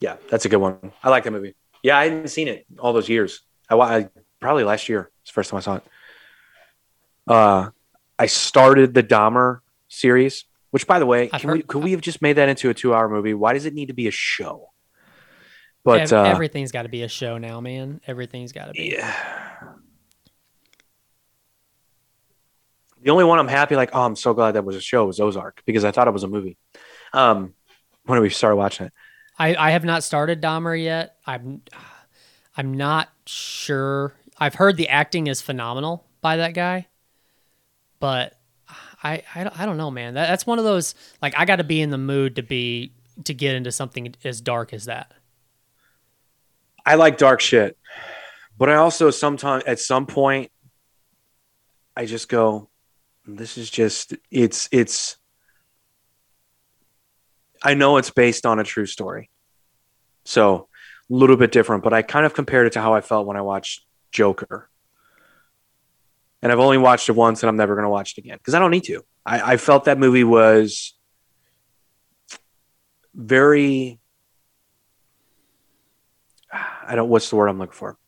Yeah, 0.00 0.16
that's 0.30 0.44
a 0.44 0.48
good 0.48 0.58
one. 0.58 0.92
I 1.02 1.08
like 1.08 1.24
that 1.24 1.30
movie. 1.30 1.54
Yeah, 1.82 1.98
I 1.98 2.04
hadn't 2.04 2.28
seen 2.28 2.48
it 2.48 2.66
all 2.78 2.92
those 2.92 3.08
years. 3.08 3.42
I, 3.70 3.76
I 3.76 4.08
probably 4.40 4.64
last 4.64 4.88
year. 4.88 5.10
It's 5.22 5.30
the 5.30 5.34
first 5.34 5.50
time 5.50 5.58
I 5.58 5.60
saw 5.60 5.76
it. 5.76 5.84
Uh, 7.26 7.70
I 8.18 8.26
started 8.26 8.94
the 8.94 9.02
Dahmer 9.02 9.60
series, 9.88 10.44
which, 10.70 10.86
by 10.86 10.98
the 10.98 11.06
way, 11.06 11.30
I've 11.32 11.40
can 11.40 11.50
we, 11.52 11.62
could 11.62 11.82
we 11.82 11.92
have 11.92 12.00
just 12.00 12.20
made 12.20 12.34
that 12.34 12.48
into 12.48 12.70
a 12.70 12.74
two-hour 12.74 13.08
movie? 13.08 13.34
Why 13.34 13.52
does 13.52 13.64
it 13.64 13.74
need 13.74 13.86
to 13.86 13.94
be 13.94 14.08
a 14.08 14.12
show? 14.12 14.70
But 15.84 16.00
Ev- 16.00 16.12
uh, 16.12 16.22
everything's 16.24 16.72
got 16.72 16.82
to 16.82 16.88
be 16.88 17.02
a 17.02 17.08
show 17.08 17.38
now, 17.38 17.60
man. 17.60 18.00
Everything's 18.06 18.52
got 18.52 18.66
to 18.66 18.72
be. 18.72 18.94
yeah. 18.96 19.14
The 23.00 23.10
only 23.10 23.24
one 23.24 23.38
I'm 23.38 23.48
happy, 23.48 23.76
like, 23.76 23.90
oh, 23.92 24.02
I'm 24.02 24.16
so 24.16 24.34
glad 24.34 24.52
that 24.52 24.64
was 24.64 24.74
a 24.74 24.80
show, 24.80 25.06
was 25.06 25.20
Ozark 25.20 25.62
because 25.64 25.84
I 25.84 25.92
thought 25.92 26.08
it 26.08 26.12
was 26.12 26.24
a 26.24 26.28
movie. 26.28 26.58
Um, 27.12 27.54
when 28.04 28.20
we 28.20 28.28
started 28.28 28.56
watching 28.56 28.86
it, 28.86 28.92
I, 29.38 29.54
I 29.54 29.70
have 29.70 29.84
not 29.84 30.02
started 30.02 30.42
Dahmer 30.42 30.80
yet. 30.82 31.16
I'm 31.24 31.62
I'm 32.56 32.74
not 32.74 33.08
sure. 33.26 34.14
I've 34.38 34.56
heard 34.56 34.76
the 34.76 34.88
acting 34.88 35.28
is 35.28 35.40
phenomenal 35.40 36.04
by 36.20 36.38
that 36.38 36.54
guy, 36.54 36.88
but 38.00 38.34
I 39.02 39.22
I 39.34 39.44
don't, 39.44 39.60
I 39.60 39.66
don't 39.66 39.76
know, 39.76 39.90
man. 39.90 40.14
That, 40.14 40.28
that's 40.28 40.46
one 40.46 40.58
of 40.58 40.64
those 40.64 40.94
like 41.22 41.34
I 41.36 41.44
got 41.44 41.56
to 41.56 41.64
be 41.64 41.80
in 41.80 41.90
the 41.90 41.98
mood 41.98 42.36
to 42.36 42.42
be 42.42 42.92
to 43.24 43.34
get 43.34 43.54
into 43.54 43.72
something 43.72 44.14
as 44.24 44.40
dark 44.40 44.72
as 44.72 44.86
that. 44.86 45.12
I 46.86 46.94
like 46.94 47.18
dark 47.18 47.40
shit, 47.40 47.76
but 48.56 48.68
I 48.68 48.76
also 48.76 49.10
sometimes 49.10 49.64
at 49.64 49.78
some 49.78 50.06
point 50.06 50.50
I 51.96 52.06
just 52.06 52.28
go, 52.28 52.70
this 53.26 53.58
is 53.58 53.68
just 53.68 54.14
it's 54.30 54.68
it's. 54.72 55.16
I 57.60 57.74
know 57.74 57.96
it's 57.96 58.10
based 58.10 58.46
on 58.46 58.60
a 58.60 58.64
true 58.64 58.86
story, 58.86 59.30
so 60.24 60.68
a 61.10 61.14
little 61.14 61.36
bit 61.36 61.50
different. 61.50 61.82
But 61.82 61.92
I 61.92 62.02
kind 62.02 62.24
of 62.24 62.34
compared 62.34 62.68
it 62.68 62.74
to 62.74 62.80
how 62.80 62.94
I 62.94 63.00
felt 63.00 63.26
when 63.26 63.36
I 63.36 63.42
watched 63.42 63.84
Joker, 64.12 64.70
and 66.42 66.52
I've 66.52 66.58
only 66.58 66.78
watched 66.78 67.08
it 67.08 67.12
once, 67.12 67.42
and 67.42 67.48
I'm 67.48 67.56
never 67.56 67.74
going 67.74 67.84
to 67.84 67.90
watch 67.90 68.12
it 68.16 68.20
again 68.20 68.38
because 68.38 68.54
I 68.54 68.58
don't 68.58 68.70
need 68.70 68.84
to. 68.84 69.04
I, 69.24 69.54
I 69.54 69.56
felt 69.56 69.84
that 69.84 69.98
movie 69.98 70.24
was 70.24 70.94
very 73.14 73.98
I 76.52 76.94
don't 76.94 77.08
what's 77.08 77.28
the 77.28 77.36
word 77.36 77.48
I'm 77.48 77.58
looking 77.58 77.72
for. 77.72 77.98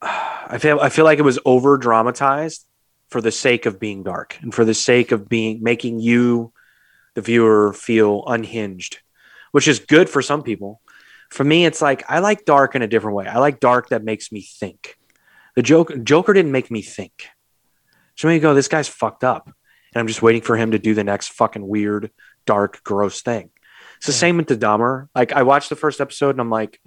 I 0.00 0.58
feel 0.58 0.80
I 0.80 0.88
feel 0.88 1.04
like 1.04 1.18
it 1.18 1.22
was 1.22 1.38
over 1.44 1.76
dramatized 1.76 2.66
for 3.10 3.20
the 3.20 3.32
sake 3.32 3.66
of 3.66 3.78
being 3.78 4.02
dark 4.02 4.38
and 4.40 4.54
for 4.54 4.64
the 4.64 4.74
sake 4.74 5.12
of 5.12 5.28
being 5.28 5.62
making 5.62 6.00
you 6.00 6.52
the 7.14 7.20
viewer 7.20 7.72
feel 7.72 8.24
unhinged, 8.26 8.98
which 9.52 9.68
is 9.68 9.78
good 9.78 10.08
for 10.08 10.22
some 10.22 10.42
people. 10.42 10.80
For 11.30 11.44
me, 11.44 11.64
it's 11.64 11.82
like 11.82 12.04
I 12.08 12.20
like 12.20 12.44
dark 12.44 12.74
in 12.74 12.82
a 12.82 12.86
different 12.86 13.16
way. 13.16 13.26
I 13.26 13.38
like 13.38 13.60
dark 13.60 13.90
that 13.90 14.04
makes 14.04 14.32
me 14.32 14.42
think. 14.42 14.96
The 15.56 15.62
Joker 15.62 15.96
Joker 15.98 16.32
didn't 16.32 16.52
make 16.52 16.70
me 16.70 16.82
think. 16.82 17.28
So 18.16 18.28
maybe 18.28 18.40
go, 18.40 18.54
this 18.54 18.68
guy's 18.68 18.88
fucked 18.88 19.24
up. 19.24 19.46
And 19.46 20.00
I'm 20.00 20.06
just 20.06 20.22
waiting 20.22 20.42
for 20.42 20.56
him 20.56 20.72
to 20.72 20.78
do 20.78 20.94
the 20.94 21.04
next 21.04 21.28
fucking 21.32 21.66
weird, 21.66 22.10
dark, 22.46 22.82
gross 22.84 23.22
thing. 23.22 23.50
It's 23.98 24.06
the 24.06 24.12
Yeah. 24.12 24.18
same 24.18 24.36
with 24.36 24.48
the 24.48 24.56
Dahmer. 24.56 25.08
Like 25.14 25.32
I 25.32 25.42
watched 25.44 25.68
the 25.70 25.76
first 25.76 26.00
episode 26.00 26.30
and 26.30 26.40
I'm 26.40 26.50
like, 26.50 26.80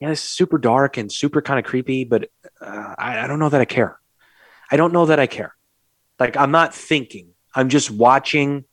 yeah, 0.00 0.10
it's 0.10 0.20
super 0.20 0.58
dark 0.58 0.96
and 0.96 1.10
super 1.10 1.42
kind 1.42 1.58
of 1.58 1.64
creepy, 1.64 2.04
but 2.04 2.30
uh, 2.60 2.94
I, 2.98 3.20
I 3.20 3.26
don't 3.26 3.38
know 3.40 3.48
that 3.48 3.60
I 3.60 3.64
care. 3.64 3.98
I 4.70 4.76
don't 4.76 4.92
know 4.92 5.06
that 5.06 5.18
I 5.18 5.26
care. 5.26 5.54
Like 6.20 6.36
I'm 6.36 6.50
not 6.50 6.74
thinking. 6.74 7.30
I'm 7.54 7.68
just 7.68 7.90
watching 7.90 8.64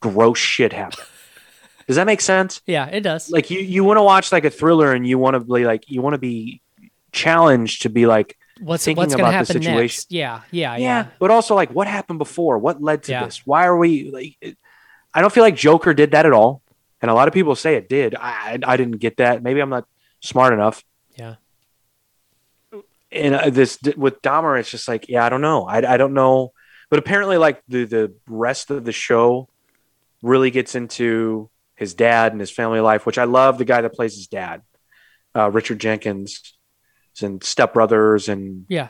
gross 0.00 0.38
shit 0.38 0.72
happen. 0.72 1.04
Does 1.86 1.96
that 1.96 2.06
make 2.06 2.20
sense? 2.20 2.60
Yeah, 2.66 2.86
it 2.86 3.00
does. 3.00 3.30
Like 3.30 3.50
you, 3.50 3.60
you 3.60 3.82
want 3.82 3.96
to 3.96 4.02
watch 4.02 4.30
like 4.32 4.44
a 4.44 4.50
thriller 4.50 4.92
and 4.92 5.06
you 5.06 5.16
want 5.18 5.34
to 5.34 5.40
be 5.40 5.64
like, 5.64 5.84
you 5.88 6.02
want 6.02 6.12
to 6.14 6.18
be 6.18 6.60
challenged 7.18 7.82
to 7.82 7.88
be 7.90 8.06
like, 8.06 8.36
what's 8.60 8.84
thinking 8.84 9.00
what's 9.02 9.14
about 9.14 9.32
the 9.46 9.52
situation. 9.52 9.82
next? 9.82 10.12
Yeah, 10.12 10.42
yeah, 10.50 10.76
yeah, 10.76 10.78
yeah. 10.78 11.06
but 11.18 11.30
also 11.30 11.54
like 11.54 11.70
what 11.70 11.86
happened 11.86 12.18
before? 12.18 12.58
What 12.58 12.82
led 12.82 13.02
to 13.04 13.12
Yeah. 13.12 13.24
this? 13.24 13.46
Why 13.46 13.66
are 13.66 13.76
we 13.76 14.10
like? 14.10 14.36
it- 14.40 14.58
I 15.14 15.20
don't 15.20 15.32
feel 15.32 15.42
like 15.44 15.56
Joker 15.56 15.94
did 15.94 16.10
that 16.12 16.26
at 16.26 16.32
all, 16.32 16.60
and 17.02 17.10
a 17.10 17.14
lot 17.14 17.28
of 17.28 17.34
people 17.34 17.54
say 17.56 17.74
it 17.76 17.88
did. 17.88 18.14
I 18.14 18.58
I 18.72 18.76
didn't 18.76 18.98
get 18.98 19.16
that. 19.16 19.42
Maybe 19.42 19.60
I'm 19.60 19.70
not 19.70 19.86
smart 20.20 20.52
enough. 20.52 20.84
Yeah. 21.16 21.36
And 23.10 23.34
uh, 23.34 23.50
this 23.50 23.78
with 23.96 24.20
Dahmer, 24.22 24.60
it's 24.60 24.70
just 24.70 24.86
like, 24.86 25.08
yeah, 25.08 25.24
I 25.24 25.28
don't 25.30 25.40
know. 25.40 25.64
I 25.64 25.94
I 25.94 25.96
don't 25.96 26.12
know. 26.14 26.52
But 26.90 26.98
apparently, 26.98 27.36
like 27.38 27.62
the 27.68 27.84
the 27.84 28.14
rest 28.26 28.70
of 28.70 28.84
the 28.84 28.92
show 28.92 29.48
really 30.22 30.50
gets 30.50 30.74
into 30.74 31.48
his 31.74 31.94
dad 31.94 32.32
and 32.32 32.40
his 32.40 32.50
family 32.50 32.80
life, 32.80 33.06
which 33.06 33.18
I 33.18 33.24
love. 33.24 33.56
The 33.56 33.64
guy 33.64 33.80
that 33.80 33.94
plays 33.94 34.14
his 34.14 34.26
dad, 34.26 34.62
uh, 35.34 35.50
Richard 35.50 35.80
Jenkins, 35.80 36.57
in 37.22 37.40
Step 37.40 37.74
Brothers 37.74 38.28
and 38.28 38.64
Yeah. 38.68 38.88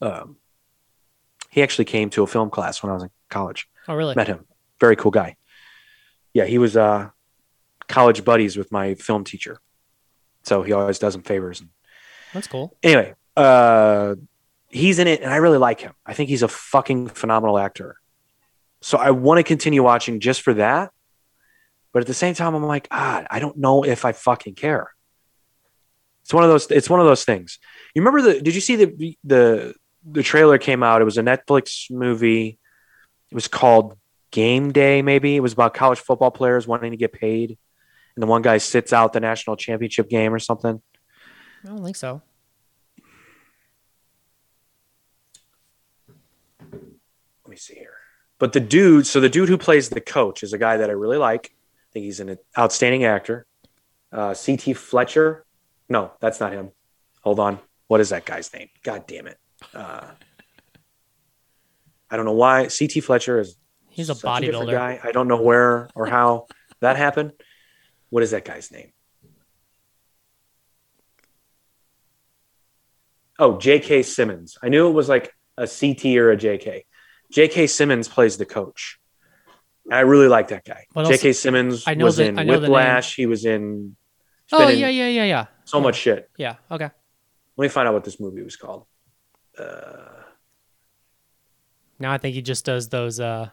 um, 0.00 0.36
he 1.50 1.62
actually 1.62 1.84
came 1.84 2.10
to 2.10 2.22
a 2.22 2.26
film 2.26 2.50
class 2.50 2.82
when 2.82 2.90
I 2.90 2.94
was 2.94 3.02
in 3.04 3.10
college. 3.30 3.68
Oh, 3.88 3.94
really? 3.94 4.14
Met 4.14 4.28
him. 4.28 4.46
Very 4.80 4.96
cool 4.96 5.10
guy. 5.10 5.36
Yeah, 6.32 6.44
he 6.46 6.58
was 6.58 6.76
uh, 6.76 7.10
college 7.88 8.24
buddies 8.24 8.56
with 8.56 8.72
my 8.72 8.94
film 8.94 9.24
teacher. 9.24 9.58
So 10.44 10.62
he 10.62 10.72
always 10.72 10.98
does 10.98 11.14
him 11.14 11.22
favors. 11.22 11.62
That's 12.32 12.46
cool. 12.48 12.76
Anyway, 12.82 13.14
uh, 13.36 14.14
he's 14.68 14.98
in 14.98 15.06
it, 15.06 15.20
and 15.20 15.32
I 15.32 15.36
really 15.36 15.58
like 15.58 15.80
him. 15.80 15.92
I 16.06 16.14
think 16.14 16.30
he's 16.30 16.42
a 16.42 16.48
fucking 16.48 17.08
phenomenal 17.08 17.58
actor. 17.58 17.96
So 18.80 18.98
I 18.98 19.10
want 19.10 19.38
to 19.38 19.44
continue 19.44 19.82
watching 19.82 20.18
just 20.20 20.40
for 20.42 20.54
that. 20.54 20.90
But 21.92 22.00
at 22.00 22.06
the 22.06 22.14
same 22.14 22.34
time, 22.34 22.54
I'm 22.54 22.64
like, 22.66 22.88
ah, 22.90 23.24
I 23.30 23.38
don't 23.38 23.58
know 23.58 23.84
if 23.84 24.04
I 24.06 24.12
fucking 24.12 24.54
care. 24.54 24.90
It's 26.32 26.34
one 26.34 26.44
of 26.44 26.50
those. 26.50 26.70
It's 26.70 26.88
one 26.88 26.98
of 26.98 27.04
those 27.04 27.26
things. 27.26 27.58
You 27.94 28.00
remember 28.00 28.22
the? 28.22 28.40
Did 28.40 28.54
you 28.54 28.62
see 28.62 28.76
the 28.76 29.18
the 29.22 29.74
the 30.02 30.22
trailer 30.22 30.56
came 30.56 30.82
out? 30.82 31.02
It 31.02 31.04
was 31.04 31.18
a 31.18 31.22
Netflix 31.22 31.90
movie. 31.90 32.58
It 33.30 33.34
was 33.34 33.48
called 33.48 33.98
Game 34.30 34.72
Day. 34.72 35.02
Maybe 35.02 35.36
it 35.36 35.40
was 35.40 35.52
about 35.52 35.74
college 35.74 35.98
football 35.98 36.30
players 36.30 36.66
wanting 36.66 36.92
to 36.92 36.96
get 36.96 37.12
paid, 37.12 37.58
and 38.16 38.22
the 38.22 38.26
one 38.26 38.40
guy 38.40 38.56
sits 38.56 38.94
out 38.94 39.12
the 39.12 39.20
national 39.20 39.56
championship 39.56 40.08
game 40.08 40.32
or 40.32 40.38
something. 40.38 40.80
I 41.64 41.68
don't 41.68 41.84
think 41.84 41.96
so. 41.96 42.22
let 46.62 47.50
me 47.50 47.56
see 47.56 47.74
here. 47.74 47.98
But 48.38 48.54
the 48.54 48.60
dude, 48.60 49.06
so 49.06 49.20
the 49.20 49.28
dude 49.28 49.50
who 49.50 49.58
plays 49.58 49.90
the 49.90 50.00
coach 50.00 50.42
is 50.42 50.54
a 50.54 50.58
guy 50.58 50.78
that 50.78 50.88
I 50.88 50.94
really 50.94 51.18
like. 51.18 51.54
I 51.90 51.92
think 51.92 52.04
he's 52.04 52.20
an 52.20 52.38
outstanding 52.56 53.04
actor. 53.04 53.44
Uh, 54.10 54.32
C.T. 54.32 54.72
Fletcher. 54.72 55.44
No, 55.92 56.10
that's 56.20 56.40
not 56.40 56.52
him. 56.54 56.70
Hold 57.22 57.38
on. 57.38 57.58
What 57.86 58.00
is 58.00 58.08
that 58.08 58.24
guy's 58.24 58.50
name? 58.54 58.70
God 58.82 59.06
damn 59.06 59.26
it. 59.26 59.36
Uh, 59.74 60.06
I 62.10 62.16
don't 62.16 62.24
know 62.24 62.32
why. 62.32 62.68
C.T. 62.68 63.00
Fletcher 63.00 63.38
is 63.38 63.56
He's 63.90 64.08
a 64.08 64.14
bodybuilder. 64.14 64.70
guy. 64.70 64.98
I 65.04 65.12
don't 65.12 65.28
know 65.28 65.42
where 65.42 65.90
or 65.94 66.06
how 66.06 66.46
that 66.80 66.96
happened. 66.96 67.32
What 68.08 68.22
is 68.22 68.30
that 68.30 68.46
guy's 68.46 68.72
name? 68.72 68.92
Oh, 73.38 73.58
J.K. 73.58 74.02
Simmons. 74.02 74.56
I 74.62 74.70
knew 74.70 74.88
it 74.88 74.92
was 74.92 75.10
like 75.10 75.34
a 75.58 75.66
CT 75.66 76.06
or 76.16 76.30
a 76.30 76.36
J.K. 76.38 76.86
J.K. 77.32 77.66
Simmons 77.66 78.08
plays 78.08 78.38
the 78.38 78.46
coach. 78.46 78.98
I 79.90 80.00
really 80.00 80.28
like 80.28 80.48
that 80.48 80.64
guy. 80.64 80.86
J.K. 80.96 81.34
Simmons 81.34 81.84
I 81.86 81.94
know 81.94 82.06
was 82.06 82.16
the- 82.16 82.26
in 82.28 82.38
I 82.38 82.44
know. 82.44 82.60
Whiplash. 82.60 83.14
He 83.16 83.26
was 83.26 83.44
in. 83.44 83.96
Oh 84.54 84.68
yeah, 84.68 84.88
yeah, 84.88 85.08
yeah, 85.08 85.24
yeah, 85.24 85.46
So 85.72 85.80
much 85.80 85.96
shit. 85.96 86.28
yeah. 86.36 86.56
Okay. 86.70 86.90
Let 87.56 87.64
me 87.64 87.68
find 87.70 87.88
out 87.88 87.94
what 87.94 88.04
this 88.04 88.20
movie 88.20 88.42
was 88.42 88.56
called. 88.56 88.84
Uh, 89.58 90.20
Now 91.98 92.12
I 92.12 92.18
think 92.18 92.34
he 92.34 92.42
just 92.42 92.66
does 92.66 92.90
those. 92.90 93.18
uh 93.20 93.48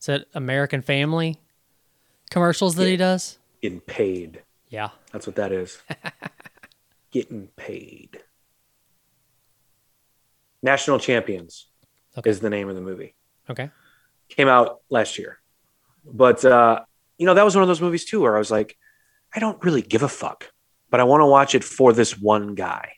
Is 0.00 0.08
it 0.08 0.28
American 0.32 0.80
Family 0.80 1.38
commercials 2.30 2.74
that 2.76 2.88
he 2.88 2.96
does? 2.96 3.38
getting 3.60 3.80
paid. 3.80 4.42
Yeah. 4.70 4.88
That's 5.12 5.26
what 5.26 5.36
that 5.36 5.52
is. 5.52 5.82
Getting 7.12 7.48
paid. 7.56 8.22
National 10.62 10.98
Champions 10.98 11.68
Okay. 12.16 12.30
is 12.30 12.40
the 12.40 12.48
name 12.48 12.68
of 12.70 12.74
the 12.74 12.80
movie. 12.80 13.14
Okay. 13.50 13.70
Came 14.30 14.48
out 14.48 14.80
last 14.88 15.18
year. 15.18 15.38
But 16.06 16.42
uh, 16.44 16.80
you 17.18 17.26
know, 17.26 17.34
that 17.34 17.44
was 17.44 17.54
one 17.54 17.62
of 17.62 17.68
those 17.68 17.82
movies 17.82 18.06
too 18.06 18.20
where 18.22 18.34
I 18.34 18.38
was 18.38 18.50
like, 18.50 18.78
I 19.34 19.40
don't 19.40 19.62
really 19.62 19.82
give 19.82 20.02
a 20.02 20.08
fuck, 20.08 20.50
but 20.92 21.00
I 21.00 21.04
want 21.04 21.22
to 21.22 21.26
watch 21.26 21.56
it 21.56 21.64
for 21.64 21.94
this 21.94 22.16
one 22.18 22.54
guy. 22.54 22.92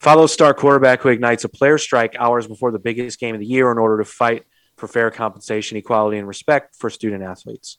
Follow 0.00 0.26
star 0.26 0.54
quarterback 0.54 1.02
who 1.02 1.10
ignites 1.10 1.44
a 1.44 1.48
player 1.48 1.76
strike 1.76 2.16
hours 2.18 2.46
before 2.46 2.72
the 2.72 2.78
biggest 2.78 3.20
game 3.20 3.34
of 3.34 3.40
the 3.40 3.46
year 3.46 3.70
in 3.70 3.76
order 3.76 3.98
to 4.02 4.04
fight 4.04 4.44
for 4.76 4.88
fair 4.88 5.10
compensation, 5.10 5.76
equality, 5.76 6.16
and 6.16 6.26
respect 6.26 6.74
for 6.74 6.88
student 6.88 7.22
athletes. 7.22 7.78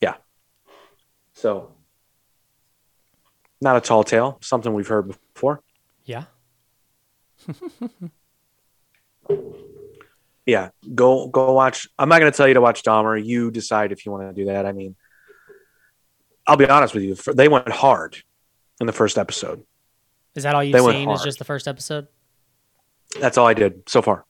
Yeah. 0.00 0.14
So, 1.32 1.72
not 3.60 3.76
a 3.76 3.80
tall 3.80 4.04
tale, 4.04 4.38
something 4.40 4.72
we've 4.72 4.86
heard 4.86 5.12
before. 5.34 5.62
Yeah. 6.04 6.26
yeah, 10.46 10.68
go 10.94 11.26
go 11.26 11.52
watch. 11.52 11.88
I'm 11.98 12.08
not 12.08 12.20
going 12.20 12.30
to 12.30 12.36
tell 12.36 12.46
you 12.46 12.54
to 12.54 12.60
watch 12.60 12.84
Dahmer. 12.84 13.22
You 13.22 13.50
decide 13.50 13.90
if 13.90 14.06
you 14.06 14.12
want 14.12 14.28
to 14.28 14.32
do 14.32 14.44
that. 14.46 14.64
I 14.64 14.70
mean, 14.70 14.94
I'll 16.46 16.56
be 16.56 16.68
honest 16.68 16.94
with 16.94 17.02
you. 17.04 17.14
They 17.32 17.48
went 17.48 17.68
hard 17.70 18.16
in 18.80 18.86
the 18.86 18.92
first 18.92 19.18
episode. 19.18 19.62
Is 20.34 20.42
that 20.42 20.54
all 20.54 20.62
you've 20.64 20.72
They 20.72 20.80
seen? 20.92 21.10
Is 21.10 21.22
just 21.22 21.38
the 21.38 21.44
first 21.44 21.68
episode? 21.68 22.08
That's 23.20 23.38
all 23.38 23.46
I 23.46 23.54
did 23.54 23.88
so 23.88 24.02
far. 24.02 24.24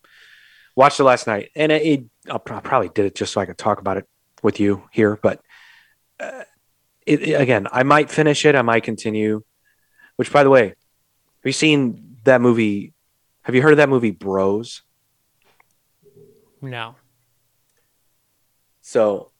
Watched 0.76 1.00
it 1.00 1.04
last 1.04 1.26
night, 1.26 1.50
and 1.54 1.72
it, 1.72 1.82
it 1.82 2.04
I 2.30 2.38
probably 2.38 2.88
did 2.88 3.06
it 3.06 3.14
just 3.14 3.32
so 3.32 3.40
I 3.40 3.46
could 3.46 3.56
talk 3.58 3.80
about 3.80 3.96
it 3.96 4.06
with 4.42 4.60
you 4.60 4.88
here. 4.92 5.18
But 5.20 5.40
uh, 6.20 6.42
it, 7.06 7.22
it- 7.22 7.40
again, 7.40 7.66
I 7.72 7.82
might 7.84 8.10
finish 8.10 8.44
it. 8.44 8.54
I 8.54 8.62
might 8.62 8.82
continue. 8.82 9.42
Which, 10.16 10.32
by 10.32 10.44
the 10.44 10.50
way, 10.50 10.66
have 10.66 10.74
you 11.44 11.52
seen 11.52 12.18
that 12.24 12.40
movie? 12.40 12.92
Have 13.42 13.54
you 13.54 13.62
heard 13.62 13.72
of 13.72 13.78
that 13.78 13.88
movie, 13.88 14.10
Bros? 14.10 14.82
No. 16.60 16.96
So 18.80 19.30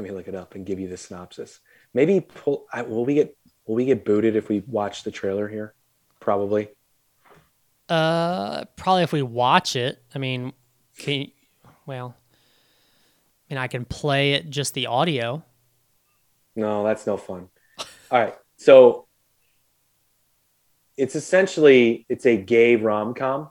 let 0.00 0.08
me 0.08 0.16
look 0.16 0.28
it 0.28 0.34
up 0.34 0.54
and 0.54 0.64
give 0.64 0.80
you 0.80 0.88
the 0.88 0.96
synopsis. 0.96 1.60
Maybe 1.92 2.20
pull. 2.20 2.64
I, 2.72 2.80
will 2.80 3.04
we 3.04 3.12
get 3.12 3.36
will 3.66 3.74
we 3.74 3.84
get 3.84 4.02
booted 4.02 4.34
if 4.34 4.48
we 4.48 4.60
watch 4.66 5.02
the 5.02 5.10
trailer 5.10 5.46
here? 5.46 5.74
Probably. 6.20 6.68
Uh, 7.86 8.64
probably 8.76 9.02
if 9.02 9.12
we 9.12 9.20
watch 9.20 9.76
it. 9.76 10.02
I 10.14 10.18
mean, 10.18 10.54
can 10.96 11.20
you, 11.20 11.26
well, 11.84 12.16
I 12.48 13.54
mean, 13.54 13.58
I 13.58 13.66
can 13.66 13.84
play 13.84 14.32
it 14.32 14.48
just 14.48 14.72
the 14.72 14.86
audio. 14.86 15.44
No, 16.56 16.82
that's 16.82 17.06
no 17.06 17.18
fun. 17.18 17.48
All 18.10 18.20
right. 18.20 18.34
So 18.56 19.06
it's 20.96 21.14
essentially 21.14 22.06
it's 22.08 22.24
a 22.24 22.38
gay 22.38 22.76
rom-com. 22.76 23.50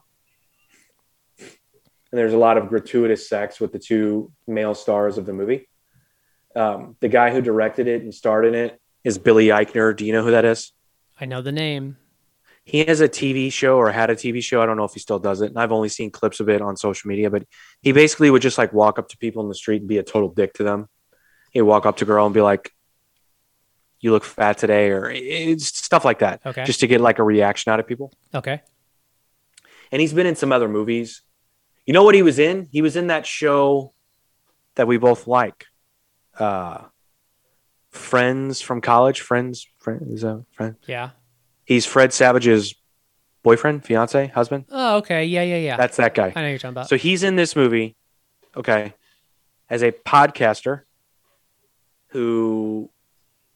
And 1.39 2.17
there's 2.17 2.33
a 2.33 2.37
lot 2.37 2.57
of 2.57 2.69
gratuitous 2.69 3.29
sex 3.29 3.59
with 3.59 3.71
the 3.71 3.77
two 3.77 4.31
male 4.47 4.73
stars 4.73 5.19
of 5.19 5.27
the 5.27 5.33
movie. 5.33 5.67
Um, 6.59 6.95
the 6.99 7.07
guy 7.07 7.31
who 7.31 7.41
directed 7.41 7.87
it 7.87 8.01
and 8.01 8.13
starred 8.13 8.45
in 8.45 8.53
it 8.55 8.79
is 9.03 9.17
Billy 9.17 9.47
Eichner. 9.47 9.95
Do 9.95 10.05
you 10.05 10.11
know 10.11 10.23
who 10.23 10.31
that 10.31 10.43
is? 10.45 10.73
I 11.19 11.25
know 11.25 11.41
the 11.41 11.51
name. 11.53 11.97
he 12.65 12.83
has 12.85 12.99
a 13.01 13.07
TV 13.09 13.51
show 13.51 13.77
or 13.77 13.91
had 13.91 14.09
a 14.09 14.15
TV 14.15 14.43
show. 14.43 14.61
I 14.61 14.65
don't 14.65 14.77
know 14.77 14.83
if 14.83 14.93
he 14.93 14.99
still 14.99 15.19
does 15.19 15.41
it. 15.41 15.47
And 15.51 15.57
I've 15.57 15.71
only 15.71 15.89
seen 15.89 16.11
clips 16.11 16.39
of 16.39 16.49
it 16.49 16.61
on 16.61 16.75
social 16.77 17.07
media, 17.07 17.29
but 17.29 17.43
he 17.81 17.93
basically 17.93 18.29
would 18.29 18.41
just 18.41 18.57
like 18.57 18.73
walk 18.73 18.99
up 18.99 19.07
to 19.09 19.17
people 19.17 19.41
in 19.41 19.47
the 19.49 19.55
street 19.55 19.81
and 19.81 19.87
be 19.87 19.97
a 19.97 20.03
total 20.03 20.29
dick 20.29 20.53
to 20.55 20.63
them. 20.63 20.87
He'd 21.51 21.61
walk 21.63 21.85
up 21.85 21.97
to 21.97 22.03
a 22.05 22.07
girl 22.07 22.25
and 22.25 22.33
be 22.33 22.41
like, 22.41 22.71
you 24.01 24.11
look 24.11 24.23
fat 24.23 24.57
today, 24.57 24.89
or 24.91 25.09
it's 25.09 25.65
stuff 25.77 26.05
like 26.05 26.19
that, 26.19 26.41
Okay. 26.45 26.63
just 26.65 26.79
to 26.81 26.87
get 26.87 27.01
like 27.01 27.19
a 27.19 27.23
reaction 27.23 27.71
out 27.71 27.79
of 27.79 27.87
people. 27.87 28.13
Okay. 28.35 28.61
And 29.91 29.99
he's 29.99 30.13
been 30.13 30.27
in 30.27 30.35
some 30.35 30.51
other 30.51 30.69
movies. 30.69 31.21
You 31.85 31.93
know 31.93 32.03
what 32.03 32.15
he 32.15 32.21
was 32.21 32.37
in? 32.37 32.67
He 32.71 32.81
was 32.81 32.95
in 32.95 33.07
that 33.07 33.25
show 33.25 33.93
that 34.75 34.87
we 34.87 34.97
both 34.97 35.25
like. 35.25 35.65
Uh, 36.39 36.85
Friends 37.91 38.61
from 38.61 38.81
college. 38.81 39.21
Friends, 39.21 39.67
friend 39.79 40.13
is 40.13 40.23
a 40.23 40.45
friend. 40.51 40.75
Yeah. 40.85 41.09
He's 41.65 41.87
Fred 41.87 42.13
Savage's 42.13 42.75
boyfriend, 43.41 43.83
fiance, 43.83 44.27
husband. 44.27 44.65
Oh, 44.69 44.97
okay. 44.97 45.25
Yeah, 45.25 45.41
yeah, 45.41 45.57
yeah. 45.57 45.75
That's 45.77 45.97
that 45.97 46.13
guy. 46.13 46.31
I 46.35 46.41
know 46.41 46.49
you're 46.49 46.59
talking 46.59 46.73
about. 46.73 46.87
So 46.87 46.97
he's 46.97 47.23
in 47.23 47.35
this 47.35 47.55
movie, 47.55 47.95
okay, 48.55 48.93
as 49.71 49.81
a 49.81 49.91
podcaster 49.91 50.81
who 52.09 52.91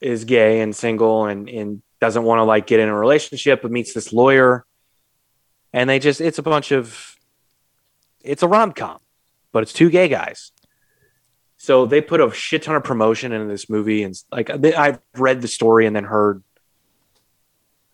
is 0.01 0.25
gay 0.25 0.61
and 0.61 0.75
single 0.75 1.27
and, 1.27 1.47
and 1.47 1.83
doesn't 2.01 2.23
want 2.23 2.39
to 2.39 2.43
like 2.43 2.65
get 2.65 2.79
in 2.79 2.89
a 2.89 2.97
relationship, 2.97 3.61
but 3.61 3.69
meets 3.71 3.93
this 3.93 4.11
lawyer. 4.11 4.65
And 5.71 5.87
they 5.87 5.99
just, 5.99 6.21
it's 6.21 6.39
a 6.39 6.43
bunch 6.43 6.71
of, 6.71 7.15
it's 8.23 8.41
a 8.41 8.47
rom 8.47 8.71
com, 8.71 8.97
but 9.51 9.61
it's 9.61 9.73
two 9.73 9.91
gay 9.91 10.07
guys. 10.07 10.51
So 11.63 11.85
they 11.85 12.01
put 12.01 12.19
a 12.19 12.29
shit 12.31 12.63
ton 12.63 12.75
of 12.75 12.83
promotion 12.83 13.31
into 13.31 13.47
this 13.47 13.69
movie. 13.69 14.03
And 14.03 14.13
like, 14.31 14.49
I've 14.49 14.99
read 15.15 15.41
the 15.41 15.47
story 15.47 15.85
and 15.85 15.95
then 15.95 16.03
heard, 16.03 16.43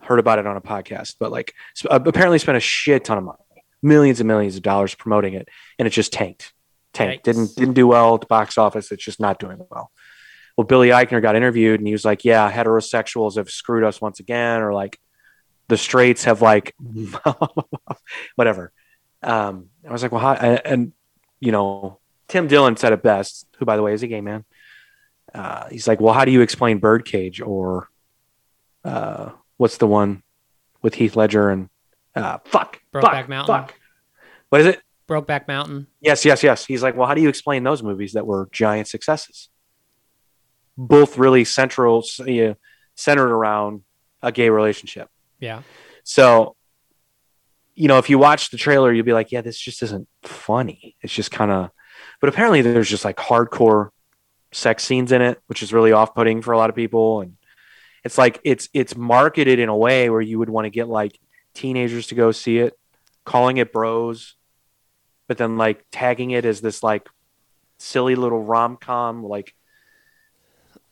heard 0.02 0.18
about 0.18 0.40
it 0.40 0.48
on 0.48 0.58
a 0.58 0.62
podcast, 0.62 1.16
but 1.20 1.32
like 1.32 1.54
sp- 1.78 1.94
apparently 1.94 2.40
spent 2.40 2.58
a 2.58 2.62
shit 2.62 3.06
ton 3.06 3.20
of 3.20 3.24
money, 3.26 3.64
millions 3.84 4.20
and 4.20 4.28
millions 4.28 4.56
of 4.56 4.64
dollars 4.64 4.96
promoting 4.96 5.36
it. 5.36 5.48
And 5.78 5.88
it 5.88 5.92
just 5.92 6.12
tanked, 6.12 6.52
tanked, 6.94 7.20
Yikes. 7.20 7.24
didn't, 7.24 7.56
didn't 7.56 7.74
do 7.76 7.86
well 7.86 8.16
at 8.16 8.22
the 8.22 8.28
box 8.28 8.58
office. 8.58 8.92
It's 8.92 9.04
just 9.06 9.20
not 9.20 9.40
doing 9.40 9.60
well 9.70 9.92
well, 10.60 10.66
Billy 10.66 10.90
Eichner 10.90 11.22
got 11.22 11.38
interviewed 11.38 11.80
and 11.80 11.88
he 11.88 11.94
was 11.94 12.04
like, 12.04 12.26
yeah, 12.26 12.52
heterosexuals 12.52 13.38
have 13.38 13.50
screwed 13.50 13.86
us 13.86 14.02
once 14.02 14.20
again, 14.20 14.62
or 14.62 14.74
like 14.74 15.00
the 15.70 15.78
straights 15.78 16.26
have 16.26 16.42
like, 16.42 16.76
whatever. 18.36 18.74
Um, 19.24 19.68
I 19.88 19.92
was 19.94 20.04
like, 20.04 20.12
well, 20.12 20.20
how, 20.20 20.34
and, 20.34 20.92
you 21.40 21.54
know, 21.54 22.00
Tim 22.30 22.48
Dillon 22.48 22.78
said 22.78 22.94
it 22.94 23.04
best, 23.04 23.48
who, 23.58 23.66
by 23.66 23.76
the 23.76 23.82
way, 23.82 23.94
is 23.94 24.04
a 24.04 24.08
gay 24.08 24.22
man. 24.22 24.46
Uh, 25.34 25.68
he's 25.70 25.88
like, 25.88 26.00
well, 26.00 26.14
how 26.14 26.26
do 26.26 26.32
you 26.32 26.42
explain 26.42 26.80
Birdcage 26.80 27.42
or 27.42 27.90
uh, 28.86 29.32
what's 29.58 29.78
the 29.78 29.88
one 29.88 30.24
with 30.82 30.96
Heath 30.96 31.16
Ledger 31.16 31.50
and 31.50 31.70
uh, 32.16 32.38
fuck, 32.46 32.80
Brokeback 32.94 33.12
fuck, 33.12 33.30
Mountain. 33.30 33.56
fuck. 33.56 33.76
What 34.50 34.62
is 34.62 34.68
it? 34.68 34.82
Brokeback 35.08 35.48
Mountain. 35.48 35.88
Yes, 36.02 36.24
yes, 36.24 36.44
yes. 36.44 36.66
He's 36.66 36.82
like, 36.82 36.96
well, 36.96 37.08
how 37.08 37.14
do 37.14 37.22
you 37.22 37.30
explain 37.30 37.64
those 37.64 37.84
movies 37.84 38.14
that 38.14 38.26
were 38.26 38.48
giant 38.52 38.88
successes? 38.88 39.50
Both 40.78 41.18
really 41.18 41.46
central, 41.46 42.04
you 42.26 42.48
know, 42.48 42.56
centered 42.96 43.32
around 43.32 43.84
a 44.22 44.32
gay 44.32 44.50
relationship. 44.50 45.10
Yeah. 45.40 45.62
So, 46.04 46.56
you 47.76 47.88
know, 47.88 47.98
if 47.98 48.10
you 48.10 48.18
watch 48.18 48.50
the 48.50 48.58
trailer, 48.58 48.92
you'll 48.92 49.06
be 49.06 49.14
like, 49.14 49.32
yeah, 49.32 49.42
this 49.42 49.58
just 49.58 49.84
isn't 49.84 50.08
funny. 50.24 50.96
It's 51.02 51.14
just 51.14 51.32
kind 51.32 51.52
of, 51.52 51.72
but 52.20 52.30
apparently 52.30 52.62
there's 52.62 52.90
just 52.90 53.06
like 53.06 53.18
hardcore 53.18 53.90
sex 54.52 54.84
scenes 54.84 55.12
in 55.12 55.22
it, 55.22 55.42
which 55.48 55.62
is 55.64 55.74
really 55.74 55.92
off 55.92 56.16
putting 56.16 56.42
for 56.42 56.52
a 56.52 56.58
lot 56.58 56.70
of 56.70 56.76
people. 56.76 57.22
And 57.22 57.38
it's 58.04 58.18
like, 58.18 58.40
it's, 58.44 58.70
it's 58.74 58.96
marketed 58.96 59.60
in 59.60 59.70
a 59.70 59.78
way 59.78 60.10
where 60.10 60.22
you 60.22 60.40
would 60.40 60.50
want 60.50 60.66
to 60.66 60.70
get 60.70 60.88
like 60.88 61.20
teenagers 61.54 62.08
to 62.08 62.16
go 62.16 62.32
see 62.32 62.58
it, 62.58 62.78
calling 63.26 63.58
it 63.58 63.72
bros, 63.72 64.36
but 65.28 65.38
then 65.38 65.58
like 65.58 65.86
tagging 65.92 66.32
it 66.32 66.46
as 66.46 66.62
this 66.62 66.82
like 66.82 67.08
silly 67.78 68.16
little 68.16 68.44
rom 68.44 68.78
com, 68.78 69.24
like, 69.24 69.54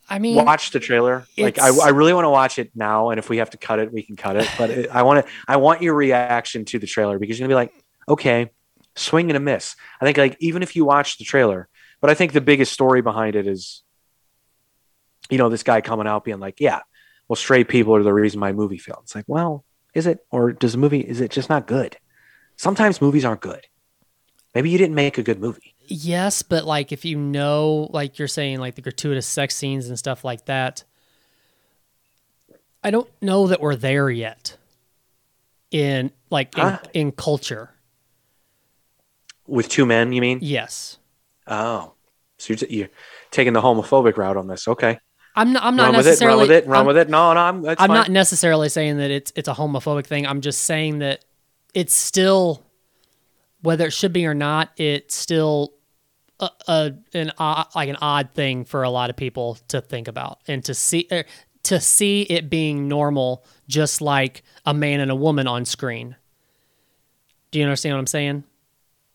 I 0.10 0.20
mean, 0.20 0.38
watch 0.38 0.72
the 0.72 0.80
trailer. 0.80 1.26
Like 1.38 1.60
I, 1.60 1.68
I 1.68 1.90
really 1.90 2.14
want 2.14 2.24
to 2.24 2.30
watch 2.30 2.60
it 2.60 2.72
now, 2.74 3.10
and 3.10 3.20
if 3.20 3.30
we 3.30 3.40
have 3.40 3.50
to 3.50 3.58
cut 3.58 3.80
it, 3.80 3.92
we 3.92 4.04
can 4.04 4.16
cut 4.16 4.38
it. 4.38 4.50
But 4.58 4.70
it, 4.70 4.90
I 4.90 5.04
want 5.04 5.26
to, 5.26 5.32
I 5.50 5.58
want 5.58 5.82
your 5.82 5.96
reaction 5.96 6.64
to 6.64 6.80
the 6.80 6.88
trailer 6.88 7.20
because 7.20 7.38
you're 7.38 7.46
gonna 7.46 7.52
be 7.52 7.56
like, 7.56 7.74
okay, 8.08 8.50
swing 8.98 9.30
and 9.30 9.38
a 9.38 9.40
miss. 9.40 9.76
I 10.02 10.06
think 10.06 10.18
like 10.18 10.38
even 10.40 10.64
if 10.64 10.76
you 10.76 10.86
watch 10.86 11.18
the 11.18 11.24
trailer, 11.24 11.68
but 12.02 12.10
I 12.10 12.14
think 12.14 12.34
the 12.34 12.42
biggest 12.42 12.74
story 12.74 13.02
behind 13.02 13.36
it 13.36 13.48
is, 13.48 13.84
you 15.30 15.38
know, 15.38 15.50
this 15.50 15.64
guy 15.64 15.82
coming 15.82 16.08
out 16.08 16.24
being 16.24 16.40
like, 16.40 16.60
yeah, 16.60 16.82
well, 17.28 17.36
straight 17.36 17.68
people 17.68 17.96
are 17.96 18.04
the 18.04 18.14
reason 18.14 18.40
my 18.40 18.52
movie 18.52 18.78
failed. 18.78 19.02
It's 19.04 19.16
like, 19.16 19.26
well, 19.28 19.66
is 19.94 20.08
it, 20.08 20.20
or 20.32 20.54
does 20.54 20.74
the 20.74 20.78
movie 20.78 21.02
is 21.02 21.22
it 21.22 21.32
just 21.32 21.50
not 21.50 21.68
good? 21.68 21.98
Sometimes 22.56 23.02
movies 23.02 23.26
aren't 23.26 23.42
good. 23.42 23.66
Maybe 24.56 24.70
you 24.70 24.78
didn't 24.78 24.96
make 24.96 25.18
a 25.18 25.24
good 25.24 25.40
movie. 25.40 25.76
yes, 25.86 26.42
but 26.42 26.66
like 26.66 26.92
if 26.92 27.06
you 27.06 27.18
know, 27.18 27.90
like 27.92 28.18
you're 28.20 28.28
saying, 28.28 28.60
like 28.60 28.76
the 28.76 28.82
gratuitous 28.82 29.28
sex 29.28 29.56
scenes 29.56 29.88
and 29.88 30.00
stuff 30.00 30.24
like 30.24 30.46
that, 30.46 30.84
I 32.84 32.92
don't 32.92 33.10
know 33.22 33.48
that 33.48 33.62
we're 33.62 33.76
there 33.76 34.10
yet. 34.10 34.58
In 35.70 36.12
like 36.30 36.58
in, 36.58 36.80
in 36.94 37.12
culture, 37.12 37.72
With 39.48 39.70
two 39.70 39.86
men, 39.86 40.12
you 40.12 40.22
mean? 40.22 40.40
yes. 40.42 40.98
Oh, 41.48 41.94
so 42.38 42.54
you're, 42.54 42.58
t- 42.58 42.76
you're 42.76 42.90
taking 43.32 43.54
the 43.54 43.62
homophobic 43.62 44.18
route 44.18 44.36
on 44.38 44.48
this? 44.48 44.68
Okay. 44.68 45.00
I'm 45.36 45.54
not. 45.54 45.64
I'm 45.64 45.76
not 45.76 45.84
run 45.84 45.98
with 45.98 46.08
it. 46.08 46.10
necessarily. 46.10 46.40
Run 46.40 46.48
with 46.50 46.52
it. 46.52 46.68
Run 46.68 46.78
I'm- 46.78 46.86
with 46.88 46.98
it. 46.98 47.10
No, 47.10 47.34
no, 47.34 47.40
I'm. 47.40 47.62
That's 47.62 47.82
I'm 47.82 47.88
fine. 47.88 47.96
not 47.96 48.10
necessarily 48.12 48.70
saying 48.70 48.98
that 48.98 49.12
it's 49.12 49.32
it's 49.36 49.48
a 49.48 49.54
homophobic 49.54 50.06
thing. 50.06 50.28
I'm 50.28 50.42
just 50.42 50.64
saying 50.64 51.00
that 51.00 51.24
it's 51.74 51.94
still 51.94 52.64
whether 53.62 53.86
it 53.86 53.92
should 53.94 54.14
be 54.14 54.26
or 54.26 54.34
not, 54.34 54.72
it's 54.78 55.16
still 55.16 55.74
a, 56.40 56.50
a 56.68 56.94
an 57.14 57.32
odd, 57.38 57.68
like 57.76 57.90
an 57.90 57.98
odd 58.02 58.30
thing 58.34 58.66
for 58.66 58.84
a 58.84 58.90
lot 58.90 59.10
of 59.10 59.16
people 59.16 59.58
to 59.70 59.82
think 59.82 60.08
about 60.08 60.40
and 60.48 60.64
to 60.66 60.74
see 60.74 61.08
er, 61.12 61.24
to 61.64 61.80
see 61.80 62.22
it 62.24 62.50
being 62.50 62.88
normal, 62.88 63.46
just 63.68 64.02
like 64.02 64.44
a 64.66 64.74
man 64.74 65.00
and 65.00 65.12
a 65.12 65.16
woman 65.16 65.48
on 65.48 65.66
screen. 65.66 66.16
Do 67.52 67.60
you 67.60 67.66
understand 67.66 67.96
what 67.96 68.00
I'm 68.00 68.08
saying? 68.08 68.44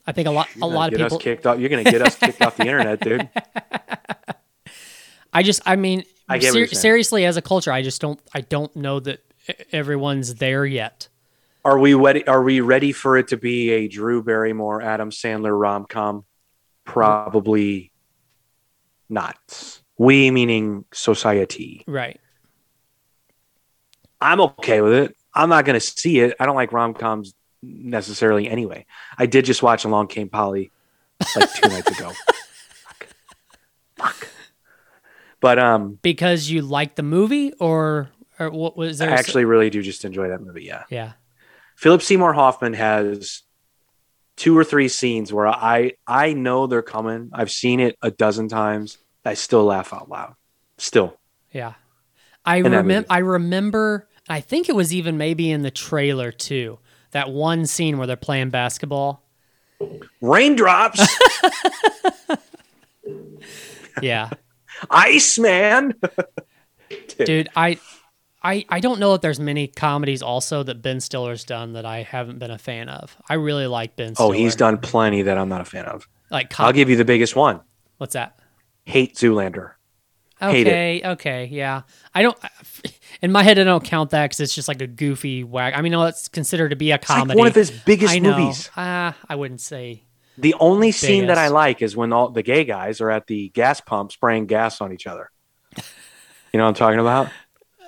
I 0.06 0.12
think 0.12 0.28
a 0.28 0.30
lot 0.30 0.48
You're 0.54 0.64
a 0.64 0.66
lot 0.66 0.92
of 0.92 0.98
people. 0.98 1.18
Kicked 1.18 1.46
off. 1.46 1.58
You're 1.58 1.68
going 1.68 1.84
to 1.84 1.90
get 1.90 2.02
us 2.02 2.16
kicked 2.16 2.42
off 2.42 2.56
the 2.56 2.64
internet, 2.64 3.00
dude. 3.00 3.28
I 5.32 5.42
just, 5.42 5.62
I 5.64 5.76
mean, 5.76 6.04
I 6.28 6.38
ser- 6.38 6.66
seriously, 6.66 7.24
as 7.24 7.36
a 7.36 7.42
culture, 7.42 7.72
I 7.72 7.82
just 7.82 8.00
don't, 8.00 8.20
I 8.34 8.42
don't 8.42 8.74
know 8.76 9.00
that 9.00 9.20
everyone's 9.70 10.34
there 10.36 10.66
yet. 10.66 11.08
Are 11.64 11.78
we 11.78 11.94
ready? 11.94 12.26
Are 12.26 12.42
we 12.42 12.60
ready 12.60 12.92
for 12.92 13.16
it 13.16 13.28
to 13.28 13.36
be 13.36 13.70
a 13.70 13.88
Drew 13.88 14.22
Barrymore, 14.22 14.82
Adam 14.82 15.10
Sandler 15.10 15.58
rom 15.58 15.86
com? 15.88 16.24
Probably 16.84 17.92
not. 19.08 19.80
We 19.96 20.30
meaning 20.32 20.84
society. 20.92 21.84
Right. 21.86 22.20
I'm 24.20 24.40
okay 24.40 24.80
with 24.80 24.92
it. 24.92 25.16
I'm 25.34 25.48
not 25.48 25.64
going 25.64 25.78
to 25.78 25.86
see 25.86 26.20
it. 26.20 26.34
I 26.40 26.46
don't 26.46 26.56
like 26.56 26.72
rom 26.72 26.94
coms 26.94 27.34
necessarily 27.62 28.48
anyway. 28.48 28.86
I 29.18 29.26
did 29.26 29.44
just 29.44 29.62
watch 29.62 29.84
Along 29.84 30.08
Came 30.08 30.28
Polly 30.28 30.70
like 31.36 31.52
two 31.54 31.68
nights 31.68 31.90
ago. 31.98 32.10
Fuck. 32.86 33.06
Fuck. 33.96 34.28
But 35.40 35.58
um, 35.58 35.98
Because 36.02 36.50
you 36.50 36.62
like 36.62 36.94
the 36.96 37.02
movie, 37.02 37.52
or 37.54 38.10
or 38.38 38.50
what 38.50 38.76
was 38.76 38.98
there? 38.98 39.10
s- 39.10 39.18
actually 39.20 39.44
really 39.44 39.70
do 39.70 39.82
just 39.82 40.04
enjoy 40.04 40.28
that 40.28 40.40
movie. 40.40 40.64
Yeah. 40.64 40.84
yeah. 40.90 41.12
Philip 41.76 42.02
Seymour 42.02 42.32
Hoffman 42.32 42.74
has 42.74 43.42
two 44.36 44.56
or 44.56 44.64
three 44.64 44.88
scenes 44.88 45.32
where 45.32 45.46
I 45.48 45.92
I 46.06 46.32
know 46.32 46.66
they're 46.66 46.82
coming. 46.82 47.30
I've 47.32 47.50
seen 47.50 47.80
it 47.80 47.96
a 48.02 48.10
dozen 48.10 48.48
times. 48.48 48.98
I 49.24 49.34
still 49.34 49.64
laugh 49.64 49.92
out 49.92 50.08
loud. 50.08 50.34
Still. 50.78 51.16
Yeah. 51.52 51.74
I 52.44 52.58
remember. 52.58 53.06
I 53.10 53.18
remember. 53.18 54.08
I 54.28 54.40
think 54.40 54.68
it 54.68 54.76
was 54.76 54.94
even 54.94 55.16
maybe 55.18 55.50
in 55.50 55.62
the 55.62 55.70
trailer 55.70 56.30
too. 56.32 56.78
That 57.12 57.30
one 57.30 57.66
scene 57.66 57.98
where 57.98 58.06
they're 58.06 58.16
playing 58.16 58.50
basketball. 58.50 59.22
Raindrops, 60.20 61.00
Yeah, 64.00 64.30
Ice 64.90 65.38
Man. 65.38 65.94
dude. 67.24 67.48
I, 67.54 67.78
I, 68.42 68.64
I 68.68 68.80
don't 68.80 68.98
know 69.00 69.14
if 69.14 69.20
there's 69.20 69.38
many 69.40 69.66
comedies 69.68 70.22
also 70.22 70.62
that 70.62 70.82
Ben 70.82 71.00
Stiller's 71.00 71.44
done 71.44 71.74
that 71.74 71.84
I 71.84 72.02
haven't 72.02 72.38
been 72.38 72.50
a 72.50 72.58
fan 72.58 72.88
of. 72.88 73.16
I 73.28 73.34
really 73.34 73.66
like 73.66 73.96
Ben. 73.96 74.14
Stiller. 74.14 74.28
Oh, 74.28 74.32
he's 74.32 74.56
done 74.56 74.78
plenty 74.78 75.22
that 75.22 75.36
I'm 75.36 75.48
not 75.48 75.60
a 75.60 75.64
fan 75.64 75.84
of. 75.86 76.08
like. 76.30 76.50
Com- 76.50 76.66
I'll 76.66 76.72
give 76.72 76.88
you 76.90 76.96
the 76.96 77.04
biggest 77.04 77.36
one. 77.36 77.60
what's 77.98 78.14
that? 78.14 78.38
Hate 78.84 79.14
Zoolander. 79.16 79.72
Hate 80.40 80.66
it. 80.66 80.70
Okay, 80.70 81.02
okay, 81.04 81.44
yeah. 81.52 81.82
I 82.14 82.22
don't. 82.22 82.38
In 83.22 83.30
my 83.30 83.42
head, 83.44 83.58
I 83.58 83.64
don't 83.64 83.84
count 83.84 84.10
that 84.10 84.24
because 84.24 84.40
it's 84.40 84.54
just 84.54 84.66
like 84.68 84.82
a 84.82 84.86
goofy 84.86 85.44
wag. 85.44 85.74
I 85.74 85.80
mean, 85.80 85.92
no, 85.92 86.04
it's 86.06 86.26
considered 86.28 86.70
to 86.70 86.76
be 86.76 86.90
a 86.90 86.96
It's 86.96 87.08
like 87.08 87.18
comedy. 87.18 87.38
one 87.38 87.46
of 87.46 87.54
his 87.54 87.70
biggest 87.70 88.12
I 88.12 88.18
know. 88.18 88.36
movies. 88.36 88.68
Ah, 88.76 89.16
I 89.28 89.36
wouldn't 89.36 89.60
say. 89.60 90.02
The 90.38 90.54
only 90.58 90.90
scene 90.92 91.26
that 91.26 91.38
I 91.38 91.48
like 91.48 91.82
is 91.82 91.96
when 91.96 92.12
all 92.12 92.30
the 92.30 92.42
gay 92.42 92.64
guys 92.64 93.00
are 93.00 93.10
at 93.10 93.26
the 93.28 93.50
gas 93.50 93.80
pump 93.80 94.10
spraying 94.12 94.46
gas 94.46 94.80
on 94.80 94.92
each 94.92 95.06
other. 95.06 95.30
You 95.76 96.58
know 96.58 96.64
what 96.64 96.68
I'm 96.68 96.74
talking 96.74 97.00
about? 97.00 97.28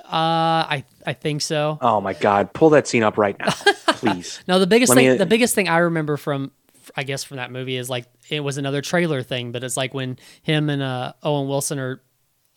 Uh, 0.05 0.69
I 0.69 0.85
I 1.06 1.12
think 1.15 1.40
so. 1.40 1.78
Oh 1.81 1.98
my 2.01 2.12
god, 2.12 2.52
pull 2.52 2.70
that 2.70 2.86
scene 2.86 3.02
up 3.02 3.16
right 3.16 3.36
now, 3.39 3.51
please. 3.86 4.39
No, 4.47 4.59
the 4.59 4.66
biggest 4.66 4.90
Let 4.90 4.97
me- 4.98 5.09
thing, 5.09 5.19
the 5.19 5.24
biggest 5.27 5.55
thing 5.55 5.66
I 5.66 5.78
remember 5.78 6.19
from, 6.19 6.52
I 6.94 7.05
guess, 7.05 7.24
from 7.24 7.39
that 7.39 7.51
movie 7.51 7.77
is 7.77 7.89
like 7.89 8.05
it 8.28 8.40
was 8.40 8.59
another 8.59 8.82
trailer 8.82 9.23
thing, 9.23 9.51
but 9.51 9.65
it's 9.65 9.78
like 9.78 9.94
when 9.94 10.19
him 10.43 10.69
and 10.69 10.82
uh, 10.82 11.15
Owen 11.23 11.48
Wilson 11.48 11.78
are 11.78 12.02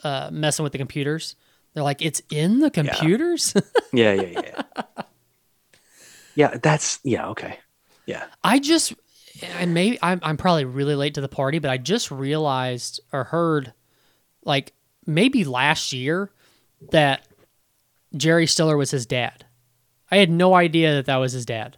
uh, 0.03 0.29
messing 0.31 0.63
with 0.63 0.73
the 0.73 0.77
computers. 0.77 1.35
They're 1.77 1.83
like, 1.83 2.01
it's 2.01 2.23
in 2.31 2.59
the 2.59 2.71
computers. 2.71 3.53
Yeah, 3.93 4.13
yeah, 4.13 4.23
yeah. 4.23 4.41
Yeah, 4.75 5.03
yeah 6.33 6.57
that's 6.57 6.99
yeah, 7.03 7.27
okay. 7.27 7.59
Yeah. 8.07 8.25
I 8.43 8.57
just, 8.57 8.95
and 9.43 9.75
maybe 9.75 9.99
I'm, 10.01 10.19
I'm 10.23 10.37
probably 10.37 10.65
really 10.65 10.95
late 10.95 11.13
to 11.13 11.21
the 11.21 11.29
party, 11.29 11.59
but 11.59 11.69
I 11.69 11.77
just 11.77 12.09
realized 12.09 12.99
or 13.13 13.25
heard, 13.25 13.73
like 14.43 14.73
maybe 15.05 15.43
last 15.43 15.93
year, 15.93 16.31
that 16.89 17.27
Jerry 18.15 18.47
Stiller 18.47 18.75
was 18.75 18.89
his 18.89 19.05
dad. 19.05 19.45
I 20.09 20.17
had 20.17 20.31
no 20.31 20.55
idea 20.55 20.95
that 20.95 21.05
that 21.05 21.17
was 21.17 21.33
his 21.33 21.45
dad. 21.45 21.77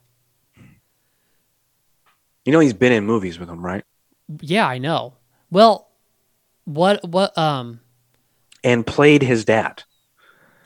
You 2.46 2.54
know 2.54 2.62
he's 2.62 2.72
been 2.72 2.94
in 2.94 3.04
movies 3.04 3.38
with 3.38 3.50
him, 3.50 3.66
right? 3.66 3.84
Yeah, 4.40 4.66
I 4.66 4.78
know. 4.78 5.16
Well, 5.52 5.90
what 6.64 7.06
what 7.06 7.38
um 7.38 7.82
And 8.64 8.88
played 8.88 9.24
his 9.24 9.44
dad. 9.44 9.84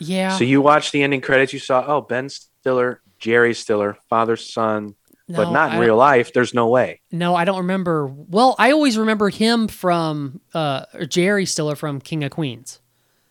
Yeah. 0.04 0.38
So 0.38 0.44
you 0.44 0.62
watched 0.62 0.92
the 0.92 1.04
ending 1.04 1.22
credits, 1.22 1.54
you 1.54 1.60
saw, 1.60 1.84
oh, 1.88 2.02
Ben 2.02 2.30
Stiller, 2.30 3.02
Jerry 3.20 3.54
Stiller, 3.54 3.98
father, 4.10 4.36
son, 4.36 4.96
but 5.30 5.52
not 5.52 5.68
in 5.72 5.78
don't- 5.78 5.86
real 5.86 5.96
life. 5.98 6.34
There's 6.34 6.54
no 6.54 6.68
way. 6.68 7.02
No, 7.12 7.36
I 7.36 7.46
don't 7.46 7.58
remember. 7.60 8.08
Well, 8.08 8.56
I 8.60 8.72
always 8.72 8.98
remember 8.98 9.30
him 9.30 9.68
from 9.68 10.42
uh 10.54 10.86
Jerry 11.08 11.46
Stiller 11.46 11.76
from 11.76 12.00
King 12.02 12.24
of 12.24 12.32
Queens. 12.32 12.80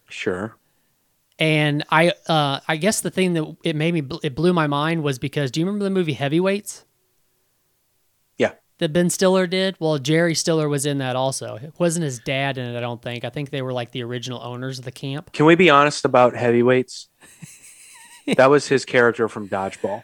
Sure. 0.09 0.57
And 1.39 1.85
I 1.91 2.13
uh 2.29 2.61
I 2.67 2.77
guess 2.77 3.01
the 3.01 3.11
thing 3.11 3.35
that 3.35 3.57
it 3.65 3.77
made 3.77 3.95
me 3.95 4.03
it 4.23 4.35
blew 4.35 4.53
my 4.53 4.67
mind 4.67 5.03
was 5.03 5.19
because 5.19 5.51
do 5.51 5.61
you 5.61 5.67
remember 5.67 5.85
the 5.85 5.91
movie 5.91 6.13
Heavyweights? 6.15 6.85
That 8.83 8.93
Ben 8.93 9.11
Stiller 9.11 9.47
did? 9.47 9.77
Well, 9.79 9.97
Jerry 10.01 10.35
Stiller 10.35 10.69
was 10.69 10.87
in 10.87 10.99
that 10.99 11.15
also. 11.15 11.55
It 11.55 11.73
wasn't 11.79 12.03
his 12.03 12.19
dad 12.19 12.59
in 12.59 12.67
it, 12.67 12.77
I 12.77 12.81
don't 12.81 13.01
think. 13.01 13.25
I 13.25 13.31
think 13.31 13.51
they 13.51 13.63
were 13.63 13.73
like 13.73 13.93
the 13.93 14.03
original 14.03 14.43
owners 14.43 14.81
of 14.81 14.85
the 14.85 14.91
camp. 14.91 15.33
Can 15.33 15.47
we 15.47 15.55
be 15.55 15.71
honest 15.71 16.05
about 16.05 16.35
heavyweights? 16.35 17.09
that 18.37 18.51
was 18.51 18.67
his 18.67 18.85
character 18.85 19.29
from 19.29 19.49
Dodgeball. 19.49 20.03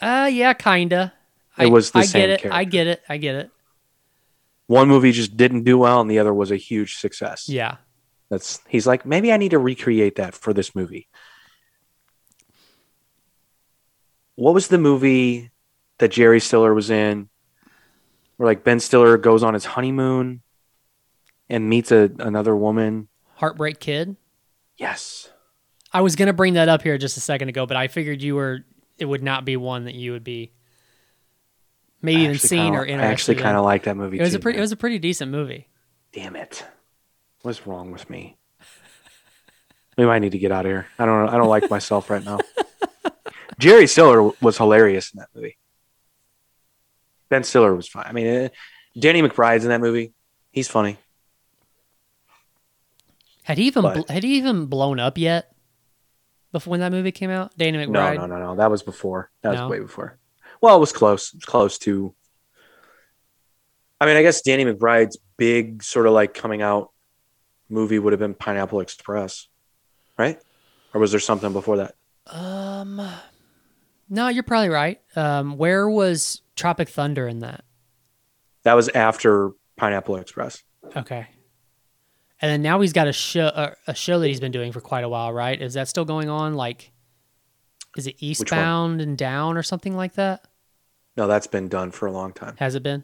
Uh 0.00 0.30
yeah, 0.32 0.52
kinda. 0.52 1.12
It 1.58 1.72
was 1.72 1.90
the 1.90 1.98
I 1.98 2.02
same 2.02 2.28
get 2.28 2.44
it. 2.44 2.52
I 2.52 2.62
get 2.62 2.86
it. 2.86 3.02
I 3.08 3.16
get 3.16 3.34
it. 3.34 3.50
One 4.68 4.86
movie 4.86 5.10
just 5.10 5.36
didn't 5.36 5.64
do 5.64 5.76
well, 5.76 6.00
and 6.00 6.08
the 6.08 6.20
other 6.20 6.32
was 6.32 6.52
a 6.52 6.56
huge 6.56 6.98
success. 6.98 7.48
Yeah. 7.48 7.78
That's 8.30 8.60
he's 8.68 8.86
like, 8.86 9.04
maybe 9.04 9.32
I 9.32 9.38
need 9.38 9.50
to 9.50 9.58
recreate 9.58 10.14
that 10.14 10.36
for 10.36 10.52
this 10.52 10.76
movie. 10.76 11.08
What 14.36 14.54
was 14.54 14.68
the 14.68 14.78
movie 14.78 15.50
that 15.98 16.08
Jerry 16.08 16.40
Stiller 16.40 16.74
was 16.74 16.90
in? 16.90 17.28
Where 18.36 18.46
like 18.46 18.64
Ben 18.64 18.80
Stiller 18.80 19.16
goes 19.16 19.42
on 19.42 19.54
his 19.54 19.64
honeymoon 19.64 20.42
and 21.48 21.68
meets 21.68 21.90
a, 21.90 22.10
another 22.18 22.54
woman. 22.54 23.08
Heartbreak 23.34 23.80
Kid. 23.80 24.16
Yes. 24.76 25.30
I 25.92 26.02
was 26.02 26.16
gonna 26.16 26.32
bring 26.32 26.54
that 26.54 26.68
up 26.68 26.82
here 26.82 26.98
just 26.98 27.16
a 27.16 27.20
second 27.20 27.48
ago, 27.48 27.66
but 27.66 27.76
I 27.76 27.88
figured 27.88 28.22
you 28.22 28.34
were 28.36 28.64
it 28.98 29.06
would 29.06 29.22
not 29.22 29.44
be 29.44 29.56
one 29.56 29.84
that 29.84 29.94
you 29.94 30.12
would 30.12 30.24
be 30.24 30.52
maybe 32.02 32.20
I 32.20 32.24
even 32.24 32.38
seen 32.38 32.74
kinda- 32.74 32.78
or 32.78 32.86
I 32.86 33.06
actually 33.06 33.36
kind 33.36 33.56
of 33.56 33.64
like 33.64 33.84
that 33.84 33.96
movie. 33.96 34.18
It 34.18 34.22
was 34.22 34.32
too, 34.32 34.36
a 34.38 34.40
pretty. 34.40 34.58
It 34.58 34.60
was 34.60 34.72
a 34.72 34.76
pretty 34.76 34.98
decent 34.98 35.30
movie. 35.32 35.68
Damn 36.12 36.36
it. 36.36 36.64
What's 37.42 37.66
wrong 37.66 37.90
with 37.90 38.08
me? 38.10 38.36
We 39.96 40.06
might 40.06 40.20
need 40.20 40.32
to 40.32 40.38
get 40.38 40.52
out 40.52 40.64
of 40.64 40.70
here. 40.70 40.86
I 40.98 41.06
don't. 41.06 41.28
I 41.28 41.36
don't 41.36 41.48
like 41.48 41.70
myself 41.70 42.08
right 42.10 42.24
now. 42.24 42.38
Jerry 43.58 43.88
Stiller 43.88 44.30
was 44.40 44.56
hilarious 44.56 45.12
in 45.12 45.18
that 45.18 45.28
movie. 45.34 45.56
Ben 47.28 47.44
Stiller 47.44 47.74
was 47.74 47.88
fine. 47.88 48.04
I 48.06 48.12
mean, 48.12 48.26
eh, 48.26 48.48
Danny 48.98 49.22
McBride's 49.22 49.64
in 49.64 49.70
that 49.70 49.80
movie. 49.80 50.12
He's 50.50 50.68
funny. 50.68 50.98
Had 53.44 53.58
he 53.58 53.64
even 53.66 53.82
But- 53.82 54.06
bl- 54.06 54.12
had 54.12 54.22
he 54.24 54.36
even 54.36 54.66
blown 54.66 55.00
up 55.00 55.18
yet? 55.18 55.52
Before 56.52 56.70
when 56.72 56.80
that 56.80 56.92
movie 56.92 57.12
came 57.12 57.30
out, 57.30 57.56
Danny 57.58 57.78
No, 57.86 57.86
McBride. 58.00 58.16
no, 58.16 58.26
no, 58.26 58.38
no. 58.38 58.56
That 58.56 58.70
was 58.70 58.82
before. 58.82 59.30
That 59.42 59.50
was 59.50 59.60
No? 59.60 59.68
way 59.68 59.80
before. 59.80 60.18
Well, 60.60 60.76
it 60.76 60.80
was 60.80 60.92
close. 60.92 61.28
It 61.34 61.36
was 61.36 61.44
close 61.44 61.78
to. 61.80 62.14
I 64.00 64.06
mean, 64.06 64.16
I 64.16 64.22
guess 64.22 64.40
Danny 64.42 64.64
McBride's 64.64 65.18
big 65.36 65.82
sort 65.82 66.06
of 66.06 66.12
like 66.12 66.32
coming 66.34 66.62
out 66.62 66.90
movie 67.68 67.98
would 67.98 68.12
have 68.12 68.20
been 68.20 68.34
Pineapple 68.34 68.80
Express, 68.80 69.48
right? 70.18 70.40
Or 70.94 71.00
was 71.00 71.10
there 71.10 71.20
something 71.20 71.52
before 71.52 71.76
that? 71.78 71.94
Um, 72.26 73.06
no, 74.08 74.28
you're 74.28 74.42
probably 74.42 74.70
right. 74.70 75.00
Um, 75.16 75.58
where 75.58 75.88
was 75.88 76.40
Tropic 76.58 76.88
Thunder 76.88 77.26
in 77.26 77.38
that? 77.38 77.64
That 78.64 78.74
was 78.74 78.88
after 78.90 79.52
Pineapple 79.76 80.16
Express. 80.16 80.62
Okay. 80.96 81.26
And 82.40 82.50
then 82.50 82.62
now 82.62 82.80
he's 82.80 82.92
got 82.92 83.08
a 83.08 83.12
show 83.12 83.46
uh, 83.46 83.74
a 83.86 83.94
show 83.94 84.20
that 84.20 84.28
he's 84.28 84.40
been 84.40 84.52
doing 84.52 84.72
for 84.72 84.80
quite 84.80 85.04
a 85.04 85.08
while, 85.08 85.32
right? 85.32 85.60
Is 85.60 85.74
that 85.74 85.88
still 85.88 86.04
going 86.04 86.28
on? 86.28 86.54
Like, 86.54 86.92
is 87.96 88.06
it 88.06 88.16
Eastbound 88.18 89.00
and 89.00 89.16
Down 89.16 89.56
or 89.56 89.62
something 89.62 89.96
like 89.96 90.14
that? 90.14 90.46
No, 91.16 91.26
that's 91.26 91.48
been 91.48 91.68
done 91.68 91.90
for 91.90 92.06
a 92.06 92.12
long 92.12 92.32
time. 92.32 92.54
Has 92.58 92.74
it 92.74 92.82
been? 92.82 93.02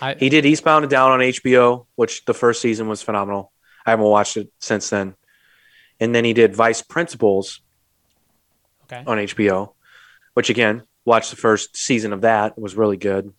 I 0.00 0.14
He 0.14 0.28
did 0.28 0.46
Eastbound 0.46 0.84
and 0.84 0.90
Down 0.90 1.12
on 1.12 1.20
HBO, 1.20 1.86
which 1.94 2.24
the 2.24 2.34
first 2.34 2.60
season 2.60 2.88
was 2.88 3.02
phenomenal. 3.02 3.52
I 3.86 3.90
haven't 3.90 4.06
watched 4.06 4.36
it 4.36 4.50
since 4.58 4.90
then. 4.90 5.14
And 6.00 6.14
then 6.14 6.24
he 6.24 6.32
did 6.32 6.56
Vice 6.56 6.82
Principals 6.82 7.60
okay. 8.84 9.04
on 9.06 9.18
HBO, 9.18 9.74
which 10.34 10.50
again, 10.50 10.82
watched 11.04 11.30
the 11.30 11.36
first 11.36 11.76
season 11.76 12.12
of 12.12 12.20
that. 12.22 12.52
It 12.56 12.60
was 12.60 12.76
really 12.76 12.96
good. 12.96 13.32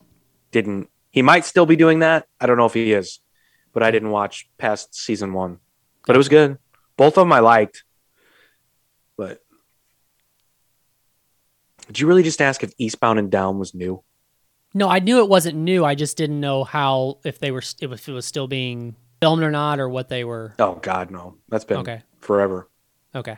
Didn't 0.52 0.90
he 1.12 1.22
might 1.22 1.46
still 1.46 1.66
be 1.66 1.76
doing 1.76 2.00
that? 2.00 2.28
I 2.40 2.46
don't 2.46 2.58
know 2.58 2.66
if 2.66 2.74
he 2.74 2.92
is, 2.94 3.20
but 3.72 3.84
I 3.84 3.92
didn't 3.92 4.10
watch 4.12 4.50
past 4.58 4.96
season 4.96 5.34
one. 5.34 5.60
But 6.06 6.16
it 6.16 6.20
was 6.20 6.30
good. 6.30 6.58
Both 6.98 7.18
of 7.18 7.22
them 7.22 7.32
I 7.32 7.40
liked. 7.40 7.84
But 9.18 9.42
did 11.88 12.00
you 12.00 12.08
really 12.08 12.24
just 12.24 12.42
ask 12.42 12.64
if 12.64 12.74
Eastbound 12.78 13.20
and 13.20 13.32
Down 13.32 13.60
was 13.60 13.74
new? 13.74 14.04
No, 14.74 14.90
I 14.90 15.00
knew 15.00 15.20
it 15.20 15.30
wasn't 15.30 15.58
new. 15.58 15.86
I 15.86 15.94
just 15.96 16.18
didn't 16.18 16.40
know 16.40 16.64
how 16.64 17.20
if 17.24 17.40
they 17.40 17.52
were 17.52 17.62
if 17.80 18.08
it 18.08 18.12
was 18.12 18.26
still 18.26 18.48
being 18.48 18.96
filmed 19.22 19.44
or 19.44 19.52
not, 19.52 19.80
or 19.80 19.88
what 19.88 20.10
they 20.10 20.24
were. 20.24 20.56
Oh 20.60 20.76
God, 20.76 21.12
no. 21.12 21.38
That's 21.50 21.64
been 21.66 21.78
Okay. 21.78 22.02
forever. 22.20 22.68
Okay. 23.16 23.38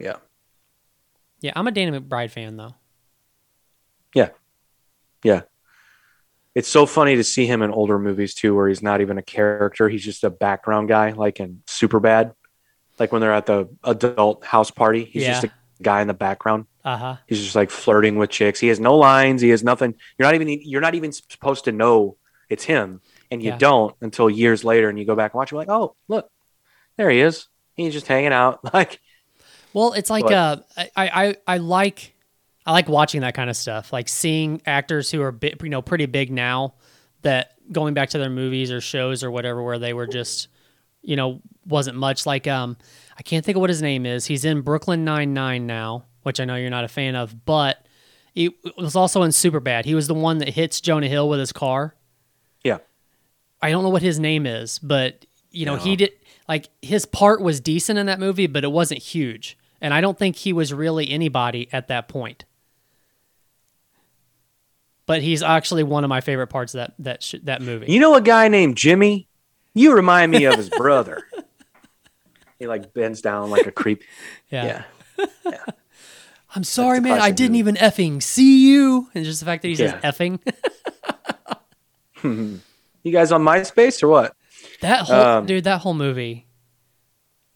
Yeah. 0.00 0.16
Yeah, 1.42 1.52
I'm 1.54 1.66
a 1.66 1.70
Danny 1.70 1.98
McBride 1.98 2.30
fan 2.30 2.56
though. 2.56 2.74
Yeah. 4.16 4.30
Yeah. 5.22 5.42
It's 6.54 6.68
so 6.68 6.86
funny 6.86 7.16
to 7.16 7.24
see 7.24 7.46
him 7.46 7.60
in 7.62 7.70
older 7.70 7.98
movies 7.98 8.32
too, 8.34 8.54
where 8.54 8.66
he's 8.68 8.82
not 8.82 9.00
even 9.02 9.18
a 9.18 9.22
character. 9.22 9.88
He's 9.90 10.02
just 10.04 10.24
a 10.24 10.30
background 10.30 10.88
guy, 10.88 11.10
like 11.12 11.38
in 11.38 11.62
Superbad. 11.66 12.34
Like 12.98 13.12
when 13.12 13.20
they're 13.20 13.34
at 13.34 13.44
the 13.46 13.68
adult 13.84 14.42
house 14.44 14.70
party, 14.70 15.04
he's 15.04 15.22
Yeah. 15.24 15.32
just 15.32 15.44
a 15.44 15.50
guy 15.82 16.00
in 16.00 16.08
the 16.08 16.14
background. 16.14 16.64
Uh 16.82 16.96
huh. 16.96 17.16
He's 17.26 17.42
just 17.42 17.54
like 17.54 17.70
flirting 17.70 18.16
with 18.16 18.30
chicks. 18.30 18.58
He 18.58 18.68
has 18.68 18.80
no 18.80 18.96
lines. 18.96 19.42
He 19.42 19.50
has 19.50 19.62
nothing. 19.62 19.94
You're 20.18 20.26
not 20.26 20.34
even 20.34 20.48
you're 20.62 20.80
not 20.80 20.94
even 20.94 21.12
supposed 21.12 21.64
to 21.64 21.72
know 21.72 22.16
it's 22.48 22.64
him, 22.64 23.02
and 23.30 23.42
you 23.42 23.50
Yeah. 23.50 23.58
don't 23.58 23.94
until 24.00 24.30
years 24.30 24.64
later. 24.64 24.88
And 24.88 24.98
you 24.98 25.04
go 25.04 25.14
back 25.16 25.34
and 25.34 25.38
watch. 25.38 25.50
You're 25.50 25.60
like, 25.60 25.68
oh, 25.68 25.94
look, 26.08 26.30
there 26.96 27.10
he 27.10 27.20
is. 27.20 27.48
He's 27.74 27.92
just 27.92 28.06
hanging 28.06 28.32
out. 28.32 28.60
Like, 28.72 29.00
Well, 29.74 29.92
it's 29.92 30.08
like 30.08 30.24
But- 30.24 30.32
uh, 30.32 30.56
I, 30.78 30.90
I 30.96 31.36
I 31.46 31.56
like 31.58 32.14
I 32.66 32.72
like 32.72 32.88
watching 32.88 33.20
that 33.20 33.34
kind 33.34 33.48
of 33.48 33.56
stuff. 33.56 33.92
Like 33.92 34.08
seeing 34.08 34.60
actors 34.66 35.10
who 35.10 35.22
are 35.22 35.34
you 35.62 35.68
know 35.68 35.82
pretty 35.82 36.06
big 36.06 36.30
now 36.30 36.74
that 37.22 37.52
going 37.72 37.94
back 37.94 38.10
to 38.10 38.18
their 38.18 38.30
movies 38.30 38.70
or 38.70 38.80
shows 38.80 39.22
or 39.22 39.30
whatever 39.30 39.62
where 39.62 39.78
they 39.78 39.92
were 39.92 40.06
just 40.06 40.48
you 41.02 41.16
know 41.16 41.40
wasn't 41.64 41.96
much 41.96 42.26
like 42.26 42.46
um 42.46 42.76
I 43.18 43.22
can't 43.22 43.44
think 43.44 43.56
of 43.56 43.60
what 43.60 43.70
his 43.70 43.80
name 43.80 44.04
is. 44.04 44.26
He's 44.26 44.44
in 44.44 44.60
Brooklyn 44.60 45.04
Nine 45.04 45.32
Nine 45.32 45.66
now, 45.66 46.04
which 46.22 46.40
I 46.40 46.44
know 46.44 46.56
you're 46.56 46.70
not 46.70 46.84
a 46.84 46.88
fan 46.88 47.14
of, 47.14 47.44
but 47.46 47.86
he 48.34 48.54
was 48.76 48.94
also 48.96 49.22
in 49.22 49.30
Superbad. 49.30 49.86
He 49.86 49.94
was 49.94 50.08
the 50.08 50.14
one 50.14 50.38
that 50.38 50.50
hits 50.50 50.80
Jonah 50.80 51.08
Hill 51.08 51.28
with 51.28 51.38
his 51.40 51.52
car. 51.52 51.94
yeah, 52.62 52.78
I 53.62 53.70
don't 53.70 53.84
know 53.84 53.88
what 53.88 54.02
his 54.02 54.20
name 54.20 54.44
is, 54.46 54.78
but 54.80 55.24
you 55.50 55.64
know, 55.64 55.76
he 55.76 55.96
did 55.96 56.12
like 56.48 56.68
his 56.82 57.06
part 57.06 57.40
was 57.40 57.60
decent 57.60 57.98
in 57.98 58.06
that 58.06 58.20
movie, 58.20 58.46
but 58.46 58.64
it 58.64 58.72
wasn't 58.72 59.00
huge. 59.00 59.56
And 59.80 59.94
I 59.94 60.00
don't 60.00 60.18
think 60.18 60.36
he 60.36 60.52
was 60.52 60.74
really 60.74 61.10
anybody 61.10 61.68
at 61.72 61.88
that 61.88 62.08
point. 62.08 62.44
But 65.06 65.22
he's 65.22 65.42
actually 65.42 65.84
one 65.84 66.02
of 66.04 66.08
my 66.08 66.20
favorite 66.20 66.48
parts 66.48 66.74
of 66.74 66.78
that 66.78 66.94
that 66.98 67.22
sh- 67.22 67.36
that 67.44 67.62
movie. 67.62 67.92
You 67.92 68.00
know 68.00 68.14
a 68.16 68.20
guy 68.20 68.48
named 68.48 68.76
Jimmy? 68.76 69.28
You 69.72 69.94
remind 69.94 70.32
me 70.32 70.44
of 70.46 70.56
his 70.56 70.68
brother. 70.70 71.22
he 72.58 72.66
like 72.66 72.92
bends 72.92 73.20
down 73.22 73.50
like 73.50 73.66
a 73.66 73.70
creep. 73.72 74.02
yeah. 74.50 74.84
Yeah. 75.44 75.64
I'm 76.54 76.64
sorry, 76.64 77.00
man. 77.00 77.20
I 77.20 77.30
didn't 77.30 77.52
movie. 77.52 77.58
even 77.58 77.74
effing 77.76 78.22
see 78.22 78.66
you. 78.72 79.08
And 79.14 79.24
just 79.24 79.40
the 79.40 79.46
fact 79.46 79.62
that 79.62 79.68
he 79.68 79.76
says 79.76 79.92
Yeah. 80.02 80.10
effing. 80.10 80.40
You 83.02 83.12
guys 83.12 83.30
on 83.30 83.42
MySpace 83.44 84.02
or 84.02 84.08
what? 84.08 84.34
that 84.80 85.02
whole 85.06 85.14
Um, 85.20 85.46
dude, 85.46 85.64
that 85.64 85.80
whole 85.82 85.94
movie. 85.94 86.46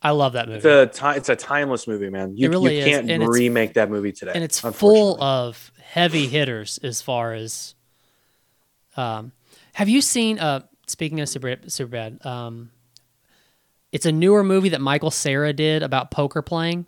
I 0.01 0.13
love 0.13 0.35
that 0.35 0.47
movie. 0.49 0.59
It's 0.59 0.65
a 0.65 0.87
ti- 0.87 1.17
it's 1.19 1.29
a 1.29 1.35
timeless 1.37 1.89
movie, 1.89 2.09
man. 2.09 2.37
You, 2.37 2.49
really 2.51 2.79
you 2.79 2.85
can't 2.85 3.29
remake 3.29 3.75
that 3.75 3.91
movie 3.91 4.13
today. 4.13 4.33
and 4.35 4.45
it's 4.45 4.61
full 4.61 5.21
of 5.23 5.70
heavy 5.91 6.29
hitters 6.29 6.79
as 6.85 7.03
far 7.03 7.35
as 7.35 7.75
um 8.97 9.33
have 9.73 9.89
you 9.89 10.01
seen 10.01 10.39
uh 10.39 10.61
speaking 10.87 11.19
of 11.21 11.29
super 11.29 11.57
super 11.67 11.91
bad 11.91 12.25
um 12.25 12.71
it's 13.91 14.07
a 14.07 14.13
newer 14.13 14.45
movie 14.45 14.69
that 14.69 14.81
michael 14.81 15.11
Cera 15.11 15.53
did 15.53 15.83
about 15.83 16.13
poker 16.13 16.43
playing 16.43 16.87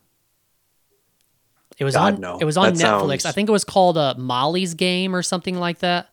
it 1.79 1.85
was 1.85 1.95
God, 1.97 2.15
on 2.15 2.21
no. 2.21 2.39
it 2.39 2.45
was 2.45 2.57
on 2.57 2.75
That 2.75 2.85
netflix 2.85 3.23
sounds- 3.23 3.27
i 3.27 3.33
think 3.33 3.49
it 3.49 3.53
was 3.53 3.65
called 3.65 3.99
uh, 3.99 4.15
molly's 4.17 4.75
game 4.75 5.17
or 5.17 5.23
something 5.23 5.57
like 5.59 5.81
that 5.81 6.09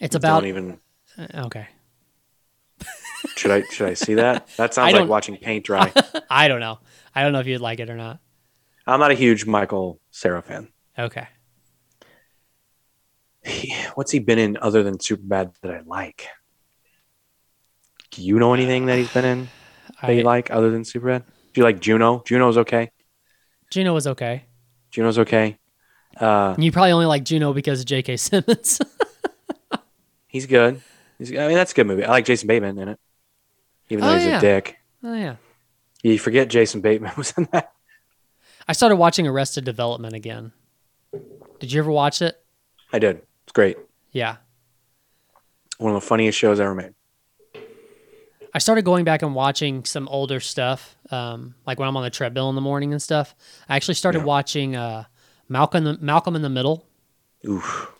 it's 0.00 0.16
about 0.16 0.40
Don't 0.40 0.48
even 0.48 0.78
uh, 1.16 1.46
okay 1.46 1.68
should 3.36 3.50
I 3.50 3.62
should 3.62 3.88
I 3.88 3.94
see 3.94 4.14
that? 4.14 4.46
That 4.56 4.74
sounds 4.74 4.92
like 4.92 5.08
watching 5.08 5.36
paint 5.36 5.64
dry. 5.64 5.92
i 6.30 6.48
don't 6.48 6.60
know 6.60 6.80
i 7.14 7.22
don't 7.22 7.32
know 7.32 7.40
if 7.40 7.46
you'd 7.46 7.60
like 7.60 7.78
it 7.78 7.90
or 7.90 7.96
not 7.96 8.18
I'm 8.88 9.00
not 9.00 9.10
a 9.10 9.14
huge 9.14 9.46
Michael 9.46 10.00
Cera 10.12 10.40
fan. 10.42 10.68
Okay. 10.98 11.26
He- 13.44 13.74
what's 13.94 14.10
he 14.10 14.18
been 14.18 14.38
in 14.38 14.56
other 14.60 14.82
than 14.82 14.98
Superbad 14.98 15.54
that 15.62 15.72
I 15.72 15.80
like? 15.86 16.26
Do 18.10 18.22
you 18.22 18.38
know 18.38 18.54
anything 18.54 18.86
that 18.86 18.98
he's 18.98 19.12
been 19.12 19.24
in 19.24 19.48
that 20.02 20.12
you 20.14 20.22
like 20.22 20.50
other 20.50 20.70
than 20.70 20.82
Superbad? 20.82 21.24
Do 21.52 21.60
you 21.60 21.62
like 21.64 21.80
Juno? 21.80 22.22
Juno's 22.26 22.56
okay. 22.58 22.90
Juno 23.70 23.94
was 23.94 24.06
okay. 24.06 24.44
Juno's 24.90 25.18
okay. 25.18 25.58
Uh, 26.18 26.54
You 26.58 26.72
probably 26.72 26.92
only 26.92 27.06
like 27.06 27.24
Juno 27.24 27.52
because 27.52 27.80
of 27.80 27.86
J.K. 27.86 28.16
Simmons. 28.16 28.80
he's 30.28 30.46
good. 30.46 30.80
He's, 31.18 31.30
I 31.32 31.46
mean, 31.48 31.56
that's 31.56 31.72
a 31.72 31.74
good 31.74 31.86
movie. 31.86 32.04
I 32.04 32.10
like 32.10 32.24
Jason 32.24 32.46
Bateman 32.46 32.78
in 32.78 32.88
it, 32.88 32.98
even 33.90 34.02
though 34.04 34.12
Oh, 34.12 34.16
he's 34.16 34.26
yeah. 34.26 34.38
a 34.38 34.40
dick. 34.40 34.76
oh 35.04 35.14
yeah. 35.14 35.36
You 36.02 36.18
forget 36.18 36.48
Jason 36.48 36.80
Bateman 36.80 37.12
was 37.16 37.32
in 37.36 37.48
that. 37.52 37.72
I 38.68 38.72
started 38.72 38.96
watching 38.96 39.26
Arrested 39.26 39.64
Development 39.64 40.14
again. 40.14 40.52
Did 41.58 41.72
you 41.72 41.80
ever 41.80 41.90
watch 41.90 42.22
it? 42.22 42.36
I 42.92 42.98
did. 42.98 43.22
It's 43.44 43.52
great. 43.52 43.76
Yeah. 44.12 44.36
One 45.78 45.94
of 45.94 46.00
the 46.00 46.06
funniest 46.06 46.38
shows 46.38 46.60
I 46.60 46.64
ever 46.64 46.74
made. 46.74 46.94
I 48.54 48.58
started 48.58 48.84
going 48.86 49.04
back 49.04 49.20
and 49.22 49.34
watching 49.34 49.84
some 49.84 50.08
older 50.08 50.40
stuff, 50.40 50.96
um, 51.10 51.54
like 51.66 51.78
when 51.78 51.88
I'm 51.88 51.96
on 51.96 52.02
the 52.02 52.10
treadmill 52.10 52.48
in 52.48 52.54
the 52.54 52.62
morning 52.62 52.92
and 52.92 53.02
stuff. 53.02 53.34
I 53.68 53.76
actually 53.76 53.94
started 53.94 54.20
Yeah. 54.20 54.24
watching 54.24 54.76
uh, 54.76 55.04
Malcolm, 55.48 55.84
the, 55.84 55.98
Malcolm 56.00 56.34
in 56.36 56.42
the 56.42 56.48
Middle. 56.48 56.86
Oof. 57.46 57.92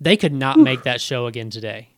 They 0.00 0.16
could 0.16 0.32
not 0.32 0.58
make 0.58 0.84
that 0.84 1.00
show 1.00 1.26
again 1.26 1.50
today. 1.50 1.88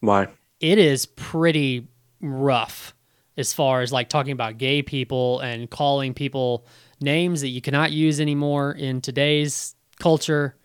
Why? 0.00 0.28
It 0.60 0.78
is 0.78 1.06
pretty 1.06 1.88
rough 2.20 2.94
as 3.36 3.52
far 3.52 3.80
as 3.80 3.92
like 3.92 4.08
talking 4.08 4.32
about 4.32 4.58
gay 4.58 4.82
people 4.82 5.40
and 5.40 5.68
calling 5.68 6.14
people 6.14 6.66
names 7.00 7.40
that 7.40 7.48
you 7.48 7.60
cannot 7.60 7.90
use 7.92 8.20
anymore 8.20 8.72
in 8.72 9.00
today's 9.00 9.74
culture, 10.00 10.56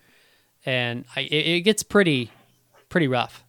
and 0.65 1.05
I, 1.15 1.21
it, 1.21 1.33
it 1.47 1.61
gets 1.61 1.83
pretty, 1.83 2.31
pretty 2.89 3.07
rough. 3.07 3.43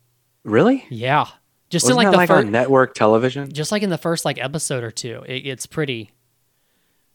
Really? 0.44 0.84
Yeah, 0.90 1.26
just 1.70 1.84
Wasn't 1.86 1.92
in 2.00 2.04
like 2.04 2.10
the 2.12 2.16
like 2.18 2.28
first, 2.28 2.48
network 2.48 2.94
television? 2.94 3.52
just 3.52 3.72
like 3.72 3.82
in 3.82 3.90
the 3.90 3.98
first 3.98 4.24
like 4.24 4.38
episode 4.42 4.84
or 4.84 4.90
two, 4.90 5.24
it 5.26 5.40
gets 5.40 5.66
pretty. 5.66 6.10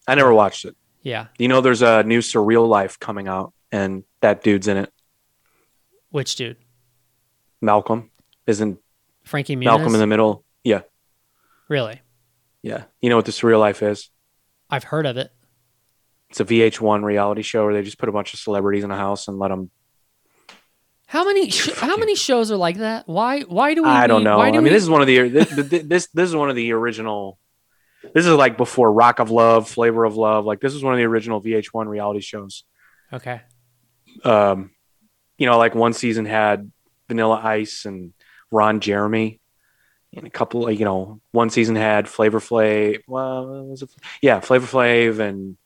I 0.07 0.15
never 0.15 0.33
watched 0.33 0.65
it. 0.65 0.75
Yeah, 1.03 1.27
You 1.39 1.47
know, 1.47 1.61
there's 1.61 1.81
a 1.81 2.03
new 2.03 2.19
Surreal 2.19 2.67
Life 2.67 2.99
coming 2.99 3.27
out, 3.27 3.53
and 3.71 4.03
that 4.21 4.43
dude's 4.43 4.67
in 4.67 4.77
it. 4.77 4.91
which 6.09 6.35
dude? 6.35 6.57
Malcolm 7.59 8.11
isn't 8.47 8.79
Frankie 9.23 9.55
Muniz. 9.55 9.63
Malcolm 9.63 9.93
in 9.95 9.99
the 9.99 10.05
Middle. 10.07 10.43
Yeah, 10.63 10.81
really? 11.69 12.01
yeah. 12.61 12.83
You 13.01 13.09
know 13.09 13.15
what 13.15 13.25
the 13.25 13.31
Surreal 13.31 13.59
Life 13.59 13.81
is? 13.81 14.09
I've 14.69 14.83
heard 14.83 15.05
of 15.07 15.17
it. 15.17 15.31
It's 16.31 16.39
a 16.39 16.45
VH1 16.45 17.03
reality 17.03 17.41
show 17.41 17.65
where 17.65 17.73
they 17.73 17.81
just 17.81 17.97
put 17.97 18.07
a 18.07 18.11
bunch 18.13 18.33
of 18.33 18.39
celebrities 18.39 18.85
in 18.85 18.91
a 18.91 18.95
house 18.95 19.27
and 19.27 19.37
let 19.37 19.49
them. 19.49 19.69
How 21.05 21.25
many? 21.25 21.49
Sh- 21.49 21.73
how 21.73 21.97
many 21.97 22.15
shows 22.15 22.49
are 22.53 22.55
like 22.55 22.77
that? 22.77 23.05
Why? 23.05 23.41
Why 23.41 23.73
do 23.73 23.83
we? 23.83 23.89
I 23.89 24.07
don't 24.07 24.23
know. 24.23 24.37
Why 24.37 24.47
I 24.47 24.51
mean, 24.51 24.63
we, 24.63 24.69
this 24.69 24.81
is 24.81 24.89
one 24.89 25.01
of 25.01 25.07
the 25.07 25.27
this, 25.27 25.49
this 25.83 26.07
this 26.07 26.29
is 26.29 26.33
one 26.33 26.49
of 26.49 26.55
the 26.55 26.71
original. 26.71 27.37
This 28.13 28.25
is 28.25 28.33
like 28.33 28.55
before 28.55 28.93
Rock 28.93 29.19
of 29.19 29.29
Love, 29.29 29.69
Flavor 29.69 30.05
of 30.05 30.15
Love. 30.15 30.45
Like 30.45 30.61
this 30.61 30.73
is 30.73 30.81
one 30.81 30.93
of 30.93 30.97
the 30.99 31.03
original 31.03 31.41
VH1 31.41 31.87
reality 31.87 32.21
shows. 32.21 32.63
okay. 33.11 33.41
Um, 34.23 34.71
you 35.37 35.47
know, 35.47 35.57
like 35.57 35.75
one 35.75 35.91
season 35.91 36.23
had 36.23 36.71
Vanilla 37.09 37.41
Ice 37.43 37.83
and 37.83 38.13
Ron 38.51 38.79
Jeremy, 38.79 39.41
and 40.15 40.25
a 40.25 40.29
couple. 40.29 40.71
You 40.71 40.85
know, 40.85 41.19
one 41.31 41.49
season 41.49 41.75
had 41.75 42.07
Flavor 42.07 42.39
Flav. 42.39 43.01
Well, 43.05 43.65
was 43.65 43.81
it? 43.81 43.89
Yeah, 44.21 44.39
Flavor 44.39 44.65
Flav 44.65 45.19
and 45.19 45.57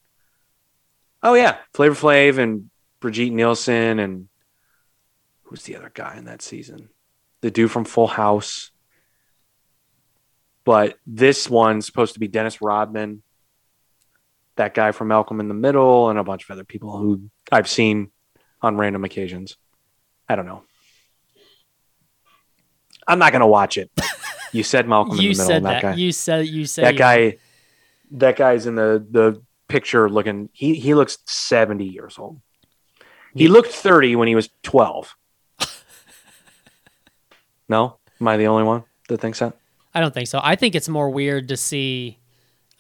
oh 1.26 1.34
yeah, 1.34 1.58
Flavor 1.74 1.96
Flav 1.96 2.38
and 2.38 2.70
Brigitte 3.02 3.34
Nielsen 3.34 4.00
and 4.00 4.30
who's 5.44 5.64
the 5.64 5.76
other 5.76 5.92
guy 5.94 6.16
in 6.18 6.26
that 6.26 6.42
season? 6.42 6.90
The 7.42 7.52
dude 7.52 7.72
from 7.72 7.84
Full 7.84 8.08
House. 8.08 8.72
But 10.64 10.98
this 11.06 11.50
one's 11.50 11.86
supposed 11.86 12.14
to 12.14 12.20
be 12.20 12.28
Dennis 12.28 12.62
Rodman, 12.62 13.22
that 14.56 14.74
guy 14.74 14.92
from 14.92 15.10
Malcolm 15.10 15.40
in 15.40 15.48
the 15.48 15.54
Middle, 15.54 16.10
and 16.10 16.18
a 16.18 16.24
bunch 16.24 16.44
of 16.44 16.52
other 16.52 16.64
people 16.64 16.98
who 16.98 17.30
I've 17.52 17.68
seen 17.68 18.12
on 18.62 18.78
random 18.78 19.04
occasions. 19.04 19.58
I 20.28 20.36
don't 20.36 20.48
know. 20.48 20.64
I'm 23.08 23.20
not 23.20 23.32
gonna 23.32 23.48
watch 23.48 23.78
it. 23.78 23.92
You 24.52 24.64
said 24.64 24.88
Malcolm 24.88 25.18
You 25.18 25.32
in 25.32 25.38
the 25.38 25.44
Middle. 25.44 25.46
said 25.48 25.64
that. 25.66 25.70
that, 25.74 25.82
guy. 25.82 25.94
You 25.96 26.12
said 26.12 26.48
you 26.48 26.66
said 26.66 26.86
that 26.86 26.94
you- 26.94 27.00
guy. 27.00 27.38
That 28.12 28.36
guy's 28.38 28.66
in 28.68 28.76
the 28.76 29.06
the 29.10 29.42
picture 29.68 30.10
looking. 30.10 30.50
He 30.54 30.76
he 30.76 30.94
looks 30.94 31.18
70 31.26 31.86
years 31.86 32.18
old. 32.18 32.42
He 33.34 33.48
looked 33.50 33.72
30 33.72 34.16
when 34.16 34.30
he 34.30 34.36
was 34.36 34.50
12. 34.64 35.16
no, 37.70 37.98
am 38.22 38.28
I 38.28 38.38
the 38.38 38.48
only 38.48 38.64
one 38.64 38.84
that 39.10 39.20
thinks 39.20 39.40
that? 39.40 39.58
I 39.94 40.00
don't 40.00 40.14
think 40.14 40.28
so. 40.28 40.40
I 40.42 40.56
think 40.56 40.76
it's 40.76 40.90
more 40.90 41.10
weird 41.10 41.50
to 41.50 41.58
see 41.58 42.20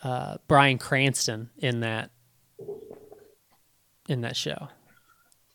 uh, 0.01 0.37
Bryan 0.47 0.77
Cranston 0.77 1.49
in 1.57 1.81
that 1.81 2.11
in 4.07 4.21
that 4.21 4.35
show. 4.35 4.69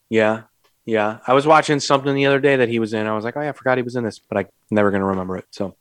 Yeah, 0.08 0.42
yeah. 0.84 1.18
I 1.26 1.34
was 1.34 1.46
watching 1.46 1.80
something 1.80 2.14
the 2.14 2.26
other 2.26 2.40
day 2.40 2.56
that 2.56 2.68
he 2.68 2.78
was 2.78 2.92
in. 2.92 3.06
I 3.06 3.14
was 3.14 3.24
like, 3.24 3.36
oh 3.36 3.40
yeah, 3.40 3.50
I 3.50 3.52
forgot 3.52 3.78
he 3.78 3.82
was 3.82 3.96
in 3.96 4.04
this, 4.04 4.18
but 4.18 4.38
I 4.38 4.46
never 4.70 4.90
gonna 4.90 5.06
remember 5.06 5.36
it. 5.36 5.46
So 5.50 5.76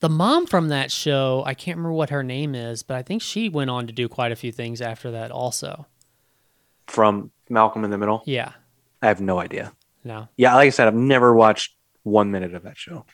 The 0.00 0.08
mom 0.08 0.46
from 0.46 0.68
that 0.68 0.90
show, 0.90 1.42
I 1.46 1.52
can't 1.54 1.76
remember 1.76 1.92
what 1.94 2.10
her 2.10 2.22
name 2.22 2.54
is, 2.54 2.82
but 2.82 2.96
I 2.96 3.02
think 3.02 3.20
she 3.22 3.48
went 3.48 3.68
on 3.70 3.86
to 3.86 3.92
do 3.92 4.08
quite 4.08 4.32
a 4.32 4.36
few 4.36 4.50
things 4.52 4.80
after 4.80 5.10
that 5.10 5.30
also. 5.30 5.86
from 6.86 7.30
Malcolm 7.48 7.84
in 7.84 7.90
the 7.90 7.98
Middle, 7.98 8.22
Yeah. 8.26 8.52
I 9.02 9.06
have 9.08 9.20
no 9.20 9.38
idea. 9.38 9.72
No. 10.04 10.28
Yeah, 10.36 10.54
like 10.54 10.66
I 10.66 10.70
said, 10.70 10.88
I've 10.88 10.94
never 10.94 11.32
watched 11.34 11.74
one 12.02 12.30
minute 12.30 12.54
of 12.54 12.62
that 12.64 12.76
show. 12.76 13.04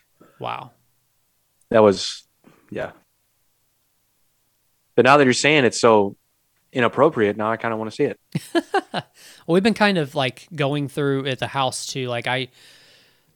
Wow. 0.41 0.71
That 1.71 1.83
was, 1.83 2.25
yeah. 2.71 2.93
But 4.95 5.05
now 5.05 5.17
that 5.17 5.25
you're 5.25 5.33
saying 5.35 5.65
it's 5.65 5.81
so 5.81 6.17
inappropriate, 6.73 7.37
now 7.37 7.51
I 7.53 7.57
kind 7.57 7.73
of 7.73 7.79
want 7.79 7.91
to 7.91 7.95
see 7.97 8.05
it. 8.05 8.21
Well, 9.47 9.55
we've 9.55 9.63
been 9.63 9.75
kind 9.75 9.99
of 9.99 10.15
like 10.17 10.49
going 10.57 10.89
through 10.89 11.27
at 11.27 11.39
the 11.39 11.47
house 11.47 11.87
too. 11.87 12.09
Like 12.09 12.27
I 12.27 12.49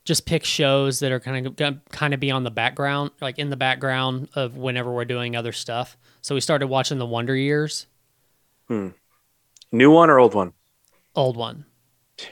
just 0.03 0.25
pick 0.25 0.43
shows 0.43 0.99
that 0.99 1.11
are 1.11 1.19
kind 1.19 1.45
of 1.45 1.55
gonna 1.55 1.81
kind 1.91 2.13
of 2.13 2.19
be 2.19 2.31
on 2.31 2.43
the 2.43 2.51
background, 2.51 3.11
like 3.21 3.37
in 3.39 3.49
the 3.49 3.57
background 3.57 4.29
of 4.35 4.57
whenever 4.57 4.91
we're 4.91 5.05
doing 5.05 5.35
other 5.35 5.51
stuff. 5.51 5.97
So 6.21 6.35
we 6.35 6.41
started 6.41 6.67
watching 6.67 6.97
the 6.97 7.05
Wonder 7.05 7.35
Years, 7.35 7.87
Hmm. 8.67 8.89
New 9.71 9.91
one 9.91 10.09
or 10.09 10.19
old 10.19 10.33
one? 10.33 10.53
old 11.15 11.35
one. 11.37 11.65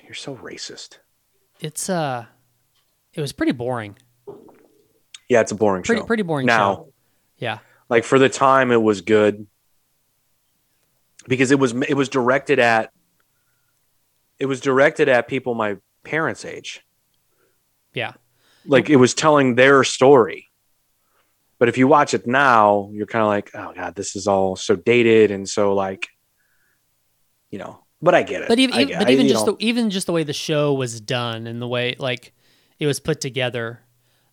You're 0.06 0.14
so 0.14 0.36
racist. 0.36 0.98
It's 1.60 1.90
uh, 1.90 2.26
it 3.14 3.22
was 3.22 3.32
pretty 3.34 3.52
boring. 3.52 3.98
Yeah, 5.28 5.42
it's 5.42 5.52
a 5.52 5.56
boring 5.56 5.84
Pretty 5.84 6.02
show. 6.02 6.06
pretty 6.08 6.24
boring 6.24 6.46
now, 6.48 6.76
show. 6.76 6.94
Yeah. 7.38 7.60
like 7.90 8.04
for 8.04 8.18
the 8.20 8.30
time, 8.30 8.72
it 8.72 8.82
was 8.82 9.02
good 9.02 9.48
because 11.28 11.52
it 11.52 11.60
was 11.60 11.74
it 11.88 11.94
was 11.96 12.10
directed 12.10 12.60
at 12.60 12.92
it 14.40 14.46
was 14.48 14.60
directed 14.62 15.08
at 15.10 15.28
people 15.28 15.54
my 15.54 15.78
parents' 16.04 16.46
age. 16.46 16.82
Yeah. 17.94 18.14
like 18.66 18.90
it 18.90 18.98
was 18.98 19.14
telling 19.14 19.56
their 19.56 19.84
story. 19.84 20.48
But 21.58 21.68
if 21.70 21.78
you 21.78 21.88
watch 21.88 22.14
it 22.14 22.26
now, 22.28 22.90
you're 22.94 23.06
kind 23.08 23.22
of 23.24 23.28
like, 23.28 23.52
oh 23.54 23.74
god, 23.76 23.96
this 23.96 24.16
is 24.16 24.28
all 24.28 24.56
so 24.56 24.76
dated 24.76 25.32
and 25.32 25.48
so 25.48 25.74
like, 25.74 26.08
you 27.50 27.60
know. 27.60 27.84
But 28.02 28.16
I 28.16 28.24
get 28.24 28.44
it. 28.44 28.48
But 28.48 28.60
even, 28.60 28.76
I 28.78 28.82
even- 28.84 28.98
but 29.00 29.08
I- 29.08 29.12
even 29.12 29.26
you 29.26 29.32
just 29.34 29.46
know, 29.46 29.54
the, 29.54 29.66
even 29.66 29.90
just 29.90 30.08
the 30.08 30.14
way 30.14 30.24
the 30.24 30.32
show 30.34 30.74
was 30.74 31.02
done 31.02 31.48
and 31.48 31.62
the 31.62 31.68
way 31.68 31.96
like 32.00 32.34
it 32.80 32.88
was 32.88 33.00
put 33.02 33.20
together. 33.20 33.82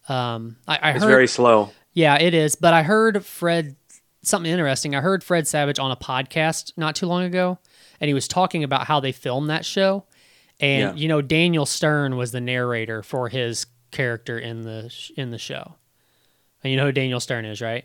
Um, 0.09 0.57
I, 0.69 0.77
I 0.81 0.91
it's 0.93 1.03
heard 1.03 1.11
very 1.11 1.27
slow. 1.27 1.70
Yeah, 1.93 2.16
it 2.20 2.33
is. 2.33 2.55
But 2.55 2.74
I 2.74 2.85
heard 2.85 3.24
Fred 3.24 3.74
something 4.23 4.51
interesting. 4.51 4.95
I 4.95 5.01
heard 5.01 5.24
Fred 5.24 5.49
Savage 5.49 5.81
on 5.81 5.91
a 5.91 5.97
podcast 5.97 6.73
not 6.77 6.95
too 6.95 7.07
long 7.07 7.24
ago, 7.24 7.59
and 8.01 8.07
he 8.07 8.15
was 8.15 8.28
talking 8.28 8.62
about 8.62 8.87
how 8.87 9.01
they 9.01 9.11
filmed 9.11 9.51
that 9.51 9.65
show. 9.65 10.05
And 10.61 10.97
Yeah. 10.97 11.03
you 11.03 11.09
know, 11.09 11.20
Daniel 11.23 11.66
Stern 11.66 12.16
was 12.16 12.33
the 12.33 12.41
narrator 12.41 13.03
for 13.03 13.28
his 13.28 13.66
character 13.91 14.39
in 14.39 14.62
the 14.62 14.89
sh- 14.89 15.11
in 15.16 15.31
the 15.31 15.39
show. 15.39 15.74
And 16.65 16.70
you 16.70 16.77
know 16.77 16.87
who 16.87 16.93
Daniel 16.93 17.20
Stern 17.20 17.45
is, 17.45 17.61
right? 17.61 17.85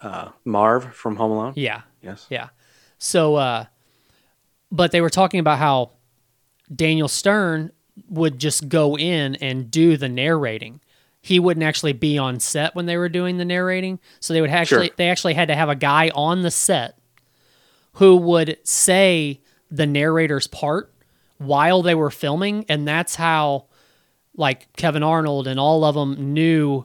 Uh, 0.00 0.30
Marv 0.44 0.94
from 0.94 1.16
Home 1.16 1.30
Alone. 1.32 1.52
Yeah. 1.56 1.82
Yes. 2.02 2.26
Yeah. 2.30 2.48
So, 2.98 3.36
uh, 3.36 3.64
but 4.70 4.90
they 4.92 5.00
were 5.00 5.10
talking 5.10 5.40
about 5.40 5.58
how 5.58 5.90
Daniel 6.74 7.08
Stern 7.08 7.72
would 8.08 8.38
just 8.38 8.68
go 8.68 8.96
in 8.96 9.34
and 9.36 9.70
do 9.70 9.96
the 9.96 10.08
narrating. 10.08 10.80
He 11.20 11.38
wouldn't 11.40 11.64
actually 11.64 11.92
be 11.94 12.16
on 12.16 12.38
set 12.40 12.74
when 12.74 12.86
they 12.86 12.96
were 12.96 13.08
doing 13.08 13.38
the 13.38 13.44
narrating. 13.44 13.98
So 14.20 14.32
they 14.34 14.40
would 14.40 14.50
actually 14.50 14.86
Sure. 14.88 14.94
they 14.96 15.08
actually 15.10 15.34
had 15.34 15.48
to 15.48 15.54
have 15.56 15.68
a 15.68 15.74
guy 15.74 16.10
on 16.14 16.42
the 16.42 16.50
set 16.50 16.96
who 17.94 18.16
would 18.16 18.58
say 18.62 19.40
the 19.70 19.86
narrator's 19.86 20.46
part 20.46 20.92
while 21.38 21.82
they 21.82 21.94
were 21.94 22.10
filming, 22.10 22.64
and 22.68 22.86
that's 22.86 23.14
how 23.14 23.66
like 24.36 24.72
Kevin 24.74 25.02
Arnold 25.02 25.46
and 25.46 25.58
all 25.58 25.84
of 25.84 25.94
them 25.94 26.32
knew 26.32 26.84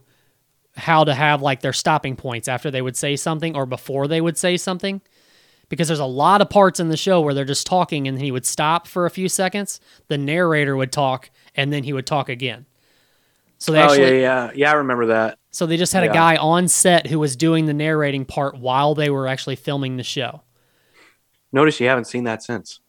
how 0.76 1.04
to 1.04 1.14
have 1.14 1.42
like 1.42 1.62
their 1.62 1.74
stopping 1.74 2.16
points 2.16 2.48
after 2.48 2.72
they 2.72 2.82
would 2.82 2.98
say 2.98 3.16
something 3.16 3.56
or 3.56 3.66
before 3.66 4.08
they 4.08 4.22
would 4.22 4.38
say 4.38 4.58
something 4.58 5.02
because 5.70 5.88
there's 5.88 6.00
a 6.00 6.06
lot 6.06 6.42
of 6.42 6.50
parts 6.50 6.80
in 6.80 6.90
the 6.90 6.98
show 6.98 7.22
where 7.22 7.34
they're 7.34 7.46
just 7.46 7.68
talking 7.68 8.08
and 8.08 8.20
he 8.20 8.32
would 8.32 8.46
stop 8.46 8.88
for 8.88 9.06
a 9.06 9.10
few 9.10 9.30
seconds. 9.30 9.80
The 10.08 10.18
narrator 10.18 10.76
would 10.76 10.92
talk 10.92 11.30
and 11.56 11.72
then 11.72 11.84
he 11.84 11.94
would 11.94 12.08
talk 12.08 12.30
again. 12.30 12.66
So 13.60 13.72
they 13.72 13.80
oh 13.80 13.84
actually, 13.84 14.22
yeah, 14.22 14.48
yeah, 14.48 14.52
yeah. 14.56 14.72
I 14.72 14.76
remember 14.76 15.06
that. 15.08 15.38
so 15.52 15.66
they 15.66 15.78
just 15.78 15.94
had 15.94 16.04
a 16.04 16.10
guy 16.10 16.36
on 16.36 16.68
set 16.68 17.08
who 17.08 17.18
was 17.18 17.36
doing 17.36 17.66
the 17.66 17.74
narrating 17.74 18.26
part 18.26 18.58
while 18.58 18.94
they 18.94 19.10
were 19.10 19.28
actually 19.28 19.56
filming 19.56 19.98
the 19.98 20.04
show. 20.04 20.42
Notice 21.52 21.80
you 21.80 21.88
haven't 21.88 22.06
seen 22.06 22.26
that 22.26 22.44
since. 22.44 22.82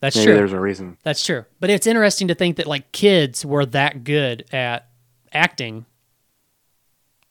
That's 0.00 0.14
Maybe 0.16 0.26
true. 0.26 0.34
there's 0.34 0.52
a 0.52 0.60
reason. 0.60 0.98
That's 1.02 1.24
true. 1.24 1.44
But 1.58 1.70
it's 1.70 1.86
interesting 1.86 2.28
to 2.28 2.34
think 2.34 2.56
that 2.56 2.66
like 2.66 2.92
kids 2.92 3.44
were 3.46 3.64
that 3.66 4.04
good 4.04 4.44
at 4.52 4.88
acting 5.32 5.86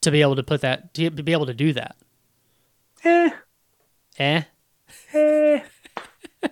to 0.01 0.11
be 0.11 0.21
able 0.21 0.35
to 0.35 0.43
put 0.43 0.61
that 0.61 0.93
to 0.95 1.09
be 1.11 1.31
able 1.31 1.45
to 1.45 1.53
do 1.53 1.73
that. 1.73 1.95
Eh, 3.03 3.29
Eh? 4.17 4.41
eh. 5.13 5.59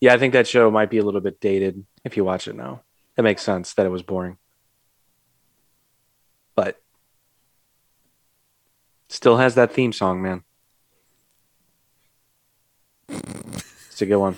yeah, 0.00 0.14
I 0.14 0.18
think 0.18 0.32
that 0.32 0.46
show 0.48 0.70
might 0.70 0.90
be 0.90 0.98
a 0.98 1.04
little 1.04 1.20
bit 1.20 1.40
dated 1.40 1.84
if 2.04 2.16
you 2.16 2.24
watch 2.24 2.48
it 2.48 2.56
now. 2.56 2.82
It 3.16 3.22
makes 3.22 3.42
sense 3.42 3.74
that 3.74 3.86
it 3.86 3.90
was 3.90 4.02
boring, 4.02 4.38
but 6.56 6.80
still 9.08 9.36
has 9.36 9.54
that 9.54 9.72
theme 9.72 9.92
song, 9.92 10.22
man. 10.22 10.42
It's 14.02 14.08
a 14.08 14.10
good 14.10 14.18
one. 14.18 14.36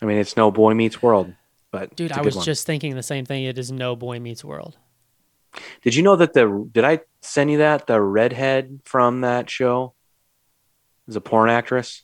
I 0.00 0.06
mean, 0.06 0.18
it's 0.18 0.36
no 0.36 0.52
Boy 0.52 0.74
Meets 0.74 1.02
World, 1.02 1.34
but 1.72 1.96
Dude, 1.96 2.12
it's 2.12 2.18
I 2.18 2.22
was 2.22 2.36
one. 2.36 2.44
just 2.44 2.66
thinking 2.66 2.94
the 2.94 3.02
same 3.02 3.24
thing. 3.26 3.42
It 3.42 3.58
is 3.58 3.72
no 3.72 3.96
boy 3.96 4.20
meets 4.20 4.44
world. 4.44 4.76
Did 5.82 5.96
you 5.96 6.04
know 6.04 6.14
that 6.14 6.34
the 6.34 6.68
did 6.70 6.84
I 6.84 7.00
send 7.20 7.50
you 7.50 7.58
that 7.58 7.88
the 7.88 8.00
redhead 8.00 8.78
from 8.84 9.22
that 9.22 9.50
show 9.50 9.94
is 11.08 11.16
a 11.16 11.20
porn 11.20 11.50
actress? 11.50 12.02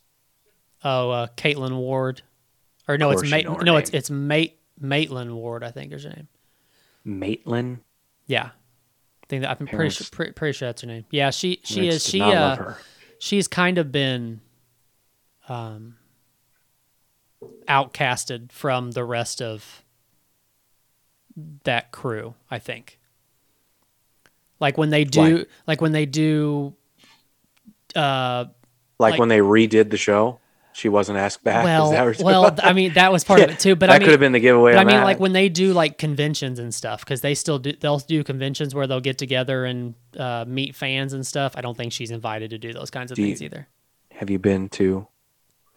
Oh, 0.82 1.10
uh, 1.10 1.26
Caitlin 1.36 1.76
Ward, 1.76 2.22
or 2.88 2.98
no, 2.98 3.10
it's 3.12 3.22
Mate. 3.30 3.46
No, 3.62 3.76
it's 3.76 3.92
name. 3.92 3.98
it's 3.98 4.10
Mate 4.10 4.58
Maitland 4.80 5.32
Ward. 5.36 5.62
I 5.62 5.70
think 5.70 5.92
is 5.92 6.02
her 6.02 6.10
name. 6.10 6.26
Maitland. 7.04 7.78
Yeah, 8.26 8.46
I 8.46 9.26
think 9.28 9.42
that 9.42 9.50
I'm 9.50 9.56
pretty 9.58 9.70
Parents- 9.70 9.96
sure, 9.98 10.06
pretty, 10.10 10.32
pretty 10.32 10.56
sure 10.58 10.66
that's 10.68 10.82
her 10.82 10.88
name. 10.88 11.04
Yeah, 11.12 11.30
she 11.30 11.60
she 11.62 11.86
is 11.86 12.04
she 12.04 12.20
uh 12.20 12.72
she's 13.20 13.46
kind 13.46 13.78
of 13.78 13.92
been 13.92 14.40
um 15.50 15.96
outcasted 17.68 18.52
from 18.52 18.92
the 18.92 19.04
rest 19.04 19.40
of 19.42 19.84
that 21.64 21.92
crew. 21.92 22.34
I 22.50 22.58
think. 22.58 22.98
Like 24.60 24.76
when 24.76 24.90
they 24.90 25.04
do, 25.04 25.20
Why? 25.38 25.44
like 25.66 25.80
when 25.80 25.92
they 25.92 26.06
do. 26.06 26.74
Uh, 27.96 28.46
Like, 28.98 29.12
like- 29.12 29.20
when 29.20 29.28
they 29.30 29.38
redid 29.38 29.90
the 29.90 29.96
show, 29.96 30.38
she 30.72 30.88
wasn't 30.88 31.18
asked 31.18 31.42
back. 31.42 31.64
Well, 31.64 31.90
that 31.90 32.20
well, 32.22 32.54
I 32.62 32.72
mean 32.72 32.92
that 32.92 33.10
was 33.10 33.24
part 33.24 33.40
of 33.40 33.50
it 33.50 33.58
too. 33.64 33.74
But 33.74 33.86
that 33.86 33.94
I 33.96 33.98
mean, 33.98 34.06
could 34.06 34.10
have 34.12 34.20
been 34.20 34.32
the 34.32 34.38
giveaway. 34.40 34.74
I 34.74 34.84
mean, 34.84 34.96
that. 34.96 35.04
like 35.04 35.18
when 35.18 35.32
they 35.32 35.48
do 35.48 35.72
like 35.72 35.98
conventions 35.98 36.58
and 36.58 36.72
stuff, 36.74 37.00
because 37.00 37.22
they 37.22 37.34
still 37.34 37.58
do. 37.58 37.72
They'll 37.72 37.98
do 37.98 38.22
conventions 38.22 38.74
where 38.74 38.86
they'll 38.86 39.00
get 39.00 39.18
together 39.18 39.64
and 39.64 39.94
uh, 40.16 40.44
meet 40.46 40.76
fans 40.76 41.12
and 41.12 41.26
stuff. 41.26 41.54
I 41.56 41.60
don't 41.62 41.76
think 41.76 41.92
she's 41.92 42.10
invited 42.12 42.50
to 42.50 42.58
do 42.58 42.72
those 42.72 42.90
kinds 42.90 43.10
of 43.10 43.16
Do 43.16 43.22
you- 43.22 43.28
things 43.28 43.42
either. 43.42 43.66
have 44.12 44.28
you 44.30 44.38
been 44.38 44.68
to 44.68 45.06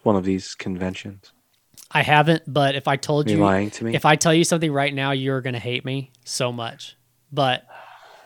one 0.04 0.16
of 0.16 0.24
these 0.24 0.56
conventions? 0.56 1.32
I 1.92 2.02
haven't, 2.02 2.44
but 2.48 2.76
if 2.76 2.88
I 2.88 2.96
told 2.96 3.28
Are 3.28 3.32
you 3.32 3.38
you, 3.38 3.44
lying 3.44 3.70
to 3.72 3.86
me? 3.86 3.96
if 3.96 4.06
I 4.06 4.16
tell 4.16 4.34
you 4.34 4.44
something 4.44 4.72
right 4.72 4.94
now, 4.94 5.12
you're 5.12 5.42
gonna 5.42 5.60
hate 5.60 5.86
me 5.86 6.12
so 6.26 6.52
much. 6.52 6.96
But 7.32 7.66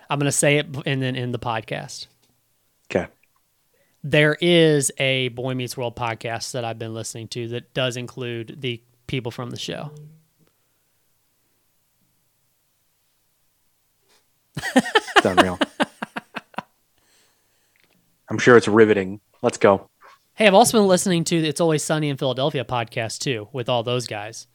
I'm 0.10 0.20
gonna 0.20 0.32
say 0.32 0.58
it 0.58 0.68
and 0.86 1.02
then 1.02 1.16
in 1.16 1.32
the 1.32 1.40
podcast. 1.40 2.08
okay. 2.92 3.08
There 4.04 4.38
is 4.40 4.90
a 5.00 5.28
Boy 5.30 5.54
Meets 5.54 5.76
World 5.76 5.96
podcast 5.98 6.54
that 6.54 6.64
I've 6.64 6.80
been 6.80 6.94
listening 6.94 7.28
to 7.30 7.50
that 7.50 7.74
does 7.74 7.98
include 7.98 8.62
the 8.62 8.82
people 9.08 9.32
from 9.32 9.50
the 9.50 9.60
show. 9.60 9.92
It's 14.76 15.26
unreal. 15.26 15.60
I'm 18.30 18.38
sure 18.38 18.58
it's 18.58 18.68
riveting. 18.68 19.22
Let's 19.42 19.58
go. 19.58 19.90
Hey, 20.38 20.46
I've 20.46 20.54
also 20.54 20.78
been 20.78 20.88
listening 20.88 21.24
to 21.24 21.42
the 21.42 21.48
It's 21.48 21.60
Always 21.60 21.84
Sunny 21.84 22.10
in 22.10 22.18
Philadelphia 22.18 22.64
podcast 22.64 23.18
too, 23.18 23.48
with 23.54 23.68
all 23.68 23.82
those 23.82 24.06
guys. 24.06 24.46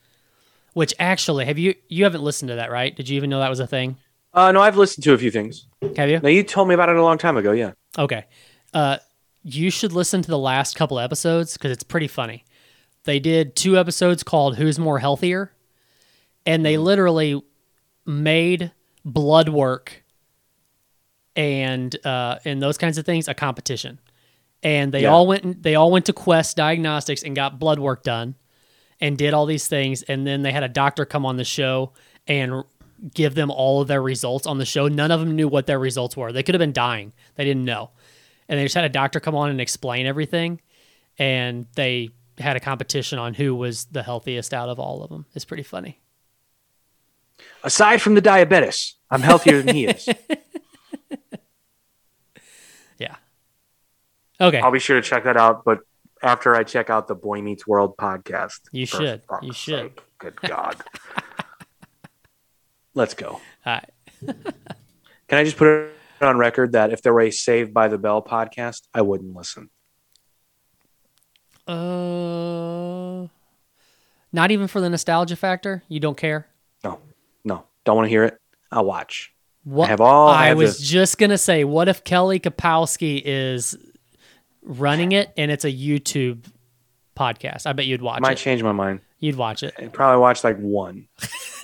Which 0.74 0.94
actually, 1.00 1.44
have 1.46 1.59
you 1.59 1.74
you 1.88 2.04
haven't 2.04 2.22
listened 2.22 2.50
to 2.50 2.54
that, 2.54 2.70
right? 2.70 2.94
Did 2.94 3.09
you 3.09 3.16
even 3.16 3.30
know 3.30 3.40
that 3.40 3.48
was 3.48 3.59
a 3.59 3.66
thing? 3.66 3.96
Uh, 4.32 4.52
no, 4.52 4.60
I've 4.60 4.76
listened 4.76 5.02
to 5.02 5.12
a 5.12 5.18
few 5.18 5.32
things. 5.32 5.66
Have 5.96 6.09
you? 6.09 6.20
Now 6.20 6.28
you 6.28 6.44
told 6.44 6.68
me 6.68 6.74
about 6.74 6.88
it 6.88 6.94
a 6.94 7.02
long 7.02 7.18
time 7.18 7.36
ago. 7.36 7.50
Yeah. 7.50 7.72
Okay. 7.98 8.26
Uh, 8.72 8.98
you 9.42 9.70
should 9.70 9.92
listen 9.92 10.22
to 10.22 10.30
the 10.30 10.38
last 10.38 10.76
couple 10.76 11.00
episodes 11.00 11.54
because 11.54 11.72
it's 11.72 11.82
pretty 11.82 12.06
funny. 12.06 12.44
They 13.02 13.18
did 13.18 13.56
two 13.56 13.76
episodes 13.76 14.22
called 14.22 14.59
"Who's 14.59 14.78
More 14.78 15.00
Healthier," 15.00 15.50
and 16.46 16.64
they 16.64 16.78
literally 16.78 17.42
made 18.06 18.70
blood 19.04 19.48
work 19.48 20.04
and 21.34 21.96
uh, 22.06 22.38
and 22.44 22.62
those 22.62 22.78
kinds 22.78 22.98
of 22.98 23.04
things 23.04 23.26
a 23.26 23.34
competition. 23.34 23.98
And 24.62 24.93
they 24.93 25.02
Yeah. 25.02 25.10
all 25.12 25.26
went. 25.26 25.62
They 25.62 25.74
all 25.74 25.90
went 25.90 26.06
to 26.06 26.12
Quest 26.12 26.56
Diagnostics 26.56 27.22
and 27.22 27.34
got 27.34 27.59
blood 27.59 27.78
work 27.78 28.02
done, 28.02 28.36
and 29.01 29.18
did 29.18 29.34
all 29.34 29.47
these 29.47 29.66
things. 29.66 30.02
And 30.02 30.26
then 30.26 30.43
they 30.43 30.52
had 30.52 30.62
a 30.62 30.68
doctor 30.68 31.05
come 31.05 31.26
on 31.26 31.36
the 31.36 31.44
show 31.44 31.93
and 32.28 32.62
give 33.14 33.34
them 33.34 33.51
all 33.51 33.80
of 33.80 33.89
their 33.89 34.01
results 34.01 34.47
on 34.47 34.59
the 34.59 34.64
show. 34.64 34.86
None 34.86 35.10
of 35.10 35.18
them 35.20 35.34
knew 35.34 35.48
what 35.48 35.66
their 35.66 35.78
results 35.80 36.16
were. 36.16 36.30
They 36.32 36.44
could 36.44 36.55
have 36.55 36.60
been 36.60 36.72
dying. 36.72 37.12
They 37.34 37.44
didn't 37.44 37.64
know. 37.64 37.90
And 38.48 38.59
they 38.59 38.64
just 38.64 38.76
had 38.76 38.84
a 38.84 38.89
doctor 38.89 39.18
come 39.18 39.34
on 39.34 39.51
and 39.51 39.60
explain 39.60 40.06
everything. 40.06 40.60
And 41.18 41.66
they 41.74 42.10
had 42.39 42.56
a 42.56 42.60
competition 42.60 43.18
on 43.18 43.34
who 43.34 43.55
was 43.56 43.86
the 43.86 44.05
healthiest 44.05 44.55
out 44.55 44.68
of 44.68 44.78
all 44.78 45.02
of 45.02 45.10
them. 45.10 45.26
It's 45.34 45.44
pretty 45.44 45.62
funny. 45.64 45.98
Aside 47.64 48.01
from 48.01 48.14
the 48.14 48.20
diabetes, 48.20 48.94
I'm 49.10 49.22
healthier 49.22 49.60
than 49.62 49.74
he 49.74 49.86
is. 49.86 50.09
Yeah. 52.98 53.16
Okay. 54.43 54.60
I'll 54.60 54.73
be 54.73 54.81
sure 54.81 55.01
to 55.01 55.09
check 55.09 55.24
that 55.24 55.36
out. 55.36 55.64
But 55.64 55.78
after 56.23 56.55
I 56.55 56.64
check 56.64 56.90
out 56.90 57.06
the 57.06 57.14
Boy 57.14 57.40
Meets 57.40 57.66
World 57.66 57.97
podcast, 57.97 58.60
You 58.73 58.86
should. 58.86 59.23
You 59.40 59.52
should. 59.52 59.78
sake. 59.78 60.02
Good 60.19 60.40
God. 60.43 60.77
Let's 62.94 63.14
go. 63.14 63.40
All 63.64 63.66
right. 63.66 63.89
Can 65.28 65.39
I 65.39 65.44
just 65.44 65.56
put 65.56 65.69
it 65.69 65.93
on 66.20 66.36
record 66.36 66.73
that 66.73 66.93
if 66.93 67.02
there 67.02 67.14
were 67.14 67.23
a 67.23 67.31
Saved 67.31 67.73
by 67.73 67.89
the 67.89 67.98
Bell 67.98 68.23
podcast, 68.23 68.82
I 68.93 69.02
wouldn't 69.02 69.35
listen. 69.35 69.70
Uh, 71.66 73.28
not 74.32 74.51
even 74.51 74.66
for 74.66 74.81
the 74.81 74.90
nostalgia 74.90 75.36
factor. 75.36 75.82
You 75.89 76.01
don't 76.01 76.16
care. 76.16 76.48
No, 76.85 76.98
no, 77.44 77.64
don't 77.85 77.97
want 77.97 78.06
to 78.06 78.10
hear 78.10 78.24
it. 78.24 78.39
I'll 78.70 78.85
watch. 78.85 79.32
What 79.64 79.86
I 79.86 79.90
have 79.90 80.01
all. 80.01 80.28
I, 80.28 80.44
I 80.44 80.47
have 80.48 80.59
was 80.59 80.81
just 80.81 81.19
gonna 81.19 81.39
say, 81.39 81.64
what 81.64 81.89
if 81.89 82.05
Kelly 82.05 82.40
Kapowski 82.40 83.23
is 83.24 83.77
running 84.62 85.12
it 85.12 85.32
and 85.36 85.51
it's 85.51 85.64
a 85.64 85.72
YouTube 85.72 86.44
podcast? 87.16 87.66
I 87.66 87.72
bet 87.72 87.86
you'd 87.86 88.02
watch 88.02 88.18
it. 88.18 88.22
might 88.22 88.32
it. 88.32 88.39
change 88.39 88.62
my 88.62 88.72
mind. 88.72 89.01
You'd 89.18 89.36
watch 89.36 89.62
it. 89.62 89.74
I 89.78 89.86
probably 89.86 90.20
watch 90.20 90.43
like 90.43 90.59
one, 90.59 91.06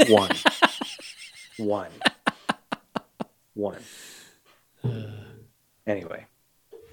one, 0.08 0.30
one, 1.56 1.90
one. 3.54 3.78
Anyway, 5.86 6.26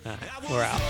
uh, 0.06 0.16
We're 0.50 0.64
out. 0.64 0.82